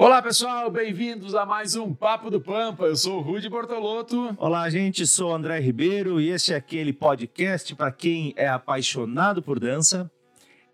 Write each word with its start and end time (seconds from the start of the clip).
Olá 0.00 0.22
pessoal, 0.22 0.70
bem-vindos 0.70 1.34
a 1.34 1.44
mais 1.44 1.74
um 1.74 1.92
Papo 1.92 2.30
do 2.30 2.40
Pampa. 2.40 2.84
Eu 2.84 2.94
sou 2.94 3.18
o 3.18 3.20
Rudy 3.20 3.48
Bortolotto. 3.48 4.32
Olá, 4.38 4.70
gente, 4.70 5.04
sou 5.04 5.32
o 5.32 5.34
André 5.34 5.58
Ribeiro 5.58 6.20
e 6.20 6.30
este 6.30 6.52
é 6.52 6.56
aquele 6.56 6.92
podcast 6.92 7.74
para 7.74 7.90
quem 7.90 8.32
é 8.36 8.46
apaixonado 8.46 9.42
por 9.42 9.58
dança. 9.58 10.08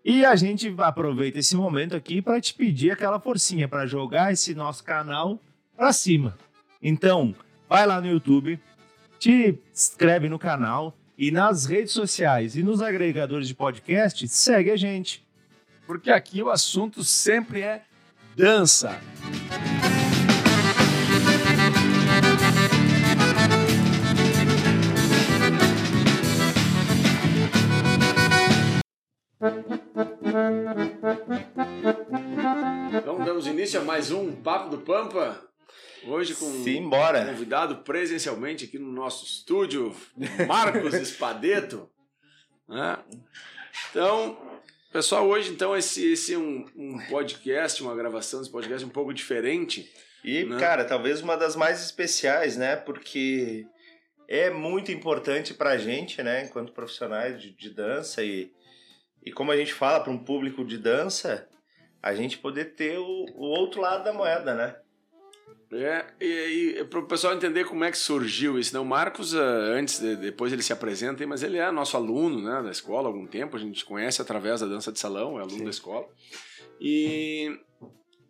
E 0.05 0.23
a 0.23 0.35
gente 0.35 0.71
aproveita 0.77 1.39
esse 1.39 1.55
momento 1.55 1.95
aqui 1.95 2.21
para 2.21 2.39
te 2.39 2.53
pedir 2.53 2.91
aquela 2.91 3.19
forcinha 3.19 3.67
para 3.67 3.87
jogar 3.87 4.31
esse 4.31 4.53
nosso 4.53 4.83
canal 4.83 5.41
para 5.75 5.91
cima. 5.91 6.37
Então, 6.79 7.33
vai 7.67 7.87
lá 7.87 7.99
no 7.99 8.05
YouTube, 8.05 8.59
te 9.17 9.57
inscreve 9.73 10.29
no 10.29 10.37
canal 10.37 10.95
e 11.17 11.31
nas 11.31 11.65
redes 11.65 11.93
sociais 11.93 12.55
e 12.55 12.61
nos 12.61 12.79
agregadores 12.79 13.47
de 13.47 13.55
podcast, 13.55 14.27
segue 14.27 14.69
a 14.69 14.77
gente. 14.77 15.25
Porque 15.87 16.11
aqui 16.11 16.43
o 16.43 16.51
assunto 16.51 17.03
sempre 17.03 17.61
é 17.61 17.81
dança. 18.35 18.99
Então 32.93 33.23
damos 33.23 33.45
início 33.47 33.79
a 33.79 33.83
mais 33.83 34.11
um 34.11 34.31
Papo 34.31 34.69
do 34.69 34.79
Pampa. 34.79 35.41
Hoje 36.07 36.35
com 36.35 36.63
Simbora. 36.63 37.21
um 37.21 37.25
convidado 37.27 37.77
presencialmente 37.77 38.65
aqui 38.65 38.77
no 38.77 38.91
nosso 38.91 39.25
estúdio, 39.25 39.95
Marcos 40.47 40.93
Espadeto. 40.95 41.89
né? 42.67 42.97
Então, 43.89 44.37
pessoal, 44.95 45.27
hoje 45.27 45.51
então 45.51 45.75
esse, 45.75 46.13
esse 46.13 46.35
é 46.35 46.37
um, 46.37 46.65
um 46.73 46.97
podcast, 47.09 47.83
uma 47.83 47.93
gravação 47.93 48.39
desse 48.39 48.49
podcast 48.49 48.85
um 48.85 48.89
pouco 48.89 49.13
diferente. 49.13 49.91
E, 50.23 50.45
né? 50.45 50.57
cara, 50.57 50.85
talvez 50.85 51.19
uma 51.19 51.35
das 51.35 51.53
mais 51.53 51.83
especiais, 51.83 52.55
né? 52.55 52.77
Porque 52.77 53.67
é 54.25 54.49
muito 54.49 54.93
importante 54.93 55.53
pra 55.53 55.77
gente, 55.77 56.23
né? 56.23 56.45
Enquanto 56.45 56.71
profissionais 56.71 57.41
de, 57.41 57.51
de 57.51 57.71
dança 57.71 58.23
e, 58.23 58.53
e 59.21 59.33
como 59.33 59.51
a 59.51 59.57
gente 59.57 59.73
fala 59.73 59.99
para 59.99 60.13
um 60.13 60.23
público 60.23 60.63
de 60.63 60.77
dança, 60.77 61.45
a 62.01 62.15
gente 62.15 62.37
poder 62.37 62.75
ter 62.75 62.97
o, 62.97 63.25
o 63.35 63.43
outro 63.49 63.81
lado 63.81 64.05
da 64.05 64.13
moeda, 64.13 64.55
né? 64.55 64.77
É, 65.71 66.05
e, 66.21 66.77
e 66.79 66.83
para 66.85 66.99
o 66.99 67.07
pessoal 67.07 67.33
entender 67.33 67.65
como 67.65 67.83
é 67.83 67.91
que 67.91 67.97
surgiu 67.97 68.57
isso, 68.59 68.73
né? 68.73 68.79
O 68.79 68.85
Marcos, 68.85 69.35
ah, 69.35 69.39
antes, 69.39 69.99
de- 69.99 70.15
depois 70.15 70.53
ele 70.53 70.61
se 70.61 70.71
apresenta, 70.71 71.25
mas 71.25 71.41
ele 71.43 71.57
é 71.57 71.69
nosso 71.71 71.97
aluno 71.97 72.41
né, 72.41 72.61
da 72.61 72.71
escola 72.71 73.07
há 73.07 73.11
algum 73.11 73.25
tempo, 73.25 73.57
a 73.57 73.59
gente 73.59 73.83
conhece 73.83 74.21
através 74.21 74.61
da 74.61 74.67
dança 74.67 74.91
de 74.91 74.99
salão, 74.99 75.37
é 75.37 75.41
aluno 75.41 75.57
Sim. 75.57 75.63
da 75.63 75.69
escola. 75.71 76.07
E, 76.79 77.57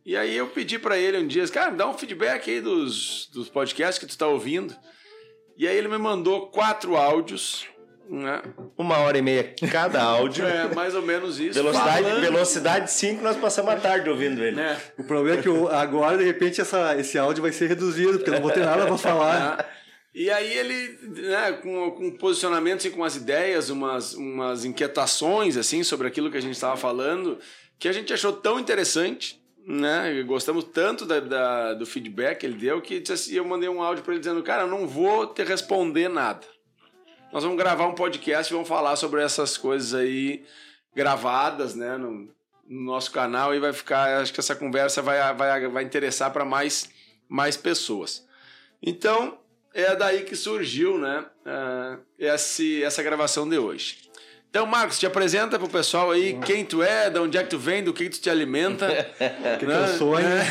e 0.06 0.16
aí 0.16 0.36
eu 0.36 0.48
pedi 0.48 0.80
para 0.80 0.98
ele 0.98 1.18
um 1.18 1.28
dia, 1.28 1.48
cara, 1.50 1.72
dá 1.72 1.88
um 1.88 1.98
feedback 1.98 2.50
aí 2.50 2.62
dos, 2.62 3.28
dos 3.34 3.50
podcasts 3.50 4.00
que 4.00 4.10
tu 4.10 4.18
tá 4.18 4.28
ouvindo. 4.28 4.76
E 5.58 5.68
aí 5.68 5.76
ele 5.78 5.88
me 5.88 5.98
mandou 5.98 6.48
quatro 6.48 6.96
áudios? 6.96 7.68
Uma 8.78 8.98
hora 9.00 9.18
e 9.18 9.22
meia 9.22 9.54
cada 9.72 10.02
áudio. 10.02 10.46
É, 10.46 10.74
mais 10.74 10.94
ou 10.96 11.02
menos 11.02 11.40
isso. 11.40 11.54
Velocidade, 11.54 12.04
falando, 12.04 12.22
velocidade 12.22 12.92
5, 12.92 13.24
nós 13.24 13.38
passamos 13.38 13.72
a 13.72 13.76
tarde 13.78 14.10
ouvindo 14.10 14.44
ele. 14.44 14.56
né? 14.56 14.78
O 14.98 15.04
problema 15.04 15.40
é 15.40 15.42
que 15.42 15.50
o- 15.50 15.68
agora, 15.68 16.18
de 16.18 16.24
repente, 16.24 16.62
essa, 16.62 16.96
esse 16.98 17.18
áudio 17.18 17.42
vai 17.42 17.52
ser 17.52 17.68
reduzido, 17.68 18.14
porque 18.18 18.30
eu 18.30 18.36
não 18.36 18.42
vou 18.42 18.52
ter 18.52 18.66
nada 18.66 18.86
pra 18.86 18.98
falar. 18.98 19.58
Ah, 19.60 19.66
E 20.18 20.32
aí 20.32 20.50
ele, 20.58 20.98
né, 21.28 21.52
com, 21.62 21.92
com 21.92 22.12
posicionamentos 22.12 22.86
e 22.86 22.90
com 22.90 23.04
as 23.04 23.18
ideias, 23.18 23.70
umas, 23.70 24.14
umas 24.14 24.64
inquietações, 24.64 25.58
assim, 25.58 25.84
sobre 25.84 26.08
aquilo 26.08 26.32
que 26.32 26.38
a 26.38 26.42
gente 26.42 26.54
estava 26.54 26.78
falando, 26.78 27.38
que 27.78 27.86
a 27.90 27.92
gente 27.92 28.14
achou 28.14 28.32
tão 28.32 28.58
interessante, 28.58 29.38
né, 29.68 30.24
gostamos 30.26 30.64
tanto 30.64 31.06
da, 31.06 31.20
da- 31.20 31.74
do 31.74 31.86
feedback 31.86 32.40
que 32.40 32.46
ele 32.46 32.56
deu, 32.56 32.82
que 32.82 33.02
disse 33.02 33.12
assim, 33.12 33.34
eu 33.36 33.44
mandei 33.44 33.68
um 33.68 33.84
áudio 33.84 34.06
para 34.06 34.14
ele 34.14 34.22
dizendo, 34.22 34.42
cara, 34.42 34.64
eu 34.64 34.68
não 34.70 34.88
vou 34.88 35.28
te 35.28 35.44
responder 35.44 36.08
nada. 36.08 36.48
Nós 37.36 37.44
vamos 37.44 37.58
gravar 37.58 37.86
um 37.86 37.94
podcast 37.94 38.50
e 38.50 38.54
vamos 38.56 38.70
falar 38.70 38.96
sobre 38.96 39.22
essas 39.22 39.58
coisas 39.58 39.94
aí 39.94 40.46
gravadas, 40.96 41.76
né, 41.76 41.98
no, 41.98 42.30
no 42.66 42.82
nosso 42.86 43.12
canal 43.12 43.54
e 43.54 43.60
vai 43.60 43.74
ficar, 43.74 44.22
acho 44.22 44.32
que 44.34 44.40
essa 44.40 44.56
conversa 44.56 45.02
vai, 45.02 45.34
vai, 45.34 45.68
vai 45.68 45.84
interessar 45.84 46.32
para 46.32 46.46
mais, 46.46 46.90
mais 47.28 47.58
pessoas. 47.58 48.26
Então, 48.82 49.38
é 49.74 49.94
daí 49.98 50.24
que 50.24 50.34
surgiu, 50.34 50.98
né, 50.98 51.26
ah, 51.46 51.98
esse, 52.18 52.82
essa 52.82 53.04
gravação 53.04 53.50
de 53.50 53.58
hoje. 53.58 53.98
Então, 54.50 54.66
Marcos, 54.66 54.98
te 54.98 55.06
apresenta 55.06 55.60
pro 55.60 55.68
pessoal 55.68 56.12
aí 56.12 56.40
quem 56.46 56.64
tu 56.64 56.82
é, 56.82 57.10
de 57.10 57.20
onde 57.20 57.38
é 57.38 57.44
que 57.44 57.50
tu 57.50 57.60
vem, 57.60 57.84
do 57.84 57.92
que, 57.92 58.06
que 58.06 58.12
tu 58.18 58.22
te 58.22 58.30
alimenta. 58.30 58.88
Que, 59.60 59.60
que 59.60 59.66
Né? 59.66 59.84
eu 59.84 59.98
sou, 59.98 60.18
né? 60.18 60.46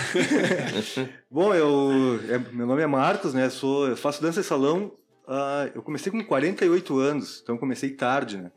Bom, 1.30 1.54
eu, 1.54 2.20
é- 2.28 2.38
meu 2.52 2.66
nome 2.66 2.82
é 2.82 2.86
Marcos, 2.86 3.32
né? 3.32 3.48
Sou, 3.48 3.88
eu 3.88 3.96
faço 3.96 4.20
dança 4.20 4.40
e 4.40 4.44
salão. 4.44 4.92
Ah, 5.26 5.68
eu 5.74 5.82
comecei 5.82 6.10
com 6.12 6.22
48 6.22 6.98
anos, 6.98 7.40
então 7.42 7.56
comecei 7.56 7.90
tarde, 7.90 8.38
né? 8.38 8.50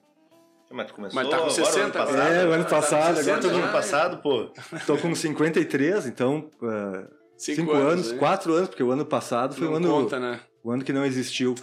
Mas 0.70 0.88
tu 0.88 0.94
começou 0.96 1.16
Mas 1.16 1.30
tá 1.30 1.38
com 1.38 1.44
agora, 1.44 1.66
60, 1.66 1.80
ano 1.80 1.94
passado? 1.94 2.34
É, 2.34 2.46
o 2.46 2.52
ano 2.52 2.64
tá 2.64 2.70
com 2.70 2.76
passado, 2.76 3.02
agora 3.20 3.24
60 3.24 3.42
Todo 3.42 3.52
tô, 3.52 3.58
já. 3.58 3.64
ano 3.64 3.72
passado, 3.72 4.22
pô. 4.22 4.52
tô 4.86 4.98
com 4.98 5.16
53, 5.16 6.08
então. 6.08 6.50
5 7.38 7.72
anos, 7.72 8.12
hein? 8.12 8.18
4 8.18 8.54
anos, 8.54 8.70
porque 8.70 8.84
o 8.84 8.92
ano 8.92 9.06
passado 9.06 9.56
foi 9.56 9.66
Não 9.66 9.74
um 9.74 9.76
ano, 9.78 9.88
conta, 9.88 10.20
né? 10.20 10.40
o 10.64 10.72
ano 10.72 10.84
que 10.84 10.92
não 10.92 11.06
existiu. 11.06 11.56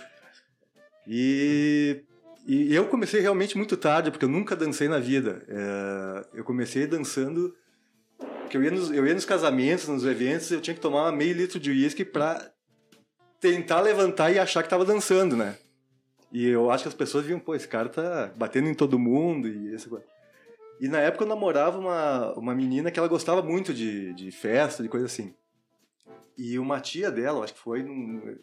E, 1.07 2.03
e 2.47 2.75
eu 2.75 2.87
comecei 2.87 3.21
realmente 3.21 3.59
muito 3.59 3.77
tarde, 3.77 4.11
porque 4.11 4.25
eu 4.25 4.29
nunca 4.29 4.57
dancei 4.57 4.89
na 4.89 4.99
vida. 4.99 5.45
É, 5.49 6.39
eu 6.39 6.45
comecei 6.45 6.87
dançando. 6.87 7.55
Porque 8.41 8.57
eu 8.57 8.63
ia, 8.63 8.71
nos, 8.71 8.91
eu 8.91 9.07
ia 9.07 9.15
nos 9.15 9.25
casamentos, 9.25 9.89
nos 9.89 10.05
eventos, 10.07 10.51
eu 10.51 10.61
tinha 10.61 10.75
que 10.75 10.81
tomar 10.81 11.13
meio 11.13 11.35
litro 11.35 11.59
de 11.59 11.71
uísque 11.71 12.05
pra 12.05 12.54
tentar 13.45 13.83
levantar 13.83 14.33
e 14.33 14.39
achar 14.39 14.63
que 14.63 14.71
tava 14.71 14.87
dançando, 14.87 15.37
né? 15.37 15.59
E 16.33 16.47
eu 16.49 16.71
acho 16.71 16.85
que 16.85 16.89
as 16.89 16.95
pessoas 16.95 17.27
viam, 17.27 17.39
pô, 17.39 17.55
esse 17.55 17.69
cara 17.69 17.91
tá 17.91 18.33
batendo 18.35 18.69
em 18.71 18.75
todo 18.75 18.99
mundo 18.99 19.47
e 19.47 19.77
coisa. 19.87 20.07
E 20.81 20.89
na 20.89 20.99
época 20.99 21.25
eu 21.25 21.29
namorava 21.29 21.79
uma, 21.79 22.33
uma 22.33 22.55
menina 22.55 22.91
que 22.91 22.99
ela 22.99 23.07
gostava 23.07 23.43
muito 23.43 23.75
de, 23.75 24.15
de 24.15 24.31
festa, 24.31 24.83
de 24.83 24.89
coisa 24.89 25.05
assim. 25.05 25.35
E 26.39 26.59
uma 26.59 26.81
tia 26.81 27.11
dela, 27.11 27.45
acho 27.45 27.53
que 27.53 27.61
foi 27.61 27.83
num, 27.83 28.35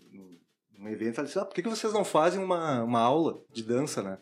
num, 0.78 0.88
evento, 0.88 1.18
ela 1.18 1.26
disse, 1.26 1.40
ah, 1.40 1.46
por 1.46 1.56
que, 1.56 1.64
vocês 1.64 1.92
não 1.92 2.06
fazem 2.06 2.42
uma, 2.42 2.84
uma 2.84 3.00
aula 3.00 3.42
de 3.52 3.64
dança, 3.64 4.04
né? 4.04 4.20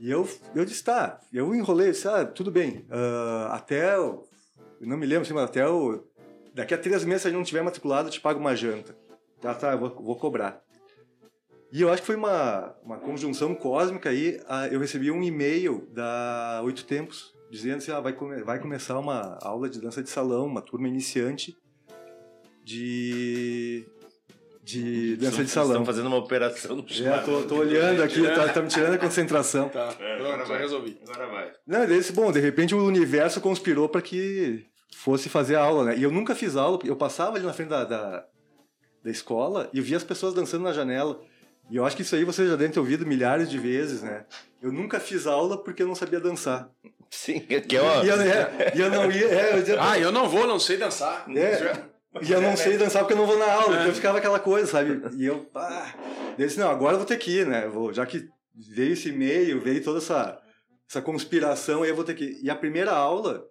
E 0.00 0.10
eu, 0.10 0.28
eu 0.56 0.64
disse, 0.64 0.82
tá, 0.82 1.20
eu 1.32 1.54
enrolei, 1.54 1.88
eu 1.88 1.92
disse, 1.92 2.08
ah, 2.08 2.26
tudo 2.26 2.50
bem, 2.50 2.84
ah, 2.90 3.50
até, 3.52 3.94
eu 3.94 4.26
não 4.80 4.96
me 4.96 5.06
lembro, 5.06 5.32
mas 5.32 5.44
até 5.44 5.66
o, 5.68 6.04
daqui 6.52 6.74
a 6.74 6.78
três 6.78 7.04
meses 7.04 7.22
se 7.22 7.28
a 7.28 7.30
gente 7.30 7.38
não 7.38 7.44
tiver 7.44 7.62
matriculado, 7.62 8.08
eu 8.08 8.12
te 8.12 8.20
pago 8.20 8.40
uma 8.40 8.56
janta. 8.56 8.94
Tá, 9.40 9.54
tá, 9.54 9.72
eu 9.72 9.78
vou, 9.78 9.88
vou 9.90 10.16
cobrar. 10.16 10.60
E 11.72 11.80
eu 11.82 11.90
acho 11.92 12.02
que 12.02 12.06
foi 12.06 12.16
uma, 12.16 12.74
uma 12.82 12.98
conjunção 12.98 13.54
cósmica 13.54 14.10
aí, 14.10 14.40
ah, 14.48 14.66
eu 14.68 14.80
recebi 14.80 15.10
um 15.10 15.22
e-mail 15.22 15.86
da 15.92 16.60
Oito 16.64 16.84
Tempos, 16.84 17.32
dizendo 17.50 17.76
assim, 17.78 17.92
ah, 17.92 18.00
vai, 18.00 18.12
come- 18.12 18.42
vai 18.42 18.58
começar 18.58 18.98
uma 18.98 19.38
aula 19.40 19.68
de 19.68 19.80
dança 19.80 20.02
de 20.02 20.10
salão, 20.10 20.46
uma 20.46 20.60
turma 20.60 20.88
iniciante 20.88 21.56
de, 22.64 23.86
de 24.62 25.16
dança 25.16 25.36
de 25.38 25.42
Estão 25.44 25.64
salão. 25.66 25.84
fazendo 25.84 26.06
uma 26.08 26.16
operação 26.16 26.76
no 26.76 26.84
Já 26.88 27.22
tô, 27.22 27.42
tô 27.42 27.56
olhando 27.56 28.02
aqui, 28.02 28.22
tá, 28.22 28.48
tá 28.52 28.62
me 28.62 28.68
tirando 28.68 28.94
a 28.94 28.98
concentração. 28.98 29.68
Tá, 29.68 29.92
pronto, 29.92 30.46
já 30.48 30.58
resolvi. 30.58 31.00
Agora 31.08 31.26
vai. 31.28 31.52
Não, 31.66 31.86
desse, 31.86 32.12
bom, 32.12 32.30
de 32.32 32.40
repente 32.40 32.74
o 32.74 32.84
universo 32.84 33.40
conspirou 33.40 33.88
para 33.88 34.02
que 34.02 34.66
fosse 34.96 35.28
fazer 35.28 35.54
aula, 35.54 35.84
né? 35.84 35.96
E 35.98 36.02
eu 36.02 36.10
nunca 36.10 36.34
fiz 36.34 36.56
aula, 36.56 36.78
eu 36.84 36.96
passava 36.96 37.36
ali 37.36 37.46
na 37.46 37.52
frente 37.52 37.68
da, 37.68 37.84
da, 37.84 38.24
da 39.02 39.10
escola 39.10 39.68
e 39.72 39.78
eu 39.78 39.84
via 39.84 39.96
as 39.96 40.04
pessoas 40.04 40.34
dançando 40.34 40.64
na 40.64 40.72
janela. 40.72 41.20
E 41.70 41.76
eu 41.76 41.84
acho 41.84 41.94
que 41.94 42.02
isso 42.02 42.16
aí 42.16 42.24
vocês 42.24 42.48
já 42.48 42.56
devem 42.56 42.72
ter 42.72 42.80
ouvido 42.80 43.06
milhares 43.06 43.48
de 43.48 43.58
vezes, 43.58 44.02
né? 44.02 44.24
Eu 44.60 44.72
nunca 44.72 44.98
fiz 44.98 45.26
aula 45.26 45.62
porque 45.62 45.82
eu 45.82 45.86
não 45.86 45.94
sabia 45.94 46.18
dançar. 46.18 46.68
Sim, 47.08 47.40
que 47.40 47.76
é 47.76 47.80
ó. 47.80 48.04
E 48.04 48.08
eu, 48.08 48.20
é, 48.20 48.72
e 48.74 48.80
eu 48.80 48.90
não 48.90 49.10
ia. 49.10 49.26
É, 49.26 49.56
eu 49.56 49.60
dizia, 49.60 49.76
Ah, 49.80 49.98
eu 49.98 50.10
não 50.12 50.28
vou, 50.28 50.46
não 50.46 50.58
sei 50.58 50.76
dançar. 50.76 51.26
É. 51.30 51.90
E 52.22 52.32
eu 52.32 52.40
não 52.40 52.56
sei 52.56 52.76
dançar 52.76 53.02
porque 53.02 53.14
eu 53.14 53.18
não 53.18 53.26
vou 53.26 53.38
na 53.38 53.52
aula, 53.52 53.76
então 53.76 53.86
eu 53.86 53.94
ficava 53.94 54.18
aquela 54.18 54.40
coisa, 54.40 54.66
sabe? 54.66 55.00
E 55.16 55.24
eu, 55.24 55.44
pá. 55.44 55.94
Eu 56.36 56.46
disse, 56.46 56.58
não, 56.58 56.68
agora 56.68 56.94
eu 56.94 56.98
vou 56.98 57.06
ter 57.06 57.16
que 57.18 57.38
ir, 57.38 57.46
né? 57.46 57.66
Eu 57.66 57.70
Vou, 57.70 57.92
já 57.92 58.04
que 58.04 58.28
veio 58.52 58.94
esse 58.94 59.10
e-mail, 59.10 59.60
veio 59.60 59.82
toda 59.82 59.98
essa, 59.98 60.40
essa 60.88 61.00
conspiração, 61.00 61.82
aí 61.82 61.90
eu 61.90 61.94
vou 61.94 62.04
ter 62.04 62.14
que 62.14 62.24
ir. 62.24 62.40
E 62.42 62.50
a 62.50 62.56
primeira 62.56 62.90
aula, 62.90 63.46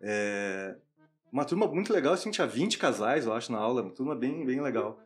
é, 0.00 0.76
uma 1.34 1.44
turma 1.44 1.66
muito 1.66 1.92
legal, 1.92 2.14
assim, 2.14 2.30
tinha 2.30 2.46
20 2.46 2.78
casais, 2.78 3.26
eu 3.26 3.32
acho, 3.32 3.50
na 3.50 3.58
aula, 3.58 3.82
uma 3.82 3.90
turma 3.90 4.14
bem, 4.14 4.46
bem 4.46 4.60
legal. 4.60 5.00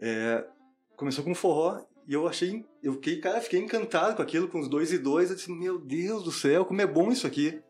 É, 0.00 0.44
começou 0.96 1.24
com 1.24 1.34
forró 1.34 1.84
e 2.06 2.14
eu 2.14 2.28
achei, 2.28 2.64
eu 2.80 2.92
fiquei, 2.92 3.18
cara, 3.18 3.40
fiquei 3.40 3.58
encantado 3.58 4.14
com 4.14 4.22
aquilo, 4.22 4.46
com 4.46 4.60
os 4.60 4.68
dois 4.68 4.92
e 4.92 4.98
dois, 4.98 5.30
eu 5.30 5.36
disse, 5.36 5.50
meu 5.50 5.80
Deus 5.80 6.22
do 6.22 6.30
céu, 6.30 6.64
como 6.64 6.80
é 6.80 6.86
bom 6.86 7.10
isso 7.10 7.26
aqui. 7.26 7.60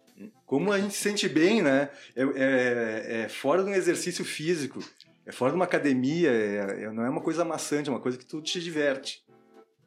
Como 0.45 0.71
a 0.71 0.79
gente 0.79 0.93
se 0.93 1.01
sente 1.01 1.27
bem, 1.31 1.63
né? 1.63 1.89
É, 2.15 2.23
é- 2.23 3.23
é 3.23 3.29
fora 3.31 3.65
de 3.65 3.71
um 3.71 3.75
exercício 3.75 4.23
físico, 4.23 4.79
é 5.25 5.33
fora 5.33 5.53
de 5.53 5.57
uma 5.57 5.65
academia, 5.65 6.31
é- 6.31 6.85
é- 6.85 6.93
não 6.93 7.05
é 7.05 7.09
uma 7.09 7.23
coisa 7.23 7.43
maçante, 7.43 7.89
é 7.89 7.93
uma 7.93 8.01
coisa 8.03 8.19
que 8.19 8.27
tu 8.27 8.43
te 8.43 8.61
diverte. 8.61 9.25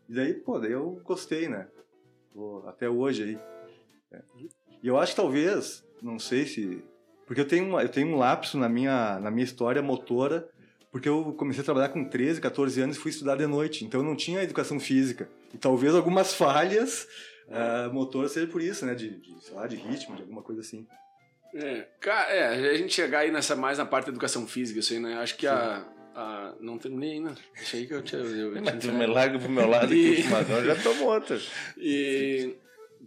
E 0.09 0.13
daí, 0.15 0.33
pô, 0.33 0.57
daí 0.59 0.71
eu 0.71 0.99
gostei, 1.03 1.47
né? 1.47 1.67
Pô, 2.33 2.63
até 2.65 2.89
hoje 2.89 3.23
aí. 3.23 3.39
É. 4.11 4.21
E 4.81 4.87
eu 4.87 4.97
acho 4.97 5.11
que 5.11 5.21
talvez, 5.21 5.85
não 6.01 6.17
sei 6.17 6.47
se 6.47 6.83
Porque 7.25 7.41
eu 7.41 7.47
tenho, 7.47 7.67
uma, 7.67 7.81
eu 7.81 7.89
tenho 7.89 8.07
um 8.07 8.17
lapso 8.17 8.57
na 8.57 8.69
minha, 8.69 9.19
na 9.19 9.31
minha 9.31 9.43
história 9.43 9.81
motora, 9.81 10.47
porque 10.91 11.09
eu 11.09 11.33
comecei 11.33 11.61
a 11.61 11.65
trabalhar 11.65 11.89
com 11.89 12.05
13, 12.05 12.39
14 12.39 12.81
anos 12.81 12.97
e 12.97 12.99
fui 12.99 13.11
estudar 13.11 13.35
de 13.35 13.47
noite, 13.47 13.83
então 13.83 13.99
eu 13.99 14.05
não 14.05 14.15
tinha 14.15 14.43
educação 14.43 14.79
física. 14.79 15.27
E 15.53 15.57
talvez 15.57 15.95
algumas 15.95 16.33
falhas 16.35 17.07
uh, 17.47 17.93
motoras 17.93 18.31
sejam 18.31 18.49
por 18.49 18.61
isso, 18.61 18.85
né? 18.85 18.93
De, 18.93 19.09
de, 19.09 19.43
sei 19.43 19.55
lá, 19.55 19.67
de 19.67 19.75
ritmo, 19.75 20.15
de 20.15 20.21
alguma 20.21 20.41
coisa 20.41 20.61
assim. 20.61 20.87
É, 21.53 21.87
cara, 21.99 22.33
é, 22.33 22.69
a 22.69 22.77
gente 22.77 22.93
chegar 22.93 23.19
aí 23.19 23.31
nessa, 23.31 23.55
mais 23.55 23.77
na 23.77 23.85
parte 23.85 24.05
da 24.05 24.11
educação 24.11 24.45
física, 24.45 24.79
isso 24.79 24.93
aí, 24.93 24.99
né? 24.99 25.15
Acho 25.15 25.37
que 25.37 25.47
a, 25.47 25.85
a. 26.13 26.53
Não 26.59 26.77
terminei 26.77 27.13
ainda. 27.13 27.33
Deixa 27.55 27.77
aí 27.77 27.87
que 27.87 27.93
eu 27.93 28.01
te. 28.01 28.15
Eu, 28.15 28.25
eu, 28.25 28.55
eu 28.57 28.61
Mas 28.61 28.83
tu 28.83 28.91
me 28.91 29.05
larga 29.05 29.39
pro 29.39 29.49
meu 29.49 29.67
lado 29.67 29.93
e... 29.93 30.13
aqui, 30.13 30.23
mas 30.29 30.49
eu 30.49 30.65
já 30.65 30.75
tomo 30.75 31.05
outra. 31.05 31.39
E 31.77 32.55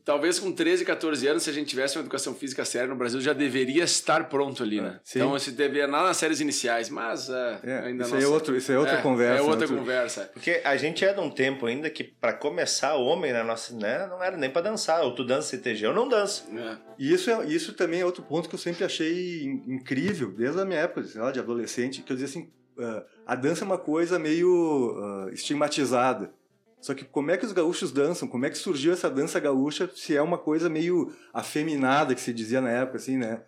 talvez 0.09 0.39
com 0.39 0.51
13, 0.51 0.87
14 0.87 1.27
anos, 1.27 1.43
se 1.43 1.51
a 1.51 1.53
gente 1.53 1.67
tivesse 1.69 1.99
uma 1.99 2.01
educação 2.01 2.35
física 2.35 2.65
séria 2.65 2.89
no 2.89 2.97
Brasil, 2.97 3.21
já 3.21 3.35
deveria 3.35 3.85
estar 3.85 4.27
pronto 4.31 4.63
ali, 4.63 4.81
né? 4.81 4.99
Sim. 5.05 5.19
Então, 5.19 5.39
se 5.39 5.51
deveria 5.53 5.87
lá 5.87 6.03
nas 6.03 6.17
séries 6.17 6.41
iniciais, 6.41 6.89
mas 6.89 7.29
é, 7.29 7.59
É, 7.63 7.79
ainda 7.81 8.05
isso, 8.05 8.15
não. 8.15 8.23
é 8.23 8.27
outro, 8.27 8.57
isso 8.57 8.73
é 8.73 8.79
outra 8.79 8.95
é, 9.01 9.03
conversa. 9.03 9.39
É 9.39 9.43
outra 9.43 9.57
né? 9.59 9.63
Outro- 9.65 9.77
conversa. 9.77 10.31
Porque 10.33 10.63
a 10.65 10.75
gente 10.79 11.05
é 11.05 11.13
de 11.13 11.21
um 11.21 11.29
tempo 11.29 11.67
ainda 11.67 11.91
que, 11.91 12.03
pra 12.03 12.33
começar, 12.33 12.97
o 12.97 13.05
homem 13.05 13.35
na 13.35 13.45
nossa, 13.45 13.77
né, 13.77 14.07
não 14.07 14.23
era 14.25 14.35
nem 14.39 14.49
pra 14.49 14.63
dançar. 14.63 15.03
Ou 15.03 15.15
tu 15.15 15.23
dança 15.27 15.49
CTG, 15.49 15.85
eu 15.85 15.93
não 15.93 16.09
danço. 16.09 16.47
É. 16.57 16.77
E 16.99 17.13
isso, 17.13 17.31
é, 17.31 17.45
isso 17.47 17.75
também 17.75 18.01
é 18.01 18.07
outro 18.07 18.23
ponto 18.23 18.49
que 18.49 18.55
eu 18.55 18.59
sempre 18.59 18.85
achei 18.85 19.43
in- 19.43 19.75
incrível, 19.75 20.31
desde 20.33 20.59
a 20.59 20.65
minha 20.65 20.81
época 20.81 21.03
sei 21.05 21.21
lá, 21.21 21.31
de 21.31 21.39
adolescente, 21.39 22.01
que 22.01 22.11
eu 22.11 22.17
dizia 22.17 22.29
assim, 22.41 22.51
ah, 22.81 23.05
a 23.27 23.35
dança 23.35 23.63
é 23.63 23.67
uma 23.67 23.77
coisa 23.77 24.19
meio 24.19 24.97
ah, 24.99 25.29
estigmatizada. 25.35 26.33
Só 26.81 26.95
que 26.95 27.05
como 27.05 27.31
é 27.31 27.37
que 27.37 27.45
os 27.45 27.53
gaúchos 27.53 27.91
dançam? 27.93 28.29
Como 28.29 28.47
é 28.47 28.51
que 28.51 28.57
surgiu 28.59 28.93
essa 28.93 29.11
dança 29.11 29.41
gaúcha 29.41 29.91
se 29.95 30.17
é 30.17 30.23
uma 30.23 30.39
coisa 30.39 30.69
meio 30.69 31.13
afeminada, 31.35 32.15
que 32.15 32.21
se 32.21 32.33
dizia 32.33 32.61
na 32.61 32.71
época, 32.71 32.99
assim, 32.99 33.17
né? 33.17 33.43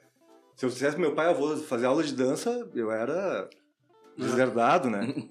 Se 0.56 0.64
eu 0.66 0.68
dissesse 0.68 0.92
pro 0.96 1.00
meu 1.00 1.14
pai 1.14 1.26
avô 1.28 1.56
fazer 1.56 1.86
aula 1.86 2.02
de 2.02 2.12
dança, 2.14 2.68
eu 2.74 2.90
era 2.90 3.48
deserdado, 4.16 4.90
né? 4.90 5.28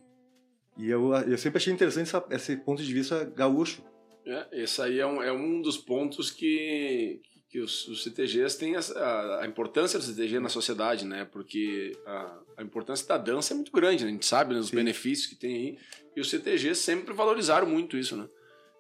E 0.77 0.89
eu, 0.89 1.13
eu 1.13 1.37
sempre 1.37 1.57
achei 1.57 1.73
interessante 1.73 2.07
essa- 2.07 2.25
esse 2.31 2.55
ponto 2.57 2.81
de 2.81 2.93
vista 2.93 3.25
gaúcho. 3.35 3.83
É, 4.25 4.63
esse 4.63 4.81
aí 4.81 4.99
é 4.99 5.05
um, 5.05 5.21
é 5.21 5.31
um 5.31 5.61
dos 5.61 5.77
pontos 5.77 6.31
que, 6.31 7.21
que 7.49 7.59
os, 7.59 7.87
os 7.87 8.03
CTGs 8.03 8.57
têm 8.57 8.75
essa- 8.75 8.97
a, 8.97 9.43
a 9.43 9.47
importância 9.47 9.99
do 9.99 10.05
CTG 10.05 10.39
na 10.39 10.49
sociedade, 10.49 11.05
né? 11.05 11.25
Porque 11.25 11.91
a, 12.05 12.39
a 12.57 12.63
importância 12.63 13.05
da 13.07 13.17
dança 13.17 13.53
é 13.53 13.55
muito 13.55 13.71
grande, 13.71 14.03
né? 14.05 14.09
A 14.09 14.13
gente 14.13 14.25
sabe 14.25 14.53
né, 14.53 14.59
os 14.59 14.69
Sim. 14.69 14.77
benefícios 14.77 15.27
que 15.27 15.35
tem 15.35 15.53
aí. 15.55 15.77
E 16.19 16.21
os 16.21 16.29
CTGs 16.29 16.75
sempre 16.81 17.13
valorizaram 17.13 17.65
muito 17.65 17.95
isso, 17.95 18.17
né? 18.17 18.27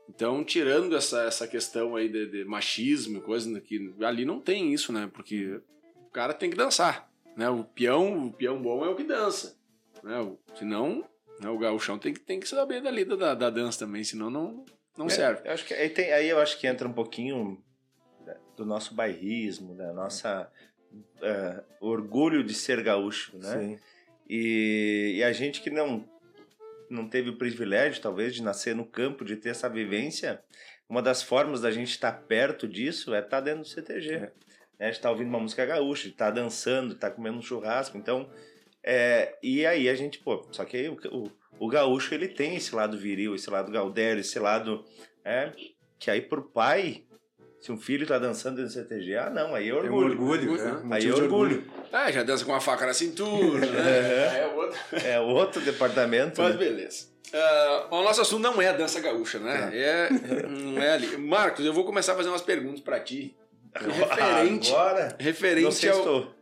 Então, 0.09 0.43
tirando 0.43 0.93
essa, 0.93 1.21
essa 1.23 1.47
questão 1.47 1.95
aí 1.95 2.09
de, 2.09 2.25
de 2.25 2.43
machismo 2.43 3.19
e 3.19 3.21
coisa, 3.21 3.61
que 3.61 3.95
ali 4.01 4.25
não 4.25 4.41
tem 4.41 4.73
isso, 4.73 4.91
né? 4.91 5.09
Porque 5.13 5.61
o 5.95 6.09
cara 6.11 6.33
tem 6.33 6.49
que 6.49 6.57
dançar, 6.57 7.09
né? 7.37 7.49
O 7.49 7.63
peão, 7.63 8.25
o 8.27 8.33
peão 8.33 8.61
bom 8.61 8.83
é 8.83 8.89
o 8.89 8.95
que 8.95 9.05
dança, 9.05 9.57
né? 10.03 10.19
O, 10.19 10.37
senão, 10.57 11.07
né, 11.39 11.49
o 11.49 11.57
gauchão 11.57 11.97
tem 11.97 12.13
que, 12.13 12.19
tem 12.19 12.41
que 12.41 12.49
saber 12.49 12.81
da 12.81 12.91
lida 12.91 13.15
da, 13.15 13.33
da 13.33 13.49
dança 13.49 13.79
também, 13.85 14.03
senão 14.03 14.29
não, 14.29 14.65
não 14.97 15.05
É, 15.05 15.09
serve. 15.09 15.47
eu 15.47 15.53
acho 15.53 15.65
que 15.65 15.73
aí, 15.73 15.89
tem- 15.89 16.11
aí 16.11 16.27
eu 16.27 16.39
acho 16.39 16.59
que 16.59 16.67
entra 16.67 16.89
um 16.89 16.93
pouquinho 16.93 17.63
do 18.57 18.65
nosso 18.65 18.93
bairrismo, 18.93 19.75
da 19.77 19.93
nossa 19.93 20.51
eh, 21.21 21.63
orgulho 21.79 22.43
de 22.43 22.53
ser 22.53 22.83
gaúcho, 22.83 23.37
né? 23.37 23.59
Sim. 23.59 23.79
E, 24.29 25.13
e 25.19 25.23
a 25.23 25.31
gente 25.31 25.61
que 25.61 25.69
não 25.69 26.05
não 26.89 27.07
teve 27.07 27.29
o 27.29 27.37
privilégio, 27.37 28.01
talvez, 28.01 28.33
de 28.33 28.41
nascer 28.41 28.75
no 28.75 28.85
campo, 28.85 29.25
de 29.25 29.35
ter 29.35 29.49
essa 29.49 29.69
vivência, 29.69 30.41
uma 30.87 31.01
das 31.01 31.21
formas 31.21 31.61
da 31.61 31.71
gente 31.71 31.91
estar 31.91 32.11
perto 32.11 32.67
disso 32.67 33.13
é 33.13 33.19
estar 33.19 33.41
dentro 33.41 33.61
do 33.61 33.67
CTG. 33.67 34.13
É. 34.13 34.19
Né? 34.19 34.31
A 34.79 34.85
gente 34.85 35.01
tá 35.01 35.11
ouvindo 35.11 35.27
uma 35.27 35.39
música 35.39 35.65
gaúcha, 35.65 36.07
estar 36.07 36.31
dançando, 36.31 36.93
estar 36.93 37.11
comendo 37.11 37.37
um 37.37 37.41
churrasco. 37.41 37.97
Então, 37.97 38.29
é, 38.83 39.37
e 39.43 39.65
aí 39.65 39.89
a 39.89 39.95
gente, 39.95 40.19
pô, 40.19 40.47
só 40.51 40.65
que 40.65 40.77
aí 40.77 40.89
o, 40.89 40.97
o, 41.11 41.31
o 41.59 41.67
gaúcho 41.67 42.13
ele 42.13 42.27
tem 42.27 42.55
esse 42.55 42.73
lado 42.73 42.97
viril, 42.97 43.35
esse 43.35 43.49
lado 43.49 43.71
gaudério, 43.71 44.21
esse 44.21 44.39
lado. 44.39 44.85
É, 45.23 45.51
que 45.99 46.09
aí 46.09 46.21
pro 46.21 46.41
pai, 46.41 47.03
se 47.61 47.71
um 47.71 47.77
filho 47.77 48.05
tá 48.07 48.17
dançando 48.17 48.55
dentro 48.57 48.71
do 48.71 48.73
CTG, 48.73 49.15
ah, 49.17 49.29
não, 49.29 49.53
aí 49.55 49.67
é 49.67 49.71
É 49.71 49.73
um 49.73 49.77
orgulho. 49.77 50.05
orgulho, 50.11 50.51
Orgulho, 50.53 50.83
né? 50.83 50.95
Aí 50.95 51.07
é 51.07 51.13
orgulho. 51.13 51.63
É, 51.91 52.11
já 52.11 52.23
dança 52.23 52.45
com 52.45 52.51
uma 52.51 52.61
faca 52.61 52.85
na 52.85 52.93
cintura, 52.93 53.65
né? 53.67 54.39
É 54.41 54.51
outro. 54.55 54.79
É 55.05 55.19
outro 55.19 55.61
departamento. 55.61 56.41
Mas 56.41 56.51
né? 56.53 56.57
beleza. 56.57 57.07
Ah, 57.33 57.87
o 57.91 58.01
nosso 58.01 58.21
assunto 58.21 58.41
não 58.41 58.61
é 58.61 58.73
dança 58.73 58.99
gaúcha, 58.99 59.39
né? 59.39 59.69
É, 59.73 60.09
não 60.47 60.81
é 60.81 60.93
ali. 60.93 61.17
Marcos, 61.17 61.63
eu 61.65 61.73
vou 61.73 61.83
começar 61.85 62.13
a 62.13 62.15
fazer 62.15 62.29
umas 62.29 62.41
perguntas 62.41 62.79
pra 62.79 62.99
ti. 62.99 63.35
Referente, 63.75 64.71
Agora, 64.71 65.15
referente 65.19 65.87
ao, 65.89 65.97
estou. 65.99 66.35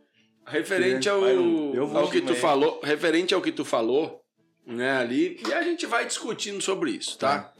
referente 0.46 1.08
ao, 1.10 1.20
Vai, 1.20 1.32
eu 1.32 1.86
vou 1.86 2.00
ao 2.00 2.10
que 2.10 2.22
tu 2.22 2.34
falou, 2.34 2.80
referente 2.82 3.34
ao 3.34 3.42
que 3.42 3.52
tu 3.52 3.66
falou, 3.66 4.22
né, 4.66 4.92
ali, 4.96 5.38
e 5.46 5.52
a 5.52 5.62
gente 5.62 5.84
vai 5.84 6.06
discutindo 6.06 6.60
sobre 6.62 6.92
isso, 6.92 7.18
tá? 7.18 7.52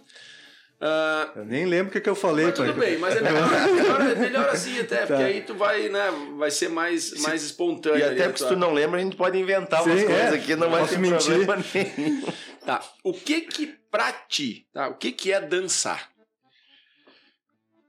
Ah, 0.80 1.32
Eu 1.34 1.44
nem 1.44 1.64
lembro 1.66 1.88
o 1.88 1.92
que, 1.92 2.00
que 2.00 2.08
eu 2.08 2.14
falei, 2.14 2.46
mas 2.46 2.54
tudo 2.54 2.72
bem, 2.74 2.98
mas 2.98 3.16
é 3.16 3.20
melhor, 3.20 3.50
melhor, 3.74 4.00
é 4.00 4.14
melhor 4.14 4.48
assim 4.48 4.78
até, 4.78 4.98
porque 5.06 5.12
Tá. 5.14 5.24
aí 5.24 5.40
tu 5.42 5.54
vai, 5.54 5.88
né, 5.88 6.08
vai 6.38 6.50
ser 6.52 6.68
mais, 6.68 7.20
mais 7.20 7.42
espontâneo. 7.42 7.98
E 7.98 8.02
até 8.04 8.24
porque 8.28 8.38
se 8.44 8.48
tu 8.48 8.56
não 8.56 8.72
lembra, 8.72 9.00
a 9.00 9.02
gente 9.02 9.16
pode 9.16 9.36
inventar 9.36 9.82
umas 9.84 9.98
Sim, 10.00 10.06
coisas 10.06 10.32
é. 10.32 10.36
aqui, 10.36 10.54
não 10.54 10.70
vai 10.70 10.86
ter 10.86 10.98
mentir. 10.98 11.46
problema 11.46 11.56
nenhum. 11.74 12.22
Tá, 12.68 12.82
o 13.02 13.14
que 13.14 13.40
que 13.40 13.66
pra 13.90 14.12
ti, 14.12 14.66
tá, 14.74 14.88
o 14.88 14.94
que 14.94 15.10
que 15.10 15.32
é 15.32 15.40
dançar? 15.40 16.10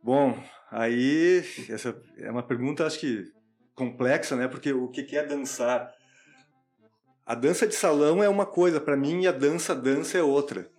Bom, 0.01 0.41
aí 0.71 1.43
essa 1.69 1.93
é 2.17 2.31
uma 2.31 2.41
pergunta 2.43 2.87
acho 2.87 2.97
que 2.97 3.25
complexa, 3.75 4.37
né? 4.37 4.47
Porque 4.47 4.71
o 4.71 4.87
que 4.87 5.03
que 5.03 5.17
é 5.17 5.23
dançar? 5.25 5.91
A 7.25 7.35
dança 7.35 7.67
de 7.67 7.75
salão 7.75 8.23
é 8.23 8.29
uma 8.29 8.45
coisa 8.45 8.79
para 8.79 8.95
mim 8.95 9.23
e 9.23 9.27
a 9.27 9.31
dança 9.33 9.75
dança 9.75 10.17
é 10.17 10.23
outra. 10.23 10.69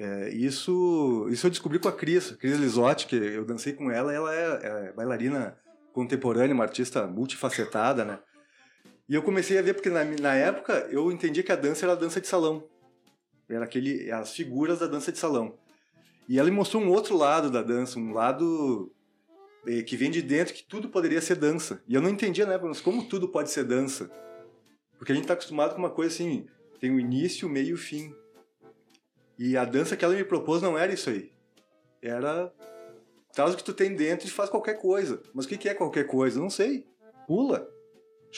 É, 0.00 0.30
isso 0.30 1.28
isso 1.30 1.46
eu 1.46 1.50
descobri 1.50 1.78
com 1.78 1.86
a 1.86 1.92
Cris, 1.92 2.30
Cris 2.30 2.58
Lisotti, 2.58 3.06
que 3.06 3.14
eu 3.14 3.44
dancei 3.44 3.74
com 3.74 3.90
ela. 3.90 4.10
Ela 4.10 4.34
é, 4.34 4.60
é 4.62 4.92
bailarina 4.92 5.58
contemporânea, 5.92 6.54
uma 6.54 6.64
artista 6.64 7.06
multifacetada, 7.06 8.02
né? 8.02 8.18
E 9.06 9.14
eu 9.14 9.22
comecei 9.22 9.58
a 9.58 9.62
ver 9.62 9.74
porque 9.74 9.90
na, 9.90 10.02
na 10.02 10.34
época 10.34 10.88
eu 10.90 11.12
entendi 11.12 11.42
que 11.42 11.52
a 11.52 11.56
dança 11.56 11.84
era 11.84 11.92
a 11.92 11.96
dança 11.96 12.18
de 12.18 12.26
salão, 12.26 12.64
era 13.46 13.64
aquele 13.64 14.10
as 14.10 14.32
figuras 14.32 14.78
da 14.78 14.86
dança 14.86 15.12
de 15.12 15.18
salão. 15.18 15.58
E 16.26 16.38
ela 16.38 16.48
me 16.48 16.56
mostrou 16.56 16.82
um 16.82 16.88
outro 16.88 17.14
lado 17.14 17.50
da 17.50 17.60
dança, 17.60 17.98
um 17.98 18.14
lado 18.14 18.90
eh, 19.66 19.82
que 19.82 19.98
vem 19.98 20.10
de 20.10 20.22
dentro, 20.22 20.54
que 20.54 20.62
tudo 20.62 20.88
poderia 20.88 21.20
ser 21.20 21.34
dança. 21.34 21.82
E 21.86 21.94
eu 21.94 22.00
não 22.00 22.08
entendia, 22.08 22.46
né, 22.46 22.56
mas 22.56 22.80
como 22.80 23.06
tudo 23.06 23.28
pode 23.28 23.50
ser 23.50 23.64
dança? 23.64 24.10
Porque 24.96 25.12
a 25.12 25.14
gente 25.14 25.24
está 25.24 25.34
acostumado 25.34 25.74
com 25.74 25.78
uma 25.78 25.90
coisa 25.90 26.14
assim, 26.14 26.46
tem 26.80 26.90
o 26.90 26.98
início, 26.98 27.46
o 27.46 27.50
meio 27.50 27.68
e 27.68 27.74
o 27.74 27.76
fim. 27.76 28.14
E 29.40 29.56
a 29.56 29.64
dança 29.64 29.96
que 29.96 30.04
ela 30.04 30.14
me 30.14 30.22
propôs 30.22 30.60
não 30.60 30.76
era 30.76 30.92
isso 30.92 31.08
aí. 31.08 31.32
Era 32.02 32.52
traz 33.32 33.54
o 33.54 33.56
que 33.56 33.64
tu 33.64 33.72
tem 33.72 33.96
dentro 33.96 34.26
e 34.26 34.30
faz 34.30 34.50
qualquer 34.50 34.74
coisa. 34.74 35.22
Mas 35.32 35.46
o 35.46 35.48
que 35.48 35.56
que 35.56 35.68
é 35.70 35.72
qualquer 35.72 36.06
coisa? 36.06 36.38
Não 36.38 36.50
sei. 36.50 36.86
Pula, 37.26 37.66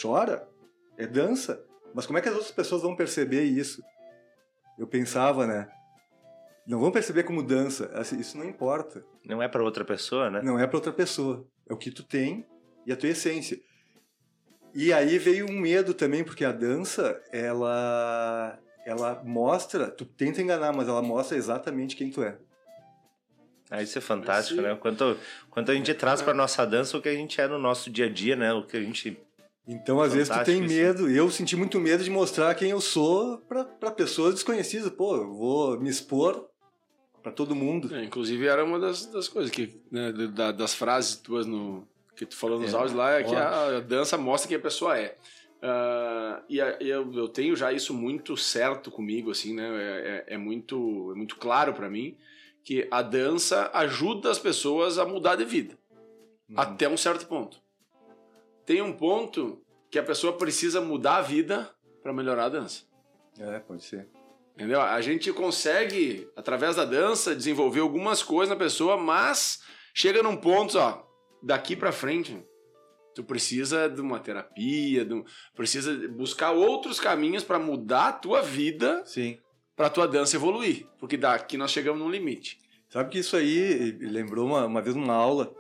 chora, 0.01 0.49
é 0.97 1.05
dança. 1.05 1.61
Mas 1.93 2.07
como 2.07 2.19
é 2.19 2.23
que 2.23 2.29
as 2.29 2.35
outras 2.37 2.53
pessoas 2.53 2.83
vão 2.83 2.95
perceber 2.95 3.43
isso? 3.43 3.83
Eu 4.79 4.87
pensava, 4.87 5.45
né? 5.45 5.69
Não 6.65 6.79
vão 6.79 6.93
perceber 6.93 7.25
como 7.25 7.43
dança. 7.43 7.91
Assim, 7.95 8.21
Isso 8.21 8.39
não 8.39 8.45
importa. 8.45 9.05
Não 9.25 9.43
é 9.43 9.49
pra 9.49 9.65
outra 9.65 9.85
pessoa, 9.85 10.31
né? 10.31 10.41
Não 10.41 10.57
é 10.57 10.69
para 10.69 10.77
outra 10.77 10.93
pessoa. 10.93 11.45
É 11.69 11.75
o 11.75 11.77
que 11.77 11.91
tu 11.91 12.05
tem 12.05 12.47
e 12.87 12.93
a 12.93 12.97
tua 12.97 13.09
essência. 13.09 13.59
E 14.73 14.93
aí 14.93 15.19
veio 15.19 15.51
um 15.51 15.59
medo 15.59 15.95
também, 15.95 16.23
porque 16.23 16.45
a 16.45 16.53
dança, 16.53 17.21
ela 17.33 18.57
ela 18.85 19.23
mostra, 19.25 19.91
tu 19.91 20.05
tenta 20.05 20.41
enganar, 20.43 20.73
mas 20.73 20.89
ela 20.89 21.03
mostra 21.03 21.37
exatamente 21.37 21.97
quem 21.97 22.11
tu 22.11 22.23
é. 22.23 22.37
Ah, 23.71 23.83
isso 23.83 23.97
é 23.97 24.01
fantástico, 24.03 24.61
Sim. 24.61 24.67
né? 24.67 24.77
Quanto, 24.77 25.17
quanto 25.51 25.71
a 25.71 25.75
gente 25.75 25.95
traz 25.95 26.21
pra 26.21 26.35
nossa 26.35 26.67
dança 26.67 26.97
o 26.97 27.01
que 27.01 27.09
a 27.09 27.15
gente 27.15 27.41
é 27.41 27.49
no 27.49 27.59
nosso 27.59 27.89
dia 27.89 28.07
a 28.07 28.09
dia, 28.09 28.37
né? 28.37 28.53
O 28.53 28.65
que 28.67 28.77
a 28.77 28.83
gente. 28.83 29.19
Então, 29.67 30.01
às 30.03 30.13
vezes, 30.13 30.29
tu 30.29 30.45
tem 30.45 30.63
isso. 30.65 30.75
medo. 30.75 31.09
Eu 31.11 31.31
senti 31.31 31.57
muito 31.57 31.81
medo 31.81 32.05
de 32.05 32.11
mostrar 32.11 32.55
quem 32.55 32.71
eu 32.71 32.81
sou 32.81 33.39
para 33.39 33.91
pessoas 33.93 34.35
desconhecidas. 34.35 34.91
Pô, 34.91 35.17
eu 35.17 35.33
vou 35.33 35.81
me 35.81 35.89
expor 35.89 36.49
para 37.23 37.33
todo 37.33 37.55
mundo. 37.55 37.95
É, 37.95 38.05
inclusive 38.05 38.47
era 38.47 38.63
uma 38.65 38.79
das, 38.79 39.07
das 39.07 39.29
coisas 39.29 39.51
que, 39.51 39.81
né, 39.91 40.13
da- 40.13 40.53
das 40.53 40.75
frases 40.75 41.15
tuas 41.17 41.47
no, 41.47 41.87
que 42.15 42.27
tu 42.27 42.37
falou 42.37 42.61
nos 42.61 42.75
É. 42.75 42.77
áudios 42.77 42.93
lá, 42.95 43.13
é 43.13 43.23
que 43.23 43.35
a, 43.35 43.77
a 43.79 43.81
dança 43.81 44.19
mostra 44.19 44.49
quem 44.49 44.57
a 44.59 44.61
pessoa 44.61 44.99
é. 44.99 45.17
Ah, 45.63 46.43
e 46.49 46.59
eu, 46.59 47.13
eu 47.15 47.29
tenho 47.29 47.55
já 47.55 47.73
isso 47.73 47.95
muito 47.95 48.37
certo 48.37 48.91
comigo, 48.91 49.31
assim, 49.31 49.55
né? 49.55 49.69
É, 49.69 50.25
é- 50.29 50.35
é 50.35 50.37
muito, 50.39 51.13
é 51.13 51.15
muito 51.15 51.37
claro 51.37 51.73
pra 51.73 51.89
mim 51.89 52.17
que 52.65 52.87
a 52.91 53.01
dança 53.03 53.71
ajuda 53.73 54.31
as 54.31 54.39
pessoas 54.39 54.99
a 54.99 55.05
mudar 55.07 55.37
de 55.37 55.45
vida, 55.45 55.79
Uhum. 56.49 56.57
até 56.59 56.89
um 56.89 56.97
certo 56.97 57.27
ponto. 57.27 57.61
Tem 58.67 58.83
um 58.83 58.93
ponto 58.93 59.63
que 59.91 59.99
a 59.99 60.03
pessoa 60.03 60.33
precisa 60.37 60.81
mudar 60.81 61.17
a 61.17 61.23
vida 61.23 61.71
pra 62.03 62.13
melhorar 62.13 62.47
a 62.47 62.49
dança. 62.49 62.85
É, 63.39 63.59
pode 63.61 63.85
ser. 63.85 64.09
Entendeu? 64.55 64.81
A 64.81 65.01
gente 65.01 65.33
consegue, 65.33 66.29
através 66.37 66.77
da 66.77 66.85
dança, 66.85 67.35
desenvolver 67.35 67.81
algumas 67.81 68.23
coisas 68.23 68.51
na 68.51 68.57
pessoa, 68.63 68.97
mas 68.97 69.63
chega 69.95 70.23
num 70.23 70.37
ponto, 70.37 70.79
ó, 70.79 71.03
daqui 71.43 71.75
pra 71.75 71.91
frente, 71.91 72.37
Tu 73.15 73.23
precisa 73.25 73.89
de 73.89 74.01
uma 74.01 74.19
terapia, 74.19 75.05
de 75.05 75.15
um- 75.15 75.25
precisa 75.55 76.09
buscar 76.09 76.51
outros 76.53 76.99
caminhos 76.99 77.45
para 77.45 77.59
mudar 77.59 78.09
a 78.09 78.13
tua 78.13 78.41
vida, 78.43 79.03
Sim. 79.05 79.39
para 79.77 79.91
tua 79.91 80.07
dança 80.09 80.37
evoluir, 80.37 80.87
porque 80.99 81.17
daqui 81.17 81.57
nós 81.57 81.71
chegamos 81.71 82.01
num 82.01 82.11
limite. 82.11 82.59
Sabe 82.89 83.11
que 83.11 83.19
isso 83.19 83.37
aí 83.37 83.93
lembrou 84.01 84.47
uma, 84.47 84.67
uma 84.67 84.83
vez 84.83 84.95
numa 84.97 85.15
aula. 85.15 85.55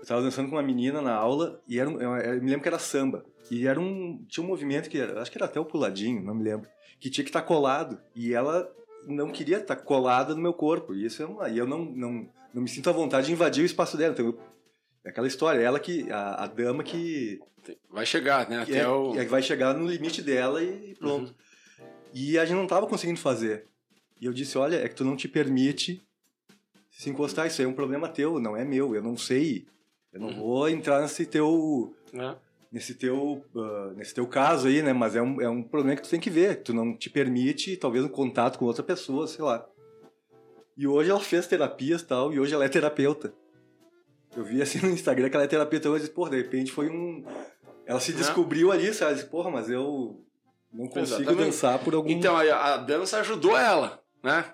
Eu 0.00 0.06
tava 0.06 0.22
dançando 0.22 0.48
com 0.48 0.56
uma 0.56 0.62
menina 0.62 1.00
na 1.00 1.14
aula 1.14 1.60
e 1.68 1.78
era, 1.78 1.88
eu, 1.90 2.00
eu 2.16 2.42
me 2.42 2.48
lembro 2.50 2.62
que 2.62 2.68
era 2.68 2.78
samba. 2.78 3.24
E 3.50 3.66
era 3.66 3.78
um. 3.78 4.24
Tinha 4.28 4.42
um 4.42 4.48
movimento 4.48 4.88
que 4.88 4.98
era. 4.98 5.20
Acho 5.20 5.30
que 5.30 5.38
era 5.38 5.44
até 5.44 5.60
o 5.60 5.64
puladinho, 5.64 6.22
não 6.24 6.34
me 6.34 6.42
lembro. 6.42 6.68
Que 6.98 7.10
tinha 7.10 7.22
que 7.24 7.28
estar 7.30 7.42
colado. 7.42 8.00
E 8.14 8.32
ela 8.32 8.68
não 9.06 9.30
queria 9.30 9.58
estar 9.58 9.76
colada 9.76 10.34
no 10.34 10.40
meu 10.40 10.52
corpo. 10.54 10.94
E 10.94 11.04
isso 11.04 11.22
é 11.22 11.26
uma. 11.26 11.48
E 11.48 11.58
eu 11.58 11.66
não, 11.66 11.84
não, 11.84 12.28
não 12.54 12.62
me 12.62 12.68
sinto 12.68 12.88
à 12.88 12.92
vontade 12.92 13.26
de 13.26 13.32
invadir 13.32 13.62
o 13.62 13.66
espaço 13.66 13.96
dela. 13.96 14.12
Então, 14.12 14.26
eu- 14.26 14.38
é 15.04 15.10
aquela 15.10 15.26
história, 15.26 15.60
ela 15.60 15.80
que. 15.80 16.10
A, 16.10 16.44
a 16.44 16.46
dama 16.46 16.82
que. 16.82 17.40
Vai 17.90 18.04
chegar, 18.04 18.48
né? 18.48 18.62
Até 18.62 18.78
é, 18.78 18.88
o... 18.88 19.14
é 19.18 19.24
vai 19.24 19.42
chegar 19.42 19.74
no 19.74 19.86
limite 19.86 20.20
dela 20.20 20.62
e 20.62 20.94
pronto. 20.98 21.34
Uhum. 21.78 21.86
E 22.12 22.38
a 22.38 22.44
gente 22.44 22.56
não 22.56 22.66
tava 22.66 22.86
conseguindo 22.86 23.20
fazer. 23.20 23.66
E 24.20 24.26
eu 24.26 24.32
disse, 24.32 24.58
olha, 24.58 24.76
é 24.76 24.88
que 24.88 24.94
tu 24.94 25.04
não 25.04 25.16
te 25.16 25.28
permite 25.28 26.02
se 26.90 27.08
encostar, 27.10 27.46
isso 27.46 27.60
aí 27.60 27.66
é 27.66 27.68
um 27.68 27.74
problema 27.74 28.08
teu, 28.08 28.38
não 28.38 28.56
é 28.56 28.64
meu, 28.64 28.94
eu 28.94 29.02
não 29.02 29.16
sei. 29.16 29.66
Eu 30.12 30.20
não 30.20 30.28
Uhum. 30.28 30.36
vou 30.36 30.68
entrar 30.68 31.00
nesse 31.00 31.24
teu 31.24 31.94
né? 32.12 32.36
nesse 32.70 32.94
teu 32.94 33.44
ah, 33.56 33.92
nesse 33.96 34.14
teu 34.14 34.26
caso 34.26 34.68
aí, 34.68 34.82
né, 34.82 34.92
mas 34.92 35.16
é 35.16 35.22
um, 35.22 35.40
é 35.40 35.48
um 35.48 35.62
problema 35.62 35.96
que 35.96 36.02
tu 36.02 36.10
tem 36.10 36.20
que 36.20 36.30
ver, 36.30 36.62
tu 36.62 36.72
não 36.74 36.94
te 36.96 37.08
permite 37.08 37.76
talvez 37.76 38.04
um 38.04 38.08
contato 38.08 38.58
com 38.58 38.66
outra 38.66 38.82
pessoa, 38.82 39.26
sei 39.26 39.44
lá. 39.44 39.66
E 40.76 40.86
hoje 40.86 41.10
ela 41.10 41.20
fez 41.20 41.46
terapias 41.46 42.02
e 42.02 42.06
tal, 42.06 42.32
e 42.32 42.38
hoje 42.40 42.54
ela 42.54 42.64
é 42.64 42.68
terapeuta. 42.68 43.32
Eu 44.36 44.44
vi 44.44 44.62
assim 44.62 44.78
no 44.86 44.90
Instagram 44.92 45.28
que 45.28 45.36
ela 45.36 45.44
é 45.44 45.48
terapeuta, 45.48 45.88
eu 45.88 45.98
disse, 45.98 46.10
porra, 46.10 46.30
de 46.30 46.36
repente 46.38 46.72
foi 46.72 46.88
um 46.88 47.24
ela 47.86 48.00
se 48.00 48.12
Né? 48.12 48.18
descobriu 48.18 48.70
ali, 48.70 48.92
sabe? 48.94 49.10
Ela 49.10 49.14
disse, 49.14 49.28
porra, 49.28 49.50
mas 49.50 49.68
eu 49.68 50.20
não 50.72 50.86
consigo 50.86 51.20
Exatamente. 51.22 51.44
dançar 51.46 51.78
por 51.80 51.94
algum 51.94 52.08
Então 52.10 52.36
a, 52.36 52.74
a 52.74 52.76
dança 52.76 53.18
ajudou 53.20 53.56
ela, 53.58 54.00
né? 54.22 54.44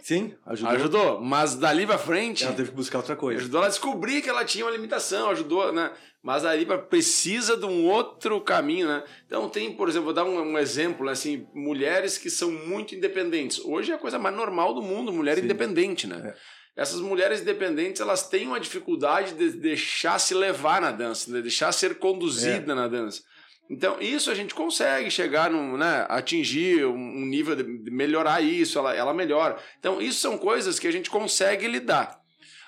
Sim, 0.00 0.34
ajudou. 0.46 0.72
Ajudou, 0.74 1.20
mas 1.20 1.54
dali 1.54 1.86
pra 1.86 1.96
frente 1.96 2.44
Ela 2.44 2.54
teve 2.54 2.70
que 2.70 2.76
buscar 2.76 2.98
outra 2.98 3.14
coisa. 3.16 3.40
ajudou 3.40 3.58
ela 3.58 3.66
a 3.68 3.70
descobrir 3.70 4.20
que 4.20 4.28
ela 4.28 4.44
tinha 4.44 4.64
uma 4.64 4.70
limitação, 4.72 5.30
ajudou, 5.30 5.72
né? 5.72 5.92
Mas 6.22 6.42
dali 6.42 6.66
pra, 6.66 6.78
precisa 6.78 7.56
de 7.56 7.64
um 7.64 7.86
outro 7.88 8.40
caminho, 8.40 8.86
né? 8.88 9.02
Então 9.26 9.48
tem, 9.48 9.72
por 9.74 9.88
exemplo, 9.88 10.06
vou 10.06 10.14
dar 10.14 10.24
um, 10.24 10.40
um 10.40 10.58
exemplo, 10.58 11.06
né? 11.06 11.12
assim, 11.12 11.46
mulheres 11.54 12.18
que 12.18 12.28
são 12.30 12.50
muito 12.50 12.94
independentes. 12.94 13.58
Hoje 13.60 13.92
é 13.92 13.94
a 13.94 13.98
coisa 13.98 14.18
mais 14.18 14.34
normal 14.36 14.74
do 14.74 14.82
mundo, 14.82 15.12
mulher 15.12 15.38
Sim. 15.38 15.44
independente, 15.44 16.06
né? 16.06 16.34
Essas 16.76 17.00
mulheres 17.00 17.40
independentes, 17.40 18.00
elas 18.00 18.28
têm 18.28 18.46
uma 18.46 18.58
dificuldade 18.58 19.34
de 19.34 19.50
deixar 19.50 20.18
se 20.18 20.34
levar 20.34 20.80
na 20.80 20.90
dança, 20.90 21.30
de 21.30 21.42
deixar 21.42 21.70
ser 21.72 21.98
conduzida 21.98 22.74
na 22.74 22.88
dança. 22.88 23.22
Então, 23.70 23.96
isso 24.00 24.30
a 24.30 24.34
gente 24.34 24.54
consegue 24.54 25.10
chegar 25.10 25.50
num, 25.50 25.76
né, 25.76 26.06
atingir 26.08 26.84
um 26.84 27.24
nível 27.26 27.54
de 27.54 27.62
de 27.62 27.90
melhorar 27.90 28.40
isso, 28.40 28.78
ela, 28.78 28.94
ela 28.94 29.14
melhora. 29.14 29.56
Então, 29.78 30.00
isso 30.00 30.20
são 30.20 30.36
coisas 30.36 30.78
que 30.78 30.88
a 30.88 30.90
gente 30.90 31.10
consegue 31.10 31.66
lidar. 31.66 32.20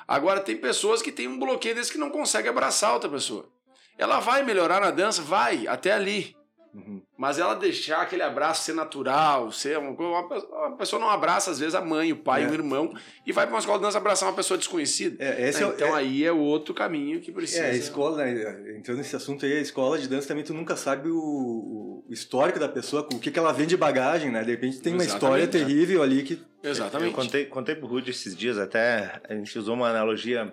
Agora, 0.06 0.40
tem 0.40 0.56
pessoas 0.56 1.00
que 1.00 1.10
têm 1.10 1.28
um 1.28 1.38
bloqueio 1.38 1.74
desse 1.74 1.92
que 1.92 1.98
não 1.98 2.10
consegue 2.10 2.48
abraçar 2.48 2.92
outra 2.92 3.08
pessoa. 3.08 3.50
Ela 3.96 4.20
vai 4.20 4.42
melhorar 4.42 4.80
na 4.80 4.90
dança? 4.90 5.22
Vai, 5.22 5.66
até 5.66 5.92
ali. 5.92 6.36
Uhum. 6.74 7.00
Mas 7.16 7.38
ela 7.38 7.54
deixar 7.54 8.02
aquele 8.02 8.22
abraço 8.22 8.64
ser 8.64 8.72
natural, 8.74 9.52
ser 9.52 9.78
uma, 9.78 9.94
coisa- 9.94 10.10
uma 10.12 10.28
pessoa- 10.28 10.66
uma 10.68 10.76
pessoa 10.76 11.00
não 11.00 11.08
abraça, 11.08 11.52
às 11.52 11.58
vezes, 11.60 11.72
a 11.74 11.80
mãe, 11.80 12.12
o 12.12 12.16
pai, 12.16 12.42
É. 12.44 12.48
o 12.48 12.52
irmão, 12.52 12.92
e 13.24 13.30
vai 13.30 13.46
para 13.46 13.54
uma 13.54 13.60
escola 13.60 13.78
de 13.78 13.84
dança 13.84 13.98
abraçar 13.98 14.28
uma 14.28 14.34
pessoa 14.34 14.58
desconhecida. 14.58 15.22
É, 15.24 15.48
esse 15.48 15.62
é, 15.62 15.66
o- 15.66 15.70
então 15.72 15.88
é, 15.88 16.00
aí 16.00 16.24
é 16.24 16.32
outro 16.32 16.74
caminho 16.74 17.20
que 17.20 17.30
precisa. 17.30 17.62
é, 17.62 17.70
a 17.70 17.74
escola, 17.74 18.24
né? 18.24 18.76
Entrando 18.76 18.98
nesse 18.98 19.14
assunto 19.14 19.46
aí, 19.46 19.52
a 19.52 19.60
escola 19.60 19.96
de 19.98 20.08
dança 20.08 20.26
também 20.26 20.42
tu 20.42 20.52
nunca 20.52 20.74
sabe 20.74 21.08
o, 21.10 22.02
o 22.08 22.12
histórico 22.12 22.58
da 22.58 22.68
pessoa, 22.68 23.02
o 23.12 23.20
que, 23.20 23.30
que 23.30 23.38
ela 23.38 23.52
vem 23.52 23.68
de 23.68 23.76
bagagem, 23.76 24.32
né? 24.32 24.42
De 24.42 24.50
repente 24.50 24.80
tem 24.80 24.92
uma 24.94 25.04
Exatamente, 25.04 25.44
história 25.44 25.46
né? 25.46 25.50
terrível 25.74 26.02
ali 26.02 26.24
que. 26.24 26.42
Exatamente. 26.62 27.10
Eu 27.10 27.14
contei, 27.16 27.44
contei 27.46 27.74
pro 27.76 27.86
Rude 27.86 28.10
esses 28.10 28.34
dias, 28.36 28.58
até 28.58 29.20
a 29.28 29.34
gente 29.34 29.56
usou 29.56 29.74
uma 29.74 29.88
analogia 29.90 30.52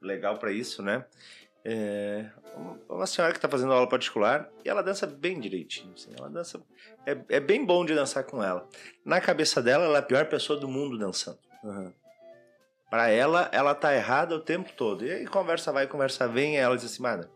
legal 0.00 0.38
para 0.38 0.52
isso, 0.52 0.80
né? 0.82 1.04
É, 1.64 2.26
uma- 2.56 3.06
senhora 3.06 3.32
que 3.32 3.40
tá 3.40 3.48
fazendo 3.48 3.72
aula 3.72 3.88
particular 3.88 4.48
e 4.64 4.68
ela 4.68 4.82
dança 4.82 5.06
bem 5.06 5.38
direitinho. 5.38 5.92
assim, 5.94 6.10
ela 6.18 6.28
dança. 6.30 6.62
É, 7.06 7.16
é 7.36 7.40
bem 7.40 7.64
bom 7.64 7.84
de 7.84 7.94
dançar 7.94 8.24
com 8.24 8.42
ela. 8.42 8.68
Na 9.04 9.20
cabeça 9.20 9.62
dela, 9.62 9.84
ela 9.84 9.96
é 9.96 10.00
a 10.00 10.02
pior 10.02 10.26
pessoa 10.26 10.58
do 10.58 10.66
mundo 10.68 10.98
dançando. 10.98 11.38
Aham. 11.64 11.92
Pra 12.90 13.08
ela, 13.10 13.48
ela 13.52 13.74
tá 13.74 13.94
errada 13.94 14.34
o 14.34 14.40
tempo 14.40 14.72
todo. 14.76 15.04
E 15.04 15.10
aí 15.10 15.26
conversa 15.26 15.72
vai, 15.72 15.86
conversa 15.86 16.26
vem, 16.28 16.54
e 16.54 16.56
ela 16.56 16.76
diz 16.76 16.84
assim, 16.86 17.02
mano, 17.02 17.28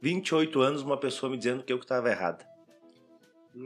28 0.00 0.60
anos 0.60 0.82
uma 0.82 0.96
pessoa 0.98 1.30
me 1.30 1.36
dizendo 1.36 1.62
que 1.62 1.72
eu 1.72 1.78
que 1.78 1.86
tava 1.86 2.10
errada. 2.10 2.44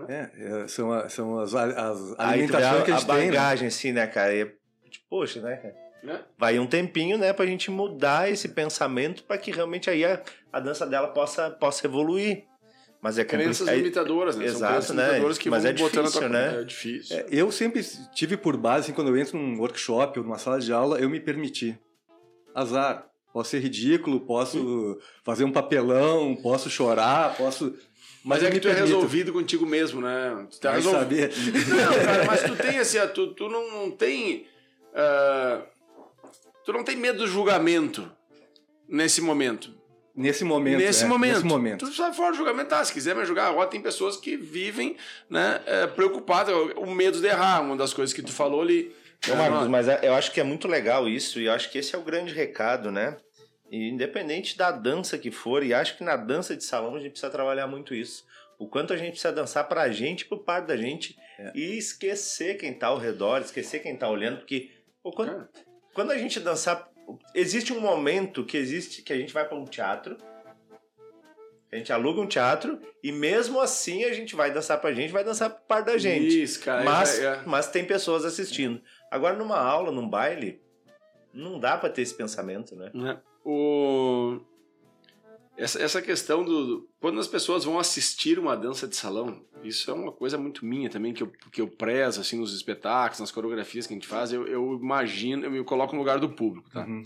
É, 0.08 0.30
é, 0.62 0.68
são, 0.68 0.92
a- 0.92 1.08
são 1.08 1.38
as, 1.40 1.52
as 1.54 2.18
alimentações 2.18 2.84
que 2.84 2.90
a 2.90 2.94
a, 2.94 2.96
a 2.96 3.00
gente 3.00 3.06
tem, 3.06 3.16
né? 3.16 3.26
bagagem, 3.26 3.68
assim, 3.68 3.92
né, 3.92 4.06
cara? 4.06 4.34
E, 4.34 4.42
é, 4.42 4.44
tipo, 4.88 5.06
poxa, 5.08 5.40
né, 5.40 5.56
cara? 5.56 5.74
Né? 6.02 6.20
vai 6.38 6.58
um 6.58 6.66
tempinho, 6.66 7.18
né, 7.18 7.32
pra 7.32 7.44
gente 7.44 7.70
mudar 7.70 8.30
esse 8.30 8.48
pensamento 8.48 9.22
para 9.24 9.36
que 9.36 9.50
realmente 9.50 9.90
aí 9.90 10.02
a, 10.04 10.22
a 10.50 10.58
dança 10.58 10.86
dela 10.86 11.08
possa, 11.08 11.50
possa 11.50 11.86
evoluir. 11.86 12.44
Mas 13.02 13.18
é 13.18 13.24
Crenças 13.24 13.58
compli- 13.60 13.72
é- 13.74 13.76
limitadoras, 13.76 14.36
né? 14.36 14.46
São 14.46 14.56
Exato, 14.56 14.72
crenças 14.74 14.96
né? 14.96 15.02
limitadoras 15.04 15.38
que 15.38 15.50
Mas 15.50 15.62
vão 15.62 15.70
é 15.70 15.74
botando 15.74 16.06
a 16.06 16.10
tua... 16.10 16.20
difícil, 16.20 16.28
né? 16.30 16.60
É 16.60 16.64
difícil. 16.64 17.16
É, 17.16 17.26
eu 17.30 17.50
sempre 17.52 17.82
tive 18.14 18.36
por 18.36 18.56
base, 18.56 18.84
assim, 18.86 18.92
quando 18.92 19.08
eu 19.08 19.16
entro 19.16 19.38
num 19.38 19.58
workshop 19.58 20.18
ou 20.18 20.24
numa 20.24 20.38
sala 20.38 20.58
de 20.60 20.72
aula, 20.72 20.98
eu 20.98 21.08
me 21.10 21.20
permiti. 21.20 21.78
Azar. 22.54 23.06
Posso 23.32 23.50
ser 23.50 23.60
ridículo, 23.60 24.20
posso 24.20 24.98
fazer 25.24 25.44
um 25.44 25.52
papelão, 25.52 26.34
posso 26.42 26.68
chorar, 26.68 27.36
posso. 27.36 27.74
Mas, 28.24 28.42
eu 28.42 28.48
é 28.48 28.50
que 28.50 28.58
tu 28.60 28.68
é 28.68 28.74
permito. 28.74 28.94
resolvido 28.94 29.32
contigo 29.32 29.64
mesmo, 29.64 30.00
né? 30.00 30.46
Tu 30.50 30.58
tá 30.60 30.72
resolvido. 30.72 31.32
saber. 31.32 31.66
Não, 31.68 32.04
cara, 32.04 32.24
mas 32.24 32.42
tu 32.42 32.56
tem 32.56 32.78
assim, 32.78 32.98
tu, 33.14 33.32
tu 33.34 33.48
não, 33.48 33.70
não 33.86 33.90
tem. 33.92 34.46
ah, 34.94 35.62
tu 36.64 36.72
não 36.72 36.84
tem 36.84 36.96
medo 36.96 37.18
do 37.18 37.26
julgamento 37.26 38.10
nesse 38.88 39.20
momento. 39.20 39.78
Nesse 40.14 40.44
momento. 40.44 40.78
nesse 40.78 41.04
é, 41.04 41.06
momento. 41.06 41.34
Nesse 41.34 41.46
momento. 41.46 41.86
Tu 41.86 41.92
sai 41.92 42.12
fora 42.12 42.32
do 42.32 42.36
julgamento, 42.36 42.70
tá? 42.70 42.84
Se 42.84 42.92
quiser 42.92 43.14
me 43.14 43.24
julgar, 43.24 43.48
agora 43.48 43.68
tem 43.68 43.80
pessoas 43.80 44.16
que 44.16 44.36
vivem, 44.36 44.96
né, 45.28 45.62
é, 45.64 45.86
preocupadas. 45.86 46.54
O 46.76 46.86
medo 46.86 47.20
de 47.20 47.26
errar, 47.26 47.60
uma 47.62 47.76
das 47.76 47.94
coisas 47.94 48.12
que 48.12 48.22
tu 48.22 48.32
falou 48.32 48.60
ali. 48.60 48.94
É, 49.28 49.34
Marcos, 49.34 49.62
não, 49.62 49.70
mas 49.70 49.86
é- 49.88 50.00
eu 50.02 50.14
acho 50.14 50.32
que 50.32 50.40
é 50.40 50.44
muito 50.44 50.66
legal 50.66 51.08
isso 51.08 51.40
e 51.40 51.44
eu 51.44 51.52
acho 51.52 51.70
que 51.70 51.78
esse 51.78 51.94
é 51.94 51.98
o 51.98 52.02
grande 52.02 52.34
recado, 52.34 52.90
né? 52.90 53.16
E 53.70 53.88
independente 53.88 54.58
da 54.58 54.70
dança 54.72 55.16
que 55.16 55.30
for, 55.30 55.62
e 55.62 55.72
acho 55.72 55.96
que 55.96 56.02
na 56.02 56.16
dança 56.16 56.56
de 56.56 56.64
salão 56.64 56.96
a 56.96 56.98
gente 56.98 57.12
precisa 57.12 57.30
trabalhar 57.30 57.66
muito 57.66 57.94
isso. 57.94 58.24
O 58.58 58.66
quanto 58.66 58.92
a 58.92 58.96
gente 58.96 59.12
precisa 59.12 59.32
dançar 59.32 59.68
pra 59.68 59.90
gente, 59.90 60.24
pro 60.26 60.38
par 60.42 60.62
da 60.66 60.76
gente, 60.76 61.16
É. 61.38 61.52
e 61.54 61.78
esquecer 61.78 62.56
quem 62.58 62.74
tá 62.74 62.88
ao 62.88 62.98
redor, 62.98 63.40
esquecer 63.40 63.78
quem 63.80 63.96
tá 63.96 64.08
olhando, 64.08 64.38
porque 64.38 64.70
quando, 65.02 65.30
Cara. 65.30 65.50
Quando 66.00 66.12
a 66.12 66.18
gente 66.18 66.40
dançar, 66.40 66.90
existe 67.34 67.74
um 67.74 67.80
momento 67.80 68.42
que 68.42 68.56
existe 68.56 69.02
que 69.02 69.12
a 69.12 69.16
gente 69.16 69.34
vai 69.34 69.46
pra 69.46 69.54
um 69.54 69.66
teatro, 69.66 70.16
a 71.70 71.76
gente 71.76 71.92
aluga 71.92 72.22
um 72.22 72.26
teatro, 72.26 72.80
e 73.02 73.12
mesmo 73.12 73.60
assim 73.60 74.04
a 74.04 74.12
gente 74.14 74.34
vai 74.34 74.50
dançar 74.50 74.80
pra 74.80 74.94
gente, 74.94 75.12
vai 75.12 75.22
dançar 75.22 75.50
pro 75.50 75.62
par 75.64 75.84
da 75.84 75.98
gente. 75.98 76.42
Isso, 76.42 76.64
cara. 76.64 76.82
Mas, 76.84 77.18
é, 77.18 77.26
é. 77.26 77.42
mas 77.44 77.66
tem 77.70 77.84
pessoas 77.84 78.24
assistindo. 78.24 78.80
Agora, 79.10 79.36
numa 79.36 79.58
aula, 79.58 79.92
num 79.92 80.08
baile, 80.08 80.62
não 81.34 81.60
dá 81.60 81.76
pra 81.76 81.90
ter 81.90 82.00
esse 82.00 82.14
pensamento, 82.14 82.74
né? 82.74 82.90
né? 82.94 83.20
O... 83.44 84.40
Essa, 85.60 85.82
essa 85.82 86.00
questão 86.00 86.42
do, 86.42 86.66
do- 86.66 86.88
Quando 87.00 87.20
as 87.20 87.28
pessoas 87.28 87.64
vão 87.64 87.78
assistir 87.78 88.38
uma 88.38 88.56
dança 88.56 88.88
de 88.88 88.96
salão, 88.96 89.44
isso 89.62 89.90
é 89.90 89.94
uma 89.94 90.10
coisa 90.10 90.38
muito 90.38 90.64
minha 90.64 90.88
também, 90.88 91.12
que 91.12 91.22
eu, 91.22 91.30
que 91.52 91.60
eu 91.60 91.68
prezo 91.68 92.20
assim, 92.22 92.38
nos 92.38 92.54
espetáculos, 92.54 93.20
nas 93.20 93.30
coreografias 93.30 93.86
que 93.86 93.92
a 93.92 93.96
gente 93.96 94.06
faz, 94.06 94.32
eu, 94.32 94.46
eu 94.46 94.72
imagino, 94.82 95.44
eu 95.44 95.50
me 95.50 95.62
coloco 95.62 95.92
no 95.92 95.98
lugar 96.00 96.18
do 96.18 96.30
público, 96.30 96.70
tá? 96.70 96.86
Uhum. 96.86 97.02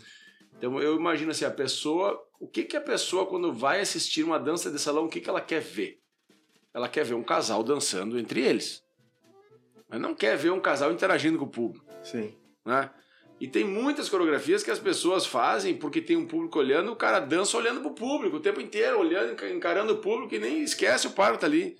Então 0.56 0.80
eu 0.80 0.94
imagino 0.96 1.32
assim, 1.32 1.44
a 1.44 1.50
pessoa. 1.50 2.16
O 2.38 2.46
que, 2.46 2.62
que 2.62 2.76
a 2.76 2.80
pessoa, 2.80 3.26
quando 3.26 3.52
vai 3.52 3.80
assistir 3.80 4.22
uma 4.22 4.38
dança 4.38 4.70
de 4.70 4.78
salão, 4.78 5.06
o 5.06 5.08
que, 5.08 5.20
que 5.20 5.28
ela 5.28 5.40
quer 5.40 5.60
ver? 5.60 5.98
Ela 6.72 6.88
quer 6.88 7.04
ver 7.04 7.14
um 7.14 7.24
casal 7.24 7.62
dançando 7.64 8.18
entre 8.18 8.40
eles. 8.40 8.82
Mas 9.88 10.00
não 10.00 10.14
quer 10.14 10.36
ver 10.36 10.50
um 10.52 10.60
casal 10.60 10.92
interagindo 10.92 11.38
com 11.38 11.44
o 11.44 11.48
público 11.50 11.84
Sim. 12.04 12.32
né? 12.64 12.88
E 13.40 13.48
tem 13.48 13.64
muitas 13.64 14.08
coreografias 14.08 14.62
que 14.62 14.70
as 14.70 14.78
pessoas 14.78 15.26
fazem 15.26 15.74
porque 15.74 16.00
tem 16.00 16.16
um 16.16 16.26
público 16.26 16.58
olhando, 16.58 16.92
o 16.92 16.96
cara 16.96 17.18
dança 17.18 17.56
olhando 17.58 17.80
pro 17.80 17.90
público 17.90 18.36
o 18.36 18.40
tempo 18.40 18.60
inteiro, 18.60 18.98
olhando, 19.00 19.32
enca- 19.32 19.50
encarando 19.50 19.92
o 19.94 19.98
público 19.98 20.34
e 20.34 20.38
nem 20.38 20.62
esquece 20.62 21.06
o 21.08 21.10
par 21.10 21.32
que 21.32 21.38
tá 21.40 21.46
ali. 21.46 21.76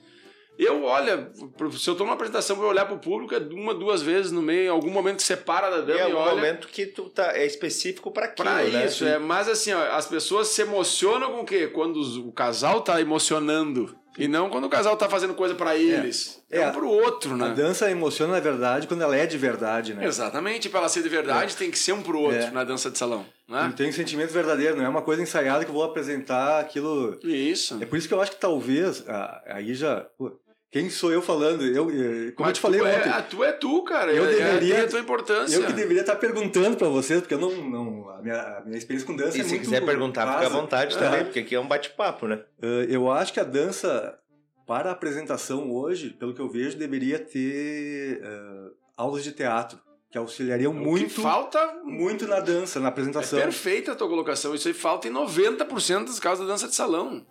Eu, 0.57 0.85
olha, 0.85 1.33
se 1.73 1.91
eu 1.91 1.97
tô 1.97 2.05
numa 2.05 2.15
apresentação 2.15 2.57
pra 2.57 2.67
olhar 2.67 2.87
pro 2.87 2.99
público, 2.99 3.35
é 3.35 3.39
uma, 3.39 3.75
duas 3.75 4.03
vezes 4.03 4.31
no 4.31 4.41
meio, 4.41 4.67
em 4.67 4.69
algum 4.69 4.91
momento 4.91 5.17
que 5.17 5.25
separa 5.25 5.69
da 5.69 5.81
dama 5.81 5.99
é 6.01 6.11
e, 6.11 6.13
um 6.15 6.17
olha. 6.17 6.35
momento 6.37 6.69
que 6.69 6.87
tu 6.87 7.09
tá, 7.09 7.37
é 7.37 7.45
específico 7.45 8.13
pra 8.13 8.27
aquilo, 8.27 8.49
Pra 8.49 8.63
né? 8.63 8.87
isso, 8.87 9.05
é. 9.05 9.19
Mas 9.19 9.49
assim, 9.49 9.73
ó, 9.73 9.83
as 9.97 10.07
pessoas 10.07 10.47
se 10.49 10.63
emocionam 10.63 11.33
com 11.33 11.41
o 11.41 11.45
quê? 11.45 11.67
Quando 11.67 12.01
o 12.21 12.33
casal 12.33 12.83
tá 12.83 13.01
emocionando. 13.01 13.97
E 14.17 14.29
não 14.29 14.49
quando 14.49 14.65
o 14.65 14.69
casal 14.71 14.97
tá 14.97 15.09
fazendo 15.09 15.35
coisa 15.35 15.55
pra 15.55 15.77
eles. 15.77 16.41
É, 16.51 16.61
É, 16.61 16.69
um 16.69 16.73
pro 16.73 16.89
outro, 16.89 17.37
né? 17.37 17.47
A 17.47 17.49
dança 17.49 17.91
emociona 17.91 18.33
na 18.35 18.41
verdade 18.41 18.87
quando 18.87 19.03
ela 19.03 19.17
é 19.17 19.27
de 19.27 19.37
verdade, 19.37 19.93
né? 19.95 20.05
Exatamente, 20.07 20.69
pra 20.69 20.81
ela 20.81 20.89
ser 20.89 21.03
de 21.03 21.09
verdade, 21.09 21.57
tem 21.57 21.71
que 21.71 21.79
ser 21.79 21.93
um 21.93 22.03
pro 22.03 22.19
outro 22.21 22.39
É. 22.39 22.51
na 22.51 22.63
dança 22.65 22.91
de 22.91 22.97
salão. 22.99 23.27
Não 23.49 23.65
Né? 23.69 23.75
tem 23.77 23.89
um 23.89 23.93
sentimento 23.93 24.33
verdadeiro, 24.33 24.77
não 24.77 24.85
é 24.85 24.89
uma 24.89 25.03
coisa 25.03 25.21
ensaiada 25.21 25.65
que 25.65 25.71
eu 25.71 25.75
vou 25.75 25.85
apresentar 25.85 26.61
aquilo. 26.61 27.19
Isso. 27.23 27.77
É 27.81 27.87
por 27.87 27.99
isso 27.99 28.07
que 28.09 28.15
eu 28.15 28.21
acho 28.21 28.31
que 28.33 28.39
talvez, 28.41 29.05
ah, 29.09 29.43
aí 29.47 29.75
já. 29.75 30.07
pô, 30.17 30.33
quem 30.75 30.91
sou 30.91 31.13
eu 31.13 31.23
falando? 31.23 31.65
Eu, 31.65 31.89
eh, 31.89 32.33
como 32.33 32.41
eu 32.41 32.51
Mas 32.51 32.55
te 32.55 32.61
falei 32.61 32.81
tu 32.81 32.87
ontem, 32.87 33.09
É, 33.09 33.13
ah, 33.13 33.23
tu 33.23 33.45
é 33.45 33.53
tu, 33.53 33.85
cara. 33.85 34.13
Eu 34.13 34.25
é, 34.25 34.35
deveria- 34.35 34.75
É 34.79 34.81
a 34.81 34.89
tua 34.89 34.99
importância. 34.99 35.55
eu 35.55 35.65
que 35.65 35.73
deveria 35.73 36.01
estar 36.01 36.17
perguntando 36.17 36.77
pra 36.77 36.89
vocês, 36.89 37.21
porque 37.21 37.35
eu 37.35 37.39
não. 37.39 37.51
não 37.71 38.09
a, 38.11 38.21
minha, 38.21 38.41
a 38.59 38.63
minha 38.65 38.77
experiência 38.77 39.07
com 39.07 39.15
dança 39.15 39.39
E 39.39 39.41
é 39.41 39.45
se 39.45 39.51
muito 39.51 39.63
quiser 39.63 39.85
perguntar, 39.85 40.27
fica 40.35 40.47
à 40.47 40.49
vontade 40.49 40.97
É. 40.97 40.99
também, 40.99 41.23
porque 41.27 41.39
aqui 41.39 41.55
é 41.55 41.61
um 41.61 41.69
bate-papo, 41.69 42.27
né? 42.27 42.43
Ah, 42.61 42.67
eu 42.89 43.09
acho 43.09 43.33
que 43.33 43.39
a 43.39 43.45
dança, 43.45 44.19
para 44.67 44.89
a 44.89 44.93
apresentação 44.93 45.71
hoje, 45.71 46.11
pelo 46.11 46.35
que 46.35 46.41
eu 46.41 46.49
vejo, 46.51 46.77
deveria 46.77 47.21
ter 47.21 48.21
ah, 48.25 48.71
aulas 48.97 49.23
de 49.23 49.31
teatro, 49.31 49.79
que 50.11 50.19
auxiliariam 50.19 50.73
O 50.73 50.75
que 50.77 50.81
muito, 50.85 51.21
falta 51.23 51.75
muito 51.85 52.27
na 52.27 52.41
dança, 52.41 52.81
na 52.81 52.87
É 52.87 52.89
apresentação. 52.89 53.39
perfeita 53.39 53.93
a 53.93 53.95
tua 53.95 54.09
colocação. 54.09 54.55
Isso 54.57 54.67
aí 54.67 54.75
falta 54.75 55.07
em 55.07 55.13
90% 55.13 56.05
dos 56.07 56.19
casos 56.19 56.45
da 56.45 56.53
dança 56.53 56.67
de 56.67 56.75
salão. 56.75 57.25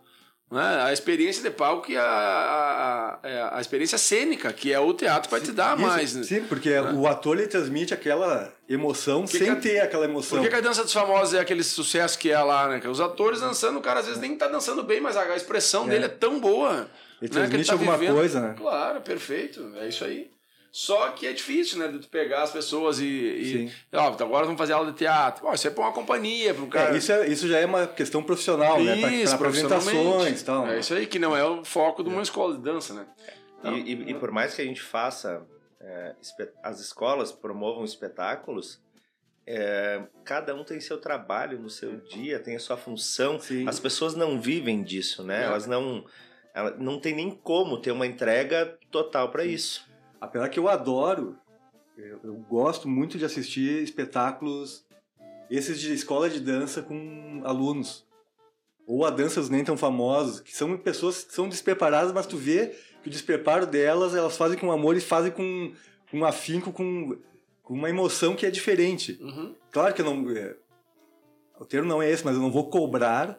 Né? 0.53 0.83
A 0.83 0.93
experiência 0.93 1.41
de 1.41 1.49
palco 1.49 1.91
e 1.91 1.97
a, 1.97 2.03
a, 2.03 3.19
a, 3.23 3.57
a 3.57 3.61
experiência 3.61 3.97
cênica, 3.97 4.53
que 4.53 4.71
é 4.71 4.79
o 4.79 4.93
teatro, 4.93 5.29
vai 5.29 5.41
te 5.41 5.51
dar 5.51 5.75
Isso, 5.77 5.87
mais. 5.87 6.15
né? 6.15 6.23
Sim, 6.23 6.41
porque 6.43 6.69
o 6.79 7.07
ator 7.07 7.37
ele 7.39 7.47
transmite 7.47 7.93
aquela 7.93 8.53
emoção 8.69 9.25
Que 9.25 9.39
sem 9.39 9.55
que- 9.55 9.61
ter 9.61 9.79
aquela 9.79 10.05
emoção. 10.05 10.37
Por 10.37 10.43
que, 10.43 10.49
que 10.51 10.55
a 10.55 10.61
dança 10.61 10.83
dos 10.83 10.93
famosos 10.93 11.33
é 11.33 11.39
aquele 11.39 11.63
sucesso 11.63 12.17
que 12.19 12.29
é 12.29 12.39
lá, 12.39 12.67
né? 12.69 12.79
Que 12.79 12.87
Os 12.87 13.01
atores 13.01 13.41
dançando, 13.41 13.79
o 13.79 13.81
cara 13.81 13.99
às 14.01 14.05
vezes 14.05 14.21
nem 14.21 14.35
tá 14.37 14.47
dançando 14.47 14.83
bem, 14.83 15.01
mas 15.01 15.17
a 15.17 15.23
a 15.23 15.35
expressão 15.35 15.85
É. 15.85 15.89
dele 15.89 16.05
é 16.05 16.09
tão 16.09 16.39
boa. 16.39 16.71
Ele 16.71 16.81
né, 16.81 16.87
que 17.21 17.29
transmite 17.29 17.67
tá 17.67 17.73
alguma 17.73 17.97
vivendo. 17.97 18.15
coisa, 18.15 18.39
né? 18.39 18.53
Claro, 18.57 19.01
perfeito. 19.01 19.71
É 19.79 19.87
isso 19.87 20.03
aí. 20.05 20.29
Só 20.75 21.11
que 21.11 21.27
é 21.27 21.33
difícil, 21.33 21.77
né? 21.77 21.87
De 21.87 21.99
tu 21.99 22.07
pegar 22.09 22.41
as 22.41 22.51
pessoas 22.51 22.99
e. 22.99 23.05
e 23.05 23.69
Sim. 23.69 23.71
ó, 23.93 24.09
então 24.09 24.25
agora 24.25 24.43
vamos 24.45 24.57
fazer 24.57 24.73
aula 24.73 24.91
de 24.91 24.97
teatro. 24.97 25.45
Ó, 25.45 25.53
isso 25.53 25.67
é 25.67 25.69
pra 25.69 25.83
uma 25.83 25.91
companhia, 25.93 26.51
para 26.51 26.63
um 26.63 26.69
cara. 26.69 26.95
É, 26.95 26.97
isso, 26.97 27.11
é- 27.11 27.27
isso 27.27 27.47
já 27.47 27.59
é 27.59 27.65
uma 27.67 27.85
questão 27.85 28.23
profissional, 28.23 28.81
né? 28.83 28.99
Pra, 28.99 29.11
Isso, 29.11 29.37
pra 29.37 29.47
apresentações 29.49 30.41
e 30.41 30.45
tal. 30.45 30.67
É 30.67 30.79
isso 30.79 30.91
aí, 30.95 31.05
que 31.05 31.19
não 31.19 31.37
é 31.37 31.45
o 31.45 31.63
foco 31.63 32.03
de 32.03 32.09
uma 32.09 32.23
escola 32.23 32.55
de 32.55 32.63
dança, 32.63 32.91
né? 32.95 33.05
E, 33.63 33.69
e- 33.93 34.09
e 34.09 34.13
por 34.15 34.31
mais 34.31 34.55
que 34.55 34.63
a 34.63 34.65
gente 34.65 34.81
faça, 34.81 35.45
é, 35.79 36.15
as 36.63 36.79
escolas 36.79 37.31
promovam 37.31 37.85
espetáculos, 37.85 38.81
é, 39.45 40.01
cada 40.25 40.55
um 40.55 40.63
tem 40.63 40.79
seu 40.79 40.97
trabalho 40.97 41.59
no 41.59 41.69
seu 41.69 41.97
dia, 41.97 42.39
tem 42.39 42.55
a 42.55 42.59
sua 42.59 42.77
função. 42.77 43.39
Sim. 43.39 43.67
As 43.67 43.79
pessoas 43.79 44.15
não 44.15 44.41
vivem 44.41 44.81
disso, 44.81 45.23
né? 45.23 45.43
É. 45.43 45.45
Elas 45.45 45.67
não, 45.67 46.03
ela, 46.51 46.71
não 46.79 46.99
tem 46.99 47.13
nem 47.13 47.29
como 47.29 47.77
ter 47.79 47.91
uma 47.91 48.07
entrega 48.07 48.75
total 48.89 49.29
para 49.29 49.45
isso. 49.45 49.92
Apesar 50.23 50.47
que 50.47 50.57
eu 50.57 50.69
adoro, 50.69 51.37
eu, 51.97 52.17
eu 52.23 52.33
gosto 52.49 52.87
muito 52.87 53.17
de 53.17 53.25
assistir 53.25 53.83
espetáculos, 53.83 54.85
esses 55.49 55.77
de 55.77 55.93
escola 55.93 56.29
de 56.29 56.39
dança 56.39 56.81
com 56.81 57.41
alunos. 57.43 58.05
Ou 58.87 59.05
a 59.05 59.09
danças 59.09 59.49
nem 59.49 59.65
tão 59.65 59.75
famosos, 59.75 60.39
que 60.39 60.55
são 60.55 60.77
pessoas 60.77 61.25
que 61.25 61.33
são 61.33 61.49
despreparadas, 61.49 62.13
mas 62.13 62.25
tu 62.25 62.37
vê 62.37 62.73
que 63.01 63.09
o 63.09 63.11
despreparo 63.11 63.67
delas, 63.67 64.15
elas 64.15 64.37
fazem 64.37 64.57
com 64.57 64.71
amor 64.71 64.95
e 64.95 65.01
fazem 65.01 65.29
com, 65.29 65.73
com 66.09 66.19
um 66.19 66.25
afinco, 66.25 66.71
com, 66.71 67.17
com 67.61 67.73
uma 67.73 67.89
emoção 67.89 68.33
que 68.33 68.45
é 68.45 68.49
diferente. 68.49 69.19
Uhum. 69.21 69.53
Claro 69.71 69.93
que 69.93 70.01
eu 70.01 70.05
não. 70.05 70.29
é, 70.31 70.55
o 71.59 71.65
termo 71.65 71.89
não 71.89 72.01
é 72.01 72.09
esse, 72.09 72.23
mas 72.23 72.35
eu 72.35 72.41
não 72.41 72.51
vou 72.51 72.69
cobrar 72.69 73.37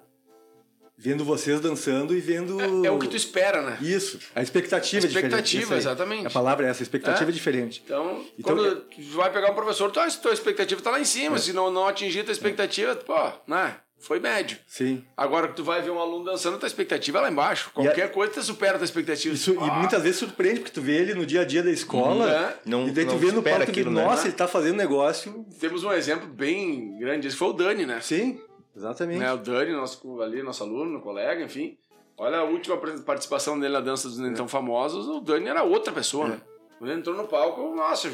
vendo 0.96 1.24
vocês 1.24 1.60
dançando 1.60 2.16
e 2.16 2.20
vendo. 2.20 2.60
É, 2.60 2.86
é 2.88 2.90
o 2.90 2.98
que 2.98 3.08
tu 3.08 3.16
espera, 3.16 3.62
né? 3.62 3.78
Isso. 3.80 4.18
A 4.34 4.42
expectativa, 4.42 5.04
é 5.04 5.08
diferente. 5.08 5.26
expectativa, 5.26 5.62
isso 5.62 5.72
aí. 5.72 5.78
exatamente. 5.78 6.26
A 6.26 6.30
palavra 6.30 6.66
é 6.66 6.70
essa, 6.70 6.82
a 6.82 6.84
expectativa 6.84 7.24
É. 7.24 7.28
é, 7.28 7.32
diferente. 7.32 7.82
Então, 7.84 8.24
Então, 8.38 8.56
quando 8.56 8.76
tu 8.82 9.02
vai 9.16 9.32
pegar 9.32 9.50
um 9.50 9.54
professor, 9.54 9.90
tu, 9.90 10.00
ah, 10.00 10.08
tua 10.10 10.32
expectativa 10.32 10.80
tá 10.80 10.90
lá 10.90 11.00
em 11.00 11.04
cima. 11.04 11.36
É. 11.36 11.38
Se 11.38 11.52
não, 11.52 11.70
não 11.70 11.86
atingir 11.86 12.20
a 12.20 12.24
tua 12.24 12.32
expectativa, 12.32 12.94
pô, 12.96 13.14
né? 13.46 13.76
Foi 14.00 14.20
médio. 14.20 14.58
Sim. 14.68 15.02
Agora 15.16 15.48
que 15.48 15.54
tu 15.56 15.64
vai 15.64 15.80
ver 15.80 15.90
um 15.90 15.98
aluno 15.98 16.26
dançando, 16.26 16.58
tua 16.58 16.66
expectativa 16.66 17.18
é 17.18 17.20
lá 17.22 17.30
embaixo. 17.30 17.70
Qualquer 17.72 18.12
coisa 18.12 18.34
tu 18.34 18.42
supera 18.42 18.74
a 18.74 18.78
tua 18.78 18.84
expectativa. 18.84 19.34
Isso, 19.34 19.56
Ah, 19.58 19.66
e 19.66 19.70
muitas 19.78 20.02
vezes 20.02 20.18
surpreende, 20.18 20.60
porque 20.60 20.72
tu 20.74 20.82
vê 20.82 20.96
ele 20.96 21.14
no 21.14 21.24
dia 21.24 21.40
a 21.40 21.44
dia 21.44 21.62
da 21.62 21.70
escola, 21.70 22.30
é. 22.30 22.56
Não, 22.66 22.86
e 22.86 22.90
daí 22.90 23.06
tu 23.06 23.12
não 23.12 23.18
vê 23.18 23.32
no 23.32 23.42
palco 23.42 23.62
e 23.62 23.82
tu 23.82 23.90
né? 23.90 24.04
nossa, 24.04 24.26
ele 24.26 24.36
tá 24.36 24.46
fazendo 24.46 24.76
negócio. 24.76 25.46
Temos 25.58 25.84
um 25.84 25.92
exemplo 25.92 26.26
bem 26.28 26.98
grande. 26.98 27.28
Esse 27.28 27.36
foi 27.36 27.48
o 27.48 27.52
Dani, 27.54 27.86
né? 27.86 27.98
Sim, 28.02 28.38
exatamente. 28.76 29.18
né? 29.20 29.32
O 29.32 29.36
Dani, 29.38 29.72
nosso, 29.72 30.20
ali, 30.22 30.42
nosso 30.42 30.62
aluno, 30.62 31.00
colega, 31.00 31.42
enfim. 31.42 31.76
Olha 32.16 32.38
a 32.38 32.44
última 32.44 32.76
participação 33.04 33.58
dele 33.58 33.72
na 33.74 33.80
dança 33.80 34.08
dos 34.08 34.18
Nem 34.18 34.32
Tão 34.34 34.46
Famosos, 34.46 35.08
o 35.08 35.20
Dani 35.20 35.48
era 35.48 35.62
outra 35.64 35.92
pessoa, 35.92 36.26
É. 36.26 36.28
né? 36.30 36.40
Quando 36.78 36.90
ele 36.90 37.00
entrou 37.00 37.16
no 37.16 37.26
palco, 37.28 37.74
nossa, 37.74 38.08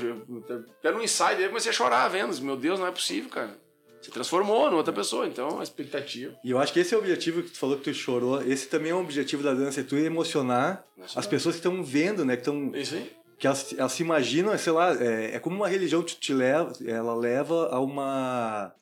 até 0.78 0.92
no 0.92 1.02
ensaio 1.02 1.36
dele 1.36 1.48
comecei 1.48 1.70
a 1.70 1.74
chorar 1.74 2.06
vendo. 2.08 2.38
Meu 2.42 2.56
Deus, 2.56 2.78
não 2.78 2.86
é 2.86 2.90
possível, 2.90 3.30
cara. 3.30 3.58
Se 4.02 4.10
transformou 4.10 4.70
em 4.70 4.74
outra 4.74 4.92
pessoa, 4.92 5.26
então 5.26 5.60
a 5.60 5.62
expectativa. 5.62 6.34
E 6.42 6.50
eu 6.50 6.58
acho 6.58 6.72
que 6.72 6.80
esse 6.80 6.94
é 6.94 6.96
o 6.96 7.00
objetivo 7.00 7.42
que 7.42 7.50
tu 7.50 7.58
falou 7.58 7.76
que 7.76 7.84
tu 7.84 7.92
chorou. 7.94 8.40
Esse 8.42 8.66
também 8.68 8.92
é 8.92 8.94
um 8.94 9.00
objetivo 9.00 9.42
da 9.42 9.52
dança, 9.52 9.80
é 9.80 9.82
tu 9.82 9.96
emocionar 9.96 10.84
as 11.16 11.26
pessoas 11.26 11.56
que 11.56 11.58
estão 11.66 11.82
vendo, 11.82 12.24
né? 12.24 12.34
Que 12.36 12.40
estão 12.42 12.70
É 12.74 12.80
isso 12.80 12.94
aí. 12.94 13.12
que 13.38 13.46
elas, 13.46 13.74
elas 13.76 13.92
se 13.92 14.02
imaginam, 14.02 14.56
sei 14.56 14.72
lá, 14.72 14.94
é, 14.94 15.34
é 15.34 15.38
como 15.38 15.56
uma 15.56 15.68
religião 15.68 16.02
te, 16.02 16.16
te 16.18 16.32
leva, 16.32 16.72
ela 16.86 17.14
leva 17.14 17.68
a 17.70 17.78
uma 17.80 18.72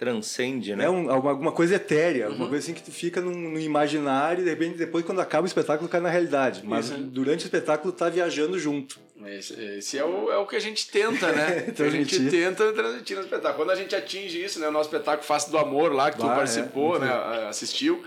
Transcende, 0.00 0.74
né? 0.74 0.86
é 0.86 0.90
um, 0.90 1.10
alguma, 1.10 1.30
alguma 1.32 1.52
coisa 1.52 1.74
etérea, 1.74 2.24
alguma 2.28 2.44
Uhum. 2.44 2.50
coisa 2.50 2.64
assim 2.64 2.72
que 2.72 2.82
tu 2.82 2.90
fica 2.90 3.20
no, 3.20 3.60
imaginário 3.60 4.40
e 4.40 4.44
de 4.44 4.48
repente 4.48 4.78
depois 4.78 5.04
quando 5.04 5.20
acaba 5.20 5.44
o 5.44 5.46
espetáculo 5.46 5.90
cai 5.90 6.00
na 6.00 6.08
realidade. 6.08 6.62
Mas 6.64 6.86
Isso. 6.86 6.96
durante 6.96 7.44
o 7.44 7.46
espetáculo 7.46 7.92
tá 7.92 8.08
viajando 8.08 8.58
junto. 8.58 8.98
Esse, 9.26 9.52
esse 9.76 9.98
é, 9.98 10.04
o, 10.04 10.32
é 10.32 10.38
o 10.38 10.46
que 10.46 10.56
a 10.56 10.60
gente 10.60 10.90
tenta, 10.90 11.30
né? 11.32 11.66
a 11.78 11.88
gente 11.90 12.30
tenta 12.30 12.72
transmitir 12.72 13.14
no 13.14 13.22
espetáculo. 13.22 13.56
Quando 13.56 13.70
a 13.72 13.76
gente 13.76 13.94
atinge 13.94 14.42
isso, 14.42 14.58
né? 14.58 14.68
O 14.68 14.72
nosso 14.72 14.88
espetáculo 14.88 15.22
Face 15.26 15.50
do 15.50 15.58
Amor 15.58 15.92
lá, 15.92 16.10
que 16.10 16.16
tu 16.16 16.26
Ah, 16.26 16.32
é, 16.32 16.36
participou, 16.36 16.90
muito 16.92 17.04
né? 17.04 17.12
Assistiu. 17.46 18.02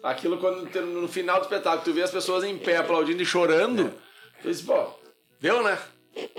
Aquilo 0.00 0.38
quando 0.38 0.64
no 0.80 1.08
final 1.08 1.40
do 1.40 1.42
espetáculo 1.42 1.82
tu 1.82 1.92
vê 1.92 2.02
as 2.02 2.10
pessoas 2.12 2.44
em 2.44 2.56
pé 2.56 2.76
aplaudindo 2.76 3.20
e 3.20 3.26
chorando. 3.26 3.92
Tu 4.42 4.48
diz, 4.48 4.62
pô, 4.62 4.86
deu, 5.40 5.60
né? 5.64 5.76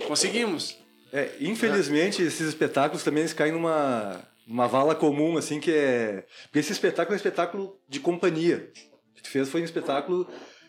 Conseguimos. 0.08 0.78
É, 1.12 1.30
infelizmente, 1.42 2.22
esses 2.24 2.48
espetáculos 2.48 3.04
também 3.04 3.22
eles 3.24 3.34
caem 3.34 3.52
numa, 3.52 4.20
numa 4.48 4.68
vala 4.68 4.94
comum, 4.96 5.38
assim, 5.38 5.60
que 5.60 5.72
é. 5.72 6.26
Porque 6.44 6.60
esse 6.60 6.72
espetáculo 6.72 7.14
é 7.14 7.16
um 7.16 7.18
espetáculo 7.18 7.80
de 7.88 8.00
companhia. 8.00 8.72
O 9.12 9.16
que 9.16 9.24
tu 9.24 9.30
fez 9.30 9.50
foi 9.50 9.62
um 9.62 9.66
espetáculo 9.66 10.28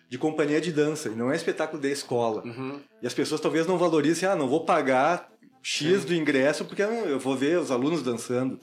de 0.09 0.19
companhia 0.19 0.61
de 0.61 0.71
dança, 0.71 1.09
e 1.09 1.15
não 1.15 1.33
é 1.33 1.37
espetáculo 1.37 1.81
de 1.81 1.91
escola. 1.91 2.43
Uhum. 2.45 2.81
E 3.03 3.07
as 3.07 3.15
pessoas 3.15 3.41
talvez 3.41 3.67
não 3.67 3.77
valorizem, 3.79 4.29
ah, 4.29 4.37
não 4.37 4.49
vou 4.49 4.65
pagar 4.65 5.29
X 5.63 6.05
do 6.05 6.15
ingresso 6.15 6.65
porque 6.65 6.83
eu, 6.83 7.19
vou 7.19 7.35
ver 7.37 7.59
os 7.59 7.71
alunos 7.71 8.03
dançando. 8.03 8.61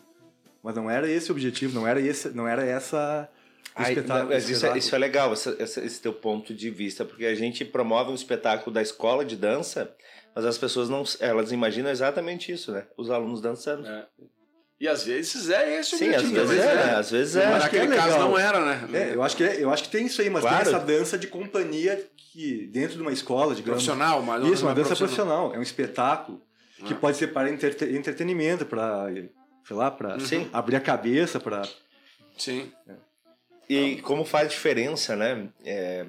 Mas 0.64 0.76
não 0.76 0.90
era 0.90 1.10
esse 1.10 1.32
o 1.32 1.34
objetivo, 1.34 1.74
não 1.74 1.88
era, 1.88 2.00
esse, 2.00 2.30
não 2.30 2.48
era 2.48 2.64
essa. 2.64 3.28
Ai, 3.76 3.94
espetáculo- 3.94 4.20
não, 4.26 4.34
mas 4.36 4.48
isso, 4.50 4.66
é, 4.66 4.78
isso 4.78 4.94
é 4.96 4.98
legal, 5.00 5.34
essa- 5.34 5.58
esse 5.60 6.00
teu 6.02 6.14
ponto 6.14 6.54
de 6.54 6.70
vista, 6.70 7.04
porque 7.04 7.26
a 7.26 7.34
gente 7.34 7.66
promove 7.66 8.12
um 8.12 8.16
espetáculo 8.16 8.72
da 8.74 8.82
escola 8.82 9.26
de 9.26 9.36
dança, 9.36 9.92
mas 10.36 10.46
as 10.46 10.58
pessoas 10.58 10.88
não, 10.90 11.04
elas 11.20 11.52
imaginam 11.52 11.90
exatamente 11.90 12.52
isso, 12.52 12.72
né? 12.72 12.86
Os 12.98 13.10
alunos 13.10 13.42
dançando. 13.42 13.88
É. 13.88 14.06
E 14.82 14.88
às 14.88 15.04
vezes 15.06 15.48
é 15.52 15.80
esse 15.80 15.94
o 15.94 15.98
Sim, 16.00 16.10
às 16.10 16.24
vezes 16.24 16.38
às 16.50 16.52
é, 16.66 16.96
às 16.96 17.12
vezes 17.12 17.36
é. 17.36 17.52
Mas 17.52 17.64
naquele 17.66 17.94
é 17.94 17.96
caso 17.96 18.18
não 18.18 18.40
era, 18.40 18.66
né? 18.66 18.90
É, 19.12 19.14
eu 19.14 19.22
acho, 19.22 19.38
que 19.38 19.44
é- 19.44 19.64
eu 19.64 19.70
acho 19.72 19.84
que 19.84 19.90
tem 19.90 20.08
isso 20.08 20.20
aí, 20.24 20.30
mas 20.30 20.42
Claro. 20.42 20.66
tem 20.66 20.74
essa 20.74 20.84
dança 20.84 21.20
de 21.20 21.28
companhia 21.28 22.04
que 22.18 22.66
dentro 22.74 22.96
de 22.96 23.02
uma 23.04 23.14
escola, 23.14 23.54
digamos. 23.54 23.84
Profissional, 23.84 24.24
mas 24.24 24.44
Isso, 24.44 24.66
uma 24.66 24.72
é 24.72 24.74
dança 24.74 24.96
profissional. 24.96 25.54
É 25.54 25.60
um 25.60 25.62
espetáculo 25.62 26.42
que 26.84 26.94
Ah. 26.94 26.98
pode 27.00 27.16
ser 27.16 27.28
para 27.28 27.48
entrete- 27.52 27.86
entretenimento, 27.96 28.66
para, 28.66 29.06
sei 29.68 29.76
lá, 29.76 29.92
para 29.92 30.20
Sim. 30.20 30.50
abrir 30.52 30.78
a 30.78 30.82
cabeça, 30.82 31.40
para 31.40 31.62
Sim. 32.36 32.72
E 33.70 33.98
como 34.02 34.26
faz 34.26 34.50
diferença, 34.50 35.16
né? 35.16 35.48
É, 35.64 36.08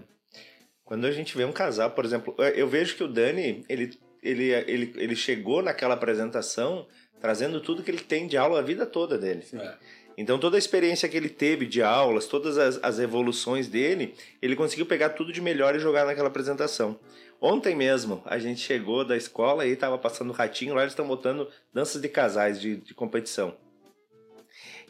quando 0.83 1.07
a 1.07 1.11
gente 1.13 1.37
vê 1.37 1.45
um 1.45 1.53
casal, 1.53 1.91
por 1.91 2.07
exemplo, 2.07 2.35
eu 2.55 2.67
vejo 2.67 2.97
que 2.97 3.05
o 3.05 3.09
Dani, 3.09 3.67
ele, 3.69 3.91
ele, 4.23 4.45
ele, 4.51 4.95
ele 4.97 5.15
chegou 5.15 5.63
naquela 5.63 5.93
apresentação 5.93 6.87
trazendo 7.23 7.61
tudo 7.61 7.85
que 7.85 7.91
ele 7.91 8.01
tem 8.01 8.27
de 8.27 8.37
aula 8.37 8.59
a 8.59 8.63
vida 8.63 8.85
toda 8.85 9.17
dele. 9.17 9.45
É. 9.55 9.75
Então 10.19 10.39
toda 10.39 10.57
a 10.57 10.59
experiência 10.59 11.09
que 11.09 11.17
ele 11.17 11.29
teve 11.29 11.65
de 11.65 11.81
aulas, 11.81 12.27
todas 12.27 12.59
as, 12.59 12.81
as 12.83 12.99
evoluções 12.99 13.69
dele, 13.69 14.15
ele 14.43 14.57
conseguiu 14.57 14.85
pegar 14.85 15.11
tudo 15.11 15.33
de 15.33 15.41
melhor 15.41 15.77
e 15.77 15.79
jogar 15.79 16.05
naquela 16.05 16.27
apresentação. 16.27 16.99
Ontem 17.41 17.77
mesmo, 17.77 18.23
a 18.27 18.39
gente 18.39 18.61
chegou 18.61 19.05
da 19.05 19.17
escola 19.17 19.65
e 19.65 19.71
estava 19.71 19.97
passando 19.97 20.31
o 20.31 20.33
ratinho, 20.33 20.75
lá 20.75 20.83
eles 20.83 20.93
estão 20.93 21.07
botando 21.07 21.49
danças 21.73 22.03
de 22.03 22.09
casais 22.09 22.61
de, 22.61 22.77
de 22.77 22.93
competição. 22.93 23.57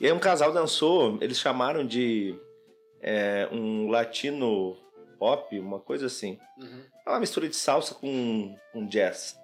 E 0.01 0.07
aí 0.07 0.13
um 0.13 0.19
casal 0.19 0.53
dançou, 0.53 1.19
eles 1.21 1.39
chamaram 1.39 1.87
de 1.87 2.35
é, 3.03 3.47
um 3.53 3.89
latino 3.89 4.77
pop, 5.19 5.59
uma 5.61 5.79
coisa 5.79 6.07
assim. 6.07 6.39
Uhum. 6.59 6.83
É 7.07 7.11
uma 7.11 7.21
mistura 7.21 7.47
de 7.47 7.57
salsa 7.57 7.95
com, 7.95 8.57
com 8.73 8.87
jazz. 8.87 9.42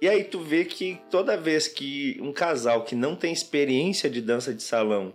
E 0.00 0.08
aí 0.08 0.24
tu 0.24 0.40
vê 0.40 0.64
que 0.64 1.00
toda 1.10 1.36
vez 1.36 1.68
que 1.68 2.18
um 2.20 2.32
casal 2.32 2.84
que 2.84 2.94
não 2.94 3.16
tem 3.16 3.32
experiência 3.32 4.10
de 4.10 4.20
dança 4.20 4.52
de 4.52 4.62
salão 4.62 5.14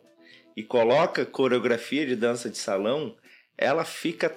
e 0.56 0.64
coloca 0.64 1.26
coreografia 1.26 2.06
de 2.06 2.16
dança 2.16 2.50
de 2.50 2.58
salão, 2.58 3.16
ela 3.58 3.86
fica 3.86 4.36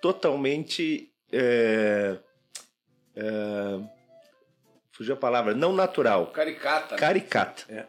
totalmente. 0.00 1.10
É, 1.32 2.16
é, 3.16 3.80
fugiu 4.92 5.14
a 5.14 5.16
palavra, 5.16 5.54
não 5.54 5.72
natural. 5.72 6.28
Caricata. 6.28 6.94
né? 6.94 7.00
Caricata. 7.00 7.64
É. 7.68 7.86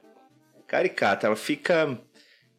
Caricata. 0.68 1.28
Ela 1.28 1.36
fica. 1.36 1.98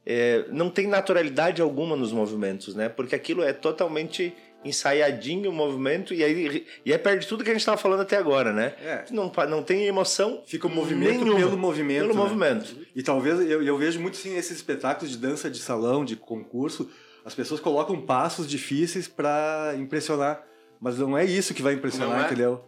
é, 0.07 0.44
não 0.48 0.70
tem 0.70 0.87
naturalidade 0.87 1.61
alguma 1.61 1.96
nos 1.96 2.12
movimentos, 2.12 2.74
né? 2.74 2.88
Porque 2.88 3.14
aquilo 3.14 3.42
é 3.42 3.53
totalmente 3.53 4.35
ensaiadinho 4.64 5.51
o 5.51 5.53
movimento 5.53 6.12
e 6.12 6.23
aí, 6.23 6.66
e 6.85 6.92
aí 6.92 6.99
perde 6.99 7.27
tudo 7.27 7.42
que 7.42 7.51
a 7.51 7.53
gente 7.53 7.62
estava 7.62 7.79
falando 7.79 8.01
até 8.01 8.16
agora, 8.16 8.53
né? 8.53 8.75
É. 8.83 9.05
Não, 9.11 9.33
não 9.49 9.62
tem 9.62 9.87
emoção. 9.87 10.42
Fica 10.46 10.66
o 10.66 10.70
movimento 10.70 11.25
nenhuma. 11.25 11.38
pelo 11.38 11.57
movimento. 11.57 12.01
Pelo 12.07 12.14
né? 12.14 12.20
movimento. 12.20 12.77
E 12.94 13.03
talvez 13.03 13.40
eu, 13.40 13.62
eu 13.62 13.77
vejo 13.79 14.01
muito 14.01 14.16
sim 14.16 14.37
esses 14.37 14.57
espetáculos 14.57 15.11
de 15.11 15.16
dança 15.16 15.51
de 15.51 15.59
salão, 15.59 16.05
de 16.05 16.16
concurso, 16.16 16.90
as 17.25 17.35
pessoas 17.35 17.61
colocam 17.61 18.01
passos 18.01 18.46
difíceis 18.46 19.09
pra 19.09 19.75
impressionar, 19.79 20.44
mas 20.81 20.99
não 20.99 21.16
é 21.16 21.25
isso 21.25 21.55
que 21.55 21.62
vai 21.62 21.75
impressionar, 21.75 22.23
é? 22.23 22.27
entendeu? 22.27 22.64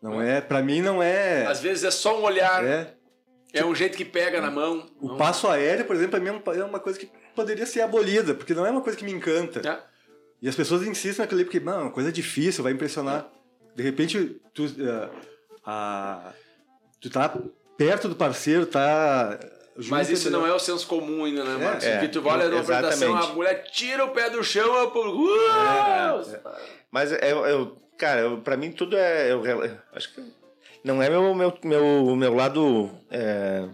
Não 0.00 0.20
é, 0.20 0.40
Pra 0.40 0.62
mim 0.62 0.82
não 0.82 1.02
é. 1.02 1.46
Às 1.46 1.60
vezes 1.60 1.84
é 1.84 1.90
só 1.90 2.20
um 2.20 2.22
olhar, 2.22 2.64
é, 2.64 2.94
é 3.52 3.64
um 3.64 3.74
jeito 3.74 3.96
que 3.96 4.04
pega 4.04 4.40
na 4.40 4.50
mão. 4.50 4.86
o 5.00 5.08
Não- 5.08 5.16
passo 5.16 5.48
aéreo, 5.48 5.84
por 5.84 5.96
exemplo, 5.96 6.12
pra 6.12 6.20
mim 6.20 6.28
é 6.28 6.58
é 6.60 6.64
uma 6.64 6.78
coisa 6.78 6.98
que 6.98 7.10
poderia 7.34 7.66
ser 7.66 7.80
abolida, 7.80 8.34
porque 8.34 8.54
não 8.54 8.66
é 8.66 8.70
uma 8.70 8.80
coisa 8.80 8.98
que 8.98 9.04
me 9.04 9.12
encanta. 9.12 9.66
É. 9.66 9.95
E 10.42 10.48
as 10.48 10.54
pessoas 10.54 10.82
insistem 10.86 11.22
naquilo 11.24 11.40
ali 11.40 11.44
porque, 11.50 11.58
é 11.58 11.72
uma 11.72 11.90
coisa 11.90 12.12
difícil, 12.12 12.62
vai 12.62 12.72
impressionar. 12.72 13.26
De 13.74 13.82
repente, 13.82 14.40
tu, 14.54 14.64
a- 15.64 16.32
tu 17.00 17.10
tá 17.10 17.36
perto 17.76 18.08
do 18.08 18.14
parceiro, 18.16 18.66
tá. 18.66 19.38
junto, 19.76 19.90
Mas 19.90 20.08
isso 20.10 20.30
não 20.30 20.46
é 20.46 20.52
o 20.52 20.58
senso 20.58 20.86
comum 20.86 21.24
ainda, 21.24 21.44
né, 21.44 21.62
Marcos? 21.64 21.84
é, 21.84 21.92
Porque 21.98 22.08
tu 22.08 22.26
olha 22.26 22.48
na 22.48 22.60
apresentação, 22.60 23.16
a 23.16 23.26
mulher 23.34 23.64
tira 23.72 24.04
o 24.04 24.10
pé 24.10 24.30
do 24.30 24.42
chão, 24.42 24.84
o 24.84 24.90
público. 24.90 25.18
"Uau!" 25.24 26.22
Mas 26.90 27.12
é, 27.12 27.32
eu, 27.32 27.76
cara, 27.98 28.20
eu, 28.20 28.38
pra 28.38 28.56
mim 28.56 28.70
tudo 28.72 28.96
é. 28.96 29.30
Eu, 29.32 29.44
eu 29.44 29.78
acho 29.92 30.14
que 30.14 30.22
não 30.84 31.02
é 31.02 31.10
meu, 31.10 31.34
meu, 31.34 31.52
meu, 31.64 32.16
meu 32.16 32.34
lado 32.34 32.90
é, 33.10 33.68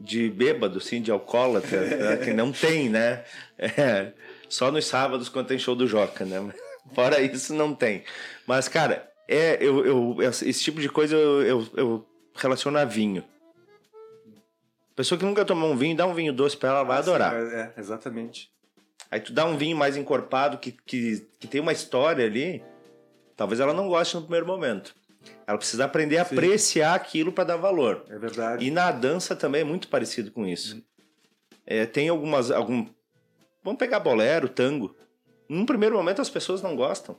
de 0.00 0.28
bêbado, 0.28 0.78
assim, 0.78 1.00
de 1.00 1.10
alcoólatra, 1.10 1.80
né, 1.96 2.16
que 2.18 2.32
não 2.32 2.50
tem, 2.52 2.88
né? 2.90 3.24
É, 3.56 4.12
só 4.50 4.70
nos 4.70 4.84
sábados 4.84 5.30
quando 5.30 5.46
tem 5.46 5.58
show 5.58 5.74
do 5.74 5.86
Joca, 5.86 6.26
né? 6.26 6.52
Fora 6.92 7.20
isso, 7.22 7.54
não 7.54 7.74
tem. 7.74 8.04
Mas, 8.46 8.68
cara, 8.68 9.10
é, 9.28 9.56
eu, 9.60 9.86
eu, 9.86 10.16
esse 10.20 10.60
tipo 10.60 10.80
de 10.80 10.88
coisa 10.88 11.16
eu, 11.16 11.42
eu, 11.42 11.68
eu 11.76 12.06
relaciono 12.34 12.76
a 12.76 12.84
vinho. 12.84 13.24
Pessoa 14.94 15.18
que 15.18 15.24
nunca 15.24 15.44
tomou 15.44 15.70
um 15.70 15.76
vinho, 15.76 15.96
dá 15.96 16.06
um 16.06 16.12
vinho 16.12 16.32
doce 16.32 16.56
pra 16.56 16.70
ela, 16.70 16.82
vai 16.82 16.98
adorar. 16.98 17.34
É, 17.34 17.72
é, 17.76 17.80
exatamente. 17.80 18.50
Aí 19.10 19.20
tu 19.20 19.32
dá 19.32 19.46
um 19.46 19.56
vinho 19.56 19.76
mais 19.76 19.96
encorpado, 19.96 20.58
que, 20.58 20.72
que, 20.72 21.26
que 21.38 21.46
tem 21.46 21.60
uma 21.60 21.72
história 21.72 22.26
ali, 22.26 22.62
talvez 23.36 23.60
ela 23.60 23.72
não 23.72 23.88
goste 23.88 24.14
no 24.16 24.22
primeiro 24.22 24.46
momento. 24.46 24.94
Ela 25.46 25.58
precisa 25.58 25.84
aprender 25.84 26.18
a 26.18 26.24
Sim. 26.24 26.34
apreciar 26.34 26.94
aquilo 26.94 27.32
para 27.32 27.44
dar 27.44 27.56
valor. 27.56 28.04
É 28.08 28.18
verdade. 28.18 28.64
E 28.64 28.70
na 28.70 28.90
dança 28.90 29.34
também 29.36 29.62
é 29.62 29.64
muito 29.64 29.88
parecido 29.88 30.30
com 30.30 30.46
isso. 30.46 30.82
É, 31.66 31.86
tem 31.86 32.08
algumas. 32.08 32.50
Algum... 32.50 32.86
Vamos 33.62 33.78
pegar 33.78 34.00
bolero, 34.00 34.48
tango. 34.48 34.94
Num 35.48 35.66
primeiro 35.66 35.96
momento 35.96 36.22
as 36.22 36.30
pessoas 36.30 36.62
não 36.62 36.76
gostam. 36.76 37.18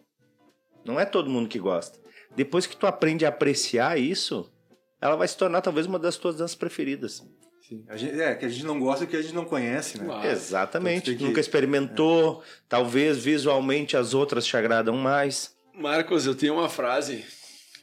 Não 0.85 0.99
é 0.99 1.05
todo 1.05 1.29
mundo 1.29 1.47
que 1.49 1.59
gosta. 1.59 1.99
Depois 2.35 2.65
que 2.65 2.75
tu 2.75 2.87
aprende 2.87 3.25
a 3.25 3.29
apreciar 3.29 3.99
isso, 3.99 4.51
ela 4.99 5.15
vai 5.15 5.27
se 5.27 5.37
tornar 5.37 5.61
talvez 5.61 5.85
uma 5.85 5.99
das 5.99 6.17
tuas 6.17 6.35
danças 6.37 6.55
preferidas. 6.55 7.23
Sim. 7.67 7.85
A 7.87 7.95
gente- 7.97 8.19
é, 8.19 8.33
que 8.35 8.45
a 8.45 8.49
gente 8.49 8.65
não 8.65 8.79
gosta 8.79 9.05
porque 9.05 9.17
a 9.17 9.21
gente 9.21 9.35
não 9.35 9.45
conhece, 9.45 9.99
né? 9.99 10.05
Claro. 10.05 10.27
Exatamente. 10.27 11.11
Então 11.11 11.19
que- 11.19 11.23
Nunca 11.25 11.39
experimentou. 11.39 12.43
Talvez 12.67 13.17
visualmente 13.17 13.95
as 13.95 14.13
outras 14.13 14.45
te 14.45 14.55
agradam 14.57 14.95
mais. 14.95 15.55
Marcos, 15.73 16.25
eu 16.25 16.35
tenho 16.35 16.53
uma 16.55 16.67
frase 16.69 17.23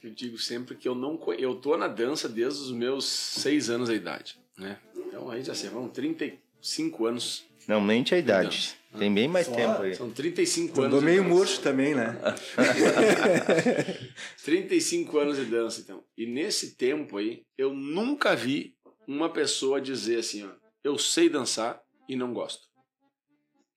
que 0.00 0.06
eu 0.08 0.10
digo 0.10 0.38
sempre 0.38 0.74
que 0.76 0.86
eu 0.88 0.94
não 0.94 1.18
eu 1.38 1.54
tô 1.56 1.76
na 1.76 1.88
dança 1.88 2.28
desde 2.28 2.60
os 2.62 2.70
meus 2.72 3.04
seis 3.06 3.70
anos 3.70 3.88
de 3.88 3.94
idade, 3.96 4.38
né? 4.58 4.78
Então 4.96 5.30
aí 5.30 5.42
já 5.42 5.54
sei, 5.54 5.70
vão 5.70 5.88
35 5.88 7.06
anos. 7.06 7.46
Não, 7.68 7.80
mente 7.82 8.14
a 8.14 8.18
idade. 8.18 8.74
Tem 8.98 9.12
bem 9.12 9.28
mais 9.28 9.46
Só? 9.46 9.54
tempo 9.54 9.82
aí. 9.82 9.94
São 9.94 10.10
35 10.10 10.74
Tu 10.74 10.80
anos. 10.80 10.86
andou 10.94 11.02
meio 11.02 11.22
murcho 11.22 11.60
também, 11.60 11.94
né? 11.94 12.18
35 14.42 15.18
anos 15.18 15.36
de 15.36 15.44
dança, 15.44 15.80
então. 15.80 16.02
E 16.16 16.26
nesse 16.26 16.74
tempo 16.74 17.18
aí, 17.18 17.42
eu 17.58 17.74
nunca 17.74 18.34
vi 18.34 18.74
uma 19.06 19.28
pessoa 19.28 19.80
dizer 19.80 20.20
assim, 20.20 20.46
ó, 20.46 20.50
eu 20.82 20.98
sei 20.98 21.28
dançar 21.28 21.80
e 22.08 22.16
não 22.16 22.32
gosto. 22.32 22.66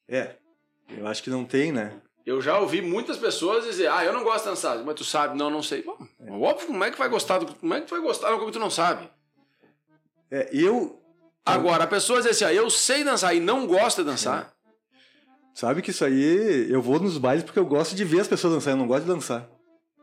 É. 0.07 0.35
Eu 0.89 1.05
acho 1.07 1.21
que 1.21 1.29
não 1.29 1.43
tem, 1.43 1.71
né? 1.73 2.01
Eu 2.25 2.41
já 2.41 2.57
ouvi 2.59 2.81
muitas 2.81 3.17
pessoas 3.17 3.65
dizer, 3.65 3.87
ah, 3.91 4.05
eu 4.05 4.13
não 4.13 4.23
gosto 4.23 4.43
de 4.45 4.51
dançar, 4.51 4.83
mas 4.83 4.95
tu 4.95 5.03
sabe, 5.03 5.37
não, 5.37 5.49
não 5.49 5.61
sei. 5.61 5.81
Bom, 5.81 5.97
óbvio, 6.41 6.67
como 6.67 6.83
é 6.83 6.91
que 6.91 6.97
vai 6.97 7.09
gostar 7.09 7.39
do, 7.39 7.53
como 7.55 7.73
é 7.73 7.81
que 7.81 7.87
tu 7.87 7.91
vai 7.95 8.01
gostar 8.01 8.29
algo 8.29 8.45
que 8.45 8.51
tu 8.53 8.59
não 8.59 8.69
sabe? 8.69 9.09
É, 10.29 10.49
eu. 10.53 11.00
Agora, 11.45 11.83
a 11.83 11.87
pessoa 11.87 12.19
dizer 12.19 12.31
assim, 12.31 12.45
ah, 12.45 12.53
eu 12.53 12.69
sei 12.69 13.03
dançar 13.03 13.35
e 13.35 13.39
não 13.39 13.65
gosta 13.67 14.03
de 14.03 14.09
dançar, 14.09 14.51
Sabe 15.53 15.81
que 15.81 15.91
isso 15.91 16.05
aí. 16.05 16.67
Eu 16.71 16.81
vou 16.81 16.97
nos 16.97 17.17
bailes 17.17 17.43
porque 17.43 17.59
eu 17.59 17.65
gosto 17.65 17.93
de 17.93 18.05
ver 18.05 18.21
as 18.21 18.27
pessoas 18.27 18.53
dançar, 18.53 18.71
eu 18.71 18.77
não 18.77 18.87
gosto 18.87 19.01
de 19.03 19.09
dançar. 19.11 19.49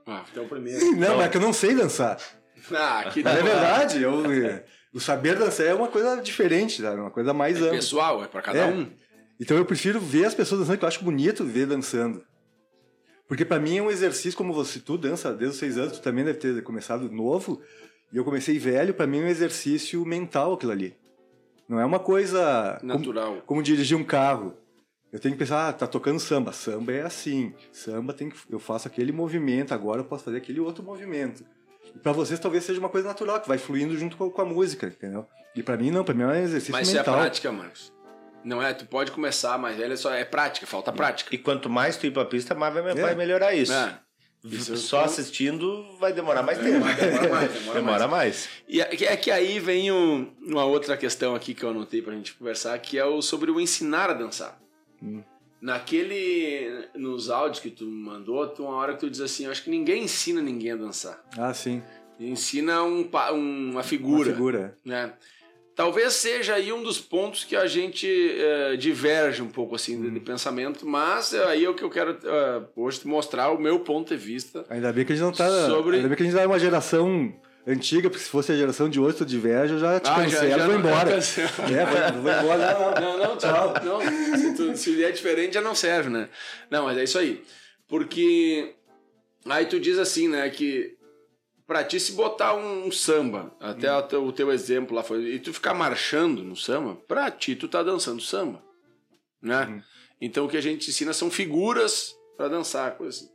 ah, 0.06 0.22
então 0.30 0.44
o 0.44 0.48
primeiro. 0.48 0.78
Não, 0.96 1.16
mas 1.16 1.26
é 1.26 1.28
que 1.30 1.36
eu 1.38 1.40
não 1.40 1.54
sei 1.54 1.74
dançar. 1.74 2.18
Ah, 2.70 3.08
que 3.10 3.22
Mas 3.22 3.38
é 3.38 3.42
verdade, 3.42 4.02
eu, 4.02 4.22
o 4.92 5.00
saber 5.00 5.36
dançar 5.38 5.64
é 5.66 5.72
uma 5.72 5.88
coisa 5.88 6.20
diferente, 6.20 6.82
sabe? 6.82 7.00
uma 7.00 7.10
coisa 7.10 7.32
mais 7.32 7.56
É 7.56 7.60
ampla. 7.60 7.70
pessoal, 7.76 8.22
é 8.22 8.26
pra 8.28 8.42
cada 8.42 8.58
É. 8.58 8.66
um. 8.66 8.90
Então 9.40 9.56
eu 9.56 9.64
prefiro 9.64 9.98
ver 9.98 10.26
as 10.26 10.34
pessoas 10.34 10.60
dançando, 10.60 10.76
que 10.78 10.84
eu 10.84 10.88
acho 10.88 11.02
bonito 11.02 11.44
ver 11.44 11.66
dançando. 11.66 12.22
Porque 13.26 13.44
pra 13.44 13.58
mim 13.58 13.78
é 13.78 13.82
um 13.82 13.90
exercício, 13.90 14.36
como 14.36 14.52
você, 14.52 14.78
tu 14.80 14.98
dança 14.98 15.30
desde 15.32 15.54
os 15.54 15.58
seis 15.58 15.78
anos, 15.78 15.92
tu 15.94 16.02
também 16.02 16.24
deve 16.26 16.38
ter 16.38 16.62
começado 16.62 17.10
novo, 17.10 17.62
e 18.12 18.16
eu 18.18 18.24
comecei 18.24 18.58
velho, 18.58 18.92
pra 18.92 19.06
mim 19.06 19.20
é 19.20 19.24
um 19.24 19.28
exercício 19.28 20.04
mental 20.04 20.52
aquilo 20.54 20.72
ali. 20.72 20.94
Não 21.68 21.78
é 21.78 21.84
uma 21.84 21.98
coisa 21.98 22.78
como, 22.80 22.94
Natural. 22.94 23.36
como 23.46 23.62
dirigir 23.62 23.96
um 23.96 24.04
carro. 24.04 24.56
Eu 25.12 25.18
tenho 25.18 25.34
que 25.34 25.38
pensar, 25.38 25.68
ah, 25.68 25.72
tá 25.72 25.86
tocando 25.86 26.18
samba, 26.20 26.52
samba 26.52 26.92
é 26.92 27.02
assim, 27.02 27.54
samba 27.72 28.12
tem 28.12 28.28
que, 28.28 28.36
eu 28.50 28.58
faço 28.58 28.86
aquele 28.88 29.10
movimento, 29.10 29.72
agora 29.72 30.00
eu 30.00 30.04
posso 30.04 30.24
fazer 30.24 30.36
aquele 30.36 30.60
outro 30.60 30.82
movimento. 30.84 31.44
E 31.94 31.98
pra 31.98 32.12
vocês 32.12 32.38
talvez 32.38 32.64
seja 32.64 32.78
uma 32.78 32.90
coisa 32.90 33.08
natural, 33.08 33.40
que 33.40 33.48
vai 33.48 33.56
fluindo 33.56 33.96
junto 33.96 34.16
com, 34.18 34.30
com 34.30 34.42
a 34.42 34.44
música, 34.44 34.86
entendeu? 34.86 35.26
E 35.56 35.62
pra 35.62 35.76
mim 35.78 35.90
não, 35.90 36.04
pra 36.04 36.14
mim 36.14 36.24
é 36.24 36.26
um 36.26 36.34
exercício 36.34 36.72
Mas 36.72 36.92
é 36.92 36.98
mental. 36.98 37.14
prática, 37.16 37.50
Marcos. 37.50 37.90
Não 38.44 38.62
é, 38.62 38.72
tu 38.74 38.86
pode 38.86 39.10
começar, 39.10 39.58
mas 39.58 39.78
ele 39.80 39.94
é 39.94 39.96
só 39.96 40.12
é 40.12 40.24
prática, 40.24 40.66
falta 40.66 40.92
prática. 40.92 41.34
E 41.34 41.38
quanto 41.38 41.68
mais 41.70 41.96
tu 41.96 42.06
ir 42.06 42.12
pra 42.12 42.24
pista, 42.24 42.54
mais 42.54 42.72
vai, 42.74 42.92
É. 42.92 42.94
vai 42.94 43.14
melhorar 43.14 43.54
isso. 43.54 43.72
É. 43.72 43.98
Isso 44.44 44.76
Só 44.76 45.00
eu- 45.00 45.04
assistindo 45.04 45.84
vai 45.98 46.12
demorar 46.12 46.42
mais 46.42 46.58
É, 46.58 46.62
tempo. 46.62 46.80
vai 46.84 46.94
demorar 46.94 47.28
mais, 47.28 47.52
demora 47.52 47.74
Demora 47.80 48.08
mais. 48.08 48.48
E 48.68 48.80
é 48.80 48.84
que- 48.86 49.04
é 49.04 49.16
que 49.16 49.30
aí 49.30 49.58
vem 49.58 49.90
um- 49.90 50.30
uma 50.40 50.64
outra 50.64 50.96
questão 50.96 51.34
aqui 51.34 51.54
que 51.54 51.64
eu 51.64 51.70
anotei 51.70 52.00
pra 52.00 52.14
gente 52.14 52.34
conversar, 52.34 52.78
que 52.78 52.96
é 52.96 53.04
o 53.04 53.20
sobre 53.20 53.50
o 53.50 53.60
ensinar 53.60 54.10
a 54.10 54.14
dançar. 54.14 54.60
Hum. 55.02 55.22
Naquele. 55.60 56.86
Nos 56.94 57.30
áudios 57.30 57.60
que 57.60 57.70
tu 57.70 57.84
mandou, 57.86 58.46
tu, 58.48 58.64
uma 58.64 58.76
hora 58.76 58.94
que 58.94 59.00
tu 59.00 59.10
diz 59.10 59.20
assim, 59.20 59.44
eu 59.44 59.50
acho 59.50 59.62
que 59.64 59.70
ninguém 59.70 60.04
ensina 60.04 60.40
ninguém 60.40 60.72
a 60.72 60.76
dançar. 60.76 61.22
Ah, 61.36 61.52
sim. 61.52 61.82
Ensina 62.20 62.82
um, 62.82 63.00
um- 63.00 63.70
uma 63.70 63.70
Uma 63.72 63.82
figura. 63.82 64.32
figura. 64.32 64.78
né? 64.84 65.12
Talvez 65.78 66.14
seja 66.14 66.56
aí 66.56 66.72
um 66.72 66.82
dos 66.82 66.98
pontos 66.98 67.44
que 67.44 67.54
a 67.54 67.64
gente 67.68 68.04
eh, 68.36 68.74
diverge 68.76 69.40
um 69.40 69.46
pouco 69.48 69.76
assim 69.76 70.02
de, 70.02 70.10
de 70.10 70.18
pensamento, 70.18 70.84
mas 70.84 71.32
é 71.32 71.44
aí 71.44 71.64
é 71.64 71.70
o 71.70 71.74
que 71.74 71.84
eu 71.84 71.88
quero 71.88 72.18
eh, 72.20 72.62
hoje 72.74 72.98
te 72.98 73.06
mostrar 73.06 73.52
o 73.52 73.60
meu 73.60 73.78
ponto 73.78 74.08
de 74.08 74.16
vista. 74.16 74.64
Ainda 74.68 74.92
bem 74.92 75.04
que 75.04 75.12
a 75.12 75.14
gente 75.14 75.24
não 75.24 75.30
tá. 75.30 75.48
Sobre- 75.68 75.98
Ainda 75.98 76.08
bem 76.08 76.16
que 76.16 76.22
a 76.24 76.26
gente 76.26 76.34
não 76.34 76.42
é 76.42 76.46
uma 76.48 76.58
geração 76.58 77.32
antiga, 77.64 78.10
porque 78.10 78.24
se 78.24 78.28
fosse 78.28 78.50
a 78.50 78.56
geração 78.56 78.88
de 78.90 78.98
hoje, 78.98 79.18
tu 79.18 79.24
diverge, 79.24 79.74
eu 79.74 79.78
já 79.78 80.00
te 80.00 80.10
Ah, 80.10 80.16
cancelo 80.16 80.46
e 80.46 80.58
vou 80.58 80.66
não- 80.66 80.78
embora. 80.80 81.10
É, 81.12 82.10
vou, 82.10 82.22
vou 82.22 82.32
embora. 82.32 82.58
Não, 82.74 82.90
não. 82.90 83.00
Não, 83.00 83.18
não, 83.28 83.36
tchau. 83.36 83.74
Não, 83.84 84.00
se, 84.36 84.54
tu, 84.56 84.76
se 84.76 85.04
é 85.04 85.12
diferente 85.12 85.54
já 85.54 85.60
não 85.60 85.76
serve, 85.76 86.10
né? 86.10 86.28
Não, 86.68 86.86
mas 86.86 86.98
é 86.98 87.04
isso 87.04 87.16
aí. 87.20 87.40
Porque 87.86 88.74
aí 89.48 89.64
tu 89.66 89.78
diz 89.78 89.96
assim, 89.96 90.26
né, 90.26 90.50
que 90.50 90.97
pra 91.68 91.84
ti 91.84 92.00
se 92.00 92.12
botar 92.12 92.54
um, 92.56 92.90
samba, 92.90 93.54
até 93.60 93.94
o 93.94 94.02
teu- 94.02 94.24
o 94.24 94.32
teu 94.32 94.50
exemplo 94.50 94.96
lá 94.96 95.02
foi, 95.02 95.22
e 95.34 95.38
tu 95.38 95.52
ficar 95.52 95.74
marchando 95.74 96.42
no 96.42 96.56
samba, 96.56 96.96
pra 97.06 97.30
ti 97.30 97.54
tu 97.54 97.68
tá 97.68 97.82
dançando 97.82 98.22
samba, 98.22 98.64
né? 99.40 99.66
Uhum. 99.66 99.82
Então 100.18 100.46
o 100.46 100.48
que 100.48 100.56
a 100.56 100.62
gente 100.62 100.88
ensina 100.88 101.12
são 101.12 101.30
figuras 101.30 102.16
pra 102.38 102.48
dançar, 102.48 102.96
coisa 102.96 103.18
assim. 103.18 103.30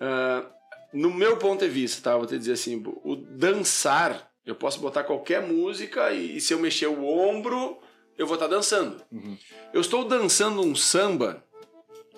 Ah, 0.00 0.50
no 0.94 1.12
meu 1.12 1.36
ponto 1.36 1.62
de 1.62 1.70
vista, 1.70 2.00
tá? 2.02 2.16
Vou 2.16 2.26
te 2.26 2.38
dizer 2.38 2.52
assim, 2.52 2.82
o 3.04 3.14
dançar, 3.14 4.32
eu 4.46 4.54
posso 4.54 4.80
botar 4.80 5.04
qualquer 5.04 5.42
música 5.46 6.10
e, 6.10 6.40
se 6.40 6.54
eu 6.54 6.58
mexer 6.58 6.86
o 6.86 7.04
ombro, 7.04 7.78
eu 8.16 8.26
vou 8.26 8.34
estar 8.36 8.46
dançando. 8.46 9.04
Uhum. 9.12 9.36
Eu 9.74 9.82
estou 9.82 10.06
dançando 10.06 10.62
um 10.62 10.74
samba, 10.74 11.44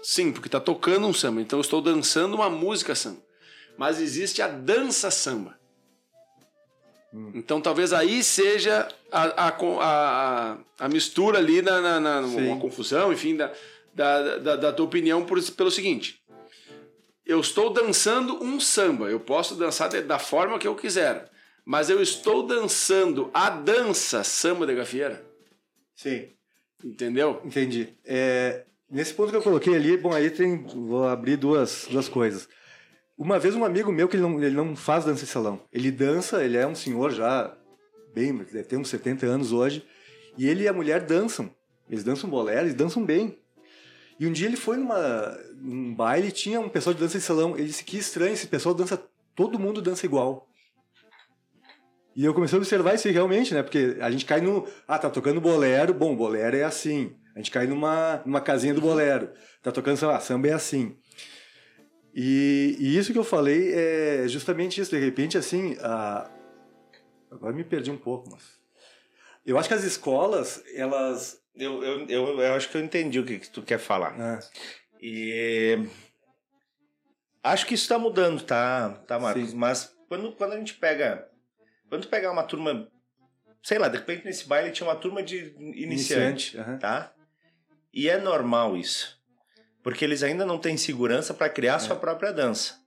sim, 0.00 0.30
porque 0.30 0.46
está 0.46 0.60
tocando 0.60 1.08
um 1.08 1.12
samba, 1.12 1.40
então 1.40 1.58
eu 1.58 1.62
estou 1.62 1.82
dançando 1.82 2.36
uma 2.36 2.48
música 2.48 2.94
samba. 2.94 3.28
Mas 3.80 3.98
existe 3.98 4.42
a 4.42 4.46
dança 4.46 5.10
samba. 5.10 5.58
Hum. 7.14 7.32
Então 7.34 7.62
talvez 7.62 7.94
aí 7.94 8.22
seja 8.22 8.86
a, 9.10 9.46
a, 9.46 9.48
a, 9.80 10.58
a 10.80 10.88
mistura 10.90 11.38
ali 11.38 11.62
na, 11.62 11.80
na, 11.80 11.98
na- 11.98 12.20
uma 12.20 12.60
confusão, 12.60 13.10
enfim, 13.10 13.36
da, 13.36 13.50
da, 13.94 14.36
da, 14.36 14.56
da 14.56 14.72
tua 14.74 14.84
opinião 14.84 15.24
por, 15.24 15.42
pelo 15.52 15.70
seguinte. 15.70 16.20
eu 17.24 17.40
estou 17.40 17.70
dançando 17.72 18.44
um 18.44 18.60
samba. 18.60 19.08
Eu 19.08 19.18
posso 19.18 19.54
dançar 19.54 19.88
de- 19.88 20.02
da 20.02 20.18
forma 20.18 20.58
que 20.58 20.68
eu 20.68 20.74
quiser. 20.76 21.30
Mas 21.64 21.88
eu 21.88 22.02
estou 22.02 22.46
dançando 22.46 23.30
a 23.32 23.48
dança 23.48 24.22
samba 24.22 24.66
de 24.66 24.74
gafieira. 24.74 25.24
Sim. 25.96 26.28
Entendeu? 26.84 27.40
Entendi. 27.46 27.94
É, 28.04 28.66
nesse 28.90 29.14
ponto 29.14 29.30
que 29.30 29.36
eu 29.38 29.42
coloquei 29.42 29.74
ali, 29.74 29.96
bom, 29.96 30.12
aí 30.12 30.28
tem. 30.30 30.66
Vou 30.66 31.08
abrir 31.08 31.36
duas, 31.38 31.86
duas 31.90 32.10
coisas. 32.10 32.46
Uma 33.20 33.38
vez 33.38 33.54
um 33.54 33.66
amigo 33.66 33.92
meu 33.92 34.08
que 34.08 34.16
ele 34.16 34.22
não, 34.22 34.42
ele 34.42 34.56
não 34.56 34.74
faz 34.74 35.04
dança 35.04 35.26
de 35.26 35.30
salão. 35.30 35.60
Ele 35.70 35.90
dança, 35.90 36.42
ele 36.42 36.56
é 36.56 36.66
um 36.66 36.74
senhor 36.74 37.10
já 37.10 37.54
bem, 38.14 38.34
deve 38.34 38.64
ter 38.64 38.78
uns 38.78 38.88
70 38.88 39.26
anos 39.26 39.52
hoje. 39.52 39.84
E 40.38 40.48
ele 40.48 40.64
e 40.64 40.68
a 40.68 40.72
mulher 40.72 41.02
dançam. 41.02 41.54
Eles 41.86 42.02
dançam 42.02 42.30
bolero, 42.30 42.60
eles 42.60 42.74
dançam 42.74 43.04
bem. 43.04 43.38
E 44.18 44.26
um 44.26 44.32
dia 44.32 44.46
ele 44.46 44.56
foi 44.56 44.78
numa, 44.78 45.38
num 45.60 45.94
baile 45.94 46.32
tinha 46.32 46.60
um 46.60 46.68
pessoal 46.70 46.94
de 46.94 47.00
dança 47.00 47.18
de 47.18 47.24
salão. 47.24 47.58
Ele 47.58 47.66
disse 47.66 47.84
que 47.84 47.98
estranho, 47.98 48.32
esse 48.32 48.46
pessoal 48.46 48.74
dança, 48.74 48.96
todo 49.36 49.58
mundo 49.58 49.82
dança 49.82 50.06
igual. 50.06 50.48
E 52.16 52.24
eu 52.24 52.32
comecei 52.32 52.56
a 52.56 52.60
observar 52.60 52.94
isso 52.94 53.06
aí 53.06 53.12
realmente, 53.12 53.52
né? 53.52 53.62
Porque 53.62 53.98
a 54.00 54.10
gente 54.10 54.24
cai 54.24 54.40
no. 54.40 54.66
Ah, 54.88 54.98
tá 54.98 55.10
tocando 55.10 55.42
bolero. 55.42 55.92
Bom, 55.92 56.16
bolero 56.16 56.56
é 56.56 56.64
assim. 56.64 57.14
A 57.34 57.38
gente 57.38 57.50
cai 57.50 57.66
numa, 57.66 58.22
numa 58.24 58.40
casinha 58.40 58.72
do 58.72 58.80
bolero. 58.80 59.30
Tá 59.62 59.70
tocando, 59.70 59.98
sei 59.98 60.08
lá, 60.08 60.18
samba 60.20 60.48
é 60.48 60.52
assim. 60.54 60.96
E, 62.14 62.76
e 62.78 62.96
isso 62.98 63.12
que 63.12 63.18
eu 63.18 63.24
falei 63.24 63.72
é 63.72 64.28
justamente 64.28 64.80
isso. 64.80 64.90
De 64.90 64.98
repente, 64.98 65.38
assim. 65.38 65.76
A... 65.80 66.30
Agora 67.30 67.54
me 67.54 67.64
perdi 67.64 67.90
um 67.90 67.96
pouco, 67.98 68.30
mas. 68.30 68.58
Eu 69.46 69.58
acho 69.58 69.68
que 69.68 69.74
as 69.74 69.84
escolas, 69.84 70.62
elas. 70.74 71.40
Eu, 71.54 71.82
eu, 71.82 72.06
eu, 72.08 72.40
eu 72.40 72.54
acho 72.54 72.68
que 72.68 72.76
eu 72.76 72.80
entendi 72.84 73.18
o 73.18 73.24
que, 73.24 73.38
que 73.38 73.50
tu 73.50 73.62
quer 73.62 73.78
falar. 73.78 74.14
Ah, 74.20 74.40
E 75.00 75.78
acho 77.42 77.66
que 77.66 77.74
isso 77.74 77.84
está 77.84 77.98
mudando, 77.98 78.42
tá, 78.42 78.90
tá 79.06 79.18
Marcos? 79.18 79.50
Sim. 79.50 79.56
Mas 79.56 79.94
quando, 80.08 80.32
quando 80.32 80.52
a 80.52 80.56
gente 80.56 80.74
pega. 80.74 81.28
Quando 81.88 82.02
tu 82.02 82.08
pegar 82.08 82.30
uma 82.30 82.42
turma. 82.44 82.88
Sei 83.62 83.78
lá, 83.78 83.88
de 83.88 83.98
repente 83.98 84.24
nesse 84.24 84.46
baile 84.46 84.72
tinha 84.72 84.88
uma 84.88 84.96
turma 84.96 85.22
de 85.22 85.54
iniciante, 85.58 86.56
aham. 86.58 86.78
tá? 86.78 87.12
E 87.92 88.08
é 88.08 88.18
normal 88.18 88.76
isso. 88.76 89.19
Porque 89.82 90.04
eles 90.04 90.22
ainda 90.22 90.44
não 90.44 90.58
têm 90.58 90.76
segurança 90.76 91.32
para 91.32 91.48
criar 91.48 91.78
sua 91.78 91.96
própria 91.96 92.32
dança. 92.32 92.78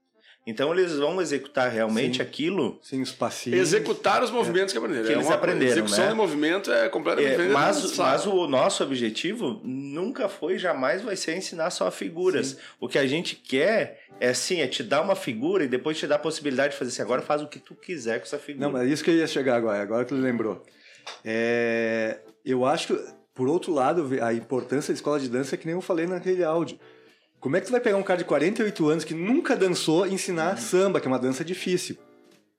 Então 0.46 0.70
eles 0.74 0.94
vão 0.96 1.22
executar 1.22 1.70
realmente 1.70 2.16
Sim. 2.18 2.22
aquilo. 2.22 2.78
Sim, 2.82 3.00
os 3.00 3.10
passinhos. 3.10 3.58
Executar 3.58 4.22
os 4.22 4.30
movimentos 4.30 4.72
que 4.72 4.78
aprenderam. 4.78 5.06
Que 5.06 5.12
É 5.12 5.14
eles 5.14 5.26
uma- 5.26 5.34
aprenderam, 5.36 5.72
Execução 5.72 6.04
né? 6.04 6.10
de 6.10 6.16
movimento 6.16 6.70
é 6.70 6.86
completamente 6.90 7.28
É, 7.28 7.30
diferente. 7.30 7.52
mas, 7.54 7.96
mas 7.96 8.26
o 8.26 8.46
nosso 8.46 8.84
objetivo 8.84 9.58
nunca 9.64 10.28
foi, 10.28 10.58
jamais 10.58 11.00
vai 11.00 11.16
ser 11.16 11.34
ensinar 11.34 11.70
só 11.70 11.90
figuras. 11.90 12.58
O 12.78 12.86
que 12.86 12.98
a 12.98 13.06
gente 13.06 13.34
quer 13.36 14.02
é 14.20 14.34
sim, 14.34 14.60
é 14.60 14.66
te 14.68 14.82
dar 14.82 15.00
uma 15.00 15.16
figura 15.16 15.64
e 15.64 15.68
depois 15.68 15.96
te 15.98 16.06
dar 16.06 16.16
a 16.16 16.18
possibilidade 16.18 16.74
de 16.74 16.78
fazer 16.78 16.90
assim, 16.90 17.00
agora 17.02 17.22
faz 17.22 17.40
o 17.40 17.48
que 17.48 17.58
tu 17.58 17.74
quiser 17.74 18.18
com 18.18 18.26
essa 18.26 18.38
figura. 18.38 18.66
Não, 18.66 18.72
mas 18.72 18.86
é 18.86 18.92
isso 18.92 19.02
que 19.02 19.10
eu 19.10 19.14
ia 19.14 19.26
chegar 19.26 19.56
agora, 19.56 19.80
agora 19.82 20.04
que 20.04 20.10
tu 20.10 20.14
lembrou. 20.14 20.62
É, 21.24 22.18
eu 22.44 22.66
acho 22.66 22.88
que, 22.88 23.04
por 23.34 23.48
outro 23.48 23.72
lado, 23.72 24.08
a 24.22 24.32
importância 24.32 24.92
da 24.92 24.96
escola 24.96 25.18
de 25.18 25.28
dança 25.28 25.54
é 25.54 25.58
que 25.58 25.66
nem 25.66 25.74
eu 25.74 25.80
falei 25.80 26.06
naquele 26.06 26.44
áudio. 26.44 26.78
Como 27.40 27.56
é 27.56 27.60
que 27.60 27.66
tu 27.66 27.72
vai 27.72 27.80
pegar 27.80 27.96
um 27.96 28.02
cara 28.02 28.18
de 28.18 28.24
48 28.24 28.88
anos 28.88 29.04
que 29.04 29.12
nunca 29.12 29.56
dançou 29.56 30.06
e 30.06 30.14
ensinar 30.14 30.56
samba, 30.56 31.00
que 31.00 31.06
é 31.06 31.10
uma 31.10 31.18
dança 31.18 31.44
difícil? 31.44 31.98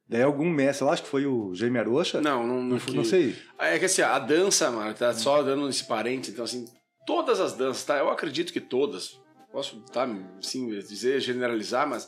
Daí 0.07 0.21
algum 0.21 0.47
mestre, 0.47 0.85
eu 0.85 0.91
acho 0.91 1.01
que 1.01 1.09
foi 1.09 1.25
o 1.25 1.55
Jaime 1.55 1.79
Arocha? 1.79 2.21
Não, 2.21 2.45
não, 2.45 2.61
não, 2.61 2.77
não, 2.93 3.03
sei. 3.03 3.35
É 3.57 3.79
que 3.79 3.85
assim, 3.85 4.03
a 4.03 4.19
dança, 4.19 4.69
mano, 4.69 4.93
tá 4.93 5.11
só 5.13 5.41
dando 5.41 5.67
esse 5.67 5.83
parente, 5.85 6.29
então 6.29 6.45
assim, 6.45 6.65
todas 7.07 7.39
as 7.39 7.53
danças, 7.53 7.83
tá? 7.83 7.97
Eu 7.97 8.11
acredito 8.11 8.53
que 8.53 8.61
todas, 8.61 9.19
posso, 9.51 9.79
tá, 9.91 10.07
sim, 10.41 10.69
dizer, 10.81 11.19
generalizar, 11.19 11.88
mas 11.89 12.07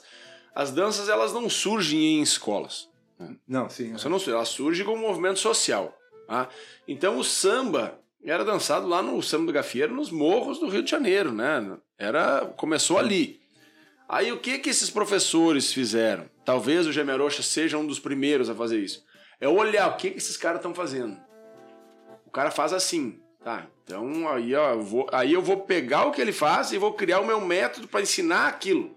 as 0.54 0.72
danças, 0.72 1.10
elas 1.10 1.34
não 1.34 1.50
surgem 1.50 2.20
em 2.20 2.22
escolas. 2.22 2.88
Não, 3.48 3.68
sim. 3.68 3.94
Você 3.94 4.08
não, 4.08 4.20
ela 4.28 4.46
surge 4.46 4.84
como 4.84 5.04
um 5.04 5.08
movimento 5.08 5.40
social, 5.40 5.98
tá? 6.28 6.48
Então 6.88 7.18
o 7.18 7.24
samba 7.24 8.00
era 8.24 8.44
dançado 8.44 8.88
lá 8.88 9.02
no 9.02 9.22
Samba 9.22 9.48
do 9.48 9.54
Gafieiro, 9.54 9.94
nos 9.94 10.12
morros 10.12 10.60
do 10.60 10.68
Rio 10.68 10.84
de 10.84 10.92
Janeiro, 10.92 11.32
né? 11.32 11.78
Era, 11.98 12.46
começou 12.58 12.98
ali. 12.98 13.40
Aí 14.10 14.32
o 14.32 14.40
que 14.40 14.60
que 14.60 14.70
esses 14.70 14.90
professores 14.90 15.74
fizeram? 15.74 16.30
Talvez 16.46 16.88
o 16.88 16.92
Gemerocha 16.92 17.44
seja 17.44 17.78
um 17.78 17.86
dos 17.86 18.00
primeiros 18.00 18.50
a 18.50 18.56
fazer 18.56 18.80
isso. 18.80 19.04
É 19.40 19.48
olhar 19.48 19.88
o 19.90 19.98
que 19.98 20.12
que 20.12 20.18
esses 20.18 20.38
caras 20.38 20.60
estão 20.60 20.74
fazendo. 20.74 21.18
O 22.26 22.32
cara 22.32 22.52
faz 22.52 22.74
assim, 22.74 23.20
tá? 23.44 23.68
Então 23.84 24.28
aí, 24.30 24.56
ó, 24.56 24.74
eu 24.74 24.82
vou, 24.82 25.08
aí 25.12 25.34
eu 25.34 25.42
vou 25.42 25.62
pegar 25.62 26.06
o 26.06 26.12
que 26.12 26.22
ele 26.22 26.32
faz 26.32 26.72
e 26.72 26.78
vou 26.78 26.94
criar 26.94 27.20
o 27.20 27.26
meu 27.26 27.42
método 27.42 27.88
para 27.88 28.02
ensinar 28.02 28.48
aquilo. 28.48 28.96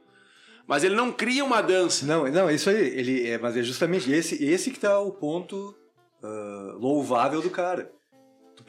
Mas 0.67 0.85
ele 0.85 0.95
não 0.95 1.11
cria 1.11 1.45
uma 1.45 1.61
dança. 1.61 2.07
Não, 2.07 2.29
não, 2.29 2.49
isso 2.49 2.71
aí. 2.71 2.77
Ele, 2.77 3.29
é, 3.29 3.39
mas 3.39 3.57
é 3.57 3.63
justamente 3.63 4.11
esse, 4.13 4.45
esse 4.45 4.71
que 4.71 4.79
tá 4.79 5.01
o 5.01 5.11
ponto 5.11 5.75
ah, 6.23 6.77
louvável 6.79 7.43
do 7.43 7.51
cara. 7.51 7.91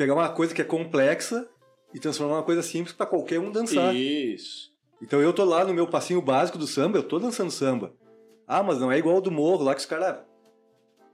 Pegar 0.01 0.15
uma 0.15 0.29
coisa 0.29 0.51
que 0.51 0.59
é 0.59 0.65
complexa 0.65 1.47
e 1.93 1.99
transformar 1.99 2.37
uma 2.37 2.43
coisa 2.43 2.63
simples 2.63 2.91
para 2.91 3.05
qualquer 3.05 3.39
um 3.39 3.51
dançar. 3.51 3.95
Isso. 3.95 4.71
Então 4.99 5.21
eu 5.21 5.31
tô 5.31 5.45
lá 5.45 5.63
no 5.63 5.75
meu 5.75 5.85
passinho 5.87 6.19
básico 6.19 6.57
do 6.57 6.65
samba, 6.65 6.97
eu 6.97 7.03
tô 7.03 7.19
dançando 7.19 7.51
samba. 7.51 7.93
Ah, 8.47 8.63
mas 8.63 8.79
não 8.79 8.91
é 8.91 8.97
igual 8.97 9.17
ao 9.17 9.21
do 9.21 9.29
morro 9.29 9.63
lá 9.63 9.75
que 9.75 9.81
os 9.81 9.85
caras. 9.85 10.23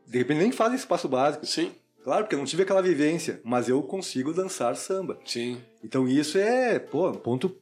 De 0.08 0.18
repente 0.20 0.38
nem 0.38 0.54
fazem 0.54 0.76
esse 0.78 0.88
passo 0.88 1.10
básico. 1.10 1.46
Sim, 1.46 1.74
Claro, 2.02 2.24
porque 2.24 2.36
eu 2.36 2.40
não 2.40 2.46
tive 2.46 2.64
aquela 2.64 2.82
vivência, 2.82 3.42
mas 3.44 3.68
eu 3.68 3.84
consigo 3.84 4.32
dançar 4.34 4.74
samba. 4.78 5.20
sim. 5.26 5.62
Então 5.84 6.08
isso 6.08 6.38
é, 6.38 6.80
pô, 6.80 7.10
um 7.10 7.16
ponto 7.16 7.58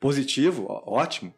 positivo, 0.00 0.66
ó- 0.68 0.82
ótimo. 1.00 1.32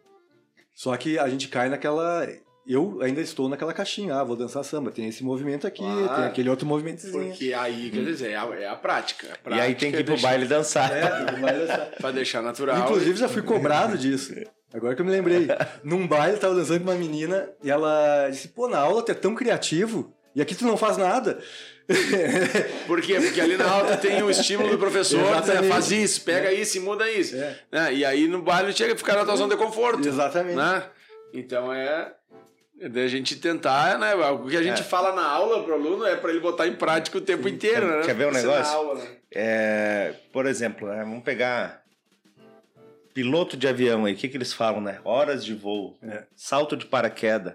Só 0.75 0.97
que 0.97 1.19
a 1.19 1.29
gente 1.29 1.49
cai 1.49 1.69
naquela. 1.69 2.27
Eu 2.69 2.99
ainda 3.01 3.21
estou 3.21 3.49
naquela 3.49 3.73
caixinha. 3.73 4.15
Ah, 4.17 4.25
vou 4.25 4.35
dançar 4.37 4.65
samba. 4.65 4.91
Tem 4.91 5.07
esse 5.09 5.23
movimento 5.23 5.67
aqui, 5.67 5.83
Claro. 5.83 6.15
tem 6.17 6.25
aquele 6.25 6.51
outro 6.51 6.67
movimentozinho. 6.67 7.29
Porque 7.29 7.53
aí, 7.55 7.91
quer 7.91 8.05
dizer, 8.05 8.31
é 8.33 8.37
a, 8.37 8.45
é 8.59 8.67
a 8.69 8.75
prática. 8.75 9.29
A 9.45 9.51
e 9.57 9.61
aí 9.61 9.75
tem 9.75 9.93
que 9.93 9.99
ir 9.99 10.05
pro 10.05 10.15
deixar- 10.15 10.29
baile 10.29 10.47
dançar. 10.47 10.93
É, 10.93 11.25
dançar. 11.41 11.87
Pra 12.01 12.11
deixar 12.11 12.43
natural. 12.43 12.79
Inclusive 12.79 13.17
já 13.19 13.29
fui 13.29 13.43
cobrado 13.43 13.97
disso. 13.97 14.35
Agora 14.75 14.95
que 14.97 15.01
eu 15.01 15.07
me 15.07 15.13
lembrei. 15.13 15.47
Num 15.85 16.07
baile, 16.09 16.35
eu 16.35 16.41
tava 16.41 16.55
dançando 16.57 16.81
com 16.81 16.91
uma 16.91 16.97
menina 16.99 17.49
e 17.63 17.71
ela 17.71 18.29
disse: 18.31 18.49
pô, 18.49 18.67
na 18.69 18.79
aula 18.79 19.01
tu 19.03 19.13
é 19.13 19.15
tão 19.15 19.35
criativo 19.35 20.13
e 20.35 20.43
aqui 20.43 20.55
tu 20.55 20.65
não 20.67 20.77
faz 20.77 20.97
nada. 20.97 21.39
Por 22.87 23.01
quê? 23.01 23.15
Porque 23.21 23.41
ali 23.41 23.57
na 23.57 23.71
aula 23.71 23.97
tem 23.97 24.21
o 24.23 24.29
estímulo 24.31 24.69
do 24.71 24.77
professor, 24.79 25.21
né? 25.47 25.63
Faz 25.69 25.93
isso, 25.93 26.23
pega 26.23 26.53
isso 26.53 26.77
e 26.79 26.81
muda 26.81 27.09
isso. 27.11 27.37
É. 27.37 27.57
Né? 27.71 27.95
E 27.95 28.05
aí 28.05 28.27
no 28.27 28.43
baile 28.43 28.73
chega 28.73 28.95
a 28.95 28.97
ficar 28.97 29.15
na 29.15 29.25
tua 29.25 29.37
zona 29.37 29.55
de 29.55 29.63
conforto. 29.63 30.07
Exatamente. 30.07 30.57
Né? 30.57 30.83
Então 31.33 31.73
é. 31.73 32.13
Da 32.79 33.07
gente 33.09 33.37
tentar, 33.37 33.99
né? 33.99 34.15
O 34.15 34.47
que 34.47 34.57
a 34.57 34.63
gente 34.63 34.83
É. 34.83 34.85
fala 34.85 35.15
na 35.15 35.27
aula 35.27 35.63
pro 35.65 35.73
aluno 35.75 36.05
é 36.05 36.15
pra 36.15 36.31
ele 36.31 36.41
botar 36.41 36.67
em 36.69 36.77
prática 36.77 37.17
o 37.17 37.23
tempo 37.23 37.49
inteiro, 37.49 37.87
né? 37.87 38.03
Quer 38.05 38.15
ver 38.15 38.27
um 38.27 38.31
é 38.31 38.33
negócio? 38.35 38.75
aula, 38.75 38.95
né? 39.03 39.17
É, 39.33 40.15
por 40.33 40.45
exemplo, 40.47 40.87
né, 40.89 40.99
vamos 40.99 41.25
pegar 41.25 41.83
piloto 43.15 43.57
de 43.57 43.67
avião 43.67 44.05
aí, 44.05 44.13
o 44.13 44.17
que, 44.17 44.29
que 44.29 44.37
eles 44.37 44.53
falam, 44.53 44.81
né? 44.83 45.01
Horas 45.05 45.43
de 45.43 45.55
voo, 45.55 45.97
É. 46.03 46.25
salto 46.35 46.77
de 46.77 46.85
paraquedas, 46.85 47.55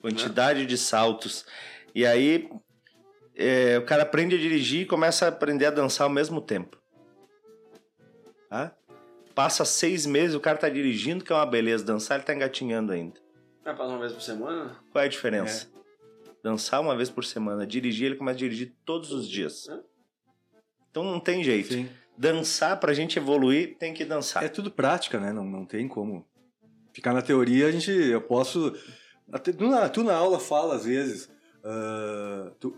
quantidade 0.00 0.64
de 0.64 0.78
saltos. 0.78 1.44
E 1.92 2.06
aí 2.06 2.48
é, 3.34 3.78
o 3.78 3.84
cara 3.84 4.04
aprende 4.04 4.36
a 4.36 4.38
dirigir 4.38 4.82
e 4.82 4.86
começa 4.86 5.24
a 5.24 5.28
aprender 5.28 5.66
a 5.66 5.70
dançar 5.70 6.04
ao 6.06 6.10
mesmo 6.12 6.40
tempo. 6.40 6.78
Tá? 8.48 8.72
Passa 9.34 9.64
seis 9.64 10.06
meses, 10.06 10.36
o 10.36 10.40
cara 10.40 10.56
tá 10.58 10.68
dirigindo, 10.68 11.24
que 11.24 11.32
é 11.32 11.36
uma 11.36 11.46
beleza. 11.46 11.84
Dançar, 11.84 12.16
ele 12.18 12.24
tá 12.24 12.32
engatinhando 12.34 12.92
ainda. 12.92 13.21
Vai 13.64 13.76
passar 13.76 13.90
uma 13.90 14.00
vez 14.00 14.12
por 14.12 14.22
semana? 14.22 14.76
Qual 14.90 15.02
é 15.02 15.06
a 15.06 15.10
diferença? 15.10 15.68
Dançar 16.42 16.80
uma 16.80 16.96
vez 16.96 17.08
por 17.08 17.24
semana, 17.24 17.64
dirigir, 17.66 18.06
ele 18.06 18.16
começa 18.16 18.36
a 18.36 18.40
dirigir 18.40 18.74
todos 18.84 19.12
os 19.12 19.28
dias. 19.28 19.68
É. 19.68 19.78
Então 20.90 21.04
não 21.04 21.20
tem 21.20 21.44
jeito. 21.44 21.72
Sim. 21.72 21.88
Dançar, 22.18 22.78
pra 22.80 22.92
gente 22.92 23.18
evoluir, 23.18 23.76
tem 23.78 23.94
que 23.94 24.04
dançar. 24.04 24.42
É 24.44 24.48
tudo 24.48 24.70
prática, 24.70 25.18
né? 25.20 25.32
Não, 25.32 25.44
não 25.44 25.64
tem 25.64 25.86
como. 25.88 26.26
Ficar 26.92 27.12
na 27.14 27.22
teoria, 27.22 27.68
a 27.68 27.70
gente. 27.70 27.90
Eu 27.90 28.20
posso. 28.20 28.76
Até, 29.32 29.52
tu, 29.52 29.66
na, 29.68 29.88
tu 29.88 30.02
na 30.02 30.14
aula 30.14 30.38
fala 30.38 30.74
às 30.74 30.84
vezes. 30.84 31.30
ah, 31.64 32.52
tu, 32.60 32.76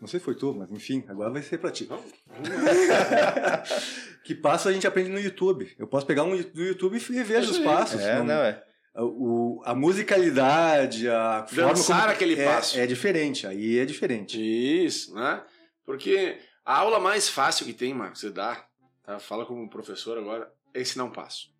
não 0.00 0.08
sei 0.08 0.18
se 0.18 0.24
foi 0.24 0.34
tu, 0.34 0.52
mas 0.54 0.70
enfim, 0.72 1.04
agora 1.08 1.30
vai 1.30 1.42
ser 1.42 1.58
pra 1.58 1.70
ti. 1.70 1.88
que 4.24 4.34
passo 4.34 4.68
a 4.68 4.72
gente 4.72 4.86
aprende 4.86 5.10
no 5.10 5.20
YouTube. 5.20 5.72
Eu 5.78 5.86
posso 5.86 6.06
pegar 6.06 6.24
um 6.24 6.30
no 6.34 6.64
YouTube 6.64 6.96
e 6.96 7.22
vejo 7.22 7.50
os 7.52 7.58
passos. 7.58 8.00
É, 8.00 8.16
não- 8.18 8.24
não 8.24 8.34
é. 8.42 8.64
O, 9.02 9.60
a 9.64 9.74
musicalidade, 9.74 11.08
a 11.08 11.46
forma 11.48 11.70
Dançar 11.70 12.02
como- 12.02 12.12
aquele 12.12 12.40
é, 12.40 12.44
passo. 12.44 12.78
É 12.78 12.86
diferente, 12.86 13.46
aí 13.46 13.78
é 13.78 13.84
diferente. 13.84 14.38
Isso, 14.40 15.14
né? 15.14 15.42
Porque 15.84 16.38
a 16.64 16.78
aula 16.78 17.00
mais 17.00 17.28
fácil 17.28 17.66
que 17.66 17.72
tem, 17.72 17.92
Marcos, 17.92 18.20
você 18.20 18.30
dá, 18.30 18.64
tá? 19.02 19.18
fala 19.18 19.44
como 19.44 19.68
professor 19.68 20.16
agora, 20.16 20.52
é 20.72 20.80
ensinar 20.80 21.04
um 21.04 21.10
passo. 21.10 21.52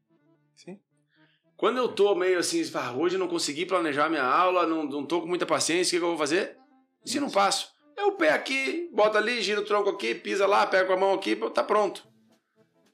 Sim. 0.54 0.78
Quando 1.56 1.78
eu 1.78 1.88
tô 1.88 2.14
meio 2.14 2.38
assim, 2.38 2.62
ah, 2.74 2.92
hoje 2.92 3.18
não 3.18 3.28
consegui 3.28 3.66
planejar 3.66 4.08
minha 4.08 4.24
aula, 4.24 4.66
não, 4.66 4.84
não 4.84 5.04
tô 5.04 5.20
com 5.20 5.26
muita 5.26 5.46
paciência, 5.46 5.90
o 5.90 5.92
que, 5.92 5.98
que 5.98 6.04
eu 6.04 6.10
vou 6.10 6.18
fazer? 6.18 6.56
Ensina 7.04 7.26
um 7.26 7.30
passo. 7.30 7.72
É 7.96 8.04
o 8.04 8.12
pé 8.12 8.30
aqui, 8.30 8.88
bota 8.92 9.18
ali, 9.18 9.40
gira 9.40 9.60
o 9.60 9.64
tronco 9.64 9.90
aqui, 9.90 10.14
pisa 10.14 10.46
lá, 10.46 10.66
pega 10.66 10.86
com 10.86 10.94
a 10.94 10.96
mão 10.96 11.14
aqui, 11.14 11.36
tá 11.52 11.62
pronto. 11.62 12.06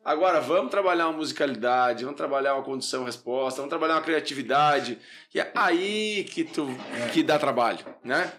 Agora, 0.04 0.40
vamos 0.40 0.70
trabalhar 0.70 1.08
uma 1.08 1.18
musicalidade, 1.18 2.04
vamos 2.04 2.16
trabalhar 2.16 2.54
uma 2.54 2.62
condição-resposta, 2.62 3.58
vamos 3.58 3.70
trabalhar 3.70 3.94
uma 3.94 4.02
criatividade. 4.02 4.98
E 5.34 5.38
é 5.38 5.52
aí 5.54 6.24
que, 6.24 6.42
tu, 6.42 6.66
que 7.12 7.22
dá 7.22 7.38
trabalho, 7.38 7.84
né? 8.02 8.32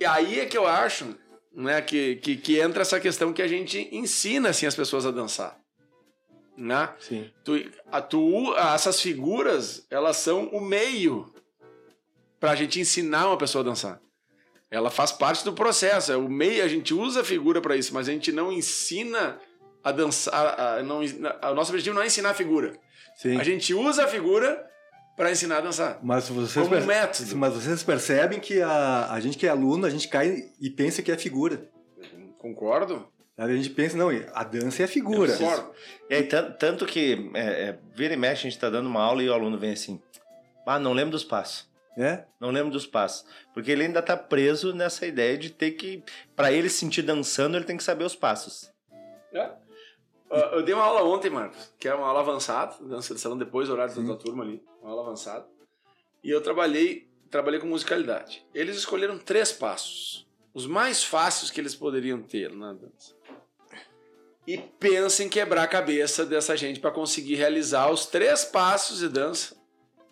E 0.00 0.04
aí 0.04 0.40
é 0.40 0.46
que 0.46 0.56
eu 0.56 0.66
acho 0.66 1.14
né, 1.52 1.80
que, 1.82 2.16
que, 2.16 2.36
que 2.36 2.58
entra 2.58 2.82
essa 2.82 2.98
questão 2.98 3.32
que 3.32 3.42
a 3.42 3.48
gente 3.48 3.88
ensina 3.92 4.48
assim, 4.48 4.66
as 4.66 4.74
pessoas 4.74 5.04
a 5.04 5.10
dançar. 5.10 5.58
Né? 6.56 6.88
Sim. 6.98 7.30
Tu, 7.44 7.70
a, 7.92 8.00
tu, 8.00 8.54
essas 8.56 9.00
figuras, 9.00 9.86
elas 9.90 10.16
são 10.16 10.46
o 10.48 10.60
meio 10.60 11.32
pra 12.40 12.54
gente 12.54 12.80
ensinar 12.80 13.28
uma 13.28 13.36
pessoa 13.36 13.62
a 13.62 13.66
dançar. 13.66 14.00
Ela 14.70 14.90
faz 14.90 15.12
parte 15.12 15.44
do 15.44 15.52
processo, 15.52 16.12
é 16.12 16.16
o 16.16 16.28
meio, 16.28 16.64
a 16.64 16.68
gente 16.68 16.92
usa 16.92 17.20
a 17.20 17.24
figura 17.24 17.60
para 17.60 17.76
isso, 17.76 17.94
mas 17.94 18.08
a 18.08 18.12
gente 18.12 18.32
não 18.32 18.52
ensina 18.52 19.40
a 19.88 19.92
dançar, 19.92 20.34
a, 20.34 20.74
a, 20.76 20.82
não, 20.82 21.00
a, 21.42 21.50
o 21.50 21.54
nosso 21.54 21.70
objetivo 21.70 21.94
não 21.94 22.02
é 22.02 22.06
ensinar 22.06 22.30
a 22.30 22.34
figura. 22.34 22.72
Sim. 23.16 23.38
A 23.38 23.44
gente 23.44 23.74
usa 23.74 24.04
a 24.04 24.08
figura 24.08 24.64
para 25.16 25.30
ensinar 25.32 25.58
a 25.58 25.60
dançar. 25.62 25.98
Mas 26.02 26.28
vocês, 26.28 26.64
Como 26.66 26.76
um 26.80 26.86
método. 26.86 27.36
mas 27.36 27.52
vocês 27.54 27.82
percebem 27.82 28.38
que 28.38 28.62
a, 28.62 29.12
a 29.12 29.18
gente 29.20 29.36
que 29.36 29.46
é 29.46 29.50
aluno, 29.50 29.86
a 29.86 29.90
gente 29.90 30.06
cai 30.08 30.44
e 30.60 30.70
pensa 30.70 31.02
que 31.02 31.10
é 31.10 31.16
figura. 31.18 31.68
Concordo? 32.38 33.08
A 33.36 33.48
gente 33.48 33.70
pensa, 33.70 33.96
não, 33.96 34.08
a 34.34 34.44
dança 34.44 34.82
é 34.82 34.84
a 34.84 34.88
figura. 34.88 35.32
Concordo. 35.32 35.70
E 36.10 36.14
aí, 36.14 36.22
tan- 36.24 36.50
tanto 36.52 36.84
que 36.86 37.30
é, 37.34 37.40
é, 37.68 37.78
vira 37.94 38.14
e 38.14 38.16
mexe, 38.16 38.46
a 38.46 38.50
gente 38.50 38.58
tá 38.58 38.68
dando 38.68 38.88
uma 38.88 39.00
aula 39.02 39.22
e 39.22 39.28
o 39.28 39.32
aluno 39.32 39.56
vem 39.58 39.72
assim, 39.72 40.00
ah, 40.66 40.78
não 40.78 40.92
lembro 40.92 41.12
dos 41.12 41.24
passos. 41.24 41.68
É? 41.96 42.24
Não 42.40 42.50
lembro 42.50 42.70
dos 42.70 42.86
passos. 42.86 43.24
Porque 43.52 43.72
ele 43.72 43.82
ainda 43.84 44.00
tá 44.00 44.16
preso 44.16 44.72
nessa 44.72 45.04
ideia 45.04 45.36
de 45.36 45.50
ter 45.50 45.72
que. 45.72 46.02
Pra 46.36 46.52
ele 46.52 46.68
se 46.68 46.76
sentir 46.78 47.02
dançando, 47.02 47.56
ele 47.56 47.64
tem 47.64 47.76
que 47.76 47.82
saber 47.82 48.04
os 48.04 48.14
passos. 48.14 48.70
É. 49.32 49.50
Eu 50.30 50.62
dei 50.62 50.74
uma 50.74 50.84
aula 50.84 51.02
ontem, 51.04 51.30
Marcos, 51.30 51.72
que 51.78 51.88
era 51.88 51.96
uma 51.96 52.06
aula 52.06 52.20
avançada, 52.20 52.76
dança 52.82 53.14
de 53.14 53.20
salão 53.20 53.38
depois 53.38 53.68
do 53.68 53.72
horário 53.72 53.94
da 53.94 54.02
tua 54.02 54.16
turma 54.16 54.44
ali, 54.44 54.62
uma 54.82 54.90
aula 54.90 55.02
avançada. 55.02 55.46
E 56.22 56.30
eu 56.30 56.42
trabalhei, 56.42 57.08
trabalhei 57.30 57.58
com 57.58 57.66
musicalidade. 57.66 58.46
Eles 58.54 58.76
escolheram 58.76 59.18
três 59.18 59.52
passos, 59.52 60.28
os 60.52 60.66
mais 60.66 61.02
fáceis 61.02 61.50
que 61.50 61.60
eles 61.60 61.74
poderiam 61.74 62.22
ter 62.22 62.52
na 62.52 62.74
dança. 62.74 63.16
E 64.46 64.58
pensa 64.58 65.22
em 65.22 65.28
quebrar 65.28 65.62
a 65.62 65.68
cabeça 65.68 66.26
dessa 66.26 66.56
gente 66.56 66.80
para 66.80 66.90
conseguir 66.90 67.36
realizar 67.36 67.90
os 67.90 68.06
três 68.06 68.44
passos 68.44 68.98
de 68.98 69.08
dança, 69.08 69.56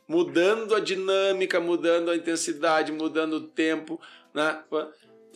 mudando 0.09 0.75
a 0.75 0.81
dinâmica, 0.81 1.61
mudando 1.61 2.11
a 2.11 2.17
intensidade, 2.17 2.93
mudando 2.93 3.35
o 3.35 3.49
tempo, 3.49 4.01
né? 4.33 4.63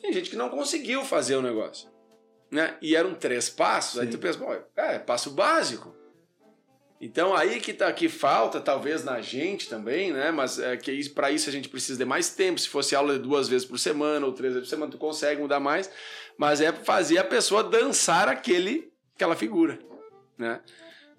Tem 0.00 0.12
gente 0.12 0.30
que 0.30 0.36
não 0.36 0.48
conseguiu 0.48 1.04
fazer 1.04 1.36
o 1.36 1.42
negócio 1.42 1.89
né? 2.50 2.76
E 2.82 2.96
eram 2.96 3.14
três 3.14 3.48
passos, 3.48 3.98
aí 4.00 4.06
Sim. 4.06 4.12
tu 4.12 4.18
pensa, 4.18 4.38
pô, 4.38 4.54
é, 4.76 4.98
passo 4.98 5.30
básico. 5.30 5.94
Então 7.00 7.34
aí 7.34 7.60
que 7.60 7.72
tá 7.72 7.90
que 7.92 8.10
falta, 8.10 8.60
talvez 8.60 9.02
na 9.02 9.22
gente 9.22 9.70
também, 9.70 10.12
né? 10.12 10.30
Mas 10.30 10.58
é 10.58 10.76
que 10.76 11.08
para 11.08 11.30
isso 11.30 11.48
a 11.48 11.52
gente 11.52 11.68
precisa 11.68 11.98
de 11.98 12.04
mais 12.04 12.30
tempo. 12.30 12.60
Se 12.60 12.68
fosse 12.68 12.94
aula 12.94 13.14
de 13.14 13.20
duas 13.20 13.48
vezes 13.48 13.66
por 13.66 13.78
semana 13.78 14.26
ou 14.26 14.32
três 14.32 14.52
vezes 14.52 14.68
por 14.68 14.70
semana, 14.70 14.92
tu 14.92 14.98
consegue 14.98 15.40
mudar 15.40 15.60
mais. 15.60 15.90
Mas 16.36 16.60
é 16.60 16.72
fazer 16.72 17.16
a 17.16 17.24
pessoa 17.24 17.64
dançar 17.64 18.28
aquele, 18.28 18.92
aquela 19.14 19.34
figura, 19.34 19.78
né? 20.36 20.60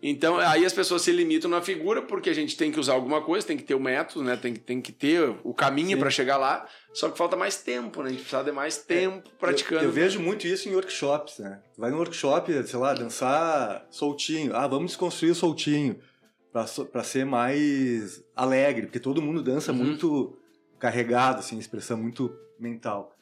Então 0.04 0.38
aí 0.40 0.66
as 0.66 0.74
pessoas 0.74 1.04
se 1.04 1.12
limitam 1.12 1.50
na 1.50 1.62
figura 1.62 2.02
porque 2.02 2.30
a 2.30 2.34
gente 2.34 2.58
tem 2.58 2.72
que 2.72 2.80
usar 2.80 2.94
alguma 2.94 3.22
coisa, 3.22 3.46
tem 3.46 3.56
que 3.56 3.64
ter 3.64 3.76
o 3.76 3.80
método, 3.80 4.24
né? 4.24 4.36
Tem, 4.36 4.54
que- 4.54 4.60
tem 4.60 4.82
que 4.82 4.92
ter 4.92 5.22
o 5.44 5.54
caminho 5.54 5.98
para 6.00 6.10
chegar 6.10 6.38
lá. 6.38 6.68
Só 6.92 7.10
que 7.10 7.18
falta 7.18 7.36
mais 7.38 7.58
tempo, 7.62 8.02
né? 8.02 8.08
A 8.08 8.12
gente 8.12 8.22
precisa 8.22 8.44
de 8.44 8.52
mais 8.52 8.78
tempo 8.78 9.30
praticando. 9.40 9.84
Eu, 9.84 9.90
eu 9.90 9.92
vejo 9.92 10.20
muito 10.20 10.48
isso 10.48 10.68
em 10.68 10.74
workshops, 10.74 11.38
né? 11.38 11.62
Vai 11.78 11.92
no 11.92 11.98
workshop, 11.98 12.52
sei 12.68 12.80
lá, 12.80 12.94
dançar 12.96 13.86
soltinho. 13.92 14.56
Ah, 14.56 14.66
vamos 14.68 14.88
desconstruir 14.92 15.32
o 15.32 15.36
soltinho 15.36 16.00
pra 16.52 17.04
ser 17.04 17.26
mais 17.26 18.24
alegre, 18.36 18.88
porque 18.88 19.00
todo 19.00 19.22
mundo 19.22 19.44
dança 19.44 19.72
Uhum. 19.72 19.78
muito 19.78 20.38
carregado, 20.80 21.40
assim, 21.40 21.60
expressão 21.60 21.96
muito 21.98 22.36
mental. 22.60 23.16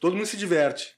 Todo 0.00 0.14
mundo 0.16 0.26
se 0.26 0.36
diverte. 0.36 0.95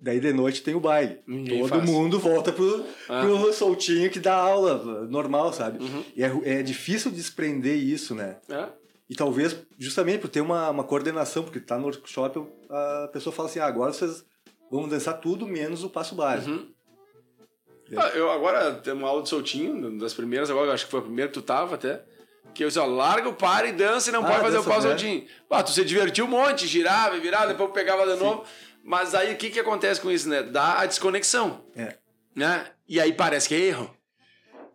Daí 0.00 0.20
de 0.20 0.32
noite 0.32 0.62
tem 0.62 0.74
o 0.74 0.80
baile. 0.80 1.20
Ninguém 1.26 1.58
todo 1.60 1.68
faz. 1.70 1.84
mundo 1.84 2.18
volta 2.20 2.52
pro, 2.52 2.84
Ah. 3.08 3.20
pro 3.22 3.52
soltinho 3.52 4.08
que 4.10 4.20
dá 4.20 4.34
aula, 4.34 5.06
normal, 5.08 5.52
sabe? 5.52 5.82
Uhum. 5.82 6.04
E 6.14 6.22
é, 6.22 6.32
é 6.44 6.62
difícil 6.62 7.10
desprender 7.10 7.76
isso, 7.76 8.14
né? 8.14 8.36
É. 8.48 8.66
E 9.10 9.14
talvez, 9.16 9.56
justamente 9.78 10.20
por 10.20 10.28
ter 10.28 10.40
uma, 10.40 10.70
uma 10.70 10.84
coordenação, 10.84 11.42
porque 11.42 11.58
tá 11.58 11.76
no 11.78 11.84
workshop, 11.86 12.46
a 12.70 13.08
pessoa 13.12 13.34
fala 13.34 13.48
assim, 13.48 13.58
ah, 13.58 13.66
agora 13.66 13.92
vocês 13.92 14.24
vão 14.70 14.86
dançar 14.88 15.18
tudo 15.20 15.46
menos 15.48 15.82
o 15.82 15.90
passo 15.90 16.14
básico. 16.14 16.50
Uhum. 16.52 16.68
Ah, 17.96 18.08
eu 18.10 18.30
agora 18.30 18.74
tenho 18.74 18.96
uma 18.96 19.08
aula 19.08 19.22
de 19.22 19.30
soltinho, 19.30 19.98
das 19.98 20.12
primeiras, 20.12 20.50
agora 20.50 20.66
eu 20.66 20.72
acho 20.72 20.84
que 20.84 20.90
foi 20.90 21.00
a 21.00 21.04
primeira 21.04 21.28
que 21.28 21.34
tu 21.34 21.42
tava 21.42 21.74
até. 21.74 22.02
Que 22.54 22.64
eu 22.64 22.68
disse, 22.68 22.78
ó, 22.78 22.86
larga 22.86 23.28
o 23.28 23.34
par 23.34 23.66
e 23.66 23.72
dança 23.72 24.10
e 24.10 24.12
não 24.12 24.22
Ah, 24.24 24.28
pode 24.28 24.40
fazer 24.40 24.58
o 24.58 24.64
pau 24.64 24.80
né? 24.80 24.88
soltinho. 24.88 25.24
Ah, 25.50 25.62
tu 25.62 25.70
se 25.70 25.84
divertiu 25.84 26.24
um 26.24 26.28
monte, 26.28 26.66
girava 26.66 27.16
e 27.16 27.20
virava, 27.20 27.46
depois 27.48 27.70
pegava 27.72 28.06
de 28.06 28.18
novo. 28.22 28.44
Mas 28.88 29.14
aí 29.14 29.34
o 29.34 29.36
que 29.36 29.50
que 29.50 29.60
acontece 29.60 30.00
com 30.00 30.10
isso, 30.10 30.28
né? 30.30 30.42
Dá 30.42 30.78
a 30.80 30.86
desconexão. 30.86 31.62
É. 31.76 31.94
Né? 32.34 32.64
E 32.88 32.98
aí 32.98 33.12
parece 33.12 33.46
que 33.48 33.54
é 33.54 33.58
erro. 33.58 33.94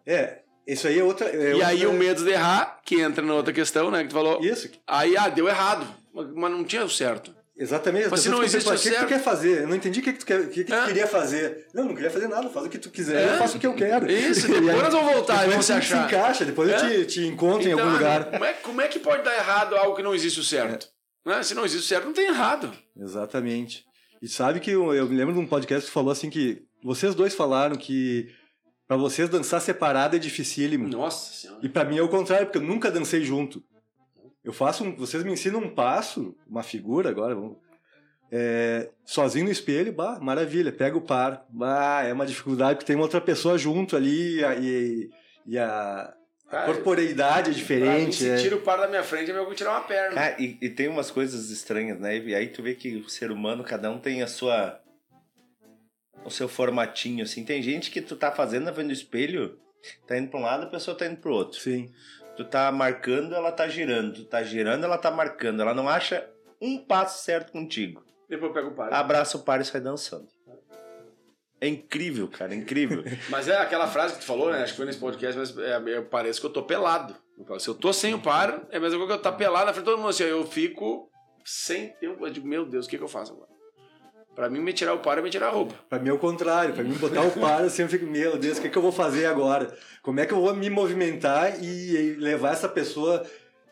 É, 0.06 0.40
isso 0.68 0.88
aí 0.88 1.00
é 1.00 1.04
outra... 1.04 1.30
é 1.30 1.50
e 1.50 1.54
outra- 1.54 1.68
aí 1.70 1.88
o 1.88 1.94
medo 1.94 2.24
de 2.24 2.30
errar, 2.30 2.80
que 2.86 3.02
entra 3.02 3.26
na 3.26 3.34
outra 3.34 3.52
questão, 3.52 3.90
né? 3.90 4.04
Que 4.04 4.10
tu 4.10 4.14
falou. 4.14 4.40
Isso, 4.44 4.70
Aí, 4.86 5.18
ah, 5.18 5.30
deu 5.30 5.48
errado. 5.48 5.88
Mas 6.14 6.52
não 6.52 6.64
tinha 6.64 6.86
o 6.86 6.90
certo. 6.90 7.34
exatamente. 7.58 8.06
As 8.06 8.12
Mas 8.12 8.20
se 8.20 8.30
não 8.30 8.44
existe 8.44 8.70
o 8.70 8.76
que, 8.78 8.90
que 8.92 8.96
tu 8.98 9.08
quer 9.08 9.20
fazer? 9.20 9.62
Eu 9.64 9.68
não 9.68 9.76
entendi 9.76 10.00
o 10.00 10.04
que, 10.04 10.14
que 10.14 10.20
tu, 10.20 10.26
quer, 10.28 10.40
o 10.42 10.48
que, 10.50 10.64
que 10.64 10.70
tu 10.72 10.76
É. 10.76 10.86
queria 10.86 11.08
fazer. 11.08 11.66
Não, 11.74 11.86
não 11.86 11.96
queria 11.96 12.12
fazer 12.12 12.28
nada, 12.28 12.48
faz 12.52 12.68
o 12.68 12.70
que 12.70 12.78
tu 12.78 12.92
quiser, 12.92 13.30
É. 13.30 13.34
eu 13.34 13.38
faço 13.40 13.58
o 13.58 13.60
que 13.60 13.66
eu 13.66 13.74
quero. 13.74 14.12
Isso, 14.12 14.46
depois 14.48 14.70
aí- 14.70 14.82
nós 14.84 14.94
vamos 14.94 15.12
voltar 15.12 15.34
e 15.34 15.48
depois 15.50 15.52
vamos 15.54 15.66
se 15.66 15.74
tu 15.74 15.78
achar. 15.80 16.08
se 16.10 16.16
encaixa, 16.16 16.46
depois 16.46 16.70
eu 16.70 16.76
É. 16.76 16.80
te, 16.80 17.06
te 17.08 17.26
encontro 17.26 17.68
em 17.68 17.72
Então, 17.72 17.80
algum 17.86 17.94
lugar. 17.98 18.26
Como 18.30 18.46
é, 18.46 18.54
como 18.54 18.82
é 18.82 18.88
que 18.88 19.00
pode 19.00 19.24
dar 19.24 19.34
errado 19.36 19.76
algo 19.76 19.96
que 19.96 20.04
não 20.04 20.14
existe 20.14 20.40
o 20.40 20.44
certo? 20.44 20.88
Né? 21.26 21.42
Se 21.42 21.56
não 21.56 21.66
existe 21.66 21.86
o 21.86 21.88
certo, 21.88 22.06
não 22.06 22.14
tem 22.14 22.28
errado. 22.28 22.72
Exatamente. 22.96 23.86
E 24.24 24.28
sabe 24.30 24.62
que 24.62 24.72
eu, 24.72 24.94
eu 24.94 25.10
me 25.10 25.18
lembro 25.18 25.34
de 25.34 25.40
um 25.42 25.46
podcast 25.46 25.86
que 25.86 25.94
falou 25.94 26.10
assim 26.10 26.30
que 26.30 26.64
vocês 26.82 27.14
dois 27.14 27.36
falaram 27.36 27.76
que 27.76 28.34
pra 28.88 28.96
vocês 28.96 29.28
dançar 29.28 29.60
separado 29.60 30.16
é 30.16 30.20
dificílimo. 30.20 30.88
Nossa 30.88 31.34
senhora. 31.34 31.60
E 31.62 31.68
pra 31.68 31.84
mim 31.84 31.98
é 31.98 32.02
o 32.02 32.08
contrário, 32.08 32.46
porque 32.46 32.58
eu 32.58 32.64
nunca 32.64 32.90
dancei 32.90 33.22
junto. 33.26 33.62
Eu 34.42 34.54
faço 34.54 34.86
um, 34.86 34.96
vocês 34.96 35.26
me 35.26 35.34
ensinam 35.34 35.60
um 35.60 35.76
passo, 35.76 36.34
uma 36.48 36.64
figura 36.64 37.10
agora, 37.10 37.36
vamos, 37.36 37.58
é, 38.32 38.92
sozinho 39.04 39.44
no 39.44 39.52
espelho, 39.52 39.92
bah, 39.92 40.18
maravilha, 40.22 40.72
pega 40.72 40.98
o 40.98 41.02
par, 41.02 41.46
bah, 41.50 42.04
é 42.06 42.14
uma 42.14 42.26
dificuldade 42.26 42.76
porque 42.76 42.88
tem 42.88 42.96
uma 42.96 43.04
outra 43.04 43.20
pessoa 43.20 43.58
junto 43.58 43.94
ali 43.94 44.40
e, 44.40 44.44
e, 44.62 45.10
e 45.48 45.58
a 45.60 46.14
Cara, 46.54 46.66
corporeidade 46.72 47.40
é 47.40 47.42
Pra 47.42 47.50
mim, 47.52 47.56
diferente. 48.10 48.16
se 48.16 48.30
é. 48.30 48.36
tira 48.38 48.56
o 48.56 48.62
par 48.62 48.78
da 48.78 48.88
minha 48.88 49.02
frente, 49.04 49.32
é 49.32 49.34
melhor 49.34 49.50
que 49.50 49.56
tirar 49.56 49.72
uma 49.72 49.82
perna. 49.82 50.14
Cara, 50.14 50.36
e, 50.40 50.56
e 50.62 50.70
tem 50.70 50.88
umas 50.88 51.10
coisas 51.10 51.50
estranhas, 51.50 52.00
né? 52.00 52.18
E 52.20 52.36
aí 52.36 52.48
tu 52.48 52.62
vê 52.62 52.76
que 52.76 52.96
o 52.98 53.10
ser 53.10 53.32
humano, 53.32 53.64
cada 53.64 53.90
um 53.90 53.98
tem 53.98 54.22
a 54.22 54.28
sua. 54.28 54.80
o 56.24 56.30
seu 56.30 56.48
formatinho, 56.48 57.24
assim. 57.24 57.44
Tem 57.44 57.62
gente 57.64 57.90
que 57.90 58.02
tu 58.02 58.16
tá 58.16 58.32
fazendo 58.32 58.66
na 58.66 58.74
frente 58.74 58.88
do 58.88 58.94
espelho, 58.94 59.60
tá 60.08 60.16
indo 60.16 60.30
pra 60.30 60.40
um 60.40 60.44
lado, 60.44 60.64
a 60.66 60.70
pessoa 60.70 60.96
tá 60.96 61.08
indo 61.08 61.18
pro 61.18 61.34
outro. 61.34 61.60
Sim. 61.60 61.92
Tu 62.38 62.46
tá 62.46 62.72
marcando, 62.72 63.34
ela 63.34 63.52
tá 63.52 63.68
girando. 63.68 64.14
Tu 64.14 64.26
tá 64.26 64.44
girando, 64.44 64.84
ela 64.84 64.98
tá 64.98 65.10
marcando. 65.10 65.62
Ela 65.62 65.74
não 65.74 65.90
acha 65.90 66.30
um 66.62 66.78
passo 66.78 67.24
certo 67.24 67.52
contigo. 67.52 68.04
Depois 68.30 68.50
eu 68.50 68.54
pego 68.54 68.70
o 68.70 68.76
par. 68.76 68.94
Abraça 68.94 69.38
o 69.38 69.44
par 69.44 69.60
e 69.60 69.66
sai 69.66 69.82
dançando. 69.82 70.28
É 71.64 71.68
incrível, 71.68 72.28
cara, 72.28 72.54
é 72.54 72.58
incrível. 72.58 73.04
Mas 73.30 73.48
é 73.48 73.56
aquela 73.58 73.88
frase 73.88 74.16
que 74.16 74.20
tu 74.20 74.26
falou, 74.26 74.52
né? 74.52 74.62
Acho 74.64 74.74
que 74.74 74.78
foi 74.78 74.86
nesse 74.86 75.00
podcast, 75.00 75.38
mas 75.40 75.58
é, 75.58 75.82
eu 75.98 76.04
pareço 76.06 76.42
que 76.42 76.46
eu 76.46 76.52
tô 76.52 76.64
pelado. 76.64 77.16
Se 77.60 77.68
eu 77.70 77.74
tô 77.74 77.94
sem 77.94 78.14
o 78.14 78.20
par, 78.20 78.68
é 78.70 78.78
a 78.78 78.80
mesma 78.82 78.98
coisa 78.98 79.14
que 79.14 79.20
eu 79.20 79.22
tá 79.22 79.32
pelado 79.32 79.68
na 79.68 79.74
frente 79.74 79.86
de 79.86 79.92
todo 79.92 79.98
mundo. 79.98 80.10
Assim, 80.10 80.24
eu 80.26 80.46
fico 80.46 81.10
sem 81.46 81.90
tempo. 82.00 82.26
Eu 82.28 82.32
digo, 82.32 82.46
meu 82.48 82.66
Deus, 82.66 82.86
o 82.86 82.90
que, 82.90 82.98
que 82.98 83.04
eu 83.04 83.08
faço 83.08 83.32
agora? 83.32 83.48
Pra 84.36 84.50
mim, 84.50 84.60
me 84.60 84.74
tirar 84.74 84.94
o 84.94 85.00
par 85.00 85.18
é 85.18 85.22
me 85.22 85.30
tirar 85.30 85.48
a 85.48 85.52
roupa. 85.52 85.74
Pra 85.88 86.00
mim 86.00 86.10
é 86.10 86.14
o 86.14 86.18
contrário, 86.20 86.74
pra 86.74 86.84
mim 86.84 86.96
botar 86.96 87.22
o 87.22 87.32
par 87.32 87.62
assim, 87.62 87.84
eu 87.84 87.88
fico, 87.88 88.06
meu 88.06 88.38
Deus, 88.38 88.58
o 88.58 88.62
que, 88.62 88.70
que 88.70 88.78
eu 88.78 88.82
vou 88.82 88.92
fazer 88.92 89.26
agora? 89.28 89.74
Como 90.02 90.20
é 90.20 90.26
que 90.26 90.34
eu 90.34 90.42
vou 90.42 90.54
me 90.56 90.70
movimentar 90.70 91.64
e, 91.64 91.96
e 91.96 92.14
levar 92.16 92.52
essa 92.54 92.68
pessoa, 92.68 93.24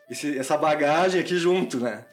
esse- 0.08 0.38
essa 0.38 0.56
bagagem 0.56 1.20
aqui 1.20 1.36
junto, 1.36 1.78
né? 1.78 2.06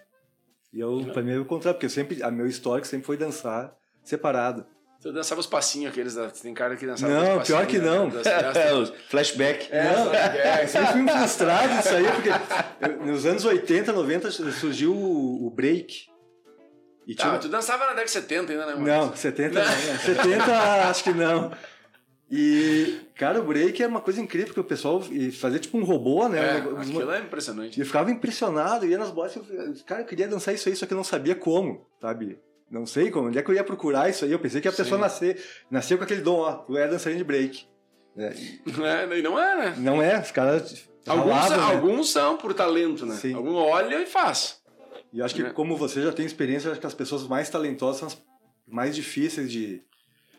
E 0.74 0.80
eu, 0.80 1.08
pra 1.14 1.22
mim 1.22 1.32
é 1.32 1.38
o 1.40 1.46
contrário, 1.46 1.76
porque 1.78 1.86
eu 1.86 1.90
sempre, 1.92 2.22
a 2.24 2.30
meu 2.32 2.48
histórico 2.48 2.88
sempre 2.88 3.06
foi 3.08 3.18
dançar 3.18 3.74
separado. 4.04 4.66
Eu 5.04 5.14
dançava 5.14 5.40
os 5.40 5.48
passinhos 5.48 5.92
aqueles, 5.92 6.14
da- 6.16 6.30
tem 6.30 6.54
cara 6.54 6.76
que 6.76 6.86
dançava 6.86 7.12
Não, 7.14 7.22
os 7.22 7.28
passinhos, 7.38 7.48
pior 7.48 7.66
que 7.68 7.78
né, 7.80 7.86
não. 7.86 8.10
das 8.10 8.24
festas. 8.28 8.94
Flashback. 9.10 9.68
É, 9.72 9.84
Não, 9.94 10.14
é, 10.14 10.64
Eu 10.64 10.68
sempre 10.68 10.92
fui 10.92 11.02
um 11.04 11.08
frustrado 11.08 11.78
disso 11.78 11.96
aí, 11.96 12.04
porque 12.12 13.06
nos 13.06 13.26
anos 13.26 13.46
80, 13.46 13.94
90 13.94 14.30
surgiu 14.32 14.94
o, 14.94 15.48
o 15.48 15.50
break. 15.50 16.08
E 17.08 17.16
Tá, 17.16 17.24
tinha- 17.30 17.40
tu 17.40 17.48
dançava 17.48 17.80
na 17.86 17.90
década 17.92 18.06
de 18.06 18.12
70 18.12 18.52
ainda, 18.52 18.66
né, 18.66 18.74
mano? 18.76 18.86
Não, 18.88 19.16
70 19.16 19.60
não. 19.60 19.66
né? 19.66 19.98
70 20.06 20.90
acho 20.90 21.04
que 21.04 21.12
não. 21.12 21.52
E, 22.32 23.00
cara, 23.16 23.40
o 23.40 23.44
break 23.44 23.82
é 23.82 23.88
uma 23.88 24.02
coisa 24.02 24.22
incrível, 24.22 24.48
porque 24.50 24.60
o 24.60 24.64
pessoal 24.64 25.02
fazia 25.40 25.58
tipo 25.60 25.78
um 25.78 25.84
robô, 25.84 26.28
né? 26.28 26.60
É, 26.60 26.62
Um 26.62 26.78
aquilo 26.78 27.12
é 27.12 27.20
impressionante. 27.22 27.78
E 27.78 27.82
eu 27.82 27.86
ficava 27.88 28.12
impressionado, 28.12 28.86
ia 28.86 28.98
nas 29.00 29.10
bolas 29.10 29.36
e 29.36 29.40
eu, 29.40 29.74
cara, 29.88 30.02
eu 30.02 30.06
queria 30.06 30.28
dançar 30.28 30.54
isso 30.54 30.70
aí, 30.70 30.76
só 30.76 30.86
que 30.86 30.94
eu 30.94 30.98
não 30.98 31.04
sabia 31.04 31.34
como, 31.34 31.88
sabe? 32.00 32.38
Não 32.70 32.86
sei 32.86 33.10
como, 33.10 33.30
onde 33.30 33.40
é 33.40 33.42
que 33.42 33.50
eu 33.50 33.56
ia 33.56 33.64
procurar 33.64 34.10
isso 34.10 34.26
aí? 34.26 34.32
Eu 34.32 34.40
pensei 34.40 34.62
que 34.62 34.68
a 34.68 34.72
Sim. 34.72 34.78
pessoa 34.78 35.00
nascer, 35.02 35.44
nasceu 35.72 35.98
com 35.98 36.04
aquele 36.04 36.22
dom, 36.22 36.40
ó, 36.40 36.54
tu 36.54 36.78
é 36.78 36.88
dançarino 36.88 37.18
de 37.18 37.24
break. 37.24 37.66
É? 38.18 38.34
E 38.36 39.22
não 39.22 39.40
é, 39.40 39.56
né? 39.56 39.76
não 39.78 40.02
é, 40.02 40.20
os 40.20 40.32
caras. 40.32 40.90
Alguns, 41.08 41.34
ralavam, 41.34 41.58
né? 41.58 41.74
alguns 41.76 42.12
são 42.12 42.38
por 42.38 42.54
talento, 42.54 43.06
né? 43.06 43.16
Sim. 43.16 43.34
Algum 43.34 43.56
olha 43.56 44.02
e 44.02 44.06
faz. 44.06 44.60
E 45.12 45.20
eu 45.20 45.26
acho 45.26 45.34
que, 45.34 45.42
né? 45.42 45.52
como 45.52 45.76
você 45.76 46.04
já 46.04 46.12
tem 46.12 46.26
experiência, 46.26 46.68
eu 46.68 46.72
acho 46.72 46.82
que 46.82 46.86
as 46.86 46.94
pessoas 46.94 47.28
mais 47.28 47.50
talentosas 47.50 47.98
são 47.98 48.08
as 48.08 48.22
mais 48.68 48.96
difíceis 48.96 49.52
de. 49.52 49.82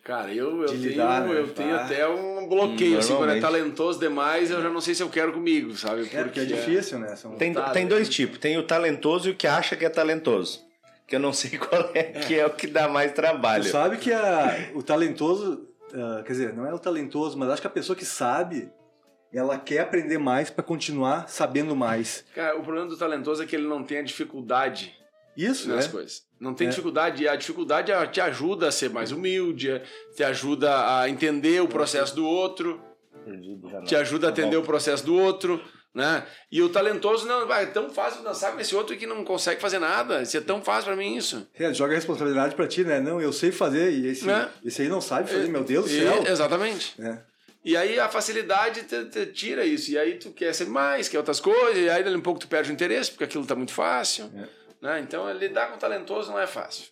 Cara, 0.05 0.33
eu, 0.33 0.63
eu 0.63 0.67
tenho, 0.67 0.83
lidar, 0.83 1.27
né? 1.27 1.39
eu 1.39 1.49
tenho 1.49 1.75
Ah. 1.75 1.85
até 1.85 2.09
um 2.09 2.49
bloqueio, 2.49 2.99
assim, 2.99 3.15
quando 3.15 3.31
é 3.33 3.41
talentoso 3.41 3.99
demais, 3.99 4.51
eu 4.51 4.63
já 4.63 4.71
não 4.71 4.81
sei 4.81 4.95
se 4.95 5.03
eu 5.03 5.09
quero 5.11 5.33
comigo, 5.33 5.77
sabe? 5.77 6.09
É, 6.13 6.23
porque 6.25 6.41
é 6.41 6.45
difícil, 6.45 6.99
né? 6.99 7.17
São... 7.17 7.33
Tem, 7.33 7.53
Tá, 7.53 7.71
tem 7.71 7.87
dois 7.87 8.09
tipos. 8.09 8.39
Tem 8.39 8.57
o 8.57 8.63
talentoso 8.63 9.29
e 9.29 9.33
o 9.33 9.35
que 9.35 9.47
acha 9.47 9.77
que 9.77 9.85
é 9.85 9.89
talentoso. 9.89 10.61
Que 11.11 11.17
eu 11.17 11.21
não 11.21 11.33
sei 11.33 11.51
qual 11.59 11.91
é 11.93 12.05
que 12.05 12.39
é 12.39 12.47
o 12.47 12.51
que 12.51 12.69
dá 12.69 12.89
mais 12.89 13.13
trabalho. 13.13 13.65
Tu 13.65 13.71
sabe 13.71 13.97
que 13.97 14.13
a, 14.13 14.71
o 14.75 14.83
talentoso, 14.83 15.69
ah, 15.93 16.23
quer 16.25 16.33
dizer, 16.33 16.55
não 16.55 16.65
é 16.65 16.73
o 16.73 16.79
talentoso, 16.79 17.37
mas 17.37 17.51
acho 17.51 17.61
que 17.61 17.67
a 17.67 17.71
pessoa 17.71 17.97
que 17.97 18.05
sabe, 18.05 18.71
ela 19.35 19.59
quer 19.59 19.81
aprender 19.81 20.19
mais 20.19 20.51
para 20.51 20.63
continuar 20.63 21.29
sabendo 21.29 21.75
mais. 21.75 22.25
Cara, 22.33 22.57
o 22.57 22.63
problema 22.63 22.87
do 22.87 22.97
talentoso 22.97 23.43
é 23.43 23.47
que 23.47 23.57
ele 23.57 23.67
não 23.67 23.83
tem 23.83 23.99
a 23.99 24.03
dificuldade 24.03 24.95
Isso, 25.37 25.69
né? 25.69 25.75
nas 25.77 25.89
coisas. 25.89 26.23
Não 26.39 26.55
tem 26.55 26.69
É. 26.69 26.71
dificuldade, 26.71 27.25
e 27.25 27.29
a 27.29 27.35
dificuldade 27.35 27.91
te 28.13 28.21
ajuda 28.21 28.69
a 28.69 28.73
ser 28.73 28.89
mais 28.89 29.11
humilde, 29.11 29.83
te 30.15 30.23
ajuda 30.23 30.97
a 31.01 31.09
entender 31.11 31.61
o 31.61 31.67
processo 31.67 32.15
do 32.15 32.25
outro, 32.25 32.81
te 33.85 33.97
ajuda 33.97 34.29
a 34.29 34.31
entender 34.31 34.57
o 34.57 34.63
processo 34.63 35.05
do 35.05 35.15
outro, 35.17 35.61
né? 35.95 36.25
E 36.51 36.63
o 36.63 36.69
talentoso 36.69 37.27
não, 37.27 37.53
é 37.53 37.67
tão 37.67 37.91
fácil 37.91 38.23
dançar 38.23 38.53
com 38.53 38.61
esse 38.61 38.75
outro 38.75 38.97
que 38.97 39.07
não 39.07 39.25
consegue 39.25 39.61
fazer 39.61 39.79
nada. 39.79 40.23
Isso 40.23 40.37
é 40.37 40.41
tão 40.41 40.63
fácil 40.63 40.85
pra 40.87 40.97
mim 40.97 41.17
isso. 41.17 41.47
É, 41.55 41.73
joga 41.75 41.93
a 41.93 41.97
responsabilidade 41.97 42.55
pra 42.55 42.67
ti, 42.69 42.85
né? 42.85 43.01
Não, 43.01 43.21
eu 43.21 43.33
sei 43.33 43.51
fazer 43.51 43.91
e 43.91 44.07
esse, 44.07 44.25
Né? 44.25 44.49
esse 44.65 44.83
aí 44.83 44.89
não 44.89 45.01
sabe 45.01 45.31
fazer, 45.31 45.49
meu 45.49 45.65
Deus 45.65 45.87
do 45.87 45.91
céu. 45.91 46.25
exatamente. 46.27 46.95
É. 47.01 47.19
E 47.65 47.77
aí 47.77 48.01
a 48.01 48.09
facilidade 48.09 48.85
te, 48.85 49.05
te 49.07 49.27
tira 49.27 49.65
isso. 49.67 49.91
E 49.91 49.99
aí 49.99 50.15
tu 50.19 50.31
quer 50.31 50.55
ser 50.55 50.67
mais, 50.67 51.09
quer 51.09 51.19
outras 51.19 51.41
coisas, 51.41 51.77
e 51.77 51.91
aí 51.91 52.03
dali 52.03 52.17
um 52.17 52.21
pouco 52.23 52.41
tu 52.41 52.49
perde 52.49 52.71
o 52.71 52.73
interesse, 52.73 53.11
porque 53.11 53.25
aquilo 53.25 53.45
tá 53.45 53.55
muito 53.55 53.73
fácil. 53.73 54.31
É. 54.35 54.49
Né? 54.81 55.01
Então 55.01 55.31
lidar 55.33 55.71
com 55.71 55.77
talentoso 55.79 56.31
não 56.31 56.39
é 56.39 56.47
fácil. 56.47 56.85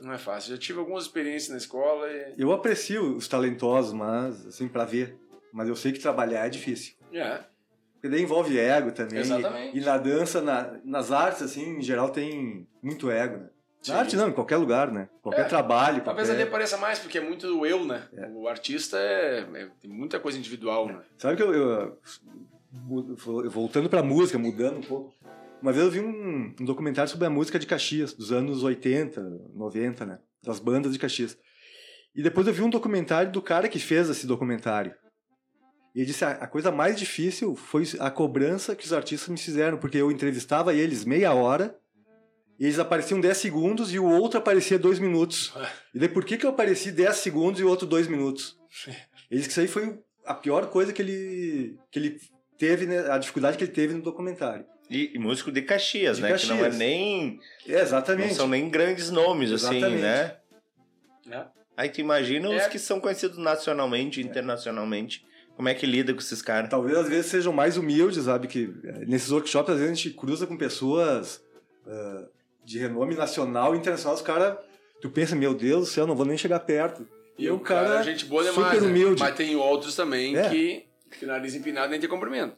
Não 0.00 0.12
é 0.12 0.18
fácil. 0.18 0.50
Já 0.54 0.58
tive 0.58 0.78
algumas 0.78 1.04
experiências 1.04 1.50
na 1.50 1.56
escola 1.56 2.08
e. 2.10 2.34
Eu 2.38 2.52
aprecio 2.52 3.16
os 3.16 3.26
talentosos, 3.26 3.92
mas 3.92 4.46
assim, 4.46 4.68
pra 4.68 4.84
ver. 4.84 5.16
Mas 5.52 5.68
eu 5.68 5.76
sei 5.76 5.92
que 5.92 5.98
trabalhar 5.98 6.46
é 6.46 6.48
difícil. 6.48 6.94
É. 7.12 7.40
Porque 8.02 8.08
daí 8.16 8.22
envolve 8.24 8.58
ego 8.58 8.90
também. 8.90 9.20
Exatamente. 9.20 9.78
E 9.78 9.80
na 9.80 9.96
dança, 9.96 10.42
na- 10.42 10.76
nas 10.84 11.12
artes, 11.12 11.40
assim, 11.40 11.76
em 11.78 11.80
geral, 11.82 12.10
tem 12.10 12.66
muito 12.82 13.08
ego, 13.08 13.36
né? 13.36 13.48
Sim. 13.80 13.92
Na 13.92 13.98
arte 14.00 14.16
não, 14.16 14.28
em 14.28 14.32
qualquer 14.32 14.56
lugar, 14.56 14.90
né? 14.90 15.08
Qualquer 15.22 15.42
É. 15.42 15.44
trabalho, 15.44 16.02
Talvez 16.02 16.26
qualquer... 16.26 16.42
ali 16.42 16.48
apareça 16.48 16.76
mais, 16.78 16.98
porque 16.98 17.18
é 17.18 17.20
muito 17.20 17.64
eu, 17.64 17.84
né? 17.84 18.08
O 18.34 18.48
artista 18.48 18.96
é, 18.98 19.46
é- 19.54 19.68
tem 19.80 19.88
muita 19.88 20.18
coisa 20.18 20.36
individual, 20.36 20.86
né? 20.88 21.00
Sabe 21.16 21.36
que 21.36 21.42
eu, 21.44 21.54
eu- 21.54 21.98
voltando 23.50 23.88
pra 23.88 24.02
música, 24.02 24.36
mudando 24.38 24.78
um 24.78 24.82
pouco. 24.82 25.14
Uma 25.60 25.72
vez 25.72 25.84
eu 25.84 25.90
vi 25.92 26.00
um, 26.00 26.52
um 26.60 26.64
documentário 26.64 27.08
sobre 27.10 27.26
a 27.26 27.30
música 27.30 27.56
de 27.56 27.66
Caxias, 27.68 28.12
dos 28.12 28.32
anos 28.32 28.64
80, 28.64 29.20
90, 29.54 30.04
né? 30.04 30.18
Das 30.42 30.58
bandas 30.58 30.92
de 30.92 30.98
Caxias. 30.98 31.38
E 32.16 32.22
depois 32.22 32.46
eu 32.48 32.52
vi 32.52 32.62
um 32.62 32.70
documentário 32.70 33.30
do 33.30 33.40
cara 33.40 33.68
que 33.68 33.78
fez 33.78 34.08
esse 34.10 34.26
documentário. 34.26 34.92
E 35.94 35.98
ele 36.00 36.06
disse: 36.06 36.24
"Ah, 36.24 36.38
a 36.40 36.46
coisa 36.46 36.70
mais 36.70 36.98
difícil 36.98 37.54
foi 37.54 37.84
a 38.00 38.10
cobrança 38.10 38.74
que 38.74 38.84
os 38.84 38.92
artistas 38.92 39.28
me 39.28 39.38
fizeram, 39.38 39.76
porque 39.78 39.98
eu 39.98 40.10
entrevistava 40.10 40.72
eles 40.74 41.04
meia 41.04 41.32
hora, 41.34 41.76
e 42.58 42.64
eles 42.64 42.78
apareciam 42.78 43.20
10 43.20 43.36
segundos 43.36 43.92
e 43.92 43.98
o 43.98 44.04
outro 44.04 44.38
aparecia 44.38 44.78
2 44.78 44.98
minutos. 44.98 45.52
E 45.94 45.98
daí 45.98 46.08
por 46.08 46.24
que, 46.24 46.36
que 46.36 46.46
eu 46.46 46.50
apareci 46.50 46.90
10 46.92 47.16
segundos 47.16 47.60
e 47.60 47.64
o 47.64 47.68
outro 47.68 47.86
2 47.86 48.06
minutos? 48.08 48.56
Ele 48.86 48.96
disse 49.40 49.48
que 49.48 49.52
isso 49.52 49.60
aí 49.60 49.68
foi 49.68 49.98
a 50.24 50.34
pior 50.34 50.66
coisa 50.70 50.92
que 50.92 51.02
ele, 51.02 51.76
que 51.90 51.98
ele 51.98 52.20
teve, 52.58 52.86
né, 52.86 53.10
a 53.10 53.18
dificuldade 53.18 53.58
que 53.58 53.64
ele 53.64 53.72
teve 53.72 53.94
no 53.94 54.02
documentário. 54.02 54.64
E, 54.88 55.10
e 55.14 55.18
músico 55.18 55.50
de 55.50 55.62
Caxias, 55.62 56.16
De 56.18 56.22
né? 56.22 56.36
Que 56.36 56.46
não 56.46 56.56
é 56.56 56.60
Caxias. 56.60 56.78
nem. 56.78 57.40
É, 57.66 57.80
exatamente. 57.80 58.28
Não 58.28 58.34
são 58.36 58.48
nem 58.48 58.68
grandes 58.70 59.10
nomes, 59.10 59.50
assim, 59.50 59.76
Exatamente. 59.78 60.02
né? 60.02 60.36
É. 61.30 61.44
Aí 61.76 61.88
tu 61.88 62.00
imagina 62.00 62.48
os 62.50 62.62
É. 62.62 62.68
que 62.68 62.78
são 62.78 63.00
conhecidos 63.00 63.38
nacionalmente, 63.38 64.20
internacionalmente. 64.20 65.24
Como 65.56 65.68
é 65.68 65.74
que 65.74 65.86
lida 65.86 66.12
com 66.12 66.20
esses 66.20 66.40
caras? 66.42 66.68
Talvez 66.70 66.96
às 66.96 67.08
vezes 67.08 67.26
sejam 67.30 67.52
mais 67.52 67.76
humildes, 67.76 68.24
sabe? 68.24 68.48
Que 68.48 68.72
eh, 68.84 69.04
nesses 69.06 69.30
workshops 69.30 69.70
às 69.72 69.78
vezes 69.78 69.92
a 69.92 69.94
gente 69.94 70.10
cruza 70.10 70.46
com 70.46 70.56
pessoas 70.56 71.42
ah, 71.86 72.24
de 72.64 72.78
renome 72.78 73.14
nacional 73.14 73.74
e 73.74 73.78
internacional. 73.78 74.14
Os 74.16 74.22
caras, 74.22 74.56
tu 75.00 75.10
pensa, 75.10 75.36
meu 75.36 75.54
Deus 75.54 75.80
do 75.80 75.86
céu, 75.86 76.06
não 76.06 76.16
vou 76.16 76.24
nem 76.26 76.38
chegar 76.38 76.60
perto. 76.60 77.06
E 77.38 77.48
o 77.48 77.56
o 77.56 77.60
cara, 77.60 77.88
cara 77.88 78.00
é 78.00 78.02
gente 78.04 78.24
boa 78.26 78.42
super 78.44 78.56
demais. 78.56 78.82
né? 78.82 78.88
humilde. 78.88 79.20
Mas 79.22 79.34
tem 79.34 79.54
outros 79.56 79.94
também 79.94 80.36
É. 80.36 80.48
que, 80.48 80.86
que 81.18 81.26
nariz 81.26 81.54
empinado 81.54 81.90
nem 81.90 82.00
te 82.00 82.08
cumprimento. 82.08 82.56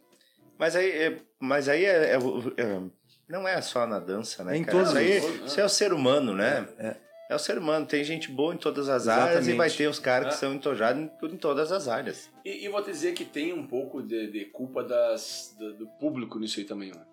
Mas 0.58 0.76
aí, 0.76 0.90
é, 0.90 1.18
mas 1.40 1.68
aí 1.68 1.84
é, 1.84 2.12
é- 2.14 2.18
é- 2.62 2.80
não 3.28 3.46
é 3.48 3.60
só 3.60 3.86
na 3.86 3.98
dança, 3.98 4.44
né? 4.44 4.54
É 4.54 4.58
em 4.58 4.64
cara? 4.64 4.78
todos 4.78 4.90
isso, 4.90 4.98
aí, 4.98 5.18
os- 5.42 5.50
isso 5.52 5.60
é 5.60 5.64
o 5.64 5.68
ser 5.68 5.92
humano, 5.92 6.32
né? 6.34 6.68
É. 6.78 6.96
É 7.30 7.34
o 7.34 7.38
ser 7.38 7.56
humano. 7.58 7.86
Tem 7.86 8.04
gente 8.04 8.30
boa 8.30 8.54
em 8.54 8.58
todas 8.58 8.88
as 8.88 9.08
áreas 9.08 9.46
e 9.46 9.50
Exatamente. 9.50 9.56
vai 9.56 9.70
ter 9.70 9.88
os 9.88 9.98
caras 9.98 10.28
que 10.28 10.34
É. 10.34 10.36
são 10.38 10.52
entojados 10.54 11.00
em, 11.02 11.10
em 11.26 11.36
todas 11.36 11.72
as 11.72 11.88
áreas. 11.88 12.30
E, 12.44 12.64
e 12.64 12.68
vou 12.68 12.82
te 12.82 12.90
dizer 12.90 13.14
que 13.14 13.24
tem 13.24 13.52
um 13.52 13.66
pouco 13.66 14.02
de, 14.02 14.30
de 14.30 14.44
culpa 14.46 14.82
das, 14.84 15.54
do, 15.58 15.74
do 15.74 15.86
público 15.98 16.38
nisso 16.38 16.60
aí 16.60 16.66
também, 16.66 16.90
mano. 16.90 17.06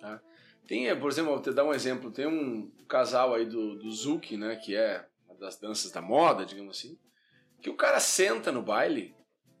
Tá? 0.00 0.20
Tem, 0.66 0.88
eh, 0.88 0.94
por 0.94 1.10
exemplo, 1.10 1.32
vou 1.32 1.42
te 1.42 1.52
dar 1.52 1.64
um 1.64 1.72
exemplo. 1.72 2.10
Tem 2.10 2.26
um 2.26 2.70
casal 2.88 3.34
aí 3.34 3.46
do, 3.46 3.76
do 3.76 3.90
Zuki, 3.90 4.36
né? 4.36 4.56
Que 4.56 4.76
é 4.76 5.04
uma 5.28 5.38
das 5.38 5.56
danças 5.58 5.90
da 5.90 6.00
moda, 6.02 6.44
digamos 6.44 6.76
assim. 6.78 6.98
Que 7.62 7.70
o 7.70 7.74
cara 7.74 7.98
senta 8.00 8.52
no 8.52 8.62
baile. 8.62 9.14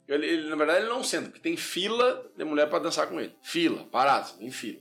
Ele, 0.06 0.26
ele, 0.26 0.48
na 0.50 0.56
verdade, 0.56 0.80
ele 0.80 0.90
não 0.90 1.02
senta, 1.02 1.28
porque 1.30 1.40
tem 1.40 1.56
fila 1.56 2.30
de 2.36 2.44
mulher 2.44 2.68
pra 2.68 2.78
dançar 2.78 3.06
com 3.08 3.18
ele. 3.18 3.34
Fila, 3.42 3.84
parado, 3.90 4.32
em 4.38 4.50
fila. 4.50 4.80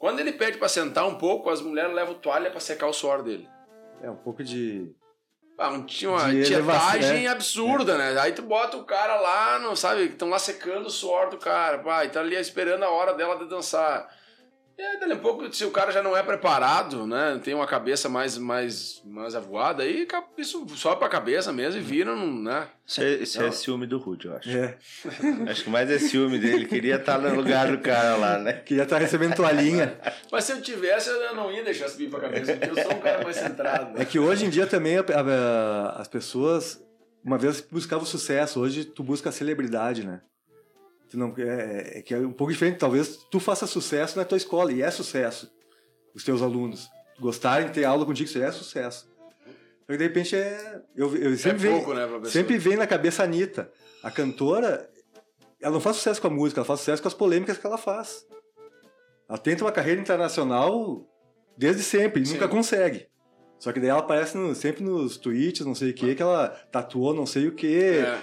Quando 0.00 0.18
ele 0.18 0.32
pede 0.32 0.58
pra 0.58 0.68
sentar 0.68 1.06
um 1.06 1.14
pouco, 1.16 1.48
as 1.48 1.60
mulheres 1.60 1.94
levam 1.94 2.14
toalha 2.14 2.50
pra 2.50 2.58
secar 2.58 2.88
o 2.88 2.92
suor 2.92 3.22
dele. 3.22 3.48
É 4.02 4.10
um 4.10 4.16
pouco 4.16 4.42
de. 4.44 4.90
Ah, 5.58 5.70
um- 5.70 5.84
tinha 5.84 6.10
uma 6.10 6.30
De 6.30 6.44
tietagem 6.44 7.26
é. 7.26 7.28
absurda, 7.28 7.98
né? 7.98 8.20
Aí 8.20 8.32
tu 8.32 8.42
bota 8.42 8.76
o 8.76 8.84
cara 8.84 9.20
lá, 9.20 9.58
não 9.58 9.74
sabe, 9.74 10.04
estão 10.04 10.28
lá 10.28 10.38
secando 10.38 10.86
o 10.86 10.90
suor 10.90 11.30
do 11.30 11.36
cara, 11.36 11.78
pai, 11.78 12.10
tá 12.10 12.20
ali 12.20 12.36
esperando 12.36 12.84
a 12.84 12.90
hora 12.90 13.12
dela 13.14 13.36
de 13.36 13.48
dançar. 13.48 14.08
E 14.78 14.80
aí, 14.82 15.00
dali 15.00 15.14
a 15.14 15.16
pouco, 15.16 15.52
se 15.52 15.64
o 15.64 15.72
cara 15.72 15.90
já 15.90 16.00
não 16.04 16.16
é 16.16 16.22
preparado, 16.22 17.04
né? 17.04 17.40
Tem 17.42 17.52
uma 17.52 17.66
cabeça 17.66 18.08
mais, 18.08 18.38
mais, 18.38 19.02
mais 19.04 19.34
avoada, 19.34 19.82
aí 19.82 20.06
isso 20.36 20.64
sobe 20.76 21.00
pra 21.00 21.08
cabeça 21.08 21.52
mesmo 21.52 21.80
e 21.80 21.82
vira, 21.82 22.14
num, 22.14 22.40
né? 22.40 22.68
Isso 22.86 23.02
é, 23.02 23.10
isso 23.14 23.40
é 23.42 23.46
Não. 23.46 23.52
ciúme 23.52 23.88
do 23.88 23.98
Rude, 23.98 24.28
eu 24.28 24.36
acho. 24.36 24.48
É, 24.48 24.78
Acho 25.50 25.64
que 25.64 25.70
mais 25.70 25.90
é 25.90 25.98
ciúme 25.98 26.38
dele. 26.38 26.64
Queria 26.66 26.94
estar 26.94 27.18
no 27.18 27.34
lugar 27.34 27.68
do 27.72 27.78
cara 27.78 28.14
lá, 28.16 28.38
né? 28.38 28.52
queria 28.64 28.84
estar 28.84 28.98
recebendo 28.98 29.34
toalhinha. 29.34 29.98
Mas 30.30 30.44
se 30.44 30.52
eu 30.52 30.62
tivesse, 30.62 31.10
eu 31.10 31.34
não 31.34 31.50
ia 31.50 31.64
deixar 31.64 31.88
subir 31.88 32.08
pra 32.08 32.20
cabeça, 32.20 32.52
porque 32.56 32.70
eu 32.78 32.82
sou 32.84 32.92
um 32.94 33.00
cara 33.00 33.24
mais 33.24 33.34
centrado. 33.36 33.96
É 33.96 33.98
Né? 33.98 34.04
que 34.04 34.20
hoje 34.20 34.46
em 34.46 34.50
dia 34.50 34.66
também 34.68 34.96
a- 34.96 35.00
a- 35.02 36.00
as 36.00 36.06
pessoas, 36.06 36.80
uma 37.24 37.36
vez 37.36 37.60
buscavam 37.60 38.06
sucesso, 38.06 38.60
hoje 38.60 38.84
tu 38.84 39.02
busca 39.02 39.28
a 39.28 39.32
celebridade, 39.32 40.06
né? 40.06 40.20
Tu 41.10 41.16
não, 41.18 41.34
é, 41.38 41.98
é 41.98 42.02
que 42.02 42.12
é 42.14 42.18
um 42.18 42.32
pouco 42.32 42.52
diferente. 42.52 42.78
Talvez 42.78 43.16
tu 43.30 43.40
faça 43.40 43.66
sucesso 43.66 44.16
na 44.18 44.24
tua 44.24 44.36
escola, 44.36 44.72
e 44.72 44.82
é 44.82 44.90
sucesso. 44.90 45.50
Os 46.14 46.22
teus 46.24 46.42
alunos 46.42 46.88
gostarem 47.20 47.68
de 47.68 47.74
ter 47.74 47.84
aula 47.84 48.04
contigo, 48.04 48.28
isso 48.28 48.38
é 48.42 48.50
sucesso. 48.52 49.08
Só 49.80 49.92
que 49.92 49.96
de 49.96 50.04
repente 50.04 50.36
é. 50.36 50.82
Eu, 50.94 51.16
eu 51.16 51.32
É 51.32 51.36
sempre, 51.36 51.58
venho, 51.58 51.76
pouco, 51.76 51.94
né, 51.94 52.06
pra 52.06 52.16
pessoa. 52.20 52.30
sempre 52.30 52.58
vem 52.58 52.76
na 52.76 52.86
cabeça 52.86 53.22
a 53.22 53.24
Anitta. 53.24 53.70
A 54.02 54.10
cantora, 54.10 54.88
ela 55.60 55.72
não 55.72 55.80
faz 55.80 55.96
sucesso 55.96 56.20
com 56.20 56.26
a 56.28 56.30
música, 56.30 56.60
ela 56.60 56.66
faz 56.66 56.80
sucesso 56.80 57.00
com 57.02 57.08
as 57.08 57.14
polêmicas 57.14 57.56
que 57.58 57.66
ela 57.66 57.78
faz. 57.78 58.26
Ela 59.28 59.38
tenta 59.38 59.64
uma 59.64 59.72
carreira 59.72 60.00
internacional 60.00 61.06
desde 61.56 61.82
sempre, 61.82 62.22
e 62.22 62.26
Sim. 62.26 62.34
nunca 62.34 62.48
consegue. 62.48 63.06
Só 63.58 63.72
que 63.72 63.80
daí 63.80 63.88
ela 63.88 63.98
aparece 64.00 64.36
no- 64.36 64.54
sempre 64.54 64.84
nos 64.84 65.16
tweets, 65.16 65.66
não 65.66 65.74
sei 65.74 65.90
o 65.90 65.94
que, 65.94 66.14
que 66.14 66.22
ela 66.22 66.48
tatuou 66.70 67.12
não 67.12 67.26
sei 67.26 67.48
o 67.48 67.54
que. 67.54 67.80
É. 67.98 68.22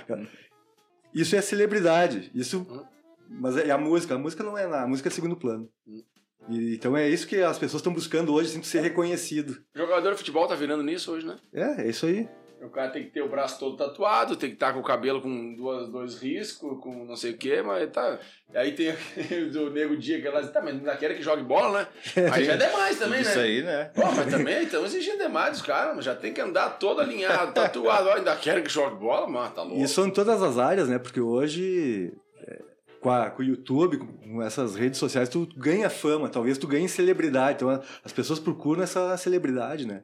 Isso 1.16 1.36
é 1.36 1.42
celebridade. 1.42 2.30
Isso. 2.36 2.68
Hum. 2.70 2.84
Mas 3.30 3.58
é 3.58 3.72
a 3.72 3.78
música. 3.78 4.16
A 4.16 4.20
música 4.20 4.44
não 4.44 4.58
é 4.58 4.68
nada. 4.68 4.84
A 4.84 4.88
música 4.88 5.10
é 5.10 5.12
segundo 5.12 5.38
plano. 5.38 5.70
Hum. 5.88 6.04
E, 6.50 6.76
então 6.76 6.96
é 6.96 7.10
isso 7.10 7.28
que 7.28 7.38
as 7.38 7.58
pessoas 7.58 7.80
estão 7.80 7.94
buscando 7.94 8.34
hoje, 8.34 8.50
assim, 8.50 8.62
ser 8.62 8.82
reconhecido. 8.82 9.58
Jogador 9.74 10.12
de 10.12 10.18
futebol 10.18 10.48
tá 10.48 10.54
virando 10.54 10.84
nisso 10.84 11.12
hoje, 11.12 11.26
né? 11.26 11.38
É, 11.54 11.84
é 11.84 11.90
isso 11.90 12.06
aí. 12.06 12.30
O 12.66 12.70
cara 12.70 12.90
tem 12.90 13.04
que 13.04 13.10
ter 13.12 13.22
o 13.22 13.30
braço 13.30 13.60
todo 13.60 13.78
tatuado, 13.78 14.36
tem 14.36 14.50
que 14.50 14.56
estar 14.56 14.74
com 14.74 14.80
o 14.80 14.84
cabelo 14.84 15.22
com 15.22 15.54
duas, 15.56 15.88
dois 15.90 16.18
riscos, 16.22 16.80
com 16.82 17.06
não 17.06 17.16
sei 17.16 17.32
o 17.32 17.38
quê, 17.38 17.62
mas 17.62 17.90
tá. 17.92 18.20
E 18.54 18.58
aí 18.58 18.72
tem 18.74 18.90
o 19.62 19.70
nego 19.70 19.96
dia 19.98 20.20
que 20.22 20.28
ela 20.28 20.42
diz, 20.42 20.52
tá, 20.52 20.62
mas 20.62 20.74
ainda 20.76 20.96
quer 20.98 21.16
que 21.16 21.22
jogue 21.22 21.44
bola, 21.44 21.82
né? 21.82 21.88
Aí 22.32 22.44
já 22.46 22.54
é 22.54 22.58
demais 22.58 22.98
também, 23.00 23.22
Isso 23.22 23.38
né? 23.38 23.44
aí, 23.44 23.62
né? 23.64 23.92
Pô, 23.96 24.02
mas 24.12 24.28
também 24.32 24.64
estão 24.64 24.86
exigindo 24.86 25.18
demais 25.20 25.52
dos 25.54 25.62
caras, 25.62 26.04
já 26.04 26.16
tem 26.16 26.34
que 26.34 26.42
andar 26.42 26.72
todo 26.72 27.02
alinhado, 27.02 27.54
tatuado. 27.54 28.10
Ó, 28.10 28.14
ainda 28.16 28.36
quer 28.36 28.62
que 28.64 28.70
jogue 28.72 28.96
bola, 28.96 29.28
mano, 29.28 29.50
tá 29.54 29.62
louco. 29.64 29.82
Isso 29.84 30.06
em 30.06 30.12
todas 30.12 30.42
as 30.42 30.58
áreas, 30.58 30.88
né? 30.90 30.98
Porque 31.00 31.20
hoje, 31.20 32.14
é, 32.48 32.62
com, 33.00 33.10
a- 33.10 33.30
com 33.30 33.42
o 33.42 33.46
YouTube, 33.46 33.98
com 33.98 34.42
essas 34.42 34.76
redes 34.76 34.98
sociais, 35.00 35.30
tu 35.30 35.48
ganha 35.58 35.90
fama, 35.90 36.30
talvez 36.30 36.58
tu 36.58 36.68
ganhe 36.68 36.88
celebridade. 36.90 37.56
Então 37.64 37.82
as 38.04 38.12
pessoas 38.12 38.40
procuram 38.40 38.84
essa 38.84 39.16
celebridade, 39.18 39.86
né? 39.88 40.04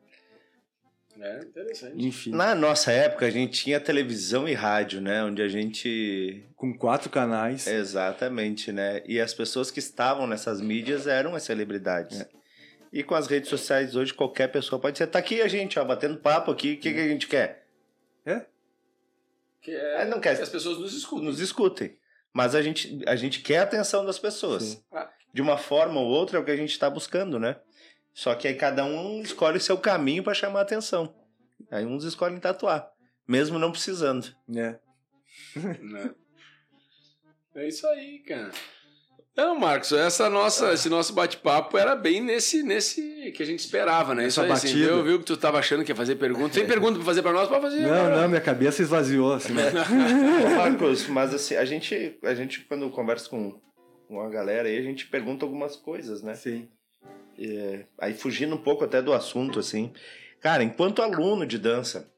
É 1.23 1.39
interessante. 1.43 2.05
Enfim, 2.05 2.31
Na 2.31 2.55
nossa 2.55 2.91
época, 2.91 3.25
a 3.25 3.29
gente 3.29 3.63
tinha 3.63 3.79
televisão 3.79 4.47
e 4.49 4.53
rádio, 4.53 4.99
né? 4.99 5.23
Onde 5.23 5.41
a 5.41 5.47
gente. 5.47 6.43
com 6.55 6.75
quatro 6.75 7.09
canais. 7.09 7.67
Exatamente, 7.67 8.71
né? 8.71 9.03
E 9.05 9.19
as 9.19 9.33
pessoas 9.33 9.69
que 9.69 9.79
estavam 9.79 10.25
nessas 10.25 10.59
mídias 10.59 11.05
eram 11.07 11.35
as 11.35 11.43
celebridades. 11.43 12.25
E 12.91 13.03
com 13.03 13.15
as 13.15 13.27
redes 13.27 13.49
sociais 13.49 13.95
hoje, 13.95 14.13
qualquer 14.13 14.47
pessoa 14.47 14.81
pode 14.81 14.97
ser. 14.97 15.07
Tá 15.07 15.19
aqui 15.19 15.41
a 15.41 15.47
gente, 15.47 15.79
ó, 15.79 15.85
batendo 15.85 16.17
papo 16.17 16.51
aqui. 16.51 16.73
O 16.73 16.77
que, 16.77 16.93
que 16.93 16.99
a 16.99 17.07
gente 17.07 17.27
quer? 17.27 17.65
Que 19.61 19.71
é, 19.71 20.01
É, 20.01 20.05
não 20.05 20.19
quer. 20.19 20.35
que 20.35 20.41
as 20.41 20.49
pessoas 20.49 20.79
nos 20.79 20.93
escutam. 20.93 21.25
Nos 21.25 21.39
escutem. 21.39 21.95
Mas 22.33 22.55
a 22.55 22.61
gente, 22.61 22.99
a 23.05 23.15
gente 23.15 23.41
quer 23.41 23.59
a 23.59 23.63
atenção 23.63 24.03
das 24.03 24.17
pessoas. 24.17 24.63
Sim. 24.63 24.83
Ah. 24.91 25.09
De 25.33 25.41
uma 25.41 25.57
forma 25.57 25.99
ou 25.99 26.07
outra 26.07 26.37
é 26.37 26.41
o 26.41 26.43
que 26.43 26.51
a 26.51 26.55
gente 26.55 26.71
está 26.71 26.89
buscando, 26.89 27.39
né? 27.39 27.57
Só 28.13 28.35
que 28.35 28.47
aí 28.47 28.55
cada 28.55 28.83
um 28.83 29.21
escolhe 29.21 29.57
o 29.57 29.61
seu 29.61 29.77
caminho 29.77 30.23
para 30.23 30.33
chamar 30.33 30.59
a 30.59 30.63
atenção. 30.63 31.13
Aí 31.69 31.85
uns 31.85 32.03
escolhem 32.03 32.39
tatuar, 32.39 32.91
mesmo 33.27 33.57
não 33.57 33.71
precisando. 33.71 34.35
né? 34.47 34.79
né? 35.55 36.13
É 37.55 37.67
isso 37.67 37.85
aí, 37.87 38.19
cara. 38.19 38.51
Não, 39.35 39.57
Marcos, 39.57 39.93
essa 39.93 40.29
nossa, 40.29 40.73
esse 40.73 40.89
nosso 40.89 41.13
bate-papo 41.13 41.77
era 41.77 41.95
bem 41.95 42.21
nesse, 42.21 42.63
nesse 42.63 43.31
que 43.31 43.41
a 43.41 43.45
gente 43.45 43.59
esperava, 43.59 44.13
né? 44.13 44.27
Isso 44.27 44.41
Essa 44.41 44.67
aí, 44.67 44.71
assim, 44.71 44.79
eu 44.79 45.03
vi 45.03 45.17
que 45.19 45.23
tu 45.23 45.37
tava 45.37 45.57
achando 45.57 45.85
que 45.85 45.91
ia 45.91 45.95
fazer 45.95 46.15
pergunta. 46.15 46.53
Tem 46.53 46.67
pergunta 46.67 46.95
pra 46.95 47.05
fazer 47.05 47.21
pra 47.21 47.31
nós? 47.31 47.47
Pode 47.47 47.61
fazer. 47.61 47.81
Não, 47.81 47.89
cara. 47.89 48.21
não, 48.21 48.27
minha 48.27 48.41
cabeça 48.41 48.81
esvaziou. 48.81 49.33
Assim, 49.33 49.53
né? 49.53 49.71
Ô, 50.45 50.55
Marcos, 50.57 51.07
mas 51.07 51.33
assim, 51.33 51.55
a 51.55 51.63
gente, 51.63 52.19
a 52.23 52.33
gente 52.33 52.61
quando 52.65 52.89
conversa 52.89 53.29
com, 53.29 53.57
com 54.07 54.19
a 54.19 54.29
galera 54.29 54.67
aí, 54.67 54.77
a 54.77 54.81
gente 54.81 55.07
pergunta 55.07 55.45
algumas 55.45 55.77
coisas, 55.77 56.21
né? 56.21 56.35
Sim. 56.35 56.67
É, 57.43 57.85
aí 57.99 58.13
fugindo 58.13 58.55
um 58.55 58.61
pouco 58.61 58.83
até 58.83 59.01
do 59.01 59.13
assunto, 59.13 59.59
assim. 59.59 59.91
Cara, 60.39 60.63
enquanto 60.63 61.01
aluno 61.01 61.45
de 61.45 61.57
dança, 61.57 62.09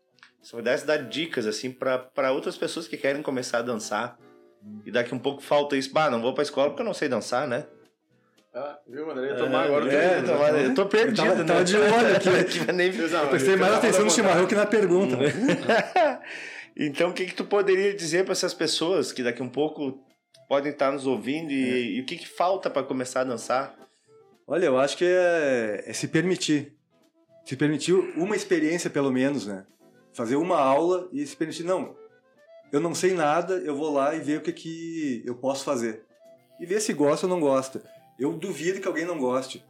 se 0.41 0.53
eu 0.53 0.57
pudesse 0.57 0.85
dar 0.85 0.97
dicas, 0.97 1.45
assim, 1.47 1.71
para 1.71 2.31
outras 2.31 2.57
pessoas 2.57 2.87
que 2.87 2.97
querem 2.97 3.21
começar 3.21 3.59
a 3.59 3.61
dançar, 3.61 4.17
e 4.85 4.91
daqui 4.91 5.13
um 5.13 5.19
pouco 5.19 5.41
falta 5.41 5.75
isso, 5.77 5.91
bah, 5.93 6.09
não 6.09 6.21
vou 6.21 6.33
pra 6.33 6.43
escola 6.43 6.69
porque 6.69 6.81
eu 6.81 6.85
não 6.85 6.93
sei 6.93 7.07
dançar, 7.09 7.47
né? 7.47 7.65
Ah, 8.55 8.77
viu, 8.87 9.09
André? 9.09 9.27
Ia 9.29 9.35
tomar 9.35 9.63
agora. 9.63 9.91
É, 9.91 10.21
tu- 10.21 10.29
eu 10.31 10.37
tô, 10.37 10.45
eu 10.57 10.73
tô 10.75 10.85
perdido, 10.85 11.21
Eu 11.27 11.31
tava- 11.31 11.39
né? 11.43 11.45
tava 11.45 11.63
de 11.63 11.75
olho 11.77 12.15
aqui. 12.43 12.59
Que 12.65 12.71
nem- 12.71 12.93
Eu 12.95 13.27
prestei 13.29 13.55
mais 13.55 13.73
atenção 13.73 14.05
no 14.05 14.11
chimarrão 14.11 14.45
que 14.45 14.53
na 14.55 14.65
pergunta. 14.65 15.17
né? 15.17 15.23
então, 16.77 17.09
o 17.09 17.13
que, 17.13 17.25
que 17.25 17.33
tu 17.33 17.45
poderia 17.45 17.93
dizer 17.95 18.23
para 18.23 18.33
essas 18.33 18.53
pessoas 18.53 19.11
que 19.11 19.23
daqui 19.23 19.41
um 19.41 19.49
pouco 19.49 19.99
podem 20.47 20.71
estar 20.71 20.91
nos 20.91 21.07
ouvindo 21.07 21.51
e, 21.51 21.97
e 21.97 22.01
o 22.01 22.05
que, 22.05 22.15
que 22.15 22.27
falta 22.27 22.69
para 22.69 22.83
começar 22.83 23.21
a 23.21 23.23
dançar? 23.23 23.75
Olha, 24.47 24.65
eu 24.65 24.77
acho 24.77 24.97
que 24.97 25.05
é, 25.05 25.83
é 25.85 25.93
se 25.93 26.07
permitir. 26.07 26.75
Se 27.45 27.55
permitir 27.55 27.93
uma 27.93 28.35
experiência, 28.35 28.89
pelo 28.89 29.11
menos, 29.11 29.45
né? 29.45 29.65
Fazer 30.13 30.35
uma 30.35 30.57
aula 30.59 31.09
e 31.11 31.25
se 31.25 31.35
permitir, 31.35 31.63
não, 31.63 31.95
eu 32.71 32.79
não 32.79 32.95
sei 32.95 33.13
nada, 33.13 33.55
eu 33.55 33.75
vou 33.75 33.91
lá 33.91 34.15
e 34.15 34.19
ver 34.19 34.39
o 34.39 34.41
que, 34.41 34.53
que 34.53 35.23
eu 35.25 35.35
posso 35.35 35.65
fazer. 35.65 36.05
E 36.59 36.65
ver 36.65 36.79
se 36.79 36.93
gosta 36.93 37.25
ou 37.25 37.29
não 37.29 37.39
gosta. 37.39 37.83
Eu 38.17 38.33
duvido 38.33 38.79
que 38.79 38.87
alguém 38.87 39.05
não 39.05 39.17
goste. 39.17 39.65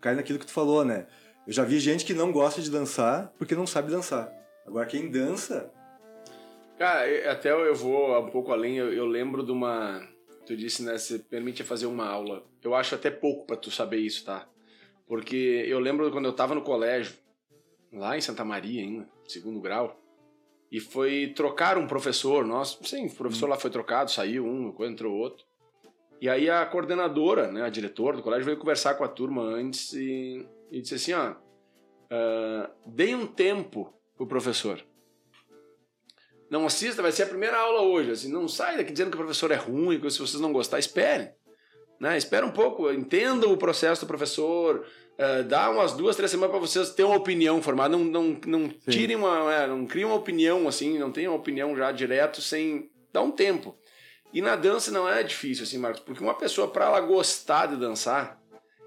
Cai 0.00 0.14
naquilo 0.14 0.38
que 0.38 0.46
tu 0.46 0.52
falou, 0.52 0.84
né? 0.84 1.06
Eu 1.46 1.52
já 1.52 1.64
vi 1.64 1.78
gente 1.78 2.04
que 2.04 2.14
não 2.14 2.32
gosta 2.32 2.62
de 2.62 2.70
dançar 2.70 3.32
porque 3.36 3.54
não 3.54 3.66
sabe 3.66 3.90
dançar. 3.90 4.32
Agora, 4.64 4.86
quem 4.86 5.10
dança, 5.10 5.72
Cara, 6.82 7.30
até 7.30 7.52
eu 7.52 7.74
vou 7.76 8.18
um 8.18 8.30
pouco 8.30 8.50
além, 8.50 8.76
eu, 8.76 8.92
eu 8.92 9.06
lembro 9.06 9.44
de 9.44 9.52
uma. 9.52 10.02
Tu 10.46 10.56
disse, 10.56 10.82
né? 10.82 10.98
Você 10.98 11.18
permite 11.18 11.62
fazer 11.62 11.86
uma 11.86 12.06
aula. 12.06 12.44
Eu 12.62 12.74
acho 12.74 12.94
até 12.94 13.10
pouco 13.10 13.46
pra 13.46 13.56
tu 13.56 13.70
saber 13.70 13.98
isso, 13.98 14.24
tá? 14.24 14.48
Porque 15.06 15.64
eu 15.66 15.78
lembro 15.78 16.10
quando 16.10 16.26
eu 16.26 16.32
tava 16.32 16.54
no 16.54 16.62
colégio, 16.62 17.14
lá 17.92 18.16
em 18.16 18.20
Santa 18.20 18.44
Maria 18.44 18.82
ainda, 18.82 19.08
segundo 19.26 19.60
grau, 19.60 20.00
e 20.70 20.80
foi 20.80 21.32
trocar 21.36 21.76
um 21.76 21.86
professor 21.86 22.46
nosso. 22.46 22.82
Sim, 22.84 23.06
o 23.06 23.14
professor 23.14 23.48
lá 23.48 23.56
foi 23.56 23.70
trocado, 23.70 24.10
saiu 24.10 24.46
um, 24.46 24.74
entrou 24.84 25.14
outro. 25.14 25.44
E 26.20 26.28
aí 26.28 26.48
a 26.48 26.64
coordenadora, 26.64 27.50
né, 27.50 27.62
a 27.62 27.68
diretora 27.68 28.16
do 28.16 28.22
colégio, 28.22 28.46
veio 28.46 28.56
conversar 28.56 28.94
com 28.94 29.04
a 29.04 29.08
turma 29.08 29.42
antes 29.42 29.92
e, 29.92 30.46
e 30.70 30.80
disse 30.80 30.94
assim, 30.94 31.12
ó, 31.12 31.34
ah, 32.10 32.70
dei 32.86 33.14
um 33.14 33.26
tempo 33.26 33.92
pro 34.16 34.26
professor. 34.26 34.82
Não 36.52 36.66
assista, 36.66 37.00
vai 37.00 37.10
ser 37.10 37.22
a 37.22 37.28
primeira 37.28 37.56
aula 37.56 37.80
hoje. 37.80 38.10
Assim, 38.10 38.30
não 38.30 38.46
sai 38.46 38.76
daqui 38.76 38.92
dizendo 38.92 39.08
que 39.08 39.16
o 39.16 39.20
professor 39.20 39.50
é 39.50 39.54
ruim, 39.54 39.98
que 39.98 40.10
se 40.10 40.18
vocês 40.18 40.38
não 40.38 40.52
gostar, 40.52 40.78
espere. 40.78 41.30
Né? 41.98 42.18
Espera 42.18 42.44
um 42.44 42.50
pouco, 42.50 42.92
entenda 42.92 43.48
o 43.48 43.56
processo 43.56 44.02
do 44.02 44.06
professor, 44.06 44.84
eh, 45.16 45.44
dá 45.44 45.70
umas 45.70 45.94
duas, 45.94 46.14
três 46.14 46.30
semanas 46.30 46.50
para 46.50 46.60
vocês 46.60 46.90
terem 46.90 47.10
uma 47.10 47.16
opinião 47.16 47.62
formada. 47.62 47.96
Não, 47.96 48.04
não, 48.04 48.38
não 48.46 48.68
tirem 48.68 49.16
uma. 49.16 49.50
é, 49.50 49.66
não 49.66 49.86
criem 49.86 50.04
uma 50.04 50.14
opinião 50.14 50.68
assim, 50.68 50.98
não 50.98 51.10
tenham 51.10 51.32
uma 51.32 51.38
opinião 51.38 51.74
já 51.74 51.90
direto 51.90 52.42
sem. 52.42 52.90
dar 53.10 53.22
um 53.22 53.30
tempo. 53.30 53.74
E 54.30 54.42
na 54.42 54.54
dança 54.54 54.90
não 54.90 55.08
é 55.08 55.22
difícil, 55.22 55.64
assim, 55.64 55.78
Marcos, 55.78 56.00
porque 56.00 56.22
uma 56.22 56.34
pessoa, 56.34 56.68
para 56.68 56.84
ela 56.84 57.00
gostar 57.00 57.64
de 57.64 57.76
dançar, 57.76 58.38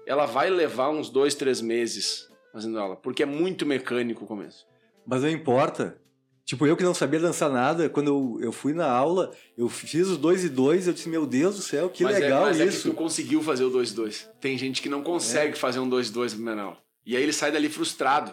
ela 0.06 0.24
vai 0.24 0.50
levar 0.50 0.90
uns 0.90 1.10
dois, 1.10 1.34
três 1.34 1.60
meses 1.60 2.28
fazendo 2.52 2.78
aula, 2.78 2.94
porque 2.94 3.24
é 3.24 3.26
muito 3.26 3.66
mecânico 3.66 4.24
o 4.24 4.26
começo. 4.28 4.64
mas 5.04 5.22
não 5.22 5.30
importa. 5.30 6.05
Tipo, 6.46 6.64
eu 6.64 6.76
que 6.76 6.84
não 6.84 6.94
sabia 6.94 7.18
dançar 7.18 7.50
nada, 7.50 7.88
quando 7.88 8.06
eu, 8.06 8.38
eu 8.40 8.52
fui 8.52 8.72
na 8.72 8.88
aula, 8.88 9.32
eu 9.58 9.68
fiz 9.68 10.06
os 10.06 10.16
dois 10.16 10.44
e 10.44 10.48
dois, 10.48 10.86
eu 10.86 10.92
disse, 10.92 11.08
meu 11.08 11.26
Deus 11.26 11.56
do 11.56 11.62
céu, 11.62 11.90
que 11.90 12.04
mas 12.04 12.20
legal 12.20 12.44
é, 12.44 12.50
mas 12.50 12.60
isso. 12.60 12.86
É 12.86 12.90
que 12.90 12.90
tu 12.90 12.94
conseguiu 12.94 13.42
fazer 13.42 13.64
o 13.64 13.70
2-2. 13.70 14.28
Tem 14.40 14.56
gente 14.56 14.80
que 14.80 14.88
não 14.88 15.02
consegue 15.02 15.58
fazer 15.58 15.80
um 15.80 15.90
2-2 15.90 16.30
na 16.30 16.34
primeira 16.36 16.62
aula. 16.62 16.78
E 17.04 17.16
aí 17.16 17.22
ele 17.22 17.32
sai 17.32 17.50
dali 17.50 17.68
frustrado. 17.68 18.32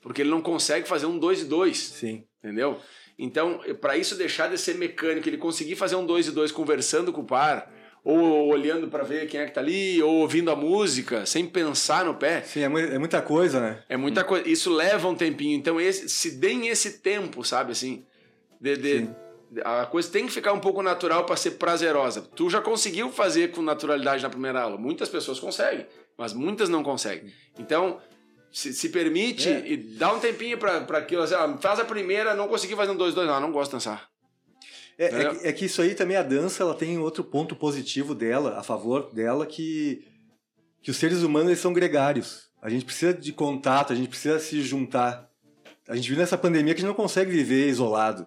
Porque 0.00 0.22
ele 0.22 0.30
não 0.30 0.40
consegue 0.40 0.86
fazer 0.86 1.06
um 1.06 1.18
2-2. 1.18 1.74
Sim. 1.74 2.24
Entendeu? 2.38 2.78
Então, 3.18 3.60
para 3.80 3.96
isso 3.96 4.14
deixar 4.14 4.48
de 4.48 4.56
ser 4.56 4.76
mecânico, 4.76 5.28
ele 5.28 5.36
conseguir 5.36 5.74
fazer 5.74 5.96
um 5.96 6.06
2 6.06 6.28
e 6.28 6.30
2 6.30 6.52
conversando 6.52 7.12
com 7.12 7.22
o 7.22 7.26
par, 7.26 7.68
ou 8.10 8.48
olhando 8.48 8.88
para 8.88 9.04
ver 9.04 9.26
quem 9.28 9.38
é 9.40 9.44
que 9.44 9.52
tá 9.52 9.60
ali, 9.60 10.02
ou 10.02 10.20
ouvindo 10.20 10.50
a 10.50 10.56
música, 10.56 11.26
sem 11.26 11.44
pensar 11.46 12.06
no 12.06 12.14
pé, 12.14 12.40
Sim, 12.40 12.60
é, 12.62 12.68
mu- 12.68 12.78
é 12.78 12.98
muita 12.98 13.20
coisa, 13.20 13.60
né? 13.60 13.82
é 13.88 13.96
muita 13.98 14.24
coisa. 14.24 14.48
Isso 14.48 14.72
leva 14.72 15.06
um 15.08 15.14
tempinho. 15.14 15.54
Então, 15.54 15.78
esse, 15.78 16.08
se 16.08 16.30
deem 16.30 16.68
esse 16.68 17.00
tempo, 17.00 17.44
sabe 17.44 17.72
assim? 17.72 18.06
De, 18.60 18.76
de- 18.76 19.08
a 19.62 19.84
coisa 19.86 20.10
tem 20.10 20.26
que 20.26 20.32
ficar 20.32 20.52
um 20.54 20.58
pouco 20.60 20.82
natural 20.82 21.24
para 21.24 21.36
ser 21.36 21.52
prazerosa. 21.52 22.22
Tu 22.22 22.48
já 22.48 22.60
conseguiu 22.62 23.10
fazer 23.10 23.50
com 23.50 23.60
naturalidade 23.60 24.22
na 24.22 24.30
primeira 24.30 24.62
aula. 24.62 24.78
Muitas 24.78 25.08
pessoas 25.10 25.38
conseguem, 25.38 25.86
mas 26.16 26.32
muitas 26.32 26.68
não 26.70 26.82
conseguem. 26.82 27.30
Então, 27.58 27.98
se, 28.50 28.72
se 28.72 28.88
permite 28.88 29.48
É. 29.50 29.62
e 29.66 29.76
dá 29.76 30.12
um 30.14 30.18
tempinho 30.18 30.56
para 30.56 30.78
aquilo. 30.98 31.22
Assim, 31.22 31.34
faz 31.60 31.78
a 31.78 31.84
primeira, 31.84 32.34
não 32.34 32.48
consegui 32.48 32.74
fazer 32.74 32.90
um 32.92 32.96
2-2. 32.96 33.26
Não, 33.26 33.38
não 33.40 33.52
gosto 33.52 33.70
de 33.70 33.76
dançar. 33.76 34.08
É, 34.98 35.04
é 35.04 35.34
que, 35.34 35.46
é 35.46 35.52
que 35.52 35.64
isso 35.66 35.80
aí 35.80 35.94
também, 35.94 36.16
a 36.16 36.22
dança, 36.22 36.62
ela 36.62 36.74
tem 36.74 36.98
outro 36.98 37.22
ponto 37.22 37.54
positivo 37.54 38.14
dela, 38.14 38.58
a 38.58 38.64
favor 38.64 39.12
dela, 39.12 39.46
que, 39.46 40.04
que 40.82 40.90
os 40.90 40.96
seres 40.96 41.22
humanos 41.22 41.48
eles 41.50 41.60
são 41.60 41.72
gregários. 41.72 42.48
A 42.60 42.68
gente 42.68 42.84
precisa 42.84 43.14
de 43.14 43.32
contato, 43.32 43.92
a 43.92 43.96
gente 43.96 44.08
precisa 44.08 44.40
se 44.40 44.60
juntar. 44.60 45.30
A 45.88 45.94
gente 45.94 46.08
viu 46.08 46.18
nessa 46.18 46.36
pandemia 46.36 46.74
que 46.74 46.80
a 46.80 46.82
gente 46.82 46.88
não 46.88 46.94
consegue 46.94 47.30
viver 47.30 47.68
isolado. 47.68 48.26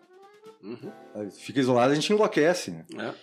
Uhum. 0.63 1.29
Fica 1.31 1.59
isolado, 1.59 1.91
a 1.91 1.95
gente 1.95 2.13
enlouquece, 2.13 2.71
né? 2.71 2.85
É. 2.97 3.13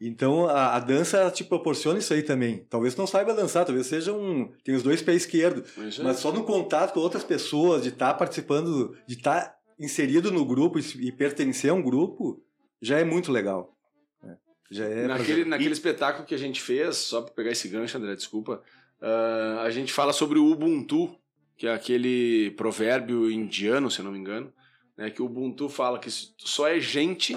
Então 0.00 0.46
a, 0.46 0.76
a 0.76 0.78
dança 0.78 1.30
te 1.30 1.44
proporciona 1.44 1.98
isso 1.98 2.12
aí 2.12 2.22
também. 2.22 2.66
Talvez 2.68 2.94
tu 2.94 2.98
não 2.98 3.06
saiba 3.06 3.34
dançar, 3.34 3.64
talvez 3.64 3.86
seja 3.86 4.12
um. 4.12 4.50
Tem 4.64 4.74
os 4.74 4.82
dois 4.82 5.02
pés 5.02 5.22
esquerdos. 5.22 5.70
Isso 5.78 6.02
Mas 6.02 6.16
aí. 6.16 6.22
só 6.22 6.32
no 6.32 6.44
contato 6.44 6.92
com 6.92 7.00
outras 7.00 7.24
pessoas, 7.24 7.82
de 7.82 7.90
estar 7.90 8.14
participando, 8.14 8.96
de 9.06 9.14
estar 9.14 9.54
inserido 9.78 10.30
no 10.30 10.44
grupo 10.44 10.78
e, 10.78 11.06
e 11.06 11.12
pertencer 11.12 11.70
a 11.70 11.74
um 11.74 11.82
grupo, 11.82 12.42
já 12.86 12.98
é 12.98 13.04
muito 13.04 13.32
legal. 13.32 13.76
né? 14.22 14.36
Já 14.70 14.84
é 14.84 15.06
naquele, 15.06 15.24
prazer- 15.26 15.46
naquele 15.46 15.72
espetáculo 15.72 16.26
que 16.26 16.34
a 16.34 16.38
gente 16.38 16.60
fez, 16.60 16.96
só 16.96 17.22
para 17.22 17.34
pegar 17.34 17.50
esse 17.50 17.68
gancho, 17.68 17.96
André, 17.98 18.14
desculpa, 18.14 18.62
ah, 19.00 19.62
a 19.64 19.70
gente 19.70 19.92
fala 19.92 20.12
sobre 20.12 20.38
o 20.38 20.46
Ubuntu, 20.50 21.14
que 21.56 21.66
é 21.66 21.72
aquele 21.74 22.50
provérbio 22.52 23.30
indiano, 23.30 23.90
se 23.90 24.02
não 24.02 24.12
me 24.12 24.18
engano, 24.18 24.52
né, 24.96 25.10
que 25.10 25.20
o 25.22 25.26
Ubuntu 25.26 25.68
fala 25.68 25.98
que 25.98 26.10
só 26.10 26.68
é 26.68 26.78
gente 26.80 27.36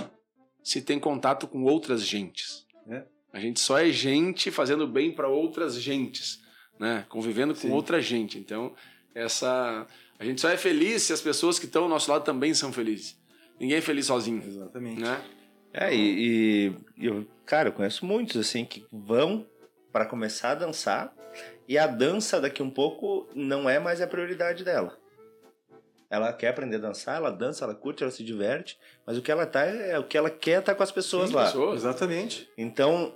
se 0.64 0.82
tem 0.82 1.00
contato 1.00 1.48
com 1.48 1.64
outras 1.64 2.06
gentes. 2.06 2.66
É. 2.88 3.04
A 3.32 3.40
gente 3.40 3.60
só 3.60 3.78
é 3.80 3.90
gente 3.92 4.52
fazendo 4.52 4.88
bem 4.88 5.12
para 5.12 5.28
outras 5.28 5.76
gentes, 5.82 6.40
né, 6.80 7.06
convivendo 7.10 7.54
com 7.54 7.62
Sim. 7.62 7.72
outra 7.72 8.02
gente. 8.02 8.38
Então, 8.38 8.74
essa 9.16 9.88
a 10.18 10.26
gente 10.26 10.42
só 10.42 10.50
é 10.50 10.58
feliz 10.58 11.04
se 11.04 11.14
as 11.14 11.22
pessoas 11.22 11.58
que 11.58 11.66
estão 11.66 11.84
ao 11.84 11.90
nosso 11.90 12.12
lado 12.12 12.24
também 12.26 12.54
são 12.54 12.74
felizes. 12.74 13.18
Ninguém 13.60 13.78
é 13.78 13.82
feliz 13.82 14.06
sozinho, 14.08 14.44
Exatamente. 14.46 15.00
né? 15.02 15.22
É, 15.74 15.94
e, 15.94 16.74
e 16.98 17.06
eu, 17.06 17.26
cara, 17.46 17.70
eu 17.70 17.74
conheço 17.74 18.06
muitos 18.06 18.38
assim 18.38 18.66
que 18.66 18.86
vão 18.92 19.46
para 19.92 20.06
começar 20.06 20.52
a 20.52 20.56
dançar 20.56 21.14
e 21.68 21.78
a 21.78 21.86
dança 21.86 22.42
daqui 22.42 22.64
um 22.64 22.70
pouco 22.70 23.28
não 23.36 23.70
é 23.70 23.80
mais 23.80 24.02
a 24.02 24.08
prioridade 24.08 24.64
dela. 24.64 24.98
Ela 26.10 26.34
quer 26.34 26.48
aprender 26.50 26.78
a 26.78 26.80
dançar, 26.80 27.18
ela 27.18 27.30
dança, 27.30 27.64
ela 27.64 27.76
curte, 27.76 28.02
ela 28.02 28.12
se 28.12 28.24
diverte, 28.24 28.80
mas 29.06 29.16
o 29.16 29.22
que 29.22 29.32
ela 29.32 29.46
tá 29.46 29.64
é 29.64 29.98
o 30.00 30.04
que 30.04 30.18
ela 30.18 30.30
quer 30.30 30.62
tá 30.64 30.74
com 30.74 30.82
as 30.82 30.92
pessoas 30.92 31.30
Sim, 31.30 31.36
lá. 31.36 31.46
pessoas. 31.46 31.82
Exatamente. 31.82 32.50
Então, 32.58 33.14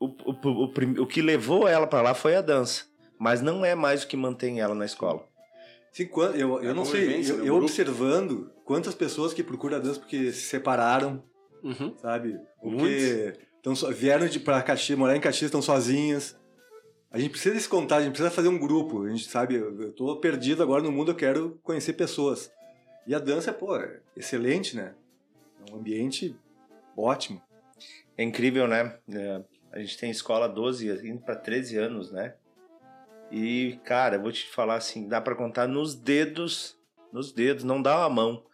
o, 0.00 0.06
o, 0.06 0.32
o, 0.32 1.02
o 1.02 1.06
que 1.06 1.22
levou 1.22 1.68
ela 1.68 1.86
para 1.86 2.02
lá 2.02 2.14
foi 2.14 2.34
a 2.34 2.40
dança, 2.40 2.86
mas 3.16 3.40
não 3.40 3.64
é 3.64 3.76
mais 3.76 4.02
o 4.02 4.08
que 4.08 4.16
mantém 4.16 4.60
ela 4.60 4.74
na 4.74 4.84
escola. 4.84 5.24
Sim, 5.92 6.08
eu, 6.34 6.60
eu 6.62 6.70
É 6.70 6.74
não 6.74 6.82
a 6.82 6.86
sei, 6.86 7.22
eu, 7.24 7.36
né, 7.38 7.48
eu 7.48 7.54
observando 7.56 8.50
quantas 8.64 8.94
pessoas 8.96 9.32
que 9.32 9.42
procuram 9.44 9.76
a 9.76 9.80
dança 9.80 10.00
porque 10.00 10.32
se 10.32 10.42
separaram, 10.42 11.22
Uhum. 11.62 11.94
sabe? 11.96 12.38
Porque 12.60 13.34
tão 13.62 13.74
so, 13.74 13.90
vieram 13.92 14.26
de, 14.26 14.40
pra 14.40 14.62
Caxias, 14.62 14.98
morar 14.98 15.16
em 15.16 15.20
Caxias, 15.20 15.48
estão 15.48 15.62
sozinhas. 15.62 16.38
A 17.10 17.18
gente 17.18 17.30
precisa 17.30 17.58
se 17.58 17.68
contar, 17.68 17.96
a 17.96 18.00
gente 18.02 18.10
precisa 18.10 18.30
fazer 18.30 18.48
um 18.48 18.58
grupo. 18.58 19.04
A 19.04 19.08
gente 19.10 19.28
sabe, 19.28 19.54
eu, 19.54 19.92
tô 19.92 20.16
perdido 20.16 20.62
agora 20.62 20.82
no 20.82 20.92
mundo, 20.92 21.12
eu 21.12 21.16
quero 21.16 21.58
conhecer 21.62 21.94
pessoas. 21.94 22.52
E 23.06 23.14
a 23.14 23.18
dança, 23.18 23.52
pô, 23.52 23.76
é 23.76 24.00
excelente, 24.16 24.76
né? 24.76 24.94
É 25.66 25.72
um 25.72 25.78
ambiente 25.78 26.36
ótimo. 26.96 27.40
É 28.16 28.22
incrível, 28.22 28.68
né? 28.68 28.98
É, 29.10 29.42
a 29.72 29.78
gente 29.78 29.96
tem 29.96 30.10
escola 30.10 30.46
há 30.46 30.48
12, 30.48 31.08
indo 31.08 31.20
para 31.20 31.36
13 31.36 31.78
anos, 31.78 32.12
né? 32.12 32.34
E, 33.30 33.78
cara, 33.84 34.16
eu 34.16 34.22
vou 34.22 34.32
te 34.32 34.48
falar 34.48 34.76
assim, 34.76 35.06
dá 35.06 35.20
para 35.20 35.34
contar 35.34 35.66
nos 35.66 35.94
dedos, 35.94 36.78
nos 37.12 37.32
dedos, 37.32 37.64
não 37.64 37.80
dá 37.80 37.98
uma 37.98 38.08
mão, 38.08 38.44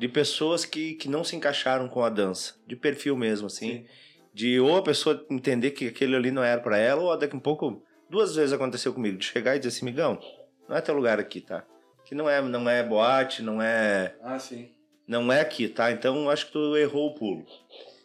de 0.00 0.08
pessoas 0.08 0.64
que, 0.64 0.94
que 0.94 1.10
não 1.10 1.22
se 1.22 1.36
encaixaram 1.36 1.86
com 1.86 2.02
a 2.02 2.08
dança, 2.08 2.54
de 2.66 2.74
perfil 2.74 3.14
mesmo, 3.18 3.46
assim. 3.48 3.84
De 4.32 4.58
ou 4.58 4.78
a 4.78 4.82
pessoa 4.82 5.26
entender 5.30 5.72
que 5.72 5.88
aquele 5.88 6.16
ali 6.16 6.30
não 6.30 6.42
era 6.42 6.58
para 6.58 6.78
ela, 6.78 7.02
ou 7.02 7.18
daqui 7.18 7.34
a 7.34 7.36
um 7.36 7.40
pouco, 7.40 7.82
duas 8.08 8.34
vezes 8.34 8.54
aconteceu 8.54 8.94
comigo, 8.94 9.18
de 9.18 9.26
chegar 9.26 9.54
e 9.54 9.58
dizer 9.58 9.68
assim, 9.76 9.84
migão, 9.84 10.18
não 10.66 10.74
é 10.74 10.80
teu 10.80 10.94
lugar 10.94 11.20
aqui, 11.20 11.42
tá? 11.42 11.66
Que 12.06 12.14
não 12.14 12.30
é, 12.30 12.40
não 12.40 12.66
é 12.70 12.82
boate, 12.82 13.42
não 13.42 13.60
é, 13.60 14.16
Ah, 14.22 14.38
sim. 14.38 14.70
não 15.06 15.30
é 15.30 15.42
aqui, 15.42 15.68
tá? 15.68 15.92
Então 15.92 16.30
acho 16.30 16.46
que 16.46 16.52
tu 16.52 16.76
errou 16.78 17.08
o 17.10 17.14
pulo. 17.14 17.44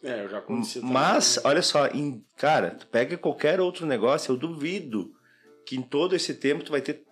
É, 0.03 0.25
eu 0.25 0.27
já 0.27 0.41
conheci. 0.41 0.81
também. 0.81 0.93
Mas, 0.93 1.39
olha 1.45 1.61
só, 1.61 1.87
em- 1.87 2.21
cara, 2.35 2.71
tu 2.71 2.87
pega 2.87 3.17
qualquer 3.17 3.61
outro 3.61 3.85
negócio, 3.85 4.33
eu 4.33 4.37
duvido 4.37 5.11
que 5.65 5.77
em 5.77 5.81
todo 5.81 6.13
esse 6.13 6.33
tempo 6.33 6.61
tu 6.61 6.71
vai 6.71 6.81
ter 6.81 7.05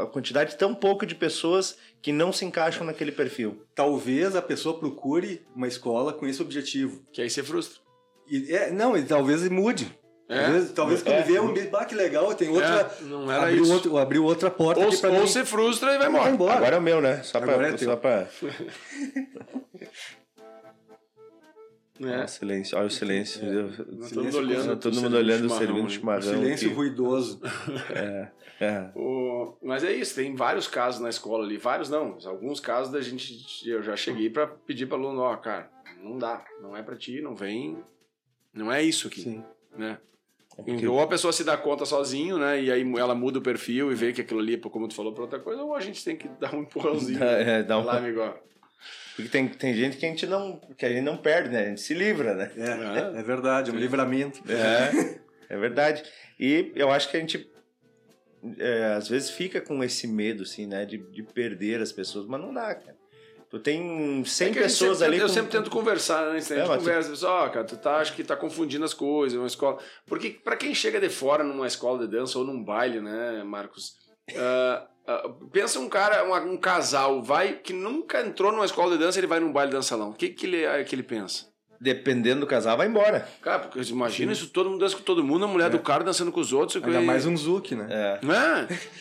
a 0.00 0.06
quantidade 0.06 0.56
tão 0.56 0.74
pouca 0.74 1.06
de 1.06 1.14
pessoas 1.14 1.76
que 2.02 2.12
não 2.12 2.32
se 2.32 2.44
encaixam 2.44 2.84
naquele 2.86 3.12
perfil. 3.12 3.64
Talvez 3.74 4.36
a 4.36 4.42
pessoa 4.42 4.78
procure 4.78 5.46
uma 5.54 5.66
escola 5.68 6.12
com 6.12 6.26
esse 6.26 6.40
objetivo. 6.42 7.02
Que 7.12 7.22
aí 7.22 7.30
você 7.30 7.42
frustra. 7.42 7.80
E, 8.30 8.54
é, 8.54 8.70
não, 8.70 8.96
e 8.96 9.02
talvez 9.02 9.48
mude. 9.48 9.96
É? 10.28 10.42
Talvez, 10.42 10.72
talvez 10.72 11.02
quando 11.02 11.14
É. 11.14 11.22
vê 11.22 11.40
um 11.40 11.54
ah, 11.72 11.84
que 11.86 11.94
legal, 11.94 12.34
tem 12.34 12.50
outra. 12.50 12.94
É, 13.00 13.04
não 13.04 13.32
era 13.32 13.44
abriu, 13.44 13.62
isso. 13.62 13.72
outro, 13.72 13.96
abriu 13.96 14.24
outra 14.24 14.50
porta 14.50 14.82
Ou, 14.82 14.88
aqui 14.88 14.98
pra 14.98 15.08
ou 15.10 15.20
mim. 15.20 15.26
você 15.26 15.42
frustra 15.42 15.94
e 15.94 15.98
vai 15.98 16.10
Vai 16.10 16.10
embora. 16.10 16.30
embora. 16.30 16.56
Agora 16.56 16.76
é 16.76 16.78
o 16.78 16.82
meu, 16.82 17.00
né? 17.00 17.22
Só 17.22 17.38
Agora 17.38 17.56
pra. 17.56 17.68
é 17.68 17.72
teu. 17.72 17.88
só 17.88 17.96
pra... 17.96 18.28
É. 22.00 22.26
Silêncio, 22.26 22.76
olha 22.78 22.86
o 22.86 22.90
silêncio. 22.90 23.44
Eu- 23.44 23.62
Nós 23.64 23.72
estamos 23.78 24.08
Silêncio 24.08 24.40
olhando, 24.40 24.76
todo 24.80 25.00
mundo 25.00 25.16
olhando 25.16 25.46
o 25.46 25.50
servindo 25.50 25.90
chimarrão. 25.90 26.22
Silêncio 26.22 26.68
que- 26.68 26.74
ruidoso. 26.74 27.40
É, 27.90 28.30
é. 28.60 28.90
O- 28.94 29.56
Mas 29.62 29.82
é 29.84 29.92
isso, 29.92 30.14
tem 30.14 30.34
vários 30.34 30.66
casos 30.68 31.00
na 31.00 31.08
escola 31.08 31.44
ali, 31.44 31.56
vários 31.56 31.88
não, 31.90 32.16
alguns 32.24 32.60
casos 32.60 32.92
da 32.92 33.00
gente, 33.00 33.44
eu 33.68 33.82
já 33.82 33.96
cheguei 33.96 34.30
pra 34.30 34.46
pedir 34.46 34.86
para 34.86 34.96
aluno, 34.98 35.20
ó, 35.20 35.36
cara, 35.36 35.70
não 36.02 36.16
dá, 36.18 36.44
não 36.62 36.76
é 36.76 36.82
pra 36.82 36.96
ti, 36.96 37.20
não 37.20 37.34
vem, 37.34 37.76
não 38.52 38.70
é 38.72 38.82
isso 38.82 39.08
aqui, 39.08 39.22
Sim. 39.22 39.44
né? 39.76 39.98
É 40.56 40.62
porque- 40.62 40.88
Ou 40.88 41.00
a 41.00 41.06
pessoa 41.06 41.32
se 41.32 41.44
dá 41.44 41.56
conta 41.56 41.84
sozinho, 41.84 42.36
né, 42.38 42.60
e 42.62 42.70
aí 42.72 42.82
ela 42.96 43.14
muda 43.14 43.38
o 43.38 43.42
perfil 43.42 43.92
e 43.92 43.94
vê 43.94 44.12
que 44.12 44.20
aquilo 44.20 44.40
ali, 44.40 44.54
é, 44.54 44.58
como 44.58 44.88
tu 44.88 44.94
falou, 44.94 45.12
pra 45.12 45.22
outra 45.22 45.38
coisa, 45.38 45.62
ou 45.62 45.74
a 45.74 45.80
gente 45.80 46.04
tem 46.04 46.16
que 46.16 46.26
dar 46.40 46.54
um 46.54 46.62
empurrãozinho. 46.62 47.18
É, 47.22 47.62
dá 47.62 47.78
um- 47.78 47.84
Lá, 47.84 47.98
amigo, 47.98 48.20
ó. 48.20 48.34
Porque 49.18 49.28
tem, 49.30 49.48
tem 49.48 49.74
gente 49.74 49.96
que 49.96 50.06
a 50.06 50.08
gente 50.08 50.26
não. 50.28 50.60
que 50.78 50.86
a 50.86 50.88
gente 50.90 51.02
não 51.02 51.16
perde, 51.16 51.48
né? 51.48 51.62
A 51.62 51.68
gente 51.70 51.80
se 51.80 51.92
livra, 51.92 52.34
né? 52.34 52.52
É, 52.56 53.18
é 53.18 53.22
verdade, 53.24 53.70
é 53.70 53.74
um 53.74 53.76
livramento. 53.76 54.40
É, 54.48 55.18
é 55.54 55.58
verdade. 55.58 56.04
E 56.38 56.70
eu 56.76 56.88
acho 56.92 57.10
que 57.10 57.16
a 57.16 57.20
gente 57.20 57.50
é, 58.58 58.94
às 58.96 59.08
vezes 59.08 59.30
fica 59.30 59.60
com 59.60 59.82
esse 59.82 60.06
medo, 60.06 60.44
assim, 60.44 60.66
né? 60.66 60.84
De, 60.86 60.98
de 60.98 61.22
perder 61.24 61.82
as 61.82 61.90
pessoas, 61.90 62.26
mas 62.26 62.40
não 62.40 62.54
dá, 62.54 62.72
cara. 62.74 62.96
Tu 63.50 63.58
tem 63.58 64.22
100 64.24 64.50
É 64.50 64.52
pessoas 64.52 64.98
sempre 64.98 65.14
ali. 65.14 65.22
Eu 65.22 65.26
com- 65.26 65.32
sempre 65.34 65.50
tento 65.50 65.70
conversar, 65.70 66.26
né? 66.30 66.36
A 66.36 66.38
gente 66.40 66.52
É, 66.52 66.62
tu- 66.62 66.68
conversa, 66.76 67.10
diz, 67.10 67.22
ó, 67.24 67.48
cara, 67.48 67.64
tu 67.64 67.76
tá, 67.76 67.96
acho 67.96 68.12
que 68.14 68.22
tá 68.22 68.36
confundindo 68.36 68.84
as 68.84 68.94
coisas, 68.94 69.36
uma 69.36 69.46
escola. 69.48 69.78
Porque 70.06 70.30
pra 70.30 70.54
quem 70.56 70.72
chega 70.74 71.00
de 71.00 71.08
fora 71.08 71.42
numa 71.42 71.66
escola 71.66 72.06
de 72.06 72.12
dança 72.12 72.38
ou 72.38 72.44
num 72.44 72.62
baile, 72.62 73.00
né, 73.00 73.42
Marcos? 73.42 73.96
ah, 74.36 74.86
ah, 75.08 75.28
pensa 75.52 75.80
um 75.80 75.88
cara, 75.88 76.22
uma- 76.24 76.40
um 76.40 76.56
casal, 76.56 77.22
vai, 77.22 77.54
que 77.54 77.72
nunca 77.72 78.20
entrou 78.20 78.52
numa 78.52 78.64
escola 78.66 78.92
de 78.96 79.02
dança, 79.02 79.18
ele 79.18 79.26
vai 79.26 79.40
num 79.40 79.50
baile 79.52 79.76
de 79.76 79.84
salão. 79.84 80.10
O 80.10 80.14
que, 80.14 80.28
que, 80.28 80.46
ele, 80.46 80.62
é 80.64 80.84
que 80.84 80.94
ele 80.94 81.02
pensa? 81.02 81.46
Dependendo 81.80 82.40
do 82.40 82.46
casal, 82.46 82.76
vai 82.76 82.88
embora. 82.88 83.28
Cara, 83.40 83.60
porque 83.60 83.78
imagina 83.90 84.32
isso, 84.32 84.48
todo 84.48 84.68
mundo 84.68 84.80
dança 84.80 84.96
com 84.96 85.02
todo 85.02 85.22
mundo, 85.22 85.44
a 85.44 85.48
mulher 85.48 85.70
do 85.70 85.78
cara 85.78 86.02
dançando 86.02 86.32
com 86.32 86.40
os 86.40 86.52
outros. 86.52 86.82
Ainda 86.82 87.00
e- 87.00 87.04
mais 87.04 87.24
um 87.24 87.36
Zuki, 87.36 87.76
né? 87.76 87.86
É. 87.88 88.18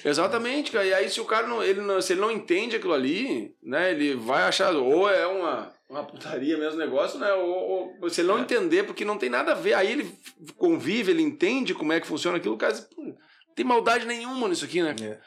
é, 0.05 0.09
exatamente, 0.09 0.71
cara. 0.71 0.85
E 0.85 0.93
aí, 0.93 1.09
se 1.09 1.19
o 1.19 1.25
cara 1.25 1.47
não, 1.47 1.63
ele 1.63 1.81
não, 1.81 1.99
se 1.99 2.13
ele 2.13 2.21
não 2.21 2.29
entende 2.31 2.75
aquilo 2.75 2.93
ali, 2.93 3.51
né, 3.63 3.89
ele 3.91 4.15
vai 4.15 4.43
achar, 4.43 4.75
ou 4.75 5.09
é 5.09 5.25
uma, 5.25 5.73
uma 5.89 6.03
putaria 6.03 6.55
mesmo 6.55 6.77
negócio, 6.77 7.17
né? 7.19 7.33
Ou, 7.33 7.95
ou 7.99 8.09
se 8.11 8.21
ele 8.21 8.27
não 8.27 8.37
entender, 8.39 8.83
porque 8.83 9.03
não 9.03 9.17
tem 9.17 9.29
nada 9.29 9.53
a 9.53 9.55
ver. 9.55 9.73
Aí 9.73 9.91
ele 9.91 10.11
convive, 10.55 11.09
ele 11.11 11.23
entende 11.23 11.73
como 11.73 11.93
é 11.93 11.99
que 11.99 12.05
funciona 12.05 12.37
aquilo, 12.37 12.53
o 12.53 12.57
cara 12.59 12.73
diz, 12.73 12.81
pô, 12.81 13.01
não 13.01 13.15
tem 13.55 13.65
maldade 13.65 14.05
nenhuma 14.05 14.47
nisso 14.47 14.65
aqui, 14.65 14.83
né? 14.83 14.95
É. 15.01 15.17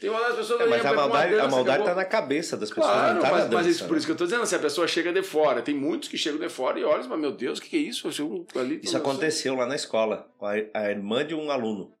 Tem 0.00 0.08
maldade, 0.10 0.32
as 0.32 0.38
pessoas 0.38 0.60
É, 0.62 0.66
mas 0.66 0.84
a 0.86 0.92
uma 0.92 0.96
maldade, 0.96 1.34
a 1.34 1.36
dança, 1.36 1.48
maldade 1.50 1.70
acabou. 1.82 1.86
tá 1.86 1.94
na 1.94 2.04
cabeça 2.06 2.56
das 2.56 2.70
pessoas, 2.70 2.86
Claro, 2.86 3.14
não 3.14 3.20
tá 3.20 3.30
mas, 3.30 3.38
na 3.40 3.44
mas 3.44 3.50
dança, 3.66 3.68
isso, 3.68 3.84
por 3.84 3.92
né? 3.92 3.98
isso 3.98 4.06
que 4.06 4.12
eu 4.12 4.16
tô 4.16 4.24
dizendo, 4.24 4.46
se 4.46 4.54
a 4.54 4.58
pessoa 4.58 4.88
chega 4.88 5.12
de 5.12 5.22
fora, 5.22 5.60
tem 5.62 5.74
muitos 5.74 6.08
que 6.08 6.16
chegam 6.16 6.40
de 6.40 6.48
fora 6.48 6.78
e 6.80 6.84
olham, 6.84 7.06
mas 7.06 7.20
meu 7.20 7.32
Deus, 7.32 7.58
o 7.58 7.62
que, 7.62 7.68
que 7.68 7.76
é 7.76 7.80
isso? 7.80 8.08
Eu 8.18 8.46
ali, 8.58 8.80
Isso 8.82 8.96
aconteceu 8.96 9.54
lá 9.54 9.66
na 9.66 9.74
escola, 9.74 10.30
com 10.38 10.46
a, 10.46 10.54
a 10.72 10.90
irmã 10.90 11.24
de 11.26 11.34
um 11.34 11.50
aluno. 11.50 11.94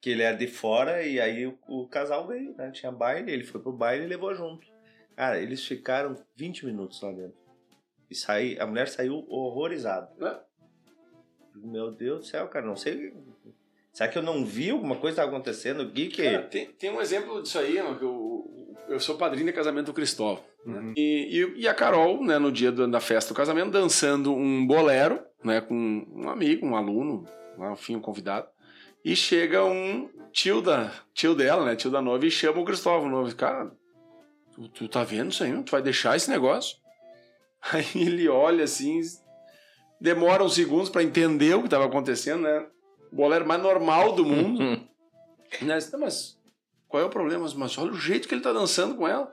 Que 0.00 0.10
ele 0.10 0.22
era 0.22 0.36
de 0.36 0.46
fora 0.46 1.02
e 1.02 1.18
aí 1.20 1.46
o, 1.46 1.58
o 1.66 1.88
casal 1.88 2.28
veio, 2.28 2.54
né? 2.56 2.70
Tinha 2.70 2.92
baile, 2.92 3.32
ele 3.32 3.42
foi 3.42 3.60
pro 3.60 3.72
baile 3.72 4.04
e 4.04 4.08
levou 4.08 4.32
junto. 4.34 4.66
Cara, 5.16 5.40
eles 5.40 5.64
ficaram 5.66 6.14
20 6.36 6.66
minutos 6.66 7.00
lá 7.02 7.10
dentro. 7.10 7.34
E 8.08 8.14
saí, 8.14 8.56
a 8.60 8.66
mulher 8.66 8.86
saiu 8.86 9.26
horrorizada. 9.28 10.08
Né? 10.18 10.38
Meu 11.56 11.90
Deus 11.90 12.20
do 12.20 12.26
céu, 12.26 12.46
cara, 12.48 12.64
não 12.64 12.76
sei. 12.76 13.12
Será 13.96 14.10
que 14.10 14.18
eu 14.18 14.22
não 14.22 14.44
vi 14.44 14.68
alguma 14.68 14.94
coisa 14.96 15.24
acontecendo? 15.24 15.80
O 15.84 15.90
que 15.90 16.08
que. 16.08 16.22
Cara, 16.22 16.42
tem, 16.42 16.66
tem 16.66 16.90
um 16.90 17.00
exemplo 17.00 17.42
disso 17.42 17.58
aí, 17.58 17.80
que 17.98 18.04
eu, 18.04 18.76
eu 18.90 19.00
sou 19.00 19.16
padrinho 19.16 19.46
de 19.46 19.54
casamento 19.54 19.86
do 19.86 19.94
Cristóvão. 19.94 20.44
né? 20.66 20.78
Uhum. 20.80 20.92
E, 20.94 21.40
e, 21.56 21.60
e 21.62 21.66
a 21.66 21.72
Carol, 21.72 22.22
né, 22.22 22.38
no 22.38 22.52
dia 22.52 22.70
do- 22.70 22.86
da 22.86 23.00
festa 23.00 23.32
do 23.32 23.36
casamento, 23.38 23.70
dançando 23.70 24.34
um 24.34 24.66
bolero, 24.66 25.18
né, 25.42 25.62
com 25.62 25.74
um 26.14 26.28
amigo, 26.28 26.66
um 26.66 26.76
aluno, 26.76 27.24
lá, 27.56 27.72
enfim, 27.72 27.96
um 27.96 28.00
convidado. 28.02 28.46
E 29.02 29.16
chega 29.16 29.64
um 29.64 30.10
tio 30.30 30.60
da 30.60 30.92
tio 31.14 31.34
dela, 31.34 31.64
né, 31.64 31.74
tio 31.74 31.90
da 31.90 32.02
noiva, 32.02 32.26
e 32.26 32.30
chama 32.30 32.60
o 32.60 32.66
Cristóvão, 32.66 33.08
o 33.08 33.10
noivo. 33.10 33.34
Cara, 33.34 33.72
tu, 34.54 34.68
tu 34.68 34.88
tá 34.88 35.04
vendo 35.04 35.30
isso 35.32 35.42
aí? 35.42 35.62
Tu 35.62 35.70
vai 35.70 35.80
deixar 35.80 36.14
esse 36.14 36.28
negócio? 36.30 36.76
Aí 37.72 37.86
ele 37.94 38.28
olha 38.28 38.64
assim, 38.64 39.00
demora 39.98 40.44
uns 40.44 40.54
segundos 40.54 40.90
pra 40.90 41.02
entender 41.02 41.54
o 41.54 41.62
que 41.62 41.68
tava 41.70 41.86
acontecendo, 41.86 42.42
né? 42.42 42.66
O 43.12 43.16
bolero 43.16 43.46
mais 43.46 43.62
normal 43.62 44.12
do 44.12 44.24
mundo. 44.24 44.80
Né? 45.62 45.76
Disse, 45.76 45.92
"Tá, 45.92 45.96
mas 45.96 46.36
qual 46.88 47.02
é 47.02 47.06
o 47.06 47.08
problema? 47.10 47.48
Mas 47.56 47.78
olha 47.78 47.92
o 47.92 47.96
jeito 47.96 48.26
que 48.26 48.34
ele 48.34 48.42
tá 48.42 48.52
dançando 48.52 48.96
com 48.96 49.06
ela. 49.06 49.32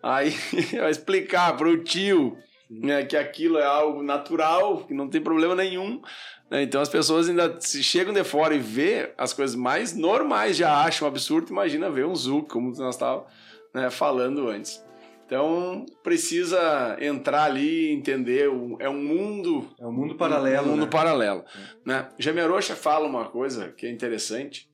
Aí 0.00 0.30
vai 0.78 0.90
explicar 0.90 1.56
pro 1.56 1.82
tio 1.82 2.38
né, 2.70 3.04
que 3.04 3.16
aquilo 3.16 3.58
é 3.58 3.64
algo 3.64 4.00
natural, 4.00 4.84
que 4.84 4.94
não 4.94 5.08
tem 5.08 5.20
problema 5.20 5.56
nenhum. 5.56 6.00
né? 6.48 6.62
Então 6.62 6.80
as 6.80 6.88
pessoas 6.88 7.28
ainda 7.28 7.60
se 7.60 7.82
chegam 7.82 8.14
de 8.14 8.22
fora 8.22 8.54
e 8.54 8.58
vê 8.60 9.12
as 9.18 9.32
coisas 9.32 9.56
mais 9.56 9.94
normais, 9.94 10.56
já 10.56 10.72
acham 10.84 11.06
absurdo. 11.08 11.50
Imagina 11.50 11.90
ver 11.90 12.06
um 12.06 12.14
Zuc, 12.14 12.48
como 12.48 12.70
nós 12.76 12.94
estávamos 12.94 13.26
né, 13.74 13.90
falando 13.90 14.48
antes. 14.48 14.82
Então 15.30 15.86
precisa 16.02 16.96
entrar 17.00 17.44
ali 17.44 17.90
e 17.90 17.92
entender. 17.92 18.46
É 18.80 18.88
um 18.88 19.00
mundo 19.00 19.70
É 19.78 19.86
um 19.86 19.92
mundo 19.92 20.16
paralelo. 20.16 20.66
um 20.66 20.70
mundo 20.72 20.86
né? 20.86 20.90
paralelo. 20.90 21.44
Né? 21.86 22.08
Jamerocha 22.18 22.74
fala 22.74 23.06
uma 23.06 23.28
coisa 23.28 23.68
que 23.70 23.86
é 23.86 23.90
interessante, 23.90 24.68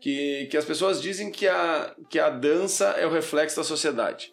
que, 0.00 0.46
que 0.50 0.56
as 0.56 0.64
pessoas 0.64 1.02
dizem 1.02 1.30
que 1.30 1.46
a, 1.46 1.94
que 2.08 2.18
a 2.18 2.30
dança 2.30 2.86
é 2.92 3.06
o 3.06 3.10
reflexo 3.10 3.58
da 3.58 3.64
sociedade. 3.64 4.32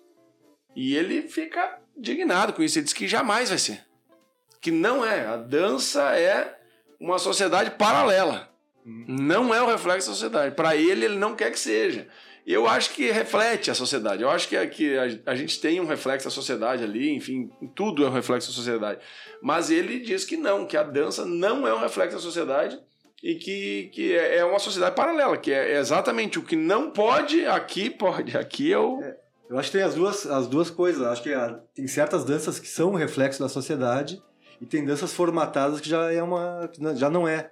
E 0.73 0.95
ele 0.95 1.23
fica 1.23 1.79
indignado 1.97 2.53
com 2.53 2.63
isso, 2.63 2.79
ele 2.79 2.85
diz 2.85 2.93
que 2.93 3.05
jamais 3.05 3.49
vai 3.49 3.57
ser. 3.57 3.83
Que 4.61 4.71
não 4.71 5.03
é. 5.03 5.25
A 5.25 5.35
dança 5.35 6.17
é 6.17 6.57
uma 7.01 7.19
sociedade 7.19 7.71
paralela. 7.71 8.49
Uhum. 8.85 9.05
Não 9.09 9.53
é 9.53 9.61
o 9.61 9.67
reflexo 9.67 10.07
da 10.07 10.15
sociedade. 10.15 10.55
Para 10.55 10.77
ele, 10.77 11.03
ele 11.03 11.17
não 11.17 11.35
quer 11.35 11.51
que 11.51 11.59
seja. 11.59 12.07
Eu 12.51 12.65
acho 12.65 12.95
que 12.95 13.11
reflete 13.11 13.69
a 13.69 13.75
sociedade. 13.75 14.23
Eu 14.23 14.29
acho 14.31 14.49
que, 14.49 14.67
que 14.69 14.97
a, 14.97 15.31
a 15.31 15.35
gente 15.35 15.61
tem 15.61 15.79
um 15.79 15.85
reflexo 15.85 16.25
da 16.25 16.31
sociedade 16.31 16.83
ali, 16.83 17.15
enfim, 17.15 17.47
tudo 17.75 18.03
é 18.03 18.09
um 18.09 18.11
reflexo 18.11 18.49
da 18.49 18.55
sociedade. 18.55 18.99
Mas 19.39 19.69
ele 19.69 19.99
diz 19.99 20.25
que 20.25 20.35
não, 20.35 20.65
que 20.65 20.75
a 20.75 20.81
dança 20.81 21.23
não 21.25 21.67
é 21.67 21.75
um 21.75 21.79
reflexo 21.79 22.15
da 22.15 22.21
sociedade 22.23 22.79
e 23.21 23.35
que, 23.35 23.91
que 23.93 24.15
é 24.15 24.37
é 24.37 24.45
uma 24.45 24.57
sociedade 24.57 24.95
paralela, 24.95 25.37
que 25.37 25.51
é 25.51 25.77
exatamente 25.77 26.39
o 26.39 26.41
que 26.41 26.55
não 26.55 26.89
pode, 26.89 27.45
aqui 27.45 27.87
pode. 27.87 28.35
Aqui 28.35 28.73
é 28.73 28.79
o. 28.79 28.99
Eu 29.47 29.59
acho 29.59 29.69
que 29.69 29.77
tem 29.77 29.85
as 29.85 29.93
duas, 29.93 30.25
as 30.25 30.47
duas 30.47 30.71
coisas. 30.71 31.03
Eu 31.03 31.09
acho 31.09 31.21
que 31.21 31.31
ah, 31.31 31.59
tem 31.75 31.85
certas 31.85 32.25
danças 32.25 32.57
que 32.57 32.67
são 32.67 32.89
um 32.89 32.95
reflexo 32.95 33.39
da 33.39 33.47
sociedade 33.47 34.19
e 34.59 34.65
tem 34.65 34.83
danças 34.83 35.13
formatadas 35.13 35.79
que 35.79 35.87
já 35.87 36.11
é 36.11 36.23
uma. 36.23 36.67
já 36.95 37.11
não 37.11 37.27
é. 37.27 37.51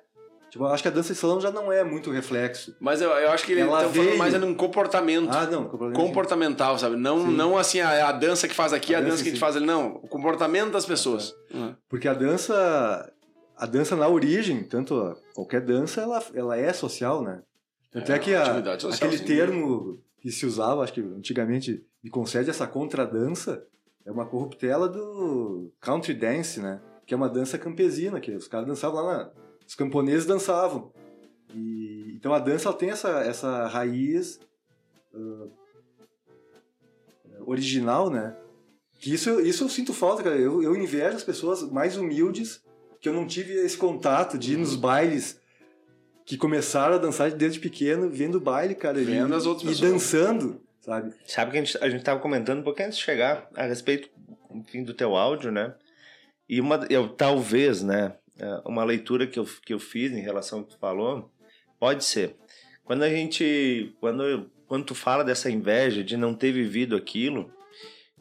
Tipo, 0.57 0.65
acho 0.65 0.81
que 0.81 0.89
a 0.89 0.91
dança 0.91 1.13
de 1.13 1.19
salão 1.19 1.39
já 1.39 1.51
não 1.51 1.71
é 1.71 1.83
muito 1.83 2.09
reflexo. 2.09 2.75
Mas 2.79 2.99
eu, 3.01 3.09
eu 3.11 3.29
acho 3.31 3.45
que 3.45 3.51
ele 3.51 3.61
Ela 3.61 3.83
tá 3.83 3.89
falando 3.89 3.93
veio- 4.07 4.17
mais 4.17 4.33
é 4.33 4.37
num 4.39 4.55
comportamento. 4.55 5.29
Ah, 5.31 5.45
não. 5.45 5.69
comportamental, 5.93 6.77
sabe? 6.79 6.95
Não, 6.95 7.19
Sim. 7.27 7.35
não 7.35 7.57
assim, 7.57 7.79
a, 7.79 8.09
a 8.09 8.11
dança 8.11 8.47
que 8.47 8.55
faz 8.55 8.73
aqui, 8.73 8.95
a, 8.95 8.97
A 8.97 9.01
dança, 9.01 9.11
dança, 9.11 9.23
que 9.23 9.29
a 9.29 9.31
gente 9.33 9.39
faz 9.39 9.55
ali. 9.55 9.65
Não, 9.65 9.95
o 9.97 10.07
comportamento 10.07 10.71
das 10.71 10.85
pessoas. 10.85 11.33
Uhum. 11.53 11.75
Porque 11.87 12.07
a 12.07 12.13
dança, 12.13 13.13
a 13.55 13.65
dança 13.65 13.95
na 13.95 14.07
origem, 14.07 14.63
tanto 14.63 15.15
qualquer 15.35 15.61
dança, 15.61 16.01
ela, 16.01 16.23
ela 16.33 16.57
é 16.57 16.73
social, 16.73 17.21
né? 17.21 17.41
Tanto 17.91 18.11
é, 18.11 18.15
É, 18.15 18.19
que 18.19 18.33
a- 18.33 18.45
social, 18.79 18.91
aquele 18.93 19.17
sim. 19.19 19.25
termo 19.25 19.99
que 20.19 20.31
se 20.31 20.45
usava, 20.45 20.83
acho 20.83 20.93
que 20.93 21.01
antigamente, 21.01 21.85
me 22.03 22.09
concede 22.09 22.49
essa 22.49 22.65
contradança, 22.65 23.63
é 24.05 24.11
uma 24.11 24.25
corruptela 24.25 24.89
do 24.89 25.71
country 25.79 26.13
dance, 26.13 26.59
né? 26.59 26.81
Que 27.05 27.13
é 27.13 27.17
uma 27.17 27.29
dança 27.29 27.57
campesina, 27.57 28.19
que 28.19 28.31
os 28.31 28.47
caras 28.47 28.67
dançavam 28.67 29.03
lá 29.03 29.17
na... 29.17 29.31
Os 29.67 29.75
camponeses 29.75 30.25
dançavam. 30.25 30.91
E, 31.53 32.13
então 32.15 32.33
a 32.33 32.39
dança 32.39 32.69
ela 32.69 32.77
tem 32.77 32.89
essa, 32.89 33.19
essa 33.19 33.67
raiz 33.67 34.39
ah, 35.13 35.47
original, 37.45 38.09
né? 38.09 38.35
Que 38.99 39.13
isso, 39.13 39.39
isso 39.41 39.63
eu 39.65 39.69
sinto 39.69 39.93
falta, 39.93 40.23
cara. 40.23 40.37
Eu, 40.37 40.63
eu 40.63 40.75
invejo 40.75 41.17
as 41.17 41.23
pessoas 41.23 41.69
mais 41.69 41.97
humildes 41.97 42.63
que 42.99 43.07
eu 43.07 43.13
não 43.13 43.27
tive 43.27 43.53
esse 43.53 43.77
contato 43.77 44.37
de 44.37 44.53
ir 44.53 44.57
nos 44.57 44.75
bailes 44.75 45.39
que 46.25 46.37
começaram 46.37 46.95
a 46.95 46.97
dançar 46.97 47.31
desde 47.31 47.59
pequeno, 47.59 48.09
vendo 48.09 48.39
baile, 48.39 48.75
cara. 48.75 48.99
Vendo 48.99 49.33
e, 49.33 49.37
as 49.37 49.45
outras 49.45 49.63
e 49.63 49.81
pessoas. 49.81 49.91
dançando, 49.91 50.61
sabe? 50.81 51.13
Sabe 51.25 51.51
que 51.51 51.57
a 51.57 51.63
gente, 51.63 51.77
a 51.77 51.89
gente 51.89 52.03
tava 52.03 52.19
comentando 52.19 52.59
um 52.59 52.63
pouquinho 52.63 52.87
antes 52.87 52.97
de 52.97 53.05
chegar 53.05 53.47
a 53.55 53.63
respeito, 53.63 54.09
enfim, 54.51 54.83
do 54.83 54.93
teu 54.93 55.15
áudio, 55.15 55.51
né? 55.51 55.75
E 56.49 56.59
uma, 56.59 56.85
eu, 56.89 57.09
talvez, 57.09 57.81
né, 57.83 58.15
uma 58.65 58.83
leitura 58.83 59.25
que 59.27 59.39
eu, 59.39 59.45
que 59.65 59.73
eu 59.73 59.79
fiz 59.79 60.11
em 60.11 60.21
relação 60.21 60.59
ao 60.59 60.65
que 60.65 60.71
tu 60.71 60.79
falou, 60.79 61.31
pode 61.79 62.03
ser. 62.03 62.35
Quando 62.83 63.03
a 63.03 63.09
gente, 63.09 63.95
quando, 63.99 64.49
quando 64.67 64.85
tu 64.85 64.95
fala 64.95 65.23
dessa 65.23 65.49
inveja 65.49 66.03
de 66.03 66.15
não 66.15 66.33
ter 66.33 66.51
vivido 66.51 66.95
aquilo, 66.95 67.51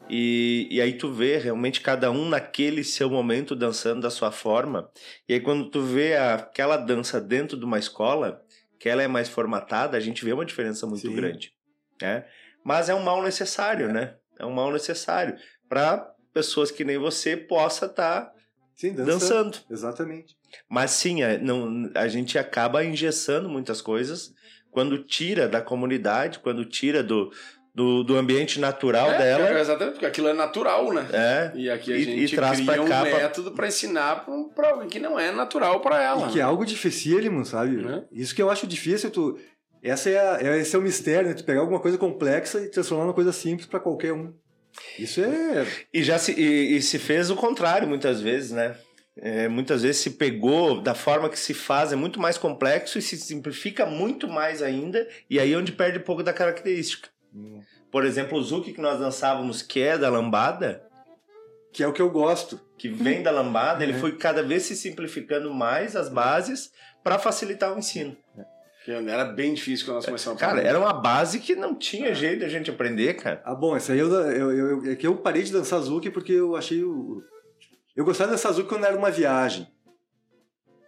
e, 0.09 0.67
e 0.71 0.81
aí 0.81 0.93
tu 0.93 1.11
vê 1.11 1.37
realmente 1.37 1.81
cada 1.81 2.09
um 2.11 2.27
naquele 2.27 2.83
seu 2.83 3.09
momento 3.09 3.55
dançando 3.55 4.01
da 4.01 4.09
sua 4.09 4.31
forma, 4.31 4.89
e 5.27 5.33
aí 5.33 5.39
quando 5.39 5.69
tu 5.69 5.81
vê 5.81 6.15
aquela 6.15 6.77
dança 6.77 7.19
dentro 7.19 7.57
de 7.57 7.65
uma 7.65 7.79
escola, 7.79 8.41
que 8.79 8.87
ela 8.89 9.03
é 9.03 9.07
mais 9.07 9.27
formatada, 9.27 9.97
a 9.97 9.99
gente 9.99 10.23
vê 10.23 10.33
uma 10.33 10.45
diferença 10.45 10.85
muito 10.85 11.07
Sim. 11.07 11.15
grande, 11.15 11.53
né? 12.01 12.25
Mas 12.63 12.89
é 12.89 12.95
um 12.95 13.01
mal 13.01 13.23
necessário, 13.23 13.91
né? 13.91 14.15
É 14.39 14.45
um 14.45 14.51
mal 14.51 14.71
necessário 14.71 15.37
para 15.67 16.13
pessoas 16.33 16.69
que 16.69 16.83
nem 16.83 16.97
você 16.97 17.35
possa 17.35 17.85
estar 17.85 18.31
Sim, 18.77 18.93
dança. 18.93 19.11
dançando. 19.11 19.57
Exatamente. 19.69 20.35
Mas 20.69 20.91
sim, 20.91 21.23
a, 21.23 21.37
não, 21.37 21.89
a 21.95 22.07
gente 22.07 22.37
acaba 22.37 22.85
engessando 22.85 23.49
muitas 23.49 23.81
coisas 23.81 24.33
quando 24.71 25.03
tira 25.03 25.47
da 25.47 25.59
comunidade, 25.61 26.37
quando 26.39 26.63
tira 26.63 27.01
do, 27.03 27.31
do, 27.73 28.03
do 28.03 28.15
ambiente 28.15 28.59
natural 28.59 29.09
É, 29.11 29.17
dela. 29.17 29.45
porque- 29.47 29.59
Exatamente, 29.61 29.93
porque 29.93 30.05
aquilo 30.05 30.27
é 30.27 30.33
natural, 30.33 30.93
né? 30.93 31.07
É, 31.11 31.51
E 31.55 31.69
aqui 31.69 31.91
a 31.91 31.97
E- 31.97 32.03
gente 32.03 32.33
e 32.33 32.35
traz 32.35 32.59
cria 32.61 32.81
um 32.83 32.87
método 32.87 33.51
para 33.53 33.67
ensinar 33.67 34.23
pra, 34.23 34.33
um- 34.33 34.49
pra 34.49 34.69
alguém 34.69 34.87
que 34.87 34.99
não 34.99 35.19
é 35.19 35.31
natural 35.31 35.79
para 35.81 36.01
ela. 36.01 36.27
E 36.27 36.33
que 36.33 36.39
é 36.39 36.43
algo 36.43 36.63
dificílimo, 36.65 37.43
sabe? 37.45 37.77
Né? 37.77 38.05
Isso 38.11 38.35
que 38.35 38.41
eu 38.41 38.49
acho 38.49 38.67
difícil, 38.67 39.09
tu... 39.09 39.37
Essa 39.81 40.09
é 40.09 40.19
a, 40.19 40.41
é- 40.41 40.59
esse 40.59 40.75
é 40.75 40.79
o 40.79 40.81
mistério, 40.81 41.29
né? 41.29 41.33
Tu 41.35 41.43
pegar 41.43 41.61
alguma 41.61 41.79
coisa 41.79 41.97
complexa 41.97 42.59
e 42.61 42.69
transformar 42.69 43.05
numa 43.05 43.13
coisa 43.13 43.31
simples 43.31 43.67
pra 43.67 43.79
qualquer 43.79 44.11
um. 44.13 44.33
Isso 44.99 45.21
é... 45.21 45.65
E 45.93 46.03
já 46.03 46.17
se, 46.17 46.31
e, 46.33 46.77
e 46.77 46.81
se 46.81 46.97
fez 46.99 47.29
o 47.29 47.35
contrário 47.35 47.87
muitas 47.87 48.21
vezes, 48.21 48.51
né? 48.51 48.75
É, 49.19 49.47
muitas 49.47 49.81
vezes 49.81 50.01
se 50.01 50.11
pegou 50.11 50.79
da 50.81 50.93
forma 50.93 51.27
que 51.29 51.39
se 51.39 51.53
faz, 51.53 51.91
é 51.91 51.95
muito 51.95 52.19
mais 52.19 52.37
complexo 52.37 52.99
e 52.99 53.01
se 53.01 53.17
simplifica 53.17 53.83
muito 53.85 54.27
mais 54.27 54.61
ainda, 54.61 55.07
e 55.27 55.39
aí 55.39 55.53
é 55.53 55.57
onde 55.57 55.71
perde 55.71 55.97
um 55.97 56.03
pouco 56.03 56.21
da 56.21 56.31
característica. 56.31 57.09
Por 57.91 58.05
exemplo, 58.05 58.37
o 58.37 58.43
Zuki 58.43 58.73
que 58.73 58.81
nós 58.81 58.99
dançávamos, 58.99 59.61
que 59.63 59.81
é 59.81 59.97
da 59.97 60.09
lambada, 60.09 60.83
Que 61.73 61.83
é 61.83 61.87
o 61.87 61.93
que 61.93 62.01
eu 62.01 62.09
gosto. 62.09 62.59
que 62.77 62.89
vem 62.89 63.21
da 63.23 63.31
lambada, 63.31 63.83
ele 63.83 63.93
Uhum. 63.93 63.99
foi 63.99 64.15
cada 64.17 64.41
vez 64.43 64.63
se 64.63 64.75
simplificando 64.75 65.51
mais 65.53 65.95
as 65.95 66.09
bases 66.09 66.71
para 67.03 67.17
facilitar 67.19 67.73
o 67.73 67.79
ensino. 67.79 68.15
Que 68.35 68.41
era 68.91 69.25
bem 69.25 69.53
difícil 69.53 69.85
quando 69.85 69.95
nós 69.97 70.05
começamos 70.05 70.41
a 70.41 70.45
Cara, 70.45 70.61
era 70.61 70.79
uma 70.79 70.93
base 70.93 71.39
que 71.39 71.55
não 71.55 71.75
tinha 71.75 72.13
jeito 72.15 72.39
da 72.41 72.47
gente 72.49 72.69
aprender, 72.71 73.15
cara. 73.15 73.41
Ah, 73.45 73.53
bom, 73.55 73.75
essa 73.75 73.93
aí 73.93 73.99
eu, 73.99 74.09
eu, 74.11 74.51
eu- 74.51 74.91
é 74.91 74.95
que 74.95 75.05
eu 75.07 75.15
parei 75.17 75.43
de 75.43 75.51
dançar 75.51 75.79
Zuki 75.81 76.09
porque 76.09 76.31
eu 76.33 76.55
achei 76.55 76.83
o. 76.83 77.21
Eu 77.95 78.05
gostava 78.05 78.29
de 78.29 78.35
dançar 78.37 78.53
Zuki 78.53 78.69
quando 78.69 78.85
era 78.85 78.95
uma 78.97 79.11
viagem. 79.11 79.67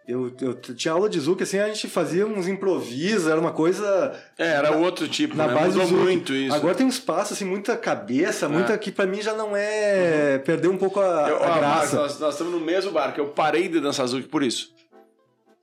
Eu, 0.07 0.33
eu 0.41 0.55
tinha 0.55 0.91
aula 0.91 1.07
de 1.07 1.19
Zuki, 1.19 1.43
assim, 1.43 1.59
a 1.59 1.67
gente 1.67 1.87
fazia 1.87 2.25
uns 2.25 2.47
improvisos, 2.47 3.27
era 3.27 3.39
uma 3.39 3.51
coisa. 3.51 4.11
É, 4.39 4.47
era 4.53 4.75
outro 4.75 5.07
tipo, 5.07 5.35
na 5.37 5.45
né? 5.45 5.53
base 5.53 5.77
Mudou 5.77 5.99
muito 5.99 6.33
isso. 6.33 6.55
Agora 6.55 6.73
tem 6.73 6.87
uns 6.87 6.99
passos, 6.99 7.33
assim, 7.33 7.45
muita 7.45 7.77
cabeça, 7.77 8.47
É. 8.47 8.49
muita 8.49 8.75
que 8.75 8.91
pra 8.91 9.05
mim 9.05 9.21
já 9.21 9.35
não 9.35 9.55
é. 9.55 10.39
Perdeu 10.39 10.71
um 10.71 10.77
pouco 10.77 10.99
a, 10.99 11.29
Eu, 11.29 11.35
a 11.35 11.39
ó, 11.41 11.41
Marcos, 11.41 11.59
graça. 11.59 11.95
nós, 11.97 12.19
nós 12.19 12.33
estamos 12.33 12.53
no 12.53 12.59
mesmo 12.59 12.91
barco. 12.91 13.19
Eu 13.19 13.27
parei 13.27 13.67
de 13.67 13.79
dançar 13.79 14.07
Zuki 14.07 14.27
por 14.27 14.41
isso. 14.41 14.73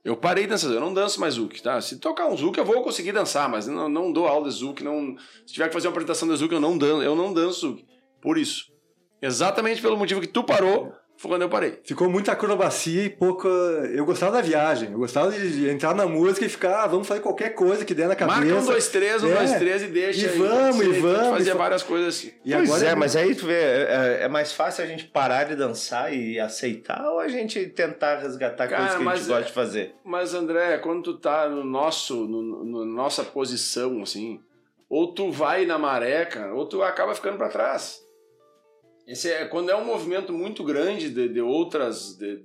Eu 0.03 0.15
parei 0.15 0.47
Zuki. 0.47 0.73
Eu 0.73 0.81
não 0.81 0.93
danço 0.93 1.19
mais 1.19 1.33
Zuki, 1.35 1.61
tá? 1.61 1.79
Se 1.81 1.97
tocar 1.99 2.27
um 2.27 2.37
Zuki, 2.37 2.59
eu 2.59 2.65
vou 2.65 2.81
conseguir 2.81 3.11
dançar, 3.11 3.49
mas 3.49 3.67
não, 3.67 3.89
não 3.89 4.11
dou 4.11 4.27
aula 4.27 4.47
de 4.47 4.55
Zuki. 4.55 4.83
Não... 4.83 5.15
Se 5.45 5.53
tiver 5.53 5.67
que 5.67 5.73
fazer 5.73 5.87
uma 5.87 5.91
apresentação 5.91 6.27
de 6.27 6.35
Zuki, 6.35 6.53
eu 6.53 6.61
não 6.61 6.77
danço, 6.77 7.03
eu 7.03 7.15
não 7.15 7.33
danço 7.33 7.59
Zuki. 7.61 7.85
Por 8.21 8.37
isso. 8.37 8.71
Exatamente 9.21 9.81
pelo 9.81 9.97
motivo 9.97 10.21
que 10.21 10.27
tu 10.27 10.43
parou, 10.43 10.93
foi 11.17 11.31
quando 11.31 11.41
eu 11.41 11.49
parei. 11.49 11.79
Ficou 11.83 12.07
muita 12.09 12.31
acrobacia 12.31 13.03
e 13.05 13.09
pouca. 13.09 13.47
Eu 13.47 14.05
gostava 14.05 14.33
da 14.33 14.41
viagem, 14.41 14.91
eu 14.91 14.99
gostava 14.99 15.31
de, 15.31 15.67
entrar 15.69 15.95
na 15.95 16.05
música 16.05 16.45
e 16.45 16.49
ficar, 16.49 16.83
ah, 16.83 16.87
vamos 16.87 17.07
fazer 17.07 17.21
qualquer 17.21 17.49
coisa 17.55 17.83
que 17.83 17.93
der 17.93 18.07
na 18.07 18.15
cabeça. 18.15 18.39
Marca 18.39 18.55
um, 18.55 18.65
dois, 18.65 18.87
três, 18.89 19.23
um, 19.23 19.29
É. 19.31 19.35
dois, 19.35 19.53
três 19.53 19.81
e 19.81 19.87
deixa. 19.87 20.25
E 20.27 20.29
aí. 20.29 20.37
vamos, 20.37 20.85
e 20.85 20.89
vamos, 20.99 21.27
Fazia 21.29 21.53
e 21.53 21.57
várias 21.57 21.83
coisas 21.83 22.15
assim. 22.15 22.31
E 22.45 22.53
pois 22.53 22.69
agora 22.69 22.89
é, 22.91 22.95
mas 22.95 23.15
aí 23.15 23.33
tu 23.35 23.45
vê, 23.47 23.53
é, 23.59 24.19
é 24.23 24.27
mais 24.27 24.53
fácil 24.53 24.83
a 24.83 24.87
gente 24.87 25.05
parar 25.05 25.45
de 25.45 25.55
dançar 25.55 26.13
e 26.13 26.39
aceitar 26.39 27.03
ou 27.11 27.19
a 27.19 27.27
gente 27.27 27.65
tentar 27.67 28.17
resgatar 28.19 28.67
Cara, 28.67 28.77
coisas 28.83 28.97
que 28.97 29.07
a 29.07 29.15
gente 29.15 29.25
é- 29.25 29.27
gosta 29.27 29.43
de 29.45 29.51
fazer? 29.53 29.95
Mas, 30.05 30.33
André, 30.33 30.77
quando 30.77 31.01
tu 31.03 31.13
tá 31.17 31.49
no 31.49 31.63
nosso, 31.63 32.15
no, 32.27 32.63
no- 32.63 32.85
nossa 32.85 33.23
posição, 33.23 34.01
assim, 34.03 34.39
ou 34.89 35.13
tu 35.13 35.31
vai 35.31 35.65
na 35.65 35.77
maré, 35.77 36.25
cara, 36.25 36.53
ou 36.53 36.65
tu 36.65 36.81
acaba 36.83 37.13
ficando 37.15 37.37
para 37.37 37.49
trás. 37.49 37.99
Esse 39.07 39.31
é 39.31 39.45
quando 39.45 39.69
é 39.71 39.75
um 39.75 39.85
movimento 39.85 40.33
muito 40.33 40.63
grande 40.63 41.09
de, 41.09 41.29
de 41.29 41.41
outras 41.41 42.15
de, 42.17 42.43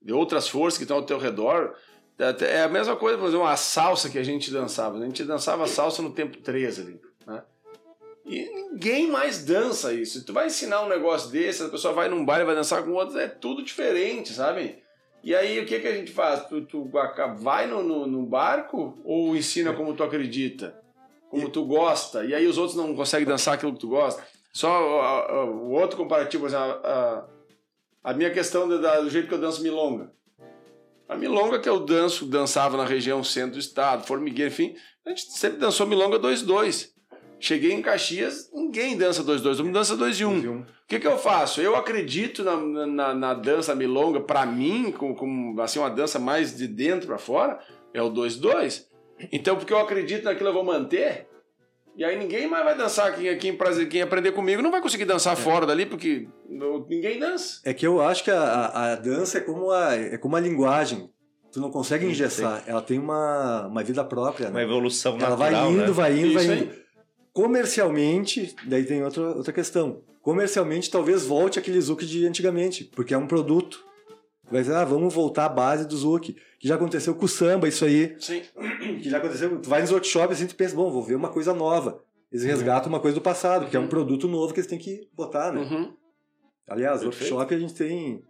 de 0.00 0.12
outras 0.12 0.48
forças 0.48 0.78
que 0.78 0.84
estão 0.84 0.96
ao 0.96 1.04
teu 1.06 1.18
redor. 1.18 1.74
é- 2.18 2.44
É 2.58 2.62
a 2.62 2.68
mesma 2.68 2.96
coisa, 2.96 3.18
por 3.18 3.28
exemplo, 3.28 3.46
a 3.46 3.56
salsa 3.56 4.08
que 4.08 4.18
a 4.18 4.22
gente 4.22 4.50
dançava. 4.50 4.98
A 4.98 5.04
gente 5.04 5.22
dançava 5.24 5.66
salsa 5.66 6.00
no 6.02 6.10
tempo 6.12 6.38
3 6.38 6.80
ali, 6.80 7.00
né? 7.26 7.42
E 8.24 8.44
ninguém 8.54 9.08
mais 9.10 9.44
dança 9.44 9.92
isso. 9.92 10.24
Tu 10.24 10.32
vai 10.32 10.46
ensinar 10.46 10.82
um 10.82 10.88
negócio 10.88 11.30
desse, 11.30 11.62
a 11.64 11.68
pessoa 11.68 11.92
vai 11.92 12.08
num 12.08 12.24
baile, 12.24 12.44
vai 12.46 12.54
dançar 12.54 12.82
com 12.84 12.92
outros, 12.92 13.16
é 13.16 13.26
tudo 13.28 13.62
diferente, 13.62 14.32
sabe? 14.32 14.80
E 15.24 15.34
aí, 15.34 15.60
o 15.60 15.66
que, 15.66 15.78
que 15.80 15.86
a 15.88 15.94
gente 15.94 16.10
faz? 16.12 16.46
Tu, 16.46 16.62
tu 16.62 16.90
vai 17.38 17.66
no, 17.66 17.82
no, 17.82 18.06
no 18.06 18.22
barco 18.26 18.98
ou 19.04 19.36
ensina 19.36 19.72
como 19.72 19.94
tu 19.94 20.02
acredita? 20.02 20.80
Como 21.30 21.48
tu 21.48 21.64
gosta? 21.64 22.24
E 22.24 22.34
aí 22.34 22.46
os 22.46 22.58
outros 22.58 22.76
não 22.76 22.94
conseguem 22.94 23.26
dançar 23.26 23.54
aquilo 23.54 23.72
que 23.72 23.78
tu 23.80 23.88
gosta? 23.88 24.24
Só 24.52 25.46
o 25.46 25.70
outro 25.70 25.96
comparativo, 25.96 26.46
exemplo, 26.46 26.64
a, 26.66 27.24
a, 28.04 28.10
a 28.10 28.14
minha 28.14 28.30
questão 28.30 28.68
da- 28.68 29.00
do 29.00 29.08
jeito 29.10 29.28
que 29.28 29.34
eu 29.34 29.40
danço 29.40 29.62
milonga. 29.62 30.12
A 31.08 31.16
milonga 31.16 31.58
que 31.58 31.68
eu 31.68 31.80
danço, 31.80 32.26
dançava 32.26 32.76
na 32.76 32.84
região 32.84 33.22
centro 33.24 33.52
do 33.52 33.58
estado, 33.58 34.06
formigueiro, 34.06 34.50
enfim, 34.52 34.74
a 35.06 35.10
gente 35.10 35.22
sempre 35.32 35.58
dançou 35.58 35.86
milonga 35.86 36.18
2-2. 36.18 36.90
Cheguei 37.40 37.72
em 37.72 37.82
Caxias, 37.82 38.50
ninguém 38.52 38.96
dança 38.96 39.24
2-2, 39.24 39.42
todo 39.42 39.64
mundo 39.64 39.74
dança 39.74 39.96
2 39.96 40.20
e 40.20 40.24
1. 40.24 40.30
Um. 40.30 40.60
O 40.60 40.66
que, 40.86 41.00
que 41.00 41.06
eu 41.06 41.18
faço? 41.18 41.60
Eu 41.60 41.74
acredito 41.74 42.44
na, 42.44 42.56
na, 42.86 43.14
na 43.14 43.34
dança 43.34 43.74
milonga, 43.74 44.20
pra 44.20 44.46
mim, 44.46 44.92
com, 44.92 45.14
com 45.14 45.56
assim, 45.60 45.78
uma 45.80 45.90
dança 45.90 46.18
mais 46.18 46.56
de 46.56 46.68
dentro 46.68 47.06
pra 47.08 47.18
fora, 47.18 47.58
é 47.92 48.00
o 48.00 48.10
2-2. 48.10 48.84
Então, 49.32 49.56
porque 49.56 49.72
eu 49.72 49.78
acredito 49.78 50.24
naquilo, 50.24 50.50
eu 50.50 50.54
vou 50.54 50.64
manter. 50.64 51.26
E 51.96 52.04
aí 52.04 52.18
ninguém 52.18 52.48
mais 52.48 52.64
vai 52.64 52.76
dançar. 52.76 53.14
Quem, 53.14 53.36
quem, 53.36 53.54
prazer- 53.56 53.88
quem 53.88 54.00
aprender 54.02 54.32
comigo 54.32 54.62
não 54.62 54.70
vai 54.70 54.80
conseguir 54.80 55.04
dançar 55.04 55.36
fora 55.36 55.66
dali, 55.66 55.84
porque 55.84 56.26
não- 56.48 56.86
ninguém 56.88 57.18
dança. 57.18 57.60
É 57.64 57.74
que 57.74 57.86
eu 57.86 58.00
acho 58.00 58.24
que 58.24 58.30
a, 58.30 58.40
a, 58.42 58.92
a 58.92 58.94
dança 58.96 59.38
é 59.38 59.40
como 59.42 59.70
a, 59.70 59.94
é 59.94 60.16
como 60.16 60.34
a 60.36 60.40
linguagem. 60.40 61.10
Tu 61.52 61.60
não 61.60 61.70
consegue 61.70 62.06
Sim, 62.06 62.12
engessar. 62.12 62.64
Ela 62.66 62.80
tem 62.80 62.98
uma, 62.98 63.66
uma 63.66 63.82
vida 63.84 64.02
própria, 64.02 64.48
Uma 64.48 64.58
né? 64.60 64.64
evolução 64.64 65.18
Ela 65.18 65.30
natural, 65.36 65.52
vai 65.52 65.70
indo, 65.70 65.80
né? 65.82 65.90
vai 65.90 66.18
indo, 66.18 66.32
vai 66.32 66.44
indo. 66.46 66.82
Comercialmente, 67.34 68.54
daí 68.66 68.84
tem 68.84 69.04
outra, 69.04 69.22
outra 69.22 69.52
questão. 69.52 70.00
Comercialmente, 70.22 70.90
talvez 70.90 71.24
volte 71.26 71.58
aquele 71.58 71.80
Zuki 71.80 72.06
de 72.06 72.26
antigamente, 72.26 72.84
porque 72.84 73.12
é 73.12 73.18
um 73.18 73.26
produto. 73.26 73.84
Vai 74.52 74.60
dizer, 74.62 74.74
ah, 74.74 74.84
vamos 74.84 75.12
voltar 75.14 75.46
à 75.46 75.48
base 75.48 75.86
do 75.86 75.96
Zuki. 75.96 76.34
Que 76.60 76.68
já 76.68 76.74
aconteceu 76.76 77.14
com 77.14 77.24
o 77.24 77.28
samba, 77.28 77.66
isso 77.66 77.84
aí. 77.84 78.14
Sim. 78.20 78.42
Que 79.02 79.08
já 79.10 79.18
aconteceu. 79.18 79.60
Tu 79.60 79.68
vai 79.68 79.80
nos 79.80 79.90
workshops 79.90 80.36
assim, 80.36 80.46
tu 80.46 80.54
pensa, 80.54 80.74
bom, 80.76 80.90
vou 80.90 81.02
ver 81.02 81.14
uma 81.16 81.30
coisa 81.30 81.52
nova. 81.54 82.02
Eles 82.30 82.44
resgatam 82.44 82.88
uma 82.88 83.00
coisa 83.00 83.14
do 83.14 83.20
passado, 83.20 83.68
que 83.68 83.76
é 83.76 83.78
um 83.78 83.82
Uhum. 83.84 83.88
produto 83.88 84.28
novo 84.28 84.52
que 84.54 84.60
eles 84.60 84.68
têm 84.68 84.78
que 84.78 85.08
botar, 85.14 85.52
né? 85.52 85.60
Uhum. 85.60 85.92
Aliás, 86.68 87.00
Perfeito. 87.02 87.34
workshop 87.34 87.54
a 87.54 87.58
gente 87.58 87.74
tem, 87.74 88.22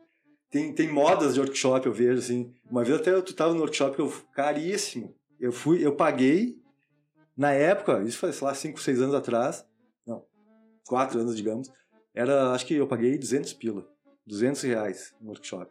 tem, 0.50 0.72
tem 0.74 0.88
modas 0.92 1.34
de 1.34 1.40
workshop, 1.40 1.86
eu 1.86 1.92
vejo, 1.92 2.18
assim. 2.18 2.52
Uma 2.70 2.82
vez 2.82 2.98
até 3.00 3.20
tu 3.20 3.34
tava 3.34 3.52
no 3.54 3.60
workshop 3.60 3.98
eu, 3.98 4.12
caríssimo. 4.34 5.14
Eu 5.38 5.52
fui, 5.52 5.84
eu 5.84 5.94
paguei, 5.94 6.56
na 7.36 7.52
época, 7.52 8.02
isso 8.04 8.18
foi, 8.18 8.32
sei 8.32 8.46
lá, 8.46 8.54
5, 8.54 8.80
6 8.80 9.00
anos 9.02 9.14
atrás, 9.14 9.64
não, 10.06 10.24
4 10.86 11.18
anos, 11.20 11.36
digamos, 11.36 11.68
era, 12.14 12.52
acho 12.52 12.66
que 12.66 12.74
eu 12.74 12.86
paguei 12.86 13.16
200 13.18 13.52
pila, 13.54 13.86
200 14.26 14.62
reais 14.62 15.14
no 15.20 15.28
workshop. 15.28 15.70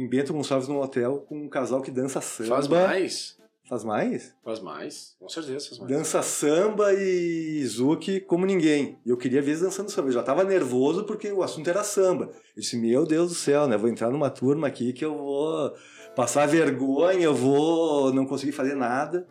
Em 0.00 0.08
Bento 0.08 0.32
Gonçalves, 0.32 0.66
num 0.66 0.80
hotel, 0.80 1.26
com 1.28 1.36
um 1.42 1.46
casal 1.46 1.82
que 1.82 1.90
dança 1.90 2.22
samba. 2.22 2.48
Faz 2.48 2.68
mais. 2.68 3.38
Faz 3.68 3.84
mais? 3.84 4.34
Faz 4.42 4.58
mais. 4.58 5.14
Com 5.20 5.28
certeza 5.28 5.68
faz 5.68 5.78
mais. 5.78 5.92
Dança 5.92 6.22
samba 6.22 6.94
e 6.94 7.62
Zuki 7.66 8.18
como 8.18 8.46
ninguém. 8.46 8.98
E 9.04 9.10
eu 9.10 9.18
queria 9.18 9.42
ver 9.42 9.50
eles 9.50 9.60
dançando 9.60 9.90
samba. 9.90 10.08
Eu 10.08 10.12
já 10.12 10.22
tava 10.22 10.42
nervoso 10.42 11.04
porque 11.04 11.30
o 11.30 11.42
assunto 11.42 11.68
era 11.68 11.84
samba. 11.84 12.30
Eu 12.56 12.62
disse, 12.62 12.78
meu 12.78 13.04
Deus 13.04 13.28
do 13.28 13.34
céu, 13.34 13.68
né? 13.68 13.76
Vou 13.76 13.90
entrar 13.90 14.08
numa 14.08 14.30
turma 14.30 14.68
aqui 14.68 14.94
que 14.94 15.04
eu 15.04 15.18
vou 15.18 15.74
passar 16.16 16.46
vergonha, 16.46 17.20
eu 17.20 17.34
vou 17.34 18.10
não 18.10 18.24
conseguir 18.24 18.52
fazer 18.52 18.74
nada. 18.74 19.28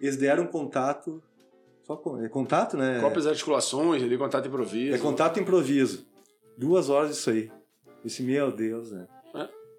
Eles 0.00 0.16
deram 0.16 0.46
contato. 0.46 1.20
Só 1.82 1.96
com, 1.96 2.22
é 2.22 2.28
contato, 2.28 2.76
né? 2.76 3.00
Cópias 3.00 3.26
articulações, 3.26 4.04
ali, 4.04 4.16
contato 4.16 4.46
improviso. 4.46 4.94
É 4.94 4.98
contato 4.98 5.40
improviso. 5.40 6.06
Duas 6.56 6.88
horas 6.88 7.10
disso 7.10 7.30
aí. 7.30 7.50
Eu 7.84 8.04
disse, 8.04 8.22
meu 8.22 8.52
Deus, 8.52 8.92
né? 8.92 9.08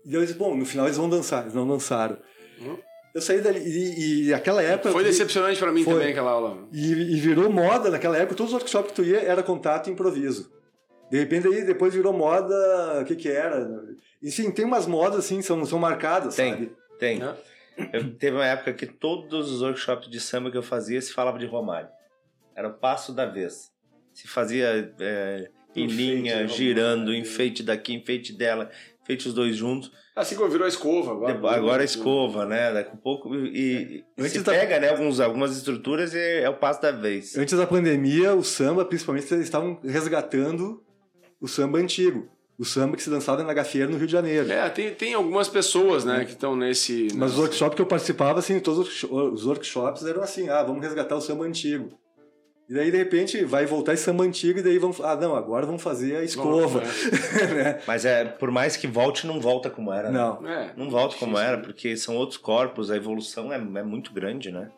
E 0.08 0.16
eu 0.16 0.22
disse, 0.22 0.36
bom, 0.36 0.56
no 0.56 0.66
final 0.66 0.86
eles 0.86 0.98
vão 0.98 1.10
dançar. 1.10 1.44
Eles 1.44 1.54
não 1.54 1.68
dançaram. 1.68 2.18
Hum. 2.62 2.78
Eu 3.14 3.22
saí 3.22 3.42
dali. 3.42 3.60
E, 3.60 4.28
e 4.28 4.34
aquela 4.34 4.64
época. 4.64 4.92
Foi 4.92 5.04
decepcionante 5.04 5.60
pra 5.60 5.72
mim 5.72 5.84
Foi. 5.84 5.96
também 5.96 6.12
aquela 6.12 6.32
aula. 6.32 6.68
E, 6.72 6.92
e 6.92 7.20
virou 7.20 7.52
moda 7.52 7.90
naquela 7.90 8.18
época, 8.18 8.36
todos 8.36 8.54
os 8.54 8.60
workshops 8.60 8.92
que 8.92 8.96
tu 8.96 9.04
ia 9.04 9.20
era 9.20 9.44
contato 9.44 9.90
e 9.90 9.92
improviso. 9.92 10.52
De 11.12 11.18
repente 11.18 11.48
aí 11.48 11.66
depois 11.66 11.94
virou 11.94 12.14
moda, 12.14 13.02
o 13.02 13.06
que 13.06 13.16
que 13.16 13.30
era? 13.30 13.68
Enfim, 14.22 14.52
tem 14.52 14.66
umas 14.66 14.86
modas 14.86 15.20
assim, 15.20 15.42
são, 15.42 15.66
são 15.66 15.80
marcadas, 15.80 16.36
Tem. 16.36 16.52
sabe? 16.52 16.72
Tem. 17.00 17.20
Eu, 17.94 18.14
teve 18.16 18.36
uma 18.36 18.46
época 18.46 18.74
que 18.74 18.86
todos 18.86 19.52
os 19.52 19.62
workshops 19.62 20.10
de 20.10 20.20
samba 20.20 20.52
que 20.52 20.58
eu 20.58 20.64
fazia 20.64 21.02
se 21.02 21.14
falava 21.14 21.38
de 21.38 21.46
Romário. 21.46 21.90
Era 22.56 22.68
o 22.68 22.74
passo 22.74 23.14
da 23.14 23.26
vez. 23.26 23.72
Se 24.14 24.28
fazia 24.28 24.94
é, 25.00 25.50
em 25.76 25.86
Enfeite, 25.86 25.94
linha, 25.96 26.48
girando, 26.48 27.14
enfeite 27.14 27.62
daqui, 27.62 27.94
enfeite 27.94 28.34
dela, 28.34 28.70
enfeite 29.08 29.28
os 29.30 29.34
dois 29.34 29.56
juntos. 29.56 29.90
Assim 30.14 30.36
como 30.36 30.50
virou 30.50 30.66
a 30.66 30.68
escova 30.68 31.12
agora. 31.12 31.34
Depois- 31.34 31.54
agora 31.56 31.82
a 31.82 31.86
escova, 31.86 32.46
né? 32.46 32.74
Daqui 32.74 32.92
a 32.94 32.98
pouco. 32.98 33.34
E, 33.34 34.04
e 34.04 34.04
Antes 34.18 34.34
se 34.34 34.40
da- 34.42 34.52
pega, 34.52 34.80
né? 34.80 34.90
Alguns, 34.90 35.20
algumas 35.22 35.56
estruturas 35.56 36.14
e 36.14 36.20
é 36.20 36.50
o 36.50 36.56
passo 36.56 36.82
da 36.82 36.92
vez. 36.92 37.38
Antes 37.38 37.58
da 37.58 37.66
pandemia, 37.66 38.36
o 38.36 38.44
samba, 38.44 38.84
principalmente, 38.84 39.34
eles 39.34 39.46
estavam 39.46 39.80
resgatando 39.84 40.84
o 41.40 41.48
samba 41.48 41.80
antigo. 41.80 42.28
O 42.60 42.66
samba 42.66 42.98
que 42.98 43.04
se 43.04 43.10
dançava 43.10 43.44
na 43.44 43.54
gafieira 43.54 43.90
no 43.90 43.98
Rio 43.98 44.08
de 44.08 44.12
Janeiro. 44.14 44.52
É, 44.52 44.68
tem, 44.70 44.92
tem 44.94 45.14
algumas 45.14 45.48
pessoas, 45.48 46.04
né, 46.04 46.26
que 46.26 46.32
estão 46.32 46.56
nesse... 46.56 47.08
Mas 47.14 47.34
os 47.34 47.38
workshops 47.38 47.76
que 47.76 47.82
eu 47.84 47.86
participava, 47.86 48.40
assim, 48.40 48.60
todos 48.60 49.04
os 49.04 49.46
workshops 49.46 50.04
eram 50.04 50.24
assim, 50.24 50.50
ah, 50.50 50.64
vamos 50.64 50.82
resgatar 50.82 51.16
o 51.16 51.22
samba 51.22 51.46
antigo. 51.46 51.90
E 52.70 52.74
daí, 52.74 52.92
de 52.92 52.98
repente, 52.98 53.46
vai 53.46 53.66
voltar 53.66 53.94
esse 53.94 54.04
samba 54.04 54.26
antigo 54.26 54.60
e 54.60 54.62
daí 54.62 54.78
vamos... 54.78 55.00
Ah, 55.00 55.16
não, 55.16 55.36
agora 55.36 55.66
vamos 55.66 55.82
fazer 55.82 56.18
a 56.18 56.24
escova. 56.24 56.82
né? 57.56 57.82
Mas 57.88 58.04
é, 58.04 58.26
por 58.26 58.52
mais 58.52 58.76
que 58.76 58.88
volte, 58.88 59.26
não 59.26 59.40
volta 59.40 59.70
como 59.70 59.94
era. 59.94 60.10
né? 60.12 60.20
Não. 60.20 60.48
É, 60.48 60.74
Não 60.76 60.90
volta 60.90 61.16
como 61.16 61.38
era, 61.38 61.58
né? 61.58 61.64
porque 61.64 61.96
são 61.96 62.18
outros 62.18 62.38
corpos, 62.38 62.92
a 62.92 62.98
evolução 62.98 63.54
é, 63.54 63.56
é 63.56 63.84
muito 63.84 64.12
grande, 64.12 64.52
né? 64.52 64.70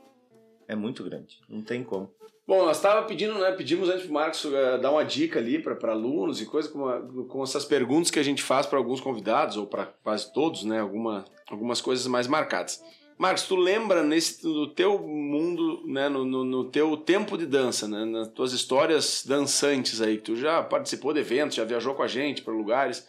É 0.67 0.75
muito 0.75 1.03
grande. 1.03 1.39
Não 1.49 1.63
tem 1.63 1.83
como. 1.83 2.11
Bom, 2.47 2.65
nós 2.65 2.77
estava 2.77 3.07
pedindo, 3.07 3.35
né? 3.39 3.51
Pedimos 3.51 3.89
antes 3.89 4.05
pro 4.05 4.13
Marcos 4.13 4.43
eh, 4.45 4.77
dar 4.79 4.91
uma 4.91 5.05
dica 5.05 5.37
ali 5.37 5.59
para 5.61 5.91
alunos 5.91 6.41
e 6.41 6.45
coisa 6.47 6.67
com, 6.67 7.25
com 7.27 7.43
essas 7.43 7.63
perguntas 7.63 8.09
que 8.09 8.17
a 8.19 8.23
gente 8.23 8.41
faz 8.41 8.65
para 8.65 8.79
alguns 8.79 8.99
convidados, 8.99 9.55
ou 9.55 9.67
para 9.67 9.85
quase 10.03 10.33
todos, 10.33 10.63
né? 10.63 10.79
Alguma, 10.79 11.25
algumas 11.49 11.79
coisas 11.79 12.07
mais 12.07 12.27
marcadas. 12.27 12.81
Marcos, 13.19 13.43
tu 13.43 13.57
lembra 13.57 14.01
nesse 14.01 14.47
no 14.47 14.73
teu 14.73 14.97
mundo, 14.97 15.83
né? 15.85 16.07
No, 16.07 16.23
no, 16.23 16.45
no 16.45 16.71
teu 16.71 16.95
tempo 16.95 17.37
de 17.37 17.45
dança, 17.45 17.85
né? 17.85 18.05
Nas 18.05 18.29
tuas 18.29 18.53
histórias 18.53 19.25
dançantes 19.27 20.01
aí, 20.01 20.15
que 20.15 20.23
tu 20.23 20.35
já 20.37 20.63
participou 20.63 21.13
de 21.13 21.19
eventos, 21.19 21.57
já 21.57 21.65
viajou 21.65 21.93
com 21.93 22.01
a 22.01 22.07
gente 22.07 22.41
para 22.41 22.53
lugares. 22.53 23.05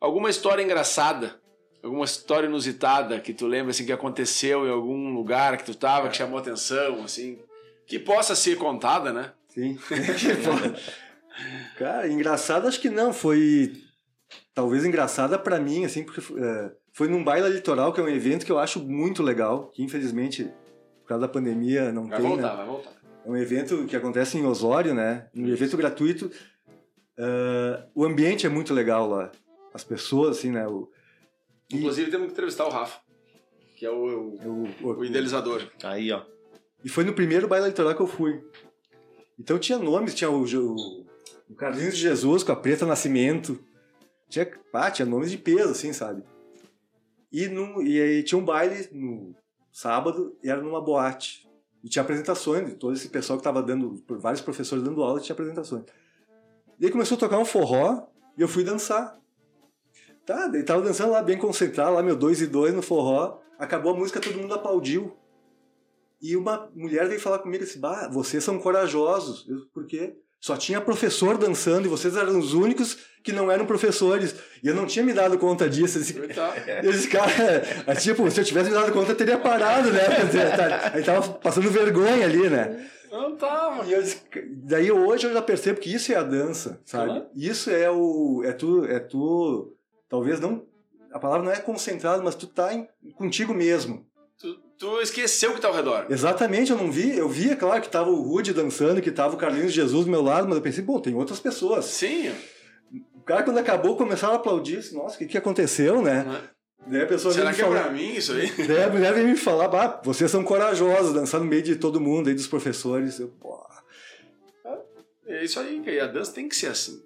Alguma 0.00 0.28
história 0.28 0.60
engraçada? 0.60 1.40
Alguma 1.84 2.04
história 2.04 2.48
inusitada 2.48 3.20
que 3.20 3.32
tu 3.32 3.46
lembra 3.46 3.70
assim 3.70 3.86
que 3.86 3.92
aconteceu 3.92 4.66
em 4.66 4.70
algum 4.70 5.14
lugar 5.14 5.56
que 5.56 5.64
tu 5.64 5.74
tava, 5.76 6.08
que 6.08 6.16
chamou 6.16 6.40
atenção, 6.40 7.04
assim, 7.04 7.38
que 7.86 8.00
possa 8.00 8.34
ser 8.34 8.58
contada, 8.58 9.12
né? 9.12 9.32
Sim. 9.50 9.78
Cara, 11.78 12.08
engraçado 12.08 12.66
acho 12.66 12.80
que 12.80 12.90
não. 12.90 13.12
Foi 13.12 13.72
talvez 14.52 14.84
engraçada 14.84 15.38
pra 15.38 15.60
mim, 15.60 15.84
assim, 15.84 16.02
porque 16.02 16.20
é, 16.20 16.72
foi 16.94 17.08
num 17.08 17.22
baile 17.24 17.48
litoral, 17.48 17.92
que 17.92 18.00
é 18.00 18.04
um 18.04 18.08
evento 18.08 18.46
que 18.46 18.52
eu 18.52 18.58
acho 18.58 18.78
muito 18.80 19.22
legal, 19.22 19.66
que 19.74 19.82
infelizmente, 19.82 20.44
por 21.02 21.08
causa 21.08 21.26
da 21.26 21.28
pandemia, 21.32 21.92
não 21.92 22.06
Vai 22.08 22.20
tem, 22.20 22.28
voltar, 22.28 22.50
né? 22.50 22.56
vai 22.56 22.66
voltar. 22.66 22.92
É 23.26 23.28
um 23.30 23.36
evento 23.36 23.84
que 23.86 23.96
acontece 23.96 24.38
em 24.38 24.46
Osório, 24.46 24.94
né? 24.94 25.28
Um 25.34 25.48
evento 25.48 25.76
gratuito. 25.76 26.30
É, 27.18 27.84
o 27.94 28.04
ambiente 28.04 28.46
é 28.46 28.48
muito 28.48 28.72
legal 28.72 29.08
lá. 29.08 29.30
As 29.72 29.82
pessoas, 29.82 30.38
assim, 30.38 30.50
né? 30.50 30.66
O, 30.68 30.88
e- 31.70 31.78
Inclusive 31.78 32.10
temos 32.10 32.26
que 32.26 32.32
entrevistar 32.32 32.64
o 32.66 32.70
Rafa, 32.70 33.00
que 33.76 33.84
é 33.84 33.90
o, 33.90 34.36
o- 34.44 34.68
o- 34.82 34.96
o 34.98 35.04
idealizador. 35.04 35.66
Aí, 35.82 36.12
ó. 36.12 36.22
E 36.84 36.88
foi 36.88 37.02
no 37.02 37.12
primeiro 37.14 37.48
baile 37.48 37.64
eleitoral 37.66 37.94
que 37.94 38.02
eu 38.02 38.06
fui. 38.06 38.40
Então 39.38 39.58
tinha 39.58 39.78
nomes, 39.78 40.14
tinha 40.14 40.30
o, 40.30 40.44
o, 40.44 41.06
o 41.50 41.54
Carlinhos 41.56 41.96
de 41.96 42.02
Jesus 42.02 42.42
com 42.44 42.52
a 42.52 42.56
Preta 42.56 42.86
Nascimento. 42.86 43.58
Tinha, 44.28 44.48
ah, 44.72 44.90
tinha 44.90 45.06
nomes 45.06 45.30
de 45.30 45.38
peso, 45.38 45.70
assim, 45.70 45.92
sabe? 45.92 46.22
E, 47.34 47.48
no, 47.48 47.82
e 47.82 48.00
aí 48.00 48.22
tinha 48.22 48.38
um 48.38 48.44
baile 48.44 48.88
no 48.92 49.34
sábado 49.72 50.38
e 50.40 50.48
era 50.48 50.62
numa 50.62 50.80
boate. 50.80 51.50
E 51.82 51.88
tinha 51.88 52.00
apresentações 52.00 52.64
de 52.64 52.76
todo 52.76 52.94
esse 52.94 53.08
pessoal 53.08 53.36
que 53.36 53.40
estava 53.40 53.60
dando, 53.60 54.00
vários 54.20 54.40
professores 54.40 54.84
dando 54.84 55.02
aula, 55.02 55.18
tinha 55.18 55.34
apresentações. 55.34 55.82
E 56.78 56.86
aí 56.86 56.92
começou 56.92 57.16
a 57.16 57.18
tocar 57.18 57.38
um 57.38 57.44
forró 57.44 58.06
e 58.38 58.40
eu 58.40 58.46
fui 58.46 58.62
dançar. 58.62 59.20
Tá, 60.24 60.46
daí 60.46 60.62
tava 60.62 60.80
dançando 60.80 61.10
lá 61.10 61.24
bem 61.24 61.36
concentrado, 61.36 61.96
lá 61.96 62.04
meu 62.04 62.14
dois 62.14 62.40
e 62.40 62.46
dois 62.46 62.72
no 62.72 62.80
forró. 62.80 63.40
Acabou 63.58 63.92
a 63.92 63.96
música, 63.96 64.20
todo 64.20 64.38
mundo 64.38 64.54
aplaudiu. 64.54 65.16
E 66.22 66.36
uma 66.36 66.70
mulher 66.72 67.08
veio 67.08 67.20
falar 67.20 67.40
comigo 67.40 67.64
assim: 67.64 67.80
bah, 67.80 68.08
vocês 68.12 68.44
são 68.44 68.60
corajosos. 68.60 69.44
Eu, 69.48 69.66
por 69.74 69.86
quê? 69.86 70.16
Só 70.44 70.58
tinha 70.58 70.78
professor 70.78 71.38
dançando 71.38 71.86
e 71.86 71.88
vocês 71.88 72.14
eram 72.18 72.38
os 72.38 72.52
únicos 72.52 72.98
que 73.22 73.32
não 73.32 73.50
eram 73.50 73.64
professores. 73.64 74.34
E 74.62 74.68
eu 74.68 74.74
não 74.74 74.84
tinha 74.84 75.02
me 75.02 75.14
dado 75.14 75.38
conta 75.38 75.70
disso. 75.70 75.98
Esse, 75.98 76.12
Tá. 76.34 76.52
esse 76.84 77.08
cara, 77.08 77.32
é, 77.86 77.94
tipo, 77.94 78.30
se 78.30 78.42
eu 78.42 78.44
tivesse 78.44 78.68
me 78.68 78.74
dado 78.74 78.92
conta, 78.92 79.12
eu 79.12 79.16
teria 79.16 79.38
parado, 79.38 79.90
né? 79.90 80.00
Aí 80.92 81.02
tava 81.02 81.26
passando 81.38 81.70
vergonha 81.70 82.26
ali, 82.26 82.50
né? 82.50 82.90
Não 83.10 83.34
tava. 83.36 83.86
E 83.86 83.92
eu 83.94 84.04
daí 84.64 84.92
hoje 84.92 85.26
eu 85.26 85.32
já 85.32 85.40
percebo 85.40 85.80
que 85.80 85.94
isso 85.94 86.12
é 86.12 86.16
a 86.16 86.22
dança, 86.22 86.78
sabe? 86.84 87.06
Claro. 87.06 87.26
Isso 87.34 87.70
é 87.70 87.90
o. 87.90 88.42
É 88.44 88.52
tu. 88.52 88.84
É 88.84 88.98
tu. 88.98 89.74
Talvez 90.10 90.40
não. 90.40 90.66
A 91.10 91.18
palavra 91.18 91.42
não 91.42 91.52
é 91.52 91.56
concentrado, 91.56 92.22
mas 92.22 92.34
tu 92.34 92.46
tá 92.46 92.74
em- 92.74 92.86
contigo 93.14 93.54
mesmo. 93.54 94.04
Tu, 94.78 95.00
esqueceu 95.00 95.54
que 95.54 95.60
tá 95.60 95.68
ao 95.68 95.74
redor. 95.74 96.06
Exatamente, 96.10 96.72
eu 96.72 96.76
não 96.76 96.90
vi. 96.90 97.16
Eu 97.16 97.28
vi, 97.28 97.50
é 97.50 97.56
claro, 97.56 97.80
que 97.80 97.88
tava 97.88 98.10
o 98.10 98.22
Rude 98.22 98.52
dançando, 98.52 99.00
que 99.00 99.10
tava 99.10 99.34
o 99.34 99.38
Carlinhos 99.38 99.72
Jesus 99.72 100.04
do 100.04 100.10
meu 100.10 100.22
lado, 100.22 100.46
mas 100.48 100.56
eu 100.56 100.62
pensei, 100.62 100.82
bom, 100.82 101.00
tem 101.00 101.14
outras 101.14 101.38
pessoas. 101.40 101.84
Sim. 101.86 102.32
O 103.14 103.20
cara, 103.20 103.42
quando 103.42 103.58
acabou, 103.58 103.96
começaram 103.96 104.34
a 104.34 104.36
aplaudir. 104.36 104.78
disse, 104.78 104.94
Nossa, 104.94 105.14
o 105.14 105.18
que, 105.18 105.26
que 105.26 105.38
aconteceu, 105.38 106.02
né? 106.02 106.24
Né? 106.24 106.42
Daí 106.86 107.02
a 107.02 107.06
pessoa 107.06 107.32
Será 107.32 107.52
que 107.52 107.62
é 107.62 107.64
falar. 107.64 107.84
pra 107.84 107.92
mim 107.92 108.14
isso 108.14 108.32
aí? 108.32 108.50
Daí 108.66 108.82
a 108.82 108.90
mulher 108.90 109.14
veio 109.14 109.26
me 109.26 109.36
falar, 109.36 109.68
bah, 109.68 110.02
vocês 110.04 110.30
são 110.30 110.44
corajosos, 110.44 111.14
dançar 111.14 111.40
no 111.40 111.46
meio 111.46 111.62
de 111.62 111.76
todo 111.76 112.00
mundo, 112.00 112.28
aí 112.28 112.34
dos 112.34 112.46
professores. 112.46 113.18
Eu, 113.18 113.28
pô. 113.28 113.64
É 115.26 115.42
isso 115.42 115.58
aí, 115.58 116.00
a 116.00 116.06
dança 116.06 116.32
tem 116.32 116.48
que 116.48 116.54
ser 116.54 116.66
assim. 116.66 117.02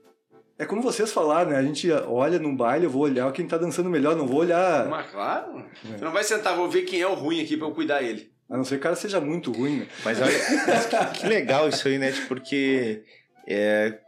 É 0.59 0.67
como 0.67 0.83
vocês 0.83 1.13
falaram, 1.13 1.51
né? 1.51 1.57
A 1.57 1.63
gente 1.63 1.89
olha 1.93 2.39
num 2.39 2.55
baile, 2.57 2.85
eu 2.87 2.91
vou 2.91 3.03
olhar 3.03 3.31
quem 3.33 3.47
tá 3.47 3.57
dançando 3.57 3.89
melhor, 3.89 4.17
não 4.17 4.27
vou 4.27 4.41
olhar. 4.41 4.89
Mas 4.89 5.11
claro. 5.11 5.65
Tu 5.97 6.05
não 6.05 6.11
vai 6.13 6.25
sentar, 6.25 6.57
vou 6.57 6.69
ver 6.69 6.83
quem 6.83 7.01
é 7.01 7.07
o 7.07 7.15
ruim 7.15 7.41
aqui 7.43 7.57
pra 7.57 7.67
eu 7.69 7.73
cuidar 7.73 8.03
ele. 8.03 8.33
A 8.51 8.57
não 8.57 8.65
ser 8.65 8.75
que 8.77 8.81
o 8.81 8.83
cara 8.83 8.97
seja 8.97 9.21
muito 9.21 9.53
ruim, 9.53 9.81
né? 9.81 9.87
Mas 10.05 10.21
olha, 10.21 10.33
mas 10.67 10.87
que, 10.87 11.21
que 11.21 11.27
legal 11.29 11.69
isso 11.69 11.87
aí, 11.87 11.99
né? 11.99 12.11
Tipo, 12.11 12.29
Porque 12.29 13.05
é, 13.47 13.99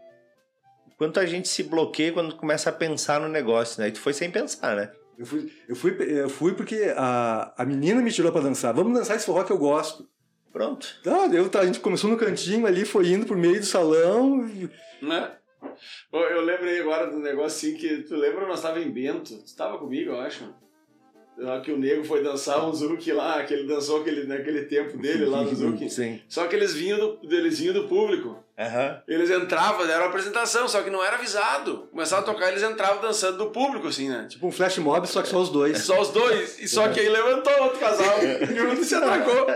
quanto 0.98 1.20
a 1.20 1.26
gente 1.26 1.46
se 1.46 1.62
bloqueia 1.62 2.12
quando 2.12 2.34
começa 2.36 2.70
a 2.70 2.72
pensar 2.72 3.20
no 3.20 3.28
negócio, 3.28 3.80
né? 3.80 3.88
E 3.88 3.92
tu 3.92 4.00
foi 4.00 4.12
sem 4.12 4.30
pensar, 4.30 4.74
né? 4.74 4.90
Eu 5.18 5.26
fui, 5.26 5.52
eu 5.68 5.76
fui, 5.76 5.96
eu 6.00 6.28
fui 6.30 6.54
porque 6.54 6.92
a, 6.96 7.52
a 7.56 7.64
menina 7.64 8.00
me 8.00 8.10
tirou 8.10 8.32
pra 8.32 8.40
dançar. 8.40 8.72
Vamos 8.74 8.98
dançar 8.98 9.16
esse 9.16 9.26
forró 9.26 9.44
que 9.44 9.52
eu 9.52 9.58
gosto. 9.58 10.08
Pronto. 10.52 10.88
Então, 11.00 11.32
eu, 11.32 11.48
tá, 11.48 11.60
a 11.60 11.66
gente 11.66 11.78
começou 11.78 12.10
no 12.10 12.16
cantinho 12.16 12.66
ali, 12.66 12.84
foi 12.84 13.06
indo 13.08 13.24
pro 13.26 13.36
meio 13.38 13.60
do 13.60 13.66
salão. 13.66 14.48
e- 14.48 14.68
Né? 15.00 15.30
Ô, 16.12 16.18
Eu 16.18 16.42
lembrei 16.42 16.80
agora 16.80 17.10
do 17.10 17.18
negócio 17.18 17.70
assim 17.70 17.76
que 17.78 18.02
tu 18.02 18.16
lembra 18.16 18.46
nós 18.46 18.62
tava 18.62 18.80
em 18.80 18.90
Bento, 18.90 19.36
tu 19.38 19.56
tava 19.56 19.78
comigo, 19.78 20.10
eu 20.10 20.20
acho. 20.20 20.44
que 21.64 21.72
o 21.72 21.78
nego 21.78 22.04
foi 22.04 22.22
dançar 22.22 22.68
um 22.68 22.72
Zuki 22.72 23.12
lá, 23.12 23.42
que 23.44 23.54
ele 23.54 23.66
dançou 23.66 24.00
aquele, 24.00 24.24
naquele 24.24 24.64
tempo 24.64 24.98
dele 24.98 25.24
lá 25.24 25.42
no 25.42 25.52
Zuki. 25.54 25.88
Sim. 25.88 26.20
Só 26.28 26.46
que 26.46 26.56
eles 26.56 26.74
vinham 26.74 26.98
do, 26.98 27.34
eles 27.34 27.58
vinham 27.58 27.74
do 27.74 27.88
público. 27.88 28.36
Aham. 28.60 29.02
Eles 29.08 29.30
entravam, 29.30 29.86
era 29.88 30.00
uma 30.02 30.08
apresentação, 30.08 30.68
só 30.68 30.82
que 30.82 30.90
não 30.90 31.02
era 31.02 31.16
avisado. 31.16 31.88
Começaram 31.90 32.22
a 32.22 32.26
tocar, 32.26 32.48
eles 32.48 32.62
entravam 32.62 33.00
dançando 33.00 33.38
do 33.38 33.46
público, 33.50 33.88
assim, 33.88 34.10
né? 34.10 34.26
Tipo 34.28 34.46
um 34.48 34.52
flash 34.52 34.76
mob, 34.78 35.06
só 35.08 35.22
que 35.22 35.28
só 35.28 35.38
os 35.38 35.48
dois. 35.48 35.78
Só 35.82 35.98
os 35.98 36.10
dois. 36.10 36.58
E 36.58 36.68
só 36.68 36.88
que 36.88 37.00
aí 37.00 37.08
levantou 37.08 37.52
outro 37.62 37.78
casal 37.80 38.18
e 38.22 38.60
um 38.62 38.84
se 38.84 38.94
atracou. 38.94 39.46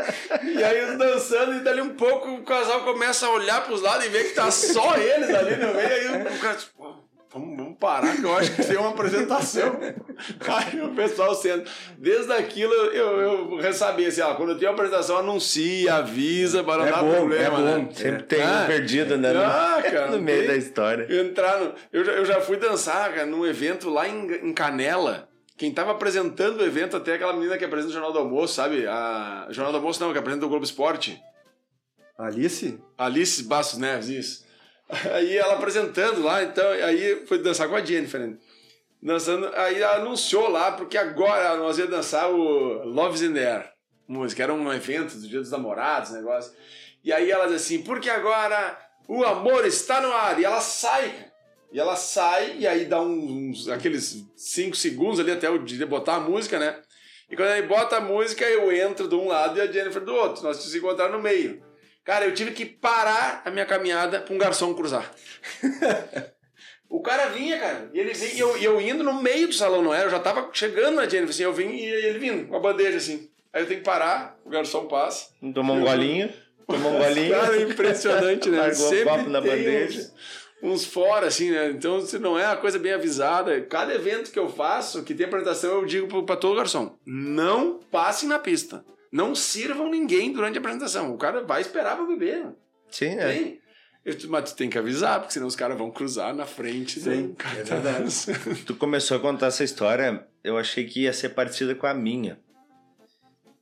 E 0.42 0.64
aí 0.64 0.78
eles 0.78 0.96
dançando, 0.98 1.55
e 1.57 1.61
dali 1.61 1.82
um 1.82 1.94
pouco 1.94 2.30
o 2.30 2.44
casal 2.44 2.80
começa 2.82 3.26
a 3.26 3.30
olhar 3.30 3.62
pros 3.64 3.82
lados 3.82 4.07
e 4.07 4.09
ver 4.09 4.24
que 4.24 4.34
tá 4.34 4.50
só 4.50 4.96
eles 4.96 5.28
ali 5.34 5.57
no 5.57 5.74
meio. 5.74 6.26
Aí 6.26 6.36
o 6.36 6.40
cara, 6.40 6.57
tipo, 6.57 6.72
"Pô, 6.76 7.03
vamos, 7.35 7.57
vamos 7.57 7.78
parar, 7.78 8.16
que 8.16 8.24
eu 8.24 8.37
acho 8.37 8.55
que 8.55 8.64
tem 8.64 8.76
uma 8.78 8.91
apresentação. 8.91 9.78
Aí 10.49 10.80
o 10.80 10.95
pessoal 10.95 11.35
sendo. 11.35 11.64
Desde 11.99 12.32
aquilo 12.32 12.72
eu, 12.72 13.20
eu 13.20 13.57
ressabia 13.59 14.09
assim, 14.09 14.20
ó, 14.22 14.35
quando 14.35 14.57
tem 14.59 14.66
uma 14.68 14.74
apresentação, 14.74 15.18
anuncia, 15.18 15.95
avisa, 15.97 16.62
para 16.64 16.78
não 16.82 16.87
É 16.87 16.91
dar 16.93 17.03
bom, 17.03 17.12
problema. 17.14 17.59
é 17.59 17.62
né? 17.62 17.78
bom. 17.89 17.95
Sempre 17.95 18.22
tem 18.22 18.43
Ah. 18.43 18.62
um 18.62 18.66
perdido, 18.66 19.16
né? 19.18 19.32
no- 19.35 19.41
Ah, 19.43 19.82
cara, 19.82 20.11
no 20.12 20.20
meio 20.22 20.39
tem- 20.41 20.49
da 20.49 20.57
história. 20.57 21.20
Entrar 21.20 21.61
no, 21.61 21.74
eu, 21.93 22.05
já, 22.05 22.12
eu 22.12 22.24
já 22.24 22.41
fui 22.41 22.57
dançar, 22.57 23.12
cara, 23.12 23.26
num 23.26 23.45
evento 23.45 23.91
lá 23.91 24.09
em, 24.09 24.32
em 24.49 24.53
Canela. 24.55 25.28
Quem 25.57 25.72
tava 25.72 25.93
apresentando 25.93 26.61
o 26.61 26.64
evento 26.64 26.97
até 26.97 27.14
aquela 27.14 27.32
menina 27.32 27.57
que 27.59 27.64
apresenta 27.64 27.91
o 27.91 27.93
Jornal 27.93 28.12
do 28.12 28.18
Almoço, 28.18 28.55
sabe? 28.55 28.87
A 28.89 29.47
Jornal 29.51 29.72
do 29.72 29.78
Almoço 29.78 30.01
não, 30.01 30.12
que 30.12 30.18
apresenta 30.18 30.45
o 30.47 30.49
Globo 30.49 30.64
Esporte. 30.64 31.20
Alice? 32.18 32.78
Alice 32.97 33.43
Bastos 33.45 33.78
Neves, 33.78 34.09
isso. 34.09 34.43
Aí 35.12 35.36
ela 35.36 35.55
apresentando 35.55 36.22
lá, 36.22 36.42
então, 36.42 36.68
aí 36.70 37.24
foi 37.26 37.38
dançar 37.38 37.68
com 37.68 37.76
a 37.76 37.84
Jennifer. 37.84 38.20
né? 38.20 38.36
Dançando, 39.03 39.51
aí 39.55 39.80
ela 39.80 39.97
anunciou 39.97 40.49
lá, 40.49 40.72
porque 40.72 40.97
agora 40.97 41.57
nós 41.57 41.78
ia 41.78 41.86
dançar 41.86 42.30
o 42.30 42.84
Love's 42.84 43.22
in 43.22 43.34
the 43.34 43.53
Air, 43.53 43.72
música. 44.09 44.42
Era 44.42 44.55
um 44.55 44.72
evento 44.72 45.16
do 45.16 45.28
Dia 45.28 45.40
dos 45.40 45.51
Namorados, 45.51 46.12
negócio. 46.12 46.53
E 47.05 47.12
aí 47.12 47.30
ela 47.30 47.47
diz 47.47 47.57
assim, 47.57 47.82
porque 47.82 48.09
agora 48.09 48.78
o 49.07 49.22
amor 49.24 49.66
está 49.66 50.01
no 50.01 50.11
ar. 50.11 50.40
E 50.40 50.45
ela 50.45 50.61
sai. 50.61 51.12
E 51.70 51.78
ela 51.78 51.97
sai, 51.97 52.57
e 52.59 52.66
aí 52.66 52.84
dá 52.84 53.03
uns, 53.03 53.68
aqueles 53.68 54.24
cinco 54.36 54.76
segundos 54.76 55.18
ali 55.18 55.32
até 55.32 55.57
de 55.59 55.84
botar 55.84 56.14
a 56.14 56.20
música, 56.20 56.59
né? 56.59 56.78
E 57.28 57.36
quando 57.36 57.51
ele 57.51 57.66
bota 57.66 57.97
a 57.97 58.01
música, 58.01 58.45
eu 58.45 58.70
entro 58.70 59.09
de 59.09 59.14
um 59.16 59.26
lado 59.26 59.59
e 59.59 59.61
a 59.61 59.66
Jennifer 59.66 60.03
do 60.05 60.14
outro. 60.14 60.45
Nós 60.45 60.57
nos 60.59 60.74
encontrar 60.74 61.09
no 61.09 61.20
meio. 61.20 61.62
Cara, 62.05 62.26
eu 62.26 62.34
tive 62.34 62.50
que 62.50 62.66
parar 62.66 63.42
a 63.46 63.50
minha 63.50 63.64
caminhada 63.64 64.20
pra 64.20 64.34
um 64.34 64.38
garçom 64.38 64.74
cruzar. 64.74 65.11
o 66.88 67.00
cara 67.00 67.30
vinha, 67.30 67.59
cara, 67.59 67.90
e 67.94 67.98
ele 67.98 68.12
vinha, 68.12 68.34
e 68.34 68.38
eu, 68.38 68.57
e 68.59 68.64
eu 68.64 68.80
indo 68.80 69.02
no 69.02 69.22
meio 69.22 69.48
do 69.48 69.55
salão, 69.55 69.82
não 69.82 69.94
era? 69.94 70.05
Eu 70.05 70.11
já 70.11 70.20
tava 70.20 70.50
chegando 70.52 70.96
na 70.96 71.09
Jennifer, 71.09 71.30
assim, 71.30 71.44
eu 71.44 71.52
vim 71.55 71.70
e 71.70 71.82
ele 71.82 72.18
vindo, 72.18 72.46
com 72.46 72.57
a 72.57 72.61
bandeja, 72.61 72.98
assim. 72.98 73.30
Aí 73.55 73.62
eu 73.62 73.66
tenho 73.66 73.80
que 73.80 73.86
parar, 73.86 74.36
o 74.44 74.50
garçom 74.50 74.86
passa. 74.86 75.28
Tomou 75.55 75.76
um 75.76 75.80
golinho. 75.80 76.30
Tomou 76.66 76.92
um 76.92 76.98
golinho. 76.98 77.30
Cara, 77.40 77.57
é 77.57 77.62
impressionante, 77.62 78.50
né? 78.50 78.59
Largou 78.59 78.86
o 78.86 78.88
Sempre 78.90 79.05
copo 79.05 79.30
na 79.30 79.40
tem 79.40 79.50
bandeja. 79.50 80.12
Uns, 80.62 80.72
uns 80.72 80.84
fora, 80.84 81.28
assim, 81.28 81.50
né? 81.50 81.70
Então, 81.70 82.02
se 82.02 82.18
não 82.18 82.38
é 82.38 82.46
uma 82.46 82.57
coisa 82.57 82.78
bem 82.78 82.92
avisada, 82.92 83.59
cada 83.62 83.94
evento 83.94 84.30
que 84.30 84.38
eu 84.38 84.50
faço, 84.50 85.05
que 85.05 85.14
tem 85.14 85.24
apresentação, 85.24 85.70
eu 85.70 85.86
digo 85.86 86.22
pra 86.24 86.36
todo 86.36 86.57
garçom: 86.57 86.98
não 87.07 87.80
passem 87.90 88.28
na 88.28 88.38
pista. 88.38 88.84
Não 89.14 89.32
sirvam 89.32 89.88
ninguém 89.88 90.32
durante 90.32 90.56
a 90.56 90.58
apresentação. 90.58 91.14
O 91.14 91.16
cara 91.16 91.44
vai 91.44 91.60
esperar 91.60 91.94
pra 91.96 92.04
beber. 92.04 92.48
Sim, 92.90 93.14
né? 93.14 93.32
Tem. 93.32 93.60
Eu- 94.04 94.16
Mas 94.28 94.50
tu 94.52 94.56
tem 94.56 94.68
que 94.68 94.76
avisar, 94.76 95.20
porque 95.20 95.32
senão 95.34 95.46
os 95.46 95.54
caras 95.54 95.78
vão 95.78 95.88
cruzar 95.90 96.34
na 96.34 96.44
frente. 96.44 96.98
Sim, 96.98 97.28
do 97.28 97.34
cara 97.36 97.60
é 97.60 97.62
verdade. 97.62 98.10
Tu 98.66 98.74
começou 98.74 99.16
a 99.16 99.20
contar 99.20 99.46
essa 99.46 99.62
história, 99.62 100.26
eu 100.42 100.58
achei 100.58 100.84
que 100.84 101.02
ia 101.02 101.12
ser 101.12 101.28
parecida 101.28 101.76
com 101.76 101.86
a 101.86 101.94
minha. 101.94 102.40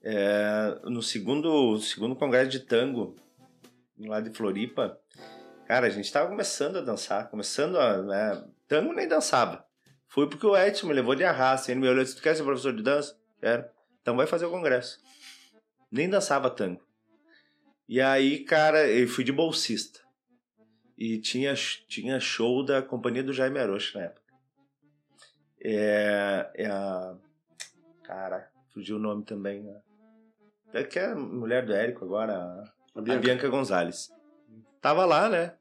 É, 0.03 0.79
no 0.85 1.03
segundo, 1.03 1.79
segundo 1.81 2.17
congresso 2.17 2.51
de 2.51 2.61
tango, 2.61 3.15
lá 4.01 4.21
de 4.21 4.31
Floripa, 4.37 4.99
cara, 5.69 5.87
a 5.87 5.91
gente 5.91 6.11
tava 6.11 6.29
começando 6.29 6.79
a 6.79 6.81
dançar, 6.81 7.29
começando 7.31 7.77
a. 7.79 8.03
Né, 8.03 8.45
tango 8.67 8.93
nem 8.95 9.07
dançava. 9.07 9.65
Fui 10.09 10.27
porque 10.29 10.47
o 10.47 10.57
Edson 10.57 10.87
me 10.89 10.95
levou 10.95 11.15
de 11.15 11.25
arrasto. 11.25 11.71
Ele 11.71 11.81
me 11.81 11.89
olhou 11.89 12.01
e 12.01 12.05
disse: 12.05 12.17
Tu 12.17 12.23
quer 12.23 12.35
ser 12.35 12.43
professor 12.43 12.75
de 12.75 12.83
dança? 12.83 13.15
Quero. 13.41 13.65
Então 14.01 14.17
vai 14.17 14.27
fazer 14.27 14.47
o 14.47 14.51
congresso. 14.51 14.99
Nem 15.93 16.09
dançava 16.09 16.49
tango. 16.49 16.81
E 17.87 18.01
aí, 18.01 18.39
cara, 18.45 18.89
eu 18.89 19.07
fui 19.07 19.23
de 19.23 19.31
bolsista. 19.31 20.01
E 20.97 21.19
tinha, 21.19 21.53
tinha 21.89 22.19
show 22.19 22.65
da 22.65 22.81
companhia 22.81 23.23
do 23.23 23.33
Jaime 23.33 23.59
Arocho 23.59 23.99
na 23.99 24.05
época. 24.05 24.23
É, 25.63 26.51
é 26.55 26.67
a. 26.67 27.15
Cara, 28.03 28.49
fugiu 28.73 28.97
o 28.97 29.01
nome 29.01 29.25
também. 29.25 29.63
né? 29.63 29.81
É 30.73 30.83
que 30.83 30.99
é 30.99 31.07
a 31.07 31.15
mulher 31.15 31.67
do 31.67 31.75
Érico 31.75 32.05
agora, 32.05 32.33
a, 32.33 32.65
A 32.95 32.99
a 32.99 33.03
Bianca. 33.03 33.21
Bianca 33.21 33.49
Gonzalez. 33.49 34.11
Tava 34.81 35.05
lá, 35.05 35.29
né? 35.29 35.55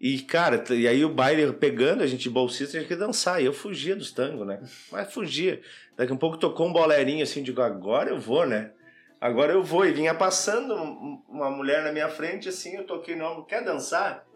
E, 0.00 0.20
cara, 0.20 0.62
e 0.74 0.88
aí 0.88 1.04
o 1.04 1.12
baile 1.14 1.52
pegando, 1.52 2.02
a 2.02 2.06
gente 2.06 2.28
bolsista, 2.28 2.72
tinha 2.72 2.84
que 2.84 2.96
dançar. 2.96 3.40
E 3.40 3.46
eu 3.46 3.52
fugia 3.52 3.94
dos 3.94 4.12
tangos, 4.12 4.46
né? 4.46 4.60
Mas 4.90 5.12
fugia. 5.12 5.60
Daqui 5.96 6.12
a 6.12 6.16
pouco 6.16 6.38
tocou 6.38 6.66
um 6.66 6.72
bolerinho 6.72 7.22
assim, 7.22 7.42
digo, 7.42 7.60
agora 7.60 8.10
eu 8.10 8.18
vou, 8.18 8.46
né? 8.46 8.72
Agora 9.22 9.52
eu 9.52 9.62
vou. 9.62 9.86
E 9.86 9.92
vinha 9.92 10.12
passando 10.12 10.74
um- 10.74 11.22
uma 11.28 11.48
mulher 11.48 11.84
na 11.84 11.92
minha 11.92 12.08
frente, 12.08 12.48
assim, 12.48 12.74
eu 12.74 12.84
toquei 12.84 13.14
no 13.14 13.24
ombro, 13.24 13.44
quer 13.44 13.62
dançar? 13.62 14.26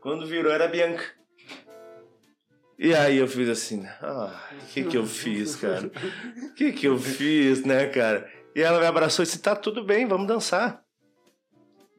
Quando 0.00 0.24
virou 0.24 0.52
era 0.52 0.68
Bianca. 0.68 1.02
E 2.78 2.94
aí 2.94 3.16
eu 3.16 3.26
fiz 3.26 3.48
assim, 3.48 3.84
ah, 4.00 4.38
o 4.52 4.66
que 4.66 4.84
que 4.84 4.96
eu 4.96 5.04
fiz, 5.04 5.56
cara? 5.56 5.90
O 6.44 6.54
que 6.54 6.72
que 6.72 6.86
eu 6.86 6.96
fiz, 6.96 7.64
né, 7.64 7.86
cara? 7.88 8.30
E 8.54 8.62
ela 8.62 8.78
me 8.78 8.86
abraçou 8.86 9.24
e 9.24 9.26
disse, 9.26 9.40
tá 9.40 9.56
tudo 9.56 9.82
bem, 9.82 10.06
vamos 10.06 10.28
dançar. 10.28 10.80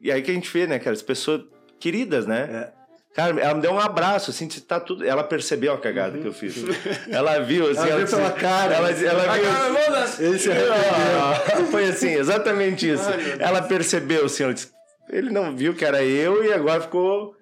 E 0.00 0.10
aí 0.10 0.22
que 0.22 0.30
a 0.30 0.34
gente 0.34 0.50
vê, 0.50 0.66
né, 0.66 0.78
cara, 0.78 0.92
as 0.94 1.02
pessoas 1.02 1.42
queridas, 1.78 2.26
né? 2.26 2.72
Cara, 3.14 3.40
ela 3.40 3.54
me 3.54 3.60
deu 3.62 3.72
um 3.72 3.80
abraço, 3.80 4.30
assim, 4.30 4.46
tá 4.48 4.78
tudo... 4.78 5.04
Ela 5.04 5.24
percebeu 5.24 5.72
a 5.72 5.78
cagada 5.78 6.18
que 6.18 6.26
eu 6.26 6.32
fiz. 6.32 6.54
Ela 7.08 7.40
viu, 7.40 7.68
assim... 7.70 7.80
Ela 7.88 7.96
viu 7.96 8.04
disse- 8.04 8.16
pela 8.16 8.30
cara. 8.32 8.74
Ela, 8.76 8.90
ela 8.92 9.22
Ah, 9.32 9.34
viu... 9.36 9.42
cara, 9.44 9.70
vamos 9.70 9.86
dançar. 9.88 10.22
Ele 10.24 10.38
se 10.38 10.50
arrependeu. 10.50 10.74
Ah, 11.20 11.66
Foi 11.70 11.84
assim, 11.88 12.10
exatamente 12.14 12.88
isso. 12.90 13.08
Ai, 13.08 13.36
ela 13.40 13.62
percebeu, 13.62 14.26
assim, 14.26 14.44
ela 14.44 14.54
disse, 14.54 14.70
ele 15.10 15.30
não 15.30 15.56
viu 15.56 15.74
que 15.74 15.84
era 15.84 16.02
eu 16.04 16.44
e 16.44 16.52
agora 16.52 16.80
ficou... 16.80 17.34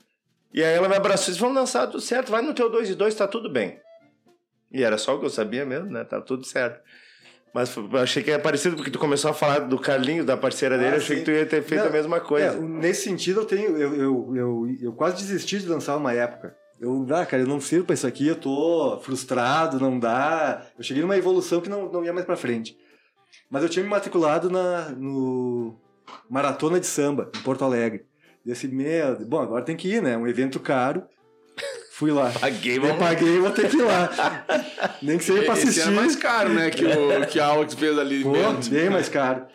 E 0.54 0.62
aí 0.64 0.74
ela 0.74 0.88
me 0.88 0.96
abraçou 0.96 1.26
e 1.26 1.32
disse, 1.32 1.40
vamos 1.40 1.56
dançar, 1.56 1.86
tudo 1.88 2.00
certo, 2.00 2.30
vai 2.30 2.40
no 2.40 2.54
teu 2.54 2.70
2 2.70 2.90
e 2.90 2.94
2, 2.94 3.14
tá 3.14 3.28
tudo 3.28 3.50
bem. 3.52 3.78
E 4.72 4.82
era 4.82 4.96
só 4.96 5.14
o 5.14 5.18
que 5.20 5.26
eu 5.26 5.30
sabia 5.30 5.66
mesmo, 5.66 5.90
né? 5.90 6.04
Tá 6.04 6.20
tudo 6.20 6.44
certo. 6.46 6.80
Mas 7.56 7.74
eu 7.74 7.88
achei 7.96 8.22
que 8.22 8.30
era 8.30 8.42
parecido, 8.42 8.76
porque 8.76 8.90
tu 8.90 8.98
começou 8.98 9.30
a 9.30 9.34
falar 9.34 9.60
do 9.60 9.78
Carlinhos, 9.78 10.26
da 10.26 10.36
parceira 10.36 10.76
dele, 10.76 10.90
Ah, 10.90 10.92
eu 10.92 10.96
achei 10.98 11.16
sim. 11.16 11.22
que 11.24 11.30
tu 11.30 11.34
ia 11.34 11.46
ter 11.46 11.62
feito 11.62 11.80
Não, 11.80 11.88
a 11.88 11.92
mesma 11.92 12.18
É, 12.18 12.20
coisa. 12.20 12.60
nesse 12.60 13.04
sentido, 13.04 13.40
eu 13.40 13.44
tenho. 13.46 13.78
Eu, 13.78 13.94
eu, 13.94 14.36
eu, 14.36 14.76
eu 14.82 14.92
quase 14.92 15.16
desisti 15.16 15.58
de 15.60 15.64
dançar 15.66 15.96
uma 15.96 16.12
época. 16.12 16.54
Eu, 16.78 17.06
ah, 17.14 17.24
cara, 17.24 17.42
eu 17.44 17.46
não 17.46 17.58
sirvo 17.58 17.86
pra 17.86 17.94
isso 17.94 18.06
aqui, 18.06 18.28
eu 18.28 18.36
tô 18.36 19.00
frustrado, 19.02 19.80
não 19.80 19.98
dá. 19.98 20.66
Eu 20.76 20.84
cheguei 20.84 21.02
numa 21.02 21.16
evolução 21.16 21.62
que 21.62 21.70
não, 21.70 21.90
não 21.90 22.04
ia 22.04 22.12
mais 22.12 22.26
pra 22.26 22.36
frente. 22.36 22.76
Mas 23.50 23.62
eu 23.62 23.70
tinha 23.70 23.82
me 23.82 23.88
matriculado 23.88 24.50
na, 24.50 24.90
no 24.90 25.78
Maratona 26.28 26.78
de 26.78 26.84
Samba, 26.86 27.30
em 27.34 27.40
Porto 27.40 27.64
Alegre. 27.64 28.04
E 28.44 28.52
assim, 28.52 28.68
meu, 28.68 29.16
bom, 29.26 29.40
agora 29.40 29.64
tem 29.64 29.76
que 29.76 29.88
ir, 29.94 30.02
né? 30.02 30.14
Um 30.14 30.28
evento 30.28 30.60
caro. 30.60 31.04
Fui 31.96 32.12
lá. 32.12 32.30
Paguei, 32.30 32.78
vamos... 32.78 32.98
paguei, 32.98 33.38
vou 33.38 33.50
ter 33.50 33.70
que 33.70 33.76
ir 33.78 33.82
lá. 33.82 34.10
Nem 35.00 35.16
que 35.16 35.24
seja 35.24 35.44
pra 35.44 35.54
Esse 35.54 35.62
assistir. 35.62 35.80
era 35.80 35.90
mais 35.92 36.14
caro, 36.14 36.52
né? 36.52 36.68
Que, 36.68 36.84
o, 36.84 37.26
que 37.26 37.40
a 37.40 37.46
Alex 37.46 37.72
fez 37.72 37.98
ali 37.98 38.22
Pô, 38.22 38.32
dentro. 38.32 38.70
bem 38.70 38.90
mais 38.90 39.08
caro. 39.08 39.46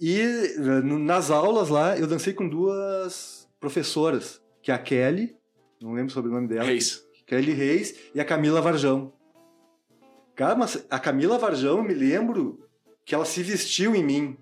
E 0.00 0.22
nas 0.58 1.30
aulas 1.30 1.68
lá, 1.68 1.98
eu 1.98 2.06
dancei 2.06 2.32
com 2.32 2.48
duas 2.48 3.46
professoras, 3.60 4.40
que 4.62 4.70
é 4.70 4.74
a 4.74 4.78
Kelly, 4.78 5.36
não 5.82 5.92
lembro 5.92 6.14
sobre 6.14 6.30
o 6.30 6.34
nome 6.34 6.48
dela, 6.48 6.64
Reis. 6.64 7.04
Kelly 7.26 7.52
Reis 7.52 7.94
e 8.14 8.20
a 8.22 8.24
Camila 8.24 8.62
Varjão. 8.62 9.12
Cara, 10.34 10.54
mas 10.54 10.82
a 10.88 10.98
Camila 10.98 11.36
Varjão, 11.36 11.76
eu 11.76 11.84
me 11.84 11.92
lembro 11.92 12.66
que 13.04 13.14
ela 13.14 13.26
se 13.26 13.42
vestiu 13.42 13.94
em 13.94 14.02
mim. 14.02 14.38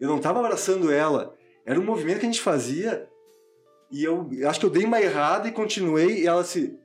Eu 0.00 0.08
não 0.08 0.18
tava 0.18 0.40
abraçando 0.40 0.90
ela. 0.90 1.34
Era 1.66 1.78
um 1.78 1.84
movimento 1.84 2.20
que 2.20 2.26
a 2.26 2.30
gente 2.30 2.40
fazia 2.40 3.06
e 3.92 4.02
eu 4.04 4.28
acho 4.48 4.58
que 4.58 4.66
eu 4.66 4.70
dei 4.70 4.84
uma 4.84 5.00
errada 5.00 5.46
e 5.48 5.52
continuei 5.52 6.22
e 6.22 6.26
ela 6.26 6.42
se 6.44 6.76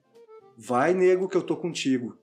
vai 0.57 0.93
nego 0.93 1.27
que 1.29 1.37
eu 1.37 1.41
tô 1.41 1.55
contigo. 1.55 2.17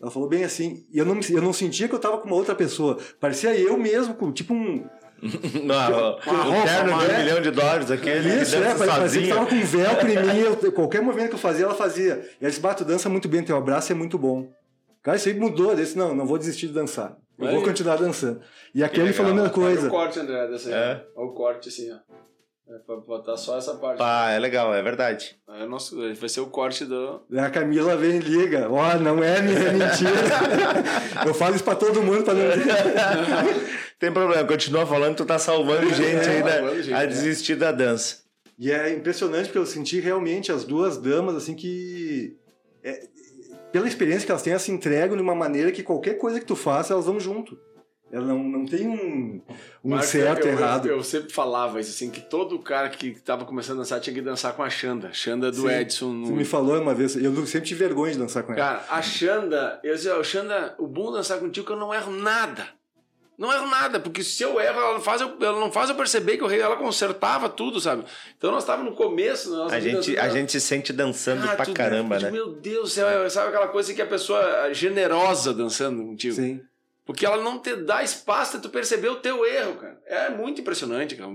Ela 0.00 0.10
falou 0.10 0.28
bem 0.28 0.44
assim, 0.44 0.84
e 0.92 0.98
eu 0.98 1.04
não, 1.04 1.18
eu 1.30 1.40
não 1.42 1.52
sentia 1.52 1.88
que 1.88 1.94
eu 1.94 1.98
tava 1.98 2.18
com 2.18 2.26
uma 2.26 2.36
outra 2.36 2.54
pessoa. 2.54 2.98
Parecia 3.20 3.54
eu 3.58 3.76
mesmo, 3.76 4.14
com 4.14 4.32
tipo 4.32 4.52
um. 4.52 4.84
Não, 5.64 6.16
o 6.16 6.62
terno 6.64 6.98
de 6.98 7.04
um 7.14 7.18
milhão 7.18 7.40
de 7.40 7.50
dólares, 7.50 7.90
aquele 7.90 8.28
que 8.36 8.42
Isso, 8.42 8.56
é, 8.56 8.74
parecia 8.74 9.22
que 9.22 9.28
tava 9.28 9.46
com 9.46 9.54
um 9.54 9.64
véu 9.64 9.90
em 10.02 10.34
mim. 10.34 10.40
eu- 10.40 10.72
qualquer 10.72 11.00
movimento 11.00 11.30
que 11.30 11.34
eu 11.36 11.38
fazia, 11.38 11.64
ela 11.64 11.74
fazia. 11.74 12.28
E 12.38 12.44
ela 12.44 12.50
disse: 12.50 12.60
Bato, 12.60 12.84
dança 12.84 13.08
muito 13.08 13.26
bem, 13.26 13.42
teu 13.42 13.56
abraço 13.56 13.90
é 13.90 13.94
muito 13.94 14.18
bom. 14.18 14.52
Cara, 15.02 15.16
isso 15.16 15.28
aí 15.28 15.34
mudou. 15.38 15.70
Eu 15.70 15.76
disse: 15.76 15.96
Não, 15.96 16.14
não 16.14 16.26
vou 16.26 16.36
desistir 16.36 16.66
de 16.66 16.74
dançar. 16.74 17.16
Eu 17.38 17.46
Aí. 17.48 17.54
vou 17.54 17.64
continuar 17.64 17.96
dançando. 17.96 18.40
E 18.74 18.84
a 18.84 18.88
Que 18.88 18.96
Kelly 18.96 19.08
legal. 19.12 19.24
falou 19.24 19.32
a 19.32 19.34
mesma 19.34 19.48
Olha 19.48 19.50
o 19.50 19.72
coisa. 19.74 19.88
corte, 19.90 20.18
André, 20.20 20.46
dessa 20.48 20.68
aí. 20.68 20.74
É. 20.74 21.06
Olha 21.16 21.26
o 21.28 21.32
corte, 21.32 21.68
assim, 21.70 21.90
ó. 21.90 21.96
É 22.66 22.78
pra 22.78 22.96
botar 22.96 23.36
só 23.36 23.58
essa 23.58 23.74
parte. 23.74 23.98
Pá, 23.98 24.30
é 24.30 24.38
legal, 24.38 24.72
é 24.74 24.82
verdade. 24.82 25.36
É 25.48 25.66
nosso, 25.66 25.96
vai 26.14 26.28
ser 26.30 26.40
o 26.40 26.46
corte 26.46 26.86
do. 26.86 27.20
A 27.36 27.50
Camila 27.50 27.94
vem 27.94 28.16
e 28.16 28.20
liga. 28.20 28.68
Ó, 28.70 28.94
não 28.98 29.22
é 29.22 29.42
minha 29.42 29.58
é 29.58 29.72
mentira. 29.76 30.10
Eu 31.26 31.34
falo 31.34 31.54
isso 31.54 31.64
pra 31.64 31.74
todo 31.74 32.02
mundo 32.02 32.24
pra 32.24 32.32
não. 32.32 32.42
Tem 34.00 34.10
problema, 34.10 34.46
continua 34.48 34.86
falando, 34.86 35.16
tu 35.16 35.26
tá 35.26 35.38
salvando 35.38 35.92
gente 35.94 36.26
aí 36.28 36.40
salvando 36.40 36.76
da- 36.76 36.82
gente, 36.82 36.94
a 36.94 36.98
né? 37.00 37.06
desistir 37.06 37.54
da 37.56 37.70
dança. 37.70 38.24
E 38.58 38.70
é 38.72 38.92
impressionante 38.94 39.46
porque 39.46 39.58
eu 39.58 39.66
senti 39.66 40.00
realmente 40.00 40.50
as 40.50 40.64
duas 40.64 40.96
damas, 40.96 41.34
assim, 41.36 41.54
que. 41.54 42.34
é, 42.82 42.98
pela 43.72 43.86
experiência 43.88 44.24
que 44.24 44.32
elas 44.32 44.42
têm, 44.42 44.52
elas 44.52 44.62
se 44.62 44.70
entregam 44.72 45.16
de 45.16 45.22
uma 45.22 45.34
maneira 45.34 45.70
que 45.70 45.82
qualquer 45.82 46.14
coisa 46.14 46.40
que 46.40 46.46
tu 46.46 46.56
faça, 46.56 46.92
elas 46.94 47.04
vão 47.06 47.20
junto. 47.20 47.58
Ela 48.14 48.26
não, 48.26 48.38
não 48.44 48.64
tem 48.64 48.86
um, 48.86 49.42
um 49.84 50.00
certo 50.00 50.46
eu, 50.46 50.52
e 50.52 50.56
errado. 50.56 50.86
Eu, 50.86 50.98
eu 50.98 51.02
sempre 51.02 51.32
falava 51.32 51.80
isso, 51.80 51.90
assim, 51.90 52.12
que 52.12 52.20
todo 52.20 52.56
cara 52.60 52.88
que 52.88 53.10
tava 53.10 53.44
começando 53.44 53.78
a 53.78 53.80
dançar 53.80 53.98
tinha 53.98 54.14
que 54.14 54.22
dançar 54.22 54.54
com 54.54 54.62
a 54.62 54.70
Xanda. 54.70 55.12
Xanda 55.12 55.50
do 55.50 55.62
Sim, 55.62 55.68
Edson. 55.68 56.20
Você 56.20 56.30
No... 56.30 56.36
me 56.36 56.44
falou 56.44 56.80
uma 56.80 56.94
vez, 56.94 57.16
eu 57.16 57.34
sempre 57.44 57.66
tive 57.66 57.80
vergonha 57.80 58.12
de 58.12 58.18
dançar 58.20 58.44
com 58.44 58.52
ela. 58.52 58.60
Cara, 58.60 58.84
a 58.88 59.02
Xanda, 59.02 59.80
eu 59.82 59.96
dizia, 59.96 60.16
"Ô, 60.16 60.22
Xanda, 60.22 60.76
o 60.78 60.86
bom 60.86 61.10
de 61.10 61.16
dançar 61.16 61.40
contigo 61.40 61.64
é 61.64 61.66
que 61.66 61.72
eu 61.72 61.76
não 61.76 61.92
erro 61.92 62.12
nada. 62.12 62.68
Não 63.36 63.52
erro 63.52 63.66
nada, 63.66 63.98
porque 63.98 64.22
se 64.22 64.44
eu 64.44 64.60
erro, 64.60 64.78
ela 64.80 64.92
não 64.92 65.00
faz 65.00 65.20
eu, 65.20 65.36
ela 65.40 65.58
não 65.58 65.72
faz 65.72 65.90
eu 65.90 65.96
perceber 65.96 66.36
que 66.36 66.44
eu 66.44 66.50
ela 66.52 66.76
consertava 66.76 67.48
tudo, 67.48 67.80
sabe? 67.80 68.04
Então 68.38 68.52
nós 68.52 68.62
estávamos 68.62 68.92
no 68.92 68.96
começo. 68.96 69.50
Nós 69.50 69.72
A 69.72 69.80
gente, 69.80 70.16
a 70.16 70.28
gente 70.28 70.52
se 70.52 70.60
sente 70.60 70.92
dançando 70.92 71.42
Cara, 71.42 71.56
pra 71.56 71.74
caramba, 71.74 72.20
né? 72.20 72.30
Meu 72.30 72.52
Deus 72.52 72.90
do 72.90 72.94
céu, 72.94 73.28
sabe 73.28 73.48
aquela 73.48 73.66
coisa 73.66 73.92
que 73.92 74.00
a 74.00 74.06
pessoa 74.06 74.68
é 74.68 74.72
generosa 74.72 75.52
dançando 75.52 76.00
contigo? 76.04 76.36
Sim. 76.36 76.60
Porque 77.04 77.26
ela 77.26 77.42
não 77.42 77.58
te 77.58 77.76
dá 77.76 78.02
espaço 78.02 78.56
de 78.56 78.62
tu 78.62 78.70
perceber 78.70 79.08
o 79.08 79.16
teu 79.16 79.44
erro, 79.44 79.76
cara. 79.76 80.00
É 80.06 80.30
muito 80.30 80.60
impressionante, 80.60 81.14
cara. 81.16 81.30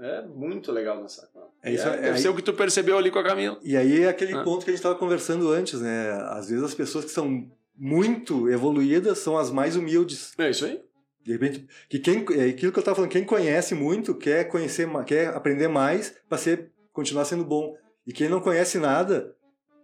É, 0.00 0.18
é 0.18 0.22
muito 0.22 0.72
legal 0.72 1.00
dançar 1.00 1.26
com 1.28 1.40
ela. 1.40 1.48
É 1.62 1.72
isso, 1.72 1.86
é, 1.86 1.92
é 1.92 1.96
deve 1.96 2.08
aí- 2.16 2.18
ser 2.22 2.28
o 2.28 2.34
que 2.34 2.42
tu 2.42 2.52
percebeu 2.54 2.96
ali 2.96 3.10
com 3.10 3.18
a 3.18 3.24
Camila. 3.24 3.58
E 3.62 3.76
aí 3.76 4.04
é 4.04 4.08
aquele 4.08 4.32
Ah. 4.34 4.42
ponto 4.42 4.64
que 4.64 4.70
a 4.70 4.72
gente 4.72 4.78
estava 4.78 4.94
conversando 4.94 5.50
antes, 5.50 5.80
né? 5.80 6.10
Às 6.30 6.48
vezes 6.48 6.64
as 6.64 6.74
pessoas 6.74 7.04
que 7.04 7.10
são 7.10 7.46
muito 7.76 8.48
evoluídas 8.48 9.18
são 9.18 9.36
as 9.36 9.50
mais 9.50 9.76
humildes. 9.76 10.32
É 10.38 10.48
isso 10.50 10.64
aí. 10.64 10.80
De 11.22 11.32
repente, 11.32 11.68
que 11.90 11.98
quem, 11.98 12.24
é 12.38 12.44
aquilo 12.48 12.72
que 12.72 12.78
eu 12.78 12.80
estava 12.80 12.94
falando, 12.94 13.10
quem 13.10 13.24
conhece 13.24 13.74
muito 13.74 14.14
quer 14.14 14.44
conhecer, 14.44 14.88
quer 15.04 15.28
aprender 15.28 15.68
mais 15.68 16.14
para 16.26 16.38
ser 16.38 16.70
continuar 16.92 17.26
sendo 17.26 17.44
bom. 17.44 17.76
E 18.06 18.12
quem 18.14 18.30
não 18.30 18.40
conhece 18.40 18.78
nada 18.78 19.34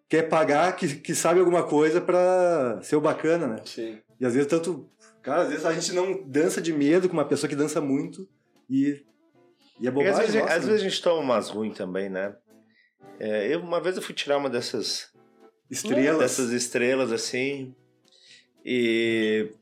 quer 0.09 0.23
pagar 0.23 0.75
que, 0.75 0.97
que 0.97 1.15
sabe 1.15 1.41
alguma 1.41 1.65
coisa 1.65 2.01
para 2.01 2.81
ser 2.83 2.97
o 2.97 3.01
bacana, 3.01 3.47
né? 3.47 3.57
Sim. 3.65 3.99
E 4.25 4.27
às 4.27 4.33
vezes 4.33 4.49
tanto, 4.49 4.89
cara, 5.21 5.43
às 5.43 5.51
vezes 5.51 5.67
a 5.67 5.73
gente 5.75 5.93
não 5.93 6.27
dança 6.27 6.59
de 6.59 6.73
medo 6.73 7.11
com 7.11 7.13
uma 7.13 7.29
pessoa 7.29 7.47
que 7.47 7.55
dança 7.55 7.79
muito 7.79 8.27
e 8.71 9.05
e 9.79 9.87
é 9.87 9.91
bobagem. 9.91 10.13
às, 10.13 10.19
vezes, 10.19 10.35
nossa, 10.35 10.55
às 10.55 10.65
né? 10.65 10.71
vezes 10.71 10.87
a 10.87 10.89
gente 10.89 11.03
toma 11.03 11.21
umas 11.21 11.51
ruins 11.51 11.77
também, 11.77 12.09
né? 12.09 12.35
É, 13.21 13.55
eu, 13.55 13.61
uma 13.61 13.83
vez 13.83 13.97
eu 13.97 14.03
fui 14.03 14.15
tirar 14.15 14.39
uma 14.39 14.49
dessas 14.49 15.13
estrelas. 15.71 16.19
dessas 16.21 16.53
estrelas 16.53 17.13
assim 17.13 17.77
e 18.65 19.53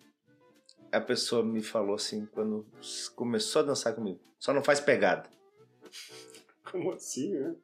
a 0.92 1.00
pessoa 1.00 1.44
me 1.44 1.60
falou 1.60 1.96
assim 1.96 2.24
quando 2.26 2.64
começou 3.16 3.62
a 3.62 3.64
dançar 3.64 3.96
comigo, 3.96 4.20
só 4.38 4.54
não 4.54 4.62
faz 4.62 4.78
pegada. 4.78 5.28
Como 6.70 6.92
assim, 6.92 7.32
né? 7.34 7.56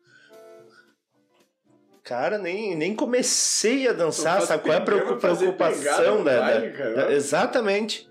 Cara, 2.09 2.39
nem, 2.39 2.75
nem 2.75 2.95
comecei 2.95 3.87
a 3.87 3.93
dançar, 3.93 4.41
sabe 4.41 4.63
qual 4.63 4.73
é 4.75 4.79
a 4.79 4.81
preocupação 4.81 6.25
da, 6.25 6.41
da- 6.59 6.71
cara. 6.71 6.95
da- 6.95 7.13
Exatamente. 7.13 8.09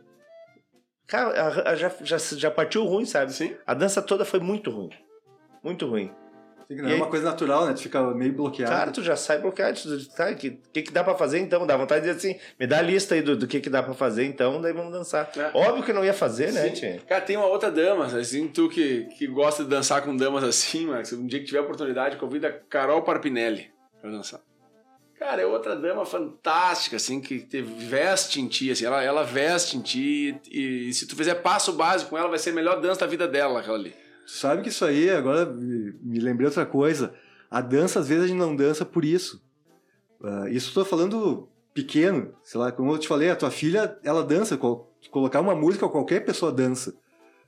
Cara, 1.07 1.29
a- 1.41 1.71
a- 1.71 1.75
já, 1.75 1.91
já, 2.03 2.17
já 2.17 2.51
partiu 2.51 2.85
ruim, 2.85 3.05
sabe? 3.05 3.33
Sim. 3.33 3.55
A 3.65 3.73
dança 3.73 3.99
toda 3.99 4.23
foi 4.23 4.39
muito 4.39 4.69
ruim. 4.69 4.91
Muito 5.63 5.87
ruim. 5.87 6.11
Não 6.69 6.89
é 6.89 6.91
aí- 6.91 6.97
uma 6.97 7.07
coisa 7.07 7.25
natural, 7.25 7.65
né? 7.65 7.73
Tu 7.73 7.81
fica 7.83 8.03
meio 8.13 8.33
bloqueado. 8.33 8.71
Cara, 8.71 8.91
tu 8.91 9.01
já 9.01 9.15
sai 9.15 9.39
bloqueado. 9.39 9.79
Tu 9.81 9.97
diz, 9.97 10.07
tá, 10.09 10.29
o 10.29 10.35
que, 10.35 10.51
que, 10.71 10.81
que 10.83 10.91
dá 10.91 11.03
pra 11.03 11.15
fazer 11.15 11.39
então? 11.39 11.65
Dá 11.65 11.75
vontade 11.75 12.05
de 12.05 12.13
dizer 12.13 12.29
assim, 12.33 12.39
me 12.59 12.67
dá 12.67 12.77
a 12.77 12.81
lista 12.83 13.15
aí 13.15 13.23
do, 13.23 13.35
do 13.35 13.47
que, 13.47 13.59
que 13.61 13.69
dá 13.69 13.81
pra 13.81 13.95
fazer 13.95 14.25
então, 14.25 14.61
daí 14.61 14.73
vamos 14.73 14.91
dançar. 14.91 15.31
É. 15.35 15.49
Óbvio 15.57 15.81
que 15.83 15.91
não 15.93 16.05
ia 16.05 16.13
fazer, 16.13 16.51
né, 16.51 16.69
tia? 16.69 16.99
Cara, 17.07 17.21
tem 17.21 17.35
uma 17.35 17.47
outra 17.47 17.71
dama, 17.71 18.05
assim, 18.05 18.47
tu 18.49 18.69
que, 18.69 19.05
que 19.17 19.25
gosta 19.25 19.63
de 19.63 19.69
dançar 19.71 20.03
com 20.03 20.15
damas 20.15 20.43
assim, 20.43 20.85
Max, 20.85 21.11
um 21.13 21.25
dia 21.25 21.39
que 21.39 21.45
tiver 21.45 21.61
oportunidade, 21.61 22.17
convida 22.17 22.49
a 22.49 22.51
Carol 22.51 23.01
Parpinelli 23.01 23.71
pra 24.07 24.17
dançar. 24.17 24.41
Cara, 25.17 25.41
é 25.41 25.45
outra 25.45 25.75
dama 25.75 26.05
fantástica, 26.05 26.95
assim, 26.97 27.19
que 27.19 27.39
te 27.39 27.61
veste 27.61 28.39
em 28.39 28.47
ti, 28.47 28.69
assim, 28.71 28.85
ela, 28.85 29.01
ela 29.03 29.23
veste 29.23 29.75
em 29.75 29.81
ti 29.81 30.39
e, 30.51 30.89
e 30.89 30.93
se 30.93 31.07
tu 31.07 31.15
fizer 31.15 31.35
passo 31.35 31.73
básico 31.73 32.11
com 32.11 32.17
ela, 32.17 32.29
vai 32.29 32.37
ser 32.37 32.51
a 32.51 32.53
melhor 32.53 32.79
dança 32.79 32.99
da 33.01 33.07
vida 33.07 33.27
dela, 33.27 33.59
aquela 33.59 33.77
ali. 33.77 33.95
Sabe 34.27 34.61
que 34.61 34.69
isso 34.69 34.85
aí, 34.85 35.09
agora 35.09 35.45
me 35.45 36.19
lembrei 36.19 36.45
outra 36.45 36.65
coisa. 36.65 37.13
A 37.49 37.61
dança, 37.61 37.99
às 37.99 38.07
vezes, 38.09 38.25
a 38.25 38.27
gente 38.27 38.37
não 38.37 38.55
dança 38.55 38.85
por 38.85 39.03
isso. 39.05 39.41
Ah, 40.21 40.49
isso 40.49 40.69
eu 40.69 40.73
tô 40.83 40.85
falando 40.85 41.47
pequeno. 41.73 42.33
Sei 42.43 42.59
lá, 42.59 42.71
como 42.71 42.91
eu 42.91 42.97
te 42.97 43.07
falei, 43.07 43.29
a 43.31 43.35
tua 43.35 43.49
filha, 43.49 43.97
ela 44.03 44.23
dança. 44.23 44.57
colocar 44.57 45.39
uma 45.39 45.55
música, 45.55 45.87
qualquer 45.87 46.25
pessoa 46.25 46.51
dança. 46.51 46.93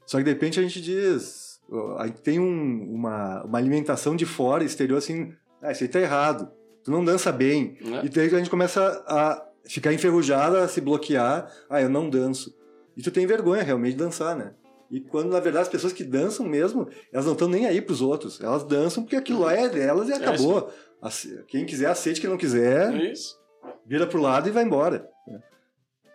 Só 0.05 0.17
que 0.17 0.23
de 0.23 0.29
repente 0.31 0.59
a 0.59 0.63
gente 0.63 0.81
diz. 0.81 1.59
A 1.97 2.07
gente 2.07 2.21
tem 2.21 2.39
um- 2.39 2.93
uma, 2.95 3.43
uma 3.43 3.57
alimentação 3.57 4.15
de 4.15 4.25
fora, 4.25 4.63
exterior, 4.63 4.97
assim. 4.97 5.33
Ah, 5.61 5.71
isso 5.71 5.83
aí 5.83 5.89
tá 5.89 5.99
errado. 5.99 6.51
Tu 6.83 6.91
não 6.91 7.03
dança 7.03 7.31
bem. 7.31 7.77
Né? 7.81 8.01
E 8.05 8.09
daí 8.09 8.27
a 8.27 8.37
gente 8.37 8.49
começa 8.49 9.03
a 9.07 9.45
ficar 9.65 9.93
enferrujada, 9.93 10.63
a 10.63 10.67
se 10.67 10.79
bloquear. 10.81 11.51
Ah, 11.69 11.81
eu 11.81 11.89
não 11.89 12.09
danço. 12.09 12.55
E 12.95 13.01
tu 13.01 13.11
tem 13.11 13.25
vergonha 13.27 13.63
realmente 13.63 13.93
de 13.93 13.97
dançar, 14.03 14.35
né? 14.35 14.53
E 14.91 14.99
quando, 14.99 15.29
na 15.29 15.39
verdade, 15.39 15.63
as 15.63 15.69
pessoas 15.69 15.93
que 15.93 16.03
dançam 16.03 16.45
mesmo, 16.45 16.87
elas 17.13 17.25
não 17.25 17.33
estão 17.33 17.47
nem 17.47 17.67
aí 17.67 17.79
pros 17.79 18.01
outros. 18.01 18.41
Elas 18.41 18.63
dançam 18.63 19.03
porque 19.03 19.15
aquilo 19.15 19.41
lá 19.41 19.53
é 19.53 19.69
delas 19.69 20.09
e 20.09 20.13
acabou. 20.13 20.71
Ace- 21.03 21.43
Quem 21.47 21.65
quiser, 21.65 21.85
aceite. 21.87 22.19
Quem 22.19 22.29
não 22.29 22.37
quiser, 22.37 22.93
Isso. 23.11 23.37
vira 23.85 24.07
pro 24.07 24.19
lado 24.21 24.47
e 24.49 24.51
vai 24.51 24.63
embora. 24.63 25.07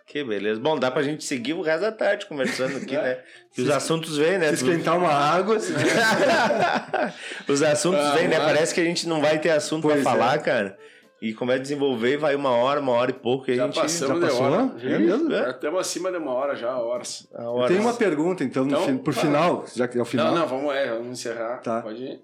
Que 0.07 0.23
beleza. 0.23 0.61
Bom, 0.61 0.79
dá 0.79 0.91
pra 0.91 1.03
gente 1.03 1.25
seguir 1.25 1.55
o 1.55 1.63
resto 1.63 1.81
da 1.83 1.93
tarde 1.93 2.27
conversando 2.27 2.77
aqui, 2.77 2.95
né? 2.97 3.19
Que 3.53 3.63
os 3.63 3.71
assuntos 3.71 4.17
vêm, 4.19 4.39
né? 4.39 4.49
Se 4.49 4.55
esquentar 4.65 4.99
uma 4.99 5.11
água... 5.13 5.59
se- 5.59 5.73
os 7.49 7.63
assuntos 7.63 8.01
Ah, 8.01 8.13
vêm, 8.15 8.29
né? 8.29 8.39
Parece 8.39 8.75
que 8.75 8.81
a 8.81 8.85
gente 8.85 9.09
não 9.09 9.21
vai 9.21 9.39
ter 9.39 9.51
assunto 9.51 9.83
Pois 9.83 10.03
pra 10.03 10.11
é. 10.11 10.15
falar, 10.15 10.39
cara. 10.41 10.79
E 11.23 11.33
como 11.33 11.53
é 11.53 11.59
desenvolver, 11.59 12.19
vai 12.19 12.35
uma 12.35 12.51
hora, 12.51 12.81
uma 12.81 12.93
hora 12.93 13.11
e 13.11 13.15
pouco. 13.15 13.51
E 13.51 13.55
a 13.55 13.57
Já 13.57 13.65
gente 13.67 13.81
passamos 13.81 14.21
já 14.21 14.27
de 14.27 14.31
passou? 14.33 14.43
hora. 14.47 14.71
É 14.83 14.99
mesmo? 14.99 15.31
Já 15.31 15.51
estamos 15.51 15.81
acima 15.81 16.11
de 16.13 16.19
uma 16.19 16.33
hora 16.33 16.55
já, 16.55 16.77
horas. 16.77 17.27
A 17.35 17.43
Eu 17.45 17.49
hora. 17.51 17.69
tenho 17.69 17.81
uma 17.81 17.95
pergunta, 17.95 18.45
então, 18.45 18.65
no 18.65 18.71
Então, 18.73 18.85
fin- 18.85 18.99
por 18.99 19.15
final, 19.15 19.65
já 19.75 19.89
que 19.89 19.97
é 19.99 20.03
o 20.03 20.05
final. 20.05 20.27
Não, 20.35 20.41
não, 20.41 20.47
vamos, 20.49 20.75
é, 20.75 20.91
vamos 20.91 21.09
encerrar. 21.19 21.59
Tá. 21.63 21.81
Pode 21.81 22.03
ir. 22.05 22.21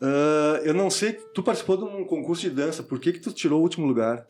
Ah, 0.00 0.60
eu 0.64 0.72
não 0.72 0.88
sei, 0.88 1.12
tu 1.34 1.42
participou 1.42 1.76
de 1.76 1.84
um 1.84 2.02
concurso 2.06 2.40
de 2.40 2.48
dança, 2.50 2.82
por 2.82 2.98
que 2.98 3.12
que 3.12 3.20
tu 3.20 3.30
tirou 3.30 3.58
o 3.60 3.62
último 3.62 3.86
lugar? 3.86 4.26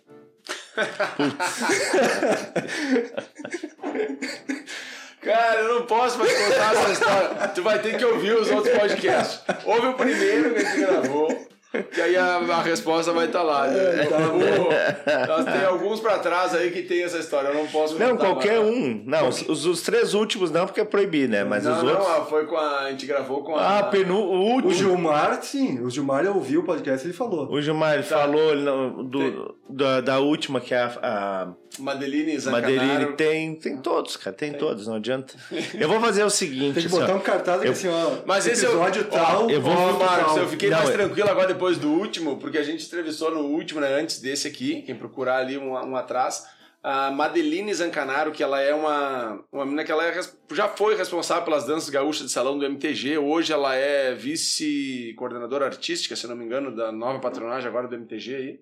Cara, 5.20 5.61
eu 5.61 5.80
não 5.80 5.86
posso 5.86 6.18
mais 6.18 6.32
contar 6.32 6.74
essa 6.74 6.93
história. 6.93 7.49
Tu 7.49 7.62
vai 7.62 7.78
ter 7.78 7.99
que 7.99 8.05
ouvir 8.05 8.32
os 8.32 8.51
outros 8.51 8.74
podcasts. 8.76 9.43
Ouve 9.66 9.88
o 9.88 9.95
primeiro 9.95 10.55
que 10.55 10.61
a 10.61 10.64
gente 10.64 10.80
gravou. 10.80 11.50
Que 11.95 12.01
aí 12.03 12.16
a, 12.16 12.37
a 12.37 12.62
resposta 12.62 13.12
vai 13.12 13.27
estar 13.27 13.43
lá. 13.43 13.66
né? 13.68 14.09
Algum- 14.12 15.29
nós 15.29 15.45
tem 15.45 15.64
alguns 15.64 16.01
pra 16.01 16.18
trás 16.18 16.55
aí 16.55 16.71
que 16.71 16.83
tem 16.83 17.03
essa 17.05 17.18
história. 17.18 17.49
Eu 17.49 17.55
não 17.55 17.66
posso 17.66 17.99
Não, 17.99 18.16
qualquer 18.16 18.59
mais. 18.61 18.75
um. 18.75 19.03
Não, 19.07 19.29
os, 19.29 19.49
os- 19.49 19.66
os 19.66 19.83
três 19.83 20.14
últimos 20.14 20.51
não, 20.51 20.66
porque 20.66 20.81
é 20.81 20.85
proibir, 20.85 21.29
né? 21.29 21.45
Mas 21.45 21.64
não, 21.64 21.77
os 21.77 21.83
não, 21.83 21.91
outros. 21.91 22.09
ah, 22.09 22.25
foi 22.29 22.47
com 22.47 22.57
a. 22.57 22.81
A 22.81 22.91
gente 22.91 23.07
gravou 23.07 23.43
com 23.45 23.55
a. 23.57 23.79
Ah, 23.79 23.83
penu, 23.85 24.18
o 24.18 24.66
O. 24.66 24.73
Gilmar, 24.73 25.39
sim, 25.43 25.81
o 25.81 25.89
Gilmar 25.91 26.25
eu 26.25 26.35
ouvi 26.35 26.59
o 26.59 26.64
podcast 26.64 27.07
ele 27.07 27.14
falou. 27.14 27.51
O 27.51 27.61
Gilmar 27.62 27.95
ele 27.95 28.03
Tá. 28.03 28.18
falou 28.18 28.53
ele 28.53 28.62
não- 28.62 29.05
do, 29.05 29.55
da, 29.68 30.01
da 30.01 30.18
última, 30.18 30.61
que 30.61 30.75
é 30.75 30.79
a, 30.83 30.93
a 31.03 31.49
Madeline 31.79 32.37
Zancanaro. 32.39 32.75
Madeline. 32.75 33.12
Tem, 33.12 33.55
tem 33.55 33.77
todos, 33.77 34.16
cara. 34.16 34.35
Tem, 34.35 34.53
todos, 34.53 34.87
não 34.89 34.97
adianta. 34.97 35.35
Eu 35.79 35.89
vou 35.89 36.01
fazer 36.01 36.25
o 36.25 36.31
seguinte. 36.31 36.75
Tem 36.75 36.83
que 36.83 36.89
assim, 36.89 36.97
ó. 36.97 37.01
botar 37.01 37.14
um 37.14 37.21
cartaz 37.21 37.59
aqui 37.59 37.68
eu- 37.68 37.73
assim, 37.73 37.89
ó. 37.89 38.11
Mas 38.27 38.47
esse 38.47 38.64
episódio 38.66 39.07
ó, 39.11 39.14
tal. 39.14 39.51
eu 39.51 39.61
vou- 39.61 39.75
ponto 39.75 39.99
Marcos, 40.05 40.26
tal. 40.34 40.38
eu 40.38 40.49
fiquei 40.49 40.68
Não, 40.71 40.79
mais 40.79 40.91
é- 40.91 40.92
tranquilo 40.95 41.29
agora 41.30 41.47
depois 41.47 41.59
do 41.78 41.91
último, 41.91 42.38
porque 42.38 42.58
a 42.58 42.62
gente 42.62 42.87
entrevistou 42.87 43.30
no 43.30 43.41
último, 43.41 43.80
né, 43.80 43.88
antes 43.88 44.20
desse 44.20 44.49
aqui, 44.49 44.82
quem 44.82 44.95
procurar 44.95 45.38
ali 45.38 45.58
um, 45.58 45.72
um 45.72 45.96
atrás, 45.96 46.46
a 46.82 47.11
Madeline 47.11 47.74
Zancanaro, 47.74 48.32
que 48.32 48.42
ela 48.42 48.61
é 48.61 48.74
uma, 48.74 49.45
uma 49.53 49.64
menina 49.64 49.84
que 49.84 49.92
ela 49.92 50.04
é 50.04 50.20
já 50.53 50.66
foi 50.66 50.96
responsável 50.96 51.45
pelas 51.45 51.66
danças 51.66 51.91
gaúchas 51.91 52.26
de 52.26 52.32
salão 52.32 52.58
do 52.58 52.64
MTG, 52.64 53.18
hoje 53.18 53.53
ela 53.53 53.74
é 53.74 54.14
vice-coordenadora 54.14 55.66
artística, 55.66 56.16
se 56.16 56.26
não 56.26 56.34
me 56.34 56.45
engano, 56.45 56.74
da 56.74 56.91
nova 56.91 57.18
patronagem 57.18 57.68
agora 57.68 57.87
do 57.87 57.95
MTG 57.95 58.34
aí, 58.34 58.61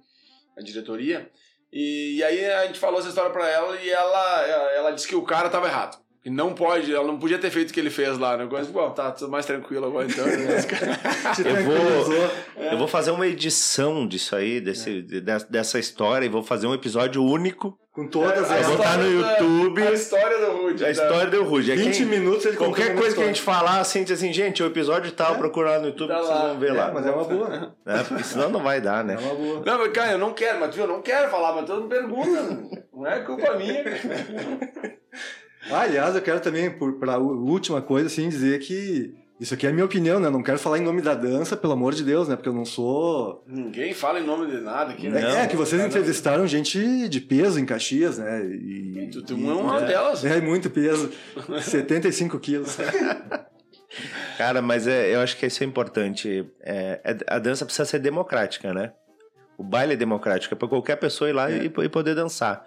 a 0.56 0.62
diretoria. 0.62 1.30
E, 1.72 2.16
e 2.16 2.24
aí 2.24 2.44
a 2.50 2.66
gente 2.66 2.78
falou 2.78 2.98
essa 2.98 3.08
história 3.08 3.30
pra 3.30 3.48
ela 3.48 3.76
e 3.76 3.88
ela, 3.88 4.46
ela, 4.46 4.70
ela 4.72 4.90
disse 4.90 5.06
que 5.06 5.14
o 5.14 5.22
cara 5.22 5.48
tava 5.48 5.68
errado. 5.68 5.98
E 6.28 6.30
não 6.30 6.52
pode, 6.52 6.94
ela 6.94 7.06
não 7.06 7.18
podia 7.18 7.38
ter 7.38 7.48
feito 7.48 7.70
o 7.70 7.72
que 7.72 7.80
ele 7.80 7.88
fez 7.88 8.18
lá, 8.18 8.36
né? 8.36 8.42
Agora, 8.42 8.62
pô, 8.66 8.90
tá 8.90 9.10
tudo 9.12 9.30
mais 9.30 9.46
tranquilo 9.46 9.86
agora 9.86 10.06
então. 10.06 10.26
né? 10.26 10.60
Te 11.34 11.40
Eu 11.48 11.64
vou, 11.64 12.64
eu 12.70 12.76
vou 12.76 12.86
fazer 12.86 13.12
uma 13.12 13.26
edição 13.26 14.06
disso 14.06 14.36
aí, 14.36 14.60
desse, 14.60 15.00
de- 15.00 15.22
dessa 15.22 15.78
história, 15.78 16.26
e 16.26 16.28
vou 16.28 16.42
fazer 16.42 16.66
um 16.66 16.74
episódio 16.74 17.24
único. 17.24 17.78
Com 17.92 18.06
todas 18.06 18.48
Aí 18.50 18.60
as 18.60 18.64
eu 18.68 18.68
vou 18.68 18.76
botar 18.76 18.96
no 18.98 19.10
YouTube 19.10 19.82
A 19.82 19.90
história 19.92 20.38
do 20.38 20.52
Rude. 20.62 20.84
a 20.84 20.90
história 20.90 21.26
do 21.30 21.42
Rude. 21.44 21.72
É 21.72 21.76
20 21.76 21.96
quem- 21.96 22.06
minutos 22.06 22.44
ele 22.44 22.56
Qualquer 22.58 22.94
coisa 22.94 23.16
que 23.16 23.22
a 23.22 23.26
gente 23.26 23.40
falar, 23.42 23.80
assim, 23.80 24.04
diz 24.04 24.12
assim, 24.18 24.32
gente, 24.32 24.62
o 24.62 24.66
episódio 24.66 25.10
tal, 25.12 25.34
É. 25.34 25.38
procura 25.38 25.70
lá 25.70 25.78
no 25.78 25.86
YouTube, 25.86 26.08
Tá 26.10 26.16
que 26.20 26.26
vocês 26.26 26.38
lá. 26.38 26.46
vão 26.48 26.58
ver 26.60 26.72
lá. 26.74 26.88
É, 26.88 26.92
mas 26.92 27.06
é 27.06 27.10
uma 27.10 27.24
boa. 27.24 27.48
Né? 27.48 28.04
Porque 28.06 28.22
senão 28.24 28.50
não 28.50 28.60
vai 28.62 28.80
dar, 28.82 29.00
É 29.00 29.02
né? 29.08 29.16
uma 29.18 29.34
boa. 29.34 29.62
Não, 29.64 29.78
mas, 29.78 29.92
cara, 29.92 30.12
eu 30.12 30.18
não 30.18 30.32
quero, 30.34 30.60
mas 30.60 30.74
viu, 30.74 30.84
eu 30.84 30.88
não 30.92 31.00
quero 31.02 31.30
falar, 31.30 31.54
mas 31.54 31.64
todo 31.64 31.80
mundo 31.80 31.88
pergunta. 31.88 32.58
Não 32.92 33.06
é 33.06 33.18
culpa 33.20 33.54
minha. 33.54 33.82
Ah, 35.70 35.80
aliás, 35.82 36.14
eu 36.14 36.22
quero 36.22 36.40
também, 36.40 36.70
para 36.70 37.14
a 37.14 37.18
última 37.18 37.80
coisa, 37.82 38.06
assim, 38.06 38.28
dizer 38.28 38.58
que 38.60 39.14
isso 39.40 39.54
aqui 39.54 39.66
é 39.66 39.70
a 39.70 39.72
minha 39.72 39.84
opinião, 39.84 40.18
né? 40.18 40.26
Eu 40.26 40.32
não 40.32 40.42
quero 40.42 40.58
falar 40.58 40.78
em 40.78 40.82
nome 40.82 41.00
da 41.00 41.14
dança, 41.14 41.56
pelo 41.56 41.72
amor 41.74 41.94
de 41.94 42.02
Deus, 42.02 42.26
né? 42.26 42.34
Porque 42.36 42.48
eu 42.48 42.52
não 42.54 42.64
sou. 42.64 43.44
Ninguém 43.46 43.94
fala 43.94 44.18
em 44.18 44.24
nome 44.26 44.46
de 44.50 44.60
nada 44.60 44.92
aqui, 44.92 45.08
né? 45.08 45.20
Não. 45.20 45.28
é, 45.30 45.46
que 45.46 45.56
vocês 45.56 45.80
entrevistaram 45.80 46.46
gente 46.46 47.08
de 47.08 47.20
peso 47.20 47.60
em 47.60 47.64
Caxias, 47.66 48.18
né? 48.18 48.44
E, 48.44 49.08
Tu, 49.12 49.22
tu 49.22 49.34
é 49.34 49.36
uma 49.54 49.80
delas. 49.80 50.24
É 50.24 50.40
muito 50.40 50.68
peso. 50.70 51.10
75 51.60 52.38
quilos. 52.40 52.76
Cara, 54.36 54.60
mas 54.62 54.86
é, 54.86 55.14
eu 55.14 55.20
acho 55.20 55.36
que 55.36 55.46
isso 55.46 55.62
é 55.62 55.66
importante. 55.66 56.46
É, 56.62 57.00
é- 57.04 57.16
a 57.26 57.38
dança 57.38 57.64
precisa 57.64 57.84
ser 57.84 57.98
democrática, 57.98 58.72
né? 58.72 58.92
O 59.56 59.64
baile 59.64 59.94
é 59.94 59.96
democrático, 59.96 60.54
é 60.54 60.56
para 60.56 60.68
qualquer 60.68 60.96
pessoa 60.96 61.28
ir 61.30 61.32
lá 61.32 61.50
É. 61.50 61.58
e, 61.64 61.66
e 61.66 61.88
poder 61.88 62.14
dançar. 62.14 62.64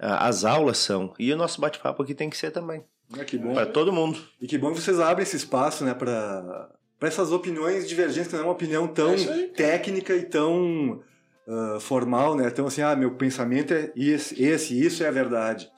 Ah, 0.00 0.26
As 0.26 0.44
aulas 0.44 0.78
são. 0.78 1.12
E 1.18 1.32
o 1.32 1.36
nosso 1.36 1.60
bate-papo 1.60 2.02
aqui 2.02 2.14
tem 2.14 2.28
que 2.30 2.36
ser 2.36 2.50
também. 2.50 2.84
É, 3.18 3.24
que 3.24 3.36
bom. 3.38 3.52
Para 3.54 3.66
todo 3.66 3.92
mundo. 3.92 4.18
E 4.40 4.46
que 4.46 4.56
bom 4.58 4.72
que 4.72 4.80
vocês 4.80 4.98
abrem 4.98 5.22
esse 5.22 5.36
espaço, 5.36 5.84
né, 5.84 5.94
para 5.94 6.70
para 6.98 7.08
essas 7.08 7.32
opiniões 7.32 7.86
divergentes, 7.88 8.28
que 8.28 8.34
não 8.34 8.44
é 8.44 8.46
uma 8.46 8.52
opinião 8.52 8.86
tão 8.88 9.12
É 9.12 9.46
técnica 9.48 10.14
e 10.16 10.22
tão 10.24 11.02
ah, 11.46 11.78
formal, 11.80 12.34
né? 12.34 12.48
Tão 12.50 12.66
assim, 12.66 12.80
ah, 12.80 12.96
meu 12.96 13.14
pensamento 13.16 13.74
é 13.74 13.92
esse, 13.94 14.42
esse 14.42 14.80
isso 14.80 15.02
é 15.04 15.08
a 15.08 15.10
verdade. 15.10 15.68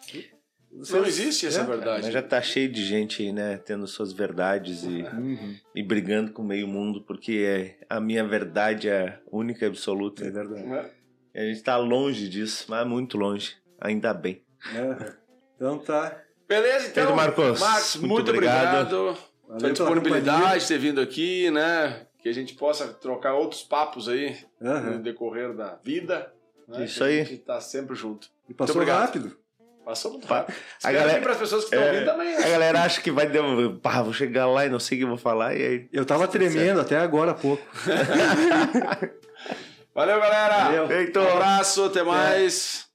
Não 0.70 1.04
existe 1.06 1.46
essa 1.46 1.62
É. 1.62 1.64
verdade. 1.64 2.02
Mas 2.04 2.12
já 2.12 2.22
tá 2.22 2.40
cheio 2.42 2.70
de 2.70 2.84
gente 2.84 3.22
aí, 3.22 3.32
né? 3.32 3.56
Tendo 3.58 3.86
suas 3.86 4.12
verdades 4.12 4.84
e, 4.84 5.02
Uhum, 5.02 5.56
e 5.74 5.82
brigando 5.82 6.32
com 6.32 6.42
o 6.42 6.46
meio 6.46 6.68
mundo, 6.68 7.02
porque 7.02 7.44
é, 7.46 7.78
a 7.88 7.98
minha 7.98 8.24
verdade 8.26 8.88
é 8.88 9.18
única 9.32 9.64
e 9.64 9.68
absoluta. 9.68 10.24
é 10.24 10.30
verdade. 10.30 10.62
É. 10.64 10.90
E 11.34 11.40
a 11.40 11.44
gente 11.46 11.62
tá 11.62 11.76
longe 11.78 12.28
disso, 12.28 12.66
mas 12.68 12.86
muito 12.86 13.16
longe. 13.18 13.56
Ainda 13.80 14.12
bem. 14.14 14.42
É. 14.74 15.12
Então 15.56 15.78
tá. 15.78 16.16
Beleza, 16.48 16.88
então. 16.88 17.02
Pedro 17.02 17.16
Marcos, 17.16 17.60
Marcos, 17.60 17.96
muito 17.96 18.12
muito, 18.14 18.30
obrigado. 18.30 18.92
obrigado, 18.92 19.18
Valeu 19.48 19.58
pela 19.60 19.72
disponibilidade 19.72 20.60
de 20.62 20.68
ter 20.68 20.78
vindo 20.78 21.00
aqui, 21.00 21.50
né? 21.50 22.06
Que 22.20 22.28
a 22.28 22.32
gente 22.32 22.54
possa 22.54 22.88
trocar 22.88 23.34
outros 23.34 23.62
papos 23.62 24.08
aí 24.08 24.36
no 24.60 24.70
Aham. 24.70 25.00
decorrer 25.02 25.52
da 25.54 25.78
vida. 25.84 26.32
né? 26.68 26.84
Isso 26.84 26.98
Que 26.98 27.04
aí. 27.04 27.20
A 27.20 27.24
gente 27.24 27.42
tá 27.42 27.60
sempre 27.60 27.94
junto. 27.94 28.28
E 28.48 28.54
passou 28.54 28.82
rápido. 28.84 29.36
Passou 29.84 30.10
muito 30.12 30.26
rápido. 30.26 30.56
a 30.82 30.90
galera- 30.92 31.20
para 31.20 31.32
as 31.32 31.38
pessoas 31.38 31.64
que 31.64 31.74
estão 31.74 31.88
É, 31.88 31.92
ouvindo 31.92 32.06
também. 32.06 32.36
né? 32.36 32.44
A 32.44 32.48
galera 32.48 32.82
acha 32.82 33.00
que 33.00 33.10
vai. 33.12 33.28
dar- 33.28 33.42
Pá, 33.80 34.02
vou 34.02 34.12
chegar 34.12 34.46
lá 34.48 34.66
e 34.66 34.68
não 34.68 34.80
sei 34.80 34.96
o 34.96 34.98
que 34.98 35.04
eu 35.04 35.08
vou 35.08 35.16
falar. 35.16 35.54
E 35.56 35.62
aí. 35.64 35.88
Eu 35.92 36.04
tava 36.04 36.26
tremendo 36.26 36.80
até 36.80 36.96
agora 36.98 37.30
há 37.30 37.34
pouco. 37.34 37.62
Valeu, 39.94 40.20
galera. 40.20 40.64
Valeu. 40.64 40.88
Feito. 40.88 41.20
Um 41.20 41.28
abraço, 41.32 41.84
até 41.84 42.02
mais. 42.02 42.85